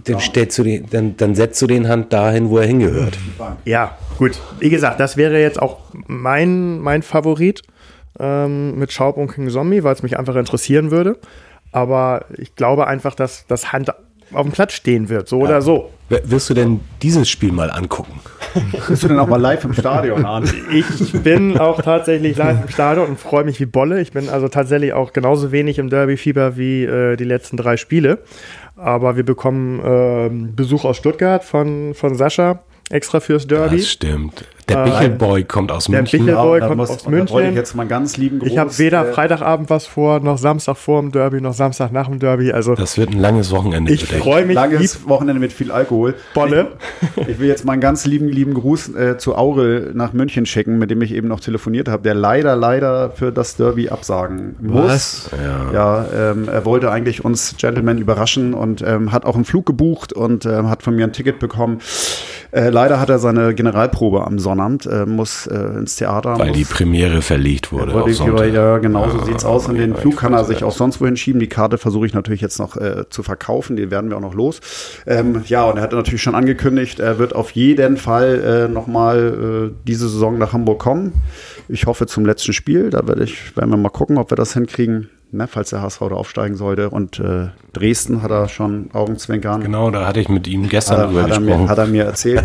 Dann, 0.03 0.19
stellst 0.19 0.59
du 0.59 0.63
den, 0.63 0.85
dann, 0.91 1.17
dann 1.17 1.33
setzt 1.33 1.59
du 1.59 1.65
den 1.65 1.87
Hand 1.87 2.13
dahin, 2.13 2.49
wo 2.49 2.59
er 2.59 2.67
hingehört. 2.67 3.17
Ja, 3.65 3.97
gut. 4.19 4.39
Wie 4.59 4.69
gesagt, 4.69 4.99
das 4.99 5.17
wäre 5.17 5.41
jetzt 5.41 5.59
auch 5.59 5.79
mein, 6.05 6.79
mein 6.79 7.01
Favorit 7.01 7.63
ähm, 8.19 8.77
mit 8.77 8.91
Schaub 8.91 9.17
und 9.17 9.33
King 9.33 9.49
Zombie, 9.49 9.83
weil 9.83 9.93
es 9.93 10.03
mich 10.03 10.19
einfach 10.19 10.35
interessieren 10.35 10.91
würde. 10.91 11.17
Aber 11.71 12.25
ich 12.37 12.55
glaube 12.55 12.85
einfach, 12.85 13.15
dass 13.15 13.47
das 13.47 13.71
Hand 13.71 13.91
auf 14.33 14.43
dem 14.43 14.51
Platz 14.51 14.73
stehen 14.73 15.09
wird, 15.09 15.27
so 15.27 15.37
ja. 15.39 15.43
oder 15.43 15.61
so. 15.61 15.91
Wirst 16.09 16.49
du 16.49 16.53
denn 16.53 16.81
dieses 17.01 17.29
Spiel 17.29 17.53
mal 17.53 17.71
angucken? 17.71 18.19
Bist 18.89 19.03
du 19.03 19.07
denn 19.07 19.19
auch 19.19 19.27
mal 19.27 19.39
live 19.39 19.63
im 19.63 19.73
Stadion 19.73 20.25
an? 20.25 20.43
Ich 20.73 21.13
bin 21.23 21.57
auch 21.57 21.81
tatsächlich 21.81 22.35
live 22.35 22.63
im 22.63 22.69
Stadion 22.69 23.07
und 23.07 23.19
freue 23.19 23.45
mich 23.45 23.61
wie 23.61 23.65
Bolle. 23.65 24.01
Ich 24.01 24.11
bin 24.11 24.27
also 24.27 24.49
tatsächlich 24.49 24.91
auch 24.91 25.13
genauso 25.13 25.53
wenig 25.53 25.79
im 25.79 25.89
Derby-Fieber 25.89 26.57
wie 26.57 26.83
äh, 26.83 27.15
die 27.15 27.23
letzten 27.23 27.55
drei 27.55 27.77
Spiele. 27.77 28.19
Aber 28.75 29.15
wir 29.15 29.23
bekommen 29.23 29.79
äh, 29.79 30.29
Besuch 30.53 30.83
aus 30.83 30.97
Stuttgart 30.97 31.45
von, 31.45 31.93
von 31.93 32.15
Sascha 32.15 32.61
extra 32.89 33.21
fürs 33.21 33.47
Derby. 33.47 33.77
Das 33.77 33.87
stimmt. 33.87 34.45
Der 34.73 34.83
Bichelboy 34.83 35.43
kommt 35.43 35.71
aus 35.71 35.89
München. 35.89 36.25
Der 36.25 36.33
Bichelboy 36.33 36.59
ja, 36.59 36.67
kommt 36.67 36.77
muss, 36.77 36.89
aus 36.89 37.07
München. 37.07 37.49
ich 37.49 37.55
jetzt 37.55 37.75
mal 37.75 37.87
ganz 37.87 38.17
lieben 38.17 38.39
Gruß. 38.39 38.49
Ich 38.49 38.57
habe 38.57 38.77
weder 38.77 39.09
äh, 39.09 39.13
Freitagabend 39.13 39.69
was 39.69 39.85
vor, 39.85 40.19
noch 40.19 40.37
Samstag 40.37 40.77
vor 40.77 41.01
dem 41.01 41.11
Derby, 41.11 41.41
noch 41.41 41.53
Samstag 41.53 41.91
nach 41.91 42.07
dem 42.07 42.19
Derby. 42.19 42.51
Also 42.51 42.75
das 42.75 42.97
wird 42.97 43.11
ein 43.11 43.19
langes 43.19 43.51
Wochenende. 43.51 43.91
Ich 43.91 44.05
freue 44.05 44.45
mich. 44.45 44.55
Langes 44.55 45.07
Wochenende 45.07 45.39
mit 45.39 45.53
viel 45.53 45.71
Alkohol. 45.71 46.15
Bolle. 46.33 46.73
Ich, 47.15 47.27
ich 47.27 47.39
will 47.39 47.47
jetzt 47.47 47.65
mal 47.65 47.73
einen 47.73 47.81
ganz 47.81 48.05
lieben, 48.05 48.27
lieben 48.29 48.53
Gruß 48.53 48.95
äh, 48.95 49.17
zu 49.17 49.35
Aurel 49.35 49.91
nach 49.93 50.13
München 50.13 50.45
schicken, 50.45 50.77
mit 50.77 50.91
dem 50.91 51.01
ich 51.01 51.13
eben 51.13 51.27
noch 51.27 51.39
telefoniert 51.39 51.87
habe, 51.87 52.03
der 52.03 52.13
leider, 52.13 52.55
leider 52.55 53.11
für 53.11 53.31
das 53.31 53.55
Derby 53.55 53.89
absagen 53.89 54.55
muss. 54.59 54.85
Was? 54.85 55.31
Ja, 55.43 55.73
ja 55.73 56.31
ähm, 56.31 56.47
er 56.47 56.65
wollte 56.65 56.91
eigentlich 56.91 57.25
uns 57.25 57.55
Gentlemen 57.57 57.97
überraschen 57.97 58.53
und 58.53 58.81
ähm, 58.81 59.11
hat 59.11 59.25
auch 59.25 59.35
einen 59.35 59.45
Flug 59.45 59.65
gebucht 59.65 60.13
und 60.13 60.45
ähm, 60.45 60.69
hat 60.69 60.83
von 60.83 60.95
mir 60.95 61.05
ein 61.05 61.13
Ticket 61.13 61.39
bekommen. 61.39 61.79
Äh, 62.51 62.69
leider 62.69 62.99
hat 62.99 63.09
er 63.09 63.19
seine 63.19 63.53
Generalprobe 63.53 64.25
am 64.25 64.37
Sonnabend, 64.37 64.85
äh, 64.85 65.05
muss 65.05 65.47
äh, 65.47 65.57
ins 65.77 65.95
Theater. 65.95 66.37
Weil 66.37 66.49
muss, 66.49 66.57
die 66.57 66.65
Premiere 66.65 67.21
verlegt 67.21 67.71
wurde. 67.71 67.93
Auf 67.93 68.13
Sonntag. 68.13 68.53
Ja, 68.53 68.77
genau 68.79 69.09
so 69.09 69.23
sieht 69.23 69.37
es 69.37 69.45
aus. 69.45 69.67
Und 69.67 69.75
den 69.75 69.95
Flug 69.95 70.17
kann 70.17 70.33
er 70.33 70.43
sich 70.43 70.63
auch 70.63 70.73
sonst 70.73 70.99
wohin 70.99 71.15
schieben. 71.15 71.39
Die 71.39 71.47
Karte 71.47 71.77
versuche 71.77 72.05
ich 72.05 72.13
natürlich 72.13 72.41
jetzt 72.41 72.59
noch 72.59 72.75
äh, 72.75 73.05
zu 73.09 73.23
verkaufen. 73.23 73.75
Die 73.75 73.89
werden 73.89 74.09
wir 74.09 74.17
auch 74.17 74.21
noch 74.21 74.33
los. 74.33 74.59
Ähm, 75.07 75.43
ja, 75.47 75.63
und 75.65 75.77
er 75.77 75.83
hat 75.83 75.93
natürlich 75.93 76.21
schon 76.21 76.35
angekündigt, 76.35 76.99
er 76.99 77.19
wird 77.19 77.33
auf 77.35 77.51
jeden 77.51 77.97
Fall 77.97 78.67
äh, 78.67 78.71
nochmal 78.71 79.71
äh, 79.71 79.75
diese 79.87 80.09
Saison 80.09 80.37
nach 80.37 80.53
Hamburg 80.53 80.79
kommen. 80.79 81.13
Ich 81.69 81.85
hoffe 81.85 82.05
zum 82.05 82.25
letzten 82.25 82.53
Spiel. 82.53 82.89
Da 82.89 83.07
werde 83.07 83.23
ich, 83.23 83.55
werden 83.55 83.69
wir 83.69 83.77
mal 83.77 83.89
gucken, 83.89 84.17
ob 84.17 84.31
wir 84.31 84.35
das 84.35 84.53
hinkriegen 84.53 85.09
ne, 85.31 85.47
falls 85.47 85.69
der 85.69 85.81
HSV 85.81 85.99
da 85.99 86.15
aufsteigen 86.15 86.55
sollte. 86.55 86.89
Und 86.89 87.19
äh, 87.19 87.47
Dresden 87.73 88.21
hat 88.21 88.31
er 88.31 88.47
schon 88.49 88.89
Augenzwinkern. 88.93 89.61
Genau, 89.61 89.91
da 89.91 90.07
hatte 90.07 90.19
ich 90.19 90.29
mit 90.29 90.47
ihm 90.47 90.69
gestern 90.69 90.97
hat, 90.97 91.09
drüber 91.09 91.23
hat 91.23 91.29
gesprochen. 91.29 91.49
Er 91.49 91.57
mir, 91.57 91.69
hat 91.69 91.77
er 91.77 91.87
mir 91.87 92.03
erzählt. 92.05 92.43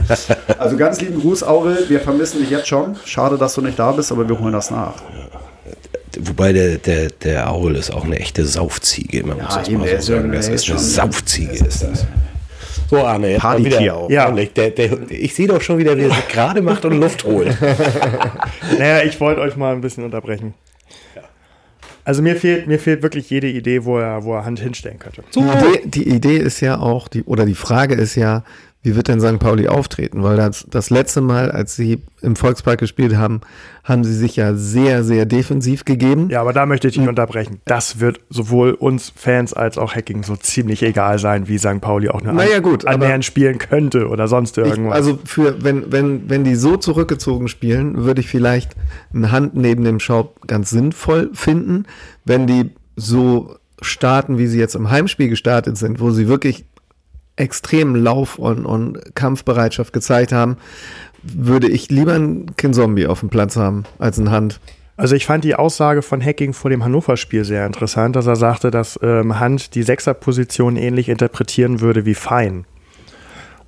also 0.58 0.76
ganz 0.76 1.00
lieben 1.00 1.20
Gruß, 1.20 1.42
Aurel. 1.42 1.84
Wir 1.88 2.00
vermissen 2.00 2.40
dich 2.40 2.50
jetzt 2.50 2.68
schon. 2.68 2.96
Schade, 3.04 3.38
dass 3.38 3.54
du 3.54 3.60
nicht 3.60 3.78
da 3.78 3.92
bist, 3.92 4.12
aber 4.12 4.28
wir 4.28 4.38
holen 4.38 4.52
das 4.52 4.70
nach. 4.70 4.94
Wobei 6.18 6.52
der, 6.52 6.78
der, 6.78 7.10
der 7.10 7.50
Aurel 7.52 7.76
ist 7.76 7.92
auch 7.92 8.04
eine 8.04 8.18
echte 8.18 8.46
Saufziege. 8.46 9.26
Man 9.26 9.38
ja, 9.38 9.44
muss 9.44 9.54
das 9.54 9.70
mal 9.70 10.00
so 10.00 10.12
sagen. 10.14 10.32
Das 10.32 10.48
ist 10.48 10.70
eine 10.70 10.78
Saufziege, 10.78 11.52
ist 11.52 11.82
das. 11.82 12.06
So, 12.88 13.04
Arne, 13.04 13.32
jetzt 13.32 13.40
Party 13.40 13.64
wieder. 13.64 13.96
Auch. 13.96 14.08
Ja. 14.08 14.30
Der, 14.30 14.70
der, 14.70 15.10
ich 15.10 15.34
sehe 15.34 15.48
doch 15.48 15.60
schon 15.60 15.78
wieder, 15.78 15.96
wie 15.96 16.02
er 16.02 16.10
sich 16.10 16.28
gerade 16.28 16.62
macht 16.62 16.84
und 16.84 16.98
Luft 17.00 17.24
holt. 17.24 17.56
naja, 18.78 19.02
ich 19.04 19.20
wollte 19.20 19.40
euch 19.40 19.56
mal 19.56 19.74
ein 19.74 19.80
bisschen 19.80 20.04
unterbrechen. 20.04 20.54
Also 22.06 22.22
mir 22.22 22.36
fehlt, 22.36 22.68
mir 22.68 22.78
fehlt 22.78 23.02
wirklich 23.02 23.28
jede 23.30 23.48
Idee, 23.48 23.84
wo 23.84 23.98
er, 23.98 24.22
wo 24.22 24.32
er 24.34 24.44
Hand 24.44 24.60
hinstellen 24.60 25.00
könnte. 25.00 25.24
Die 25.34 25.40
Idee, 25.40 25.80
die 25.84 26.08
Idee 26.08 26.36
ist 26.36 26.60
ja 26.60 26.78
auch, 26.78 27.08
die, 27.08 27.24
oder 27.24 27.44
die 27.44 27.56
Frage 27.56 27.96
ist 27.96 28.14
ja, 28.14 28.44
wie 28.86 28.94
wird 28.94 29.08
denn 29.08 29.20
St. 29.20 29.40
Pauli 29.40 29.66
auftreten? 29.66 30.22
Weil 30.22 30.36
das, 30.36 30.64
das 30.70 30.90
letzte 30.90 31.20
Mal, 31.20 31.50
als 31.50 31.74
sie 31.74 32.04
im 32.22 32.36
Volkspark 32.36 32.78
gespielt 32.78 33.16
haben, 33.16 33.40
haben 33.82 34.04
sie 34.04 34.14
sich 34.14 34.36
ja 34.36 34.54
sehr, 34.54 35.02
sehr 35.02 35.26
defensiv 35.26 35.84
gegeben. 35.84 36.28
Ja, 36.30 36.40
aber 36.40 36.52
da 36.52 36.66
möchte 36.66 36.86
ich 36.86 36.94
dich 36.94 37.08
unterbrechen. 37.08 37.60
Das 37.64 37.98
wird 37.98 38.20
sowohl 38.30 38.70
uns 38.70 39.12
Fans 39.16 39.52
als 39.54 39.76
auch 39.76 39.96
Hacking 39.96 40.22
so 40.22 40.36
ziemlich 40.36 40.84
egal 40.84 41.18
sein, 41.18 41.48
wie 41.48 41.58
St. 41.58 41.80
Pauli 41.80 42.10
auch 42.10 42.22
nur 42.22 42.32
naja, 42.32 42.60
gut, 42.60 42.86
annähernd 42.86 43.24
spielen 43.24 43.58
könnte 43.58 44.06
oder 44.06 44.28
sonst 44.28 44.56
irgendwas. 44.56 45.00
Ich, 45.00 45.04
also 45.04 45.18
für, 45.24 45.64
wenn, 45.64 45.90
wenn, 45.90 46.30
wenn 46.30 46.44
die 46.44 46.54
so 46.54 46.76
zurückgezogen 46.76 47.48
spielen, 47.48 48.04
würde 48.04 48.20
ich 48.20 48.28
vielleicht 48.28 48.76
eine 49.12 49.32
Hand 49.32 49.56
neben 49.56 49.82
dem 49.82 49.98
Schaub 49.98 50.46
ganz 50.46 50.70
sinnvoll 50.70 51.30
finden. 51.32 51.86
Wenn 52.24 52.46
die 52.46 52.70
so 52.94 53.56
starten, 53.82 54.38
wie 54.38 54.46
sie 54.46 54.60
jetzt 54.60 54.76
im 54.76 54.90
Heimspiel 54.90 55.28
gestartet 55.28 55.76
sind, 55.76 55.98
wo 55.98 56.12
sie 56.12 56.28
wirklich 56.28 56.66
extremen 57.36 57.96
Lauf 57.96 58.38
und, 58.38 58.64
und 58.66 59.14
Kampfbereitschaft 59.14 59.92
gezeigt 59.92 60.32
haben, 60.32 60.56
würde 61.22 61.68
ich 61.68 61.90
lieber 61.90 62.14
einen 62.14 62.56
Kinzombie 62.56 63.06
auf 63.06 63.20
dem 63.20 63.28
Platz 63.28 63.56
haben 63.56 63.84
als 63.98 64.18
einen 64.18 64.30
Hand. 64.30 64.60
Also 64.96 65.14
ich 65.14 65.26
fand 65.26 65.44
die 65.44 65.54
Aussage 65.54 66.00
von 66.00 66.24
Hacking 66.24 66.54
vor 66.54 66.70
dem 66.70 66.82
Hannover-Spiel 66.82 67.44
sehr 67.44 67.66
interessant, 67.66 68.16
dass 68.16 68.26
er 68.26 68.36
sagte, 68.36 68.70
dass 68.70 68.98
ähm, 69.02 69.38
Hand 69.38 69.74
die 69.74 69.82
Sechserposition 69.82 70.76
ähnlich 70.76 71.10
interpretieren 71.10 71.80
würde 71.80 72.06
wie 72.06 72.14
Fein. 72.14 72.64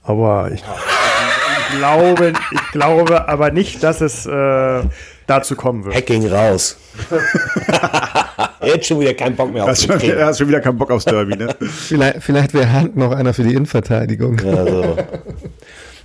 Aber 0.03 0.51
ich, 0.51 0.63
ich, 0.63 1.79
glaube, 1.79 2.33
ich 2.51 2.71
glaube 2.73 3.29
aber 3.29 3.51
nicht, 3.51 3.83
dass 3.83 4.01
es 4.01 4.25
äh, 4.25 4.83
dazu 5.27 5.55
kommen 5.55 5.85
wird. 5.85 5.95
Hacking 5.95 6.27
raus. 6.27 6.79
Jetzt 8.63 8.87
schon 8.87 9.01
wieder 9.01 9.15
keinen 9.15 9.37
Bock 9.37 9.53
mehr 9.53 9.65
auf 9.65 9.77
schon, 9.79 10.01
Er 10.01 10.27
hat 10.27 10.39
schon 10.39 10.49
wieder 10.49 10.61
keinen 10.61 10.79
Bock 10.79 10.91
aufs 10.91 11.05
Derby, 11.05 11.37
ne? 11.37 11.55
vielleicht 11.61 12.23
vielleicht 12.23 12.55
wäre 12.55 12.73
Hand 12.73 12.97
noch 12.97 13.13
einer 13.13 13.33
für 13.33 13.45
die 13.45 13.55
Innenverteidigung. 13.55 14.41
Also. 14.41 14.97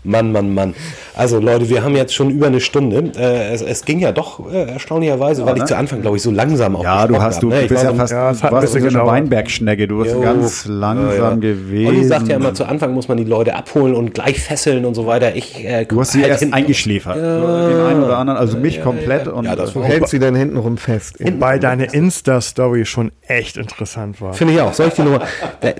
Mann, 0.03 0.31
Mann, 0.31 0.53
Mann. 0.53 0.75
Also 1.15 1.39
Leute, 1.39 1.69
wir 1.69 1.83
haben 1.83 1.95
jetzt 1.95 2.13
schon 2.13 2.29
über 2.29 2.47
eine 2.47 2.59
Stunde. 2.59 3.11
Äh, 3.17 3.53
es, 3.53 3.61
es, 3.61 3.85
ging 3.85 3.99
ja 3.99 4.11
doch 4.11 4.51
äh, 4.51 4.71
erstaunlicherweise, 4.71 5.41
ja, 5.41 5.47
weil 5.47 5.53
ne? 5.53 5.59
ich 5.59 5.65
zu 5.65 5.77
Anfang, 5.77 6.01
glaube 6.01 6.17
ich, 6.17 6.23
so 6.23 6.31
langsam 6.31 6.75
auch 6.75 6.83
Ja, 6.83 7.07
du 7.07 7.21
hast, 7.21 7.41
du, 7.43 7.49
ne? 7.49 7.61
du 7.61 7.67
bist 7.67 7.83
ja 7.83 7.93
fast, 7.93 8.11
ja, 8.11 8.33
du 8.33 8.51
warst 8.51 8.73
so 8.73 8.77
eine 8.79 9.05
Weinbergschnecke, 9.05 9.87
du 9.87 9.99
bist 10.03 10.15
jo. 10.15 10.21
ganz 10.21 10.65
langsam 10.65 11.15
ja, 11.15 11.35
gewesen. 11.35 11.87
Und 11.87 12.01
ich 12.01 12.07
sagte 12.07 12.31
ja 12.31 12.37
immer, 12.37 12.53
zu 12.53 12.65
Anfang 12.65 12.93
muss 12.93 13.07
man 13.07 13.17
die 13.17 13.23
Leute 13.23 13.55
abholen 13.55 13.95
und 13.95 14.13
gleich 14.13 14.41
fesseln 14.41 14.85
und 14.85 14.95
so 14.95 15.05
weiter. 15.05 15.35
Ich, 15.35 15.63
äh, 15.63 15.85
du 15.85 15.99
hast 15.99 16.11
sie 16.11 16.21
halt 16.21 16.31
erst 16.31 16.53
eingeschläfert. 16.53 17.15
Ja, 17.15 17.69
den 17.69 17.79
einen 17.79 18.03
oder 18.03 18.17
anderen, 18.17 18.39
also 18.39 18.57
mich 18.57 18.81
komplett. 18.81 19.27
Und 19.27 19.45
ja, 19.45 19.55
das 19.55 19.73
du 19.73 19.83
hältst 19.83 20.11
sie 20.11 20.19
dann 20.19 20.35
hintenrum 20.35 20.77
fest. 20.77 21.15
Wobei 21.19 21.59
deine 21.59 21.85
Insta-Story 21.85 22.85
schon 22.85 23.11
echt 23.21 23.57
interessant 23.57 24.19
war. 24.21 24.33
Finde 24.33 24.53
ich 24.53 24.61
auch. 24.61 24.73
Soll 24.73 24.87
ich 24.87 24.93
die 24.93 25.03
Nummer, 25.03 25.21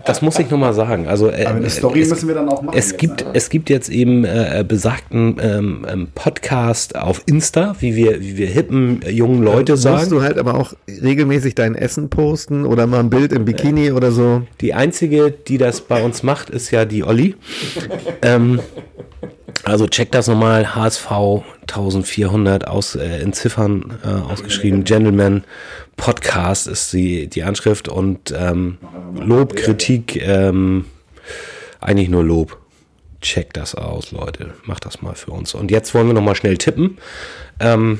das 0.05 0.21
muss 0.21 0.39
ich 0.39 0.49
nochmal 0.49 0.73
sagen. 0.73 1.07
Also, 1.07 1.29
äh, 1.29 1.45
Aber 1.45 1.57
eine 1.57 1.69
Story 1.69 2.01
es, 2.01 2.09
müssen 2.09 2.27
wir 2.27 2.35
dann 2.35 2.49
auch 2.49 2.61
machen. 2.61 2.77
Es 2.77 2.97
gibt, 2.97 3.25
es 3.33 3.49
gibt 3.49 3.69
jetzt 3.69 3.89
eben 3.89 4.12
äh, 4.23 4.63
besagten 4.67 5.37
ähm, 5.41 5.85
ähm, 5.89 6.07
Podcast 6.13 6.95
auf 6.95 7.23
Insta, 7.25 7.75
wie 7.79 7.95
wir, 7.95 8.21
wie 8.21 8.37
wir 8.37 8.47
hippen 8.47 9.01
äh, 9.01 9.09
jungen 9.09 9.43
Leute 9.43 9.77
sagen. 9.77 9.97
Musst 9.97 10.11
du 10.11 10.21
halt 10.21 10.37
aber 10.37 10.55
auch 10.55 10.73
regelmäßig 10.87 11.55
dein 11.55 11.75
Essen 11.75 12.09
posten 12.09 12.65
oder 12.65 12.87
mal 12.87 12.99
ein 12.99 13.09
Bild 13.09 13.33
im 13.33 13.45
Bikini 13.45 13.91
oder 13.91 14.11
so. 14.11 14.43
Die 14.61 14.73
einzige, 14.73 15.31
die 15.31 15.57
das 15.57 15.81
bei 15.81 16.03
uns 16.03 16.23
macht, 16.23 16.49
ist 16.49 16.71
ja 16.71 16.85
die 16.85 17.03
Olli. 17.03 17.35
ähm, 18.21 18.59
Also 19.65 19.87
check 19.87 20.11
das 20.11 20.27
nochmal, 20.27 20.75
HSV 20.75 21.09
1400 21.61 22.67
aus, 22.67 22.95
äh, 22.95 23.21
in 23.21 23.31
Ziffern 23.33 23.97
äh, 24.03 24.09
ausgeschrieben, 24.09 24.83
Gentleman 24.83 25.43
Podcast 25.95 26.67
ist 26.67 26.91
die, 26.91 27.27
die 27.27 27.43
Anschrift 27.43 27.87
und 27.87 28.33
ähm, 28.37 28.77
Lob, 29.15 29.55
Kritik, 29.55 30.21
ähm, 30.21 30.85
eigentlich 31.79 32.09
nur 32.09 32.23
Lob. 32.23 32.57
Check 33.23 33.53
das 33.53 33.73
aus, 33.73 34.11
Leute. 34.11 34.53
Macht 34.65 34.85
das 34.85 35.01
mal 35.01 35.15
für 35.15 35.31
uns. 35.31 35.55
Und 35.55 35.71
jetzt 35.71 35.93
wollen 35.93 36.07
wir 36.07 36.13
nochmal 36.13 36.35
schnell 36.35 36.57
tippen. 36.57 36.97
Ähm, 37.61 37.99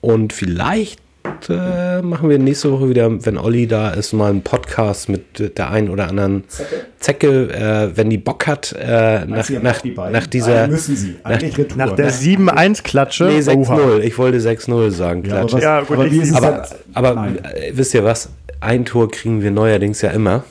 und 0.00 0.32
vielleicht 0.32 1.00
äh, 1.48 2.00
machen 2.02 2.28
wir 2.28 2.38
nächste 2.38 2.70
Woche 2.70 2.88
wieder, 2.88 3.24
wenn 3.24 3.36
Olli 3.36 3.66
da 3.66 3.90
ist, 3.90 4.12
mal 4.12 4.30
einen 4.30 4.42
Podcast 4.42 5.08
mit 5.08 5.58
der 5.58 5.70
einen 5.70 5.90
oder 5.90 6.06
anderen 6.08 6.44
Zecke, 6.46 6.86
Zecke 7.00 7.52
äh, 7.52 7.96
wenn 7.96 8.10
die 8.10 8.18
Bock 8.18 8.46
hat, 8.46 8.72
äh, 8.78 9.24
nach, 9.24 9.50
nach, 9.50 9.82
nach 9.82 10.26
dieser. 10.28 10.68
Nach 10.68 11.92
der 11.96 12.12
7-1-Klatsche. 12.12 13.24
Nee, 13.24 13.40
6-0. 13.40 13.98
Ich 14.00 14.16
wollte 14.18 14.38
6-0 14.38 14.90
sagen. 14.90 15.24
Ja, 15.24 15.40
aber, 15.40 15.52
was, 15.52 15.62
Ja, 15.62 15.80
gut, 15.80 15.98
aber 15.98 16.44
aber 16.44 16.68
aber 16.94 17.14
Nein. 17.14 17.44
äh, 17.44 17.72
wisst 17.74 17.92
ihr 17.94 18.04
was? 18.04 18.28
Ein 18.60 18.84
Tor 18.84 19.10
kriegen 19.10 19.42
wir 19.42 19.50
neuerdings 19.50 20.00
ja 20.00 20.10
immer 20.10 20.44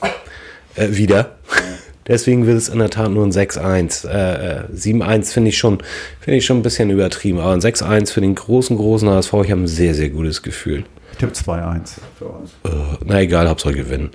äh, 0.76 0.88
wieder. 0.90 1.36
Deswegen 2.06 2.46
wird 2.46 2.58
es 2.58 2.68
in 2.68 2.78
der 2.80 2.90
Tat 2.90 3.10
nur 3.10 3.24
ein 3.26 3.32
6-1. 3.32 4.04
Äh, 4.06 4.58
äh, 4.60 4.64
7-1 4.74 5.32
finde 5.32 5.48
ich, 5.48 5.58
schon- 5.58 5.82
finde 6.20 6.36
ich 6.38 6.44
schon 6.44 6.58
ein 6.58 6.62
bisschen 6.62 6.90
übertrieben. 6.90 7.38
Aber 7.40 7.52
ein 7.52 7.60
6-1 7.60 8.10
für 8.12 8.20
den 8.20 8.34
großen, 8.34 8.76
großen 8.76 9.08
HSV, 9.08 9.32
ich 9.44 9.50
habe 9.50 9.62
ein 9.62 9.66
sehr, 9.66 9.94
sehr 9.94 10.10
gutes 10.10 10.42
Gefühl. 10.42 10.84
Ich 11.12 11.18
tippe 11.18 11.32
2-1 11.32 11.92
für 12.18 12.26
uns. 12.26 12.50
Äh, 12.64 12.68
na 13.04 13.20
egal, 13.20 13.48
Hauptsache 13.48 13.72
gewinnen. 13.74 14.10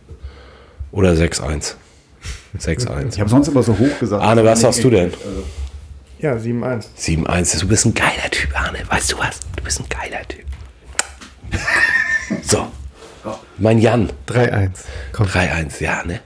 Oder 0.92 1.14
6-1. 1.14 1.76
6-1. 2.60 3.10
Ich 3.14 3.20
habe 3.20 3.30
sonst 3.30 3.48
immer 3.48 3.64
so 3.64 3.78
hoch 3.78 4.00
gesagt. 4.00 4.22
Arne, 4.24 4.44
was 4.44 4.62
sagst 4.62 4.84
du 4.84 4.90
denn? 4.90 5.06
Also, 5.14 5.44
Ja, 6.20 6.34
7-1. 6.36 6.86
7-1, 6.98 7.60
du 7.62 7.68
bist 7.68 7.86
ein 7.86 7.94
geiler 7.94 8.30
Typ, 8.30 8.50
Arne. 8.60 8.80
Weißt 8.88 9.12
du 9.14 9.18
was? 9.18 9.40
Du 9.56 9.64
bist 9.64 9.80
ein 9.80 9.86
geiler 9.90 10.28
Typ. 10.28 10.46
So. 12.44 12.68
Mein 13.58 13.80
Jan. 13.80 14.12
3-1. 14.28 14.70
Komm. 15.14 15.26
3-1, 15.26 15.82
ja, 15.84 16.04
ne? 16.06 16.20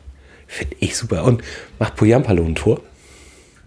Finde 0.53 0.75
ich 0.79 0.95
super. 0.95 1.23
Und 1.23 1.41
macht 1.79 1.95
Poyampalo 1.95 2.43
ein 2.43 2.53
Tor? 2.55 2.79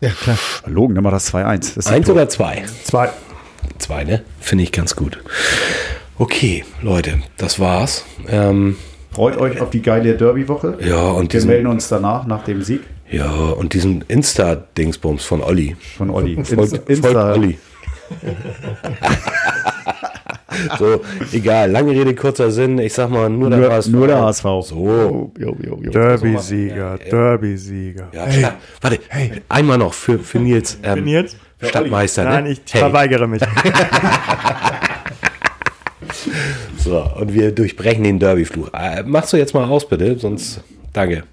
Ja, 0.01 0.11
klar. 0.11 0.39
Logen, 0.67 0.95
dann 0.95 1.03
mal 1.05 1.11
das 1.11 1.33
2-1. 1.35 1.59
Das 1.59 1.77
ist 1.79 1.87
Eins 1.89 2.07
Tor. 2.07 2.15
oder 2.15 2.29
zwei? 2.29 2.63
2. 2.85 3.09
Zwei, 3.79 4.05
ne? 4.05 4.23
Finde 4.41 4.63
ich 4.65 4.71
ganz 4.73 4.95
gut. 4.95 5.19
Okay, 6.19 6.65
Leute, 6.83 7.21
das 7.39 7.59
war's. 7.59 8.05
Ähm, 8.29 8.77
Freut 9.11 9.37
euch 9.39 9.61
auf 9.61 9.71
die 9.71 9.83
geile 9.83 10.15
Derby-Woche. 10.17 10.79
ja, 10.81 11.09
und 11.11 11.25
Wir 11.33 11.41
diesen, 11.41 11.49
melden 11.49 11.67
uns 11.67 11.89
danach, 11.89 12.27
nach 12.27 12.45
dem 12.45 12.63
Sieg 12.63 12.83
ja, 13.11 13.31
und 13.31 13.73
diesen 13.73 14.03
Insta-Dingsbums 14.09 15.25
von 15.25 15.41
Olli. 15.43 15.77
von 15.97 16.11
Olli. 16.11 16.35
Insta- 16.37 16.57
folgt 17.01 17.17
Olli. 17.17 17.59
so, 20.79 21.01
egal. 21.33 21.71
Lange 21.71 21.93
Rede, 21.93 22.15
kurzer 22.15 22.51
Sinn. 22.51 22.79
Ich 22.79 22.93
sag 22.95 23.11
mal, 23.11 23.29
nur 23.31 23.51
der 23.51 23.59
Nur, 23.59 23.71
HSV. 23.73 23.89
nur 23.91 24.07
der 24.07 24.21
HSV. 24.21 24.45
So. 24.63 25.33
Derby-Sieger, 25.93 26.99
Derby-Sieger. 27.11 28.09
Ja, 28.13 28.27
klar. 28.27 28.55
Warte, 28.81 28.99
einmal 29.49 29.79
noch 29.79 29.95
für, 29.95 30.19
für 30.19 30.39
Nils. 30.39 30.79
Ähm, 30.83 31.05
Nils? 31.05 31.37
Stadtmeister, 31.63 32.25
ne? 32.25 32.31
Nein, 32.31 32.47
ich 32.47 32.61
Hey. 32.71 32.81
verweigere 32.81 33.27
mich. 33.27 33.41
So, 36.79 37.03
und 37.17 37.33
wir 37.35 37.51
durchbrechen 37.53 38.05
den 38.05 38.19
Derby-Fluch. 38.19 38.71
Äh, 38.73 39.03
machst 39.03 39.33
du 39.33 39.37
jetzt 39.37 39.55
mal 39.55 39.65
aus, 39.69 39.89
bitte, 39.89 40.17
sonst 40.19 40.61
danke. 40.93 41.25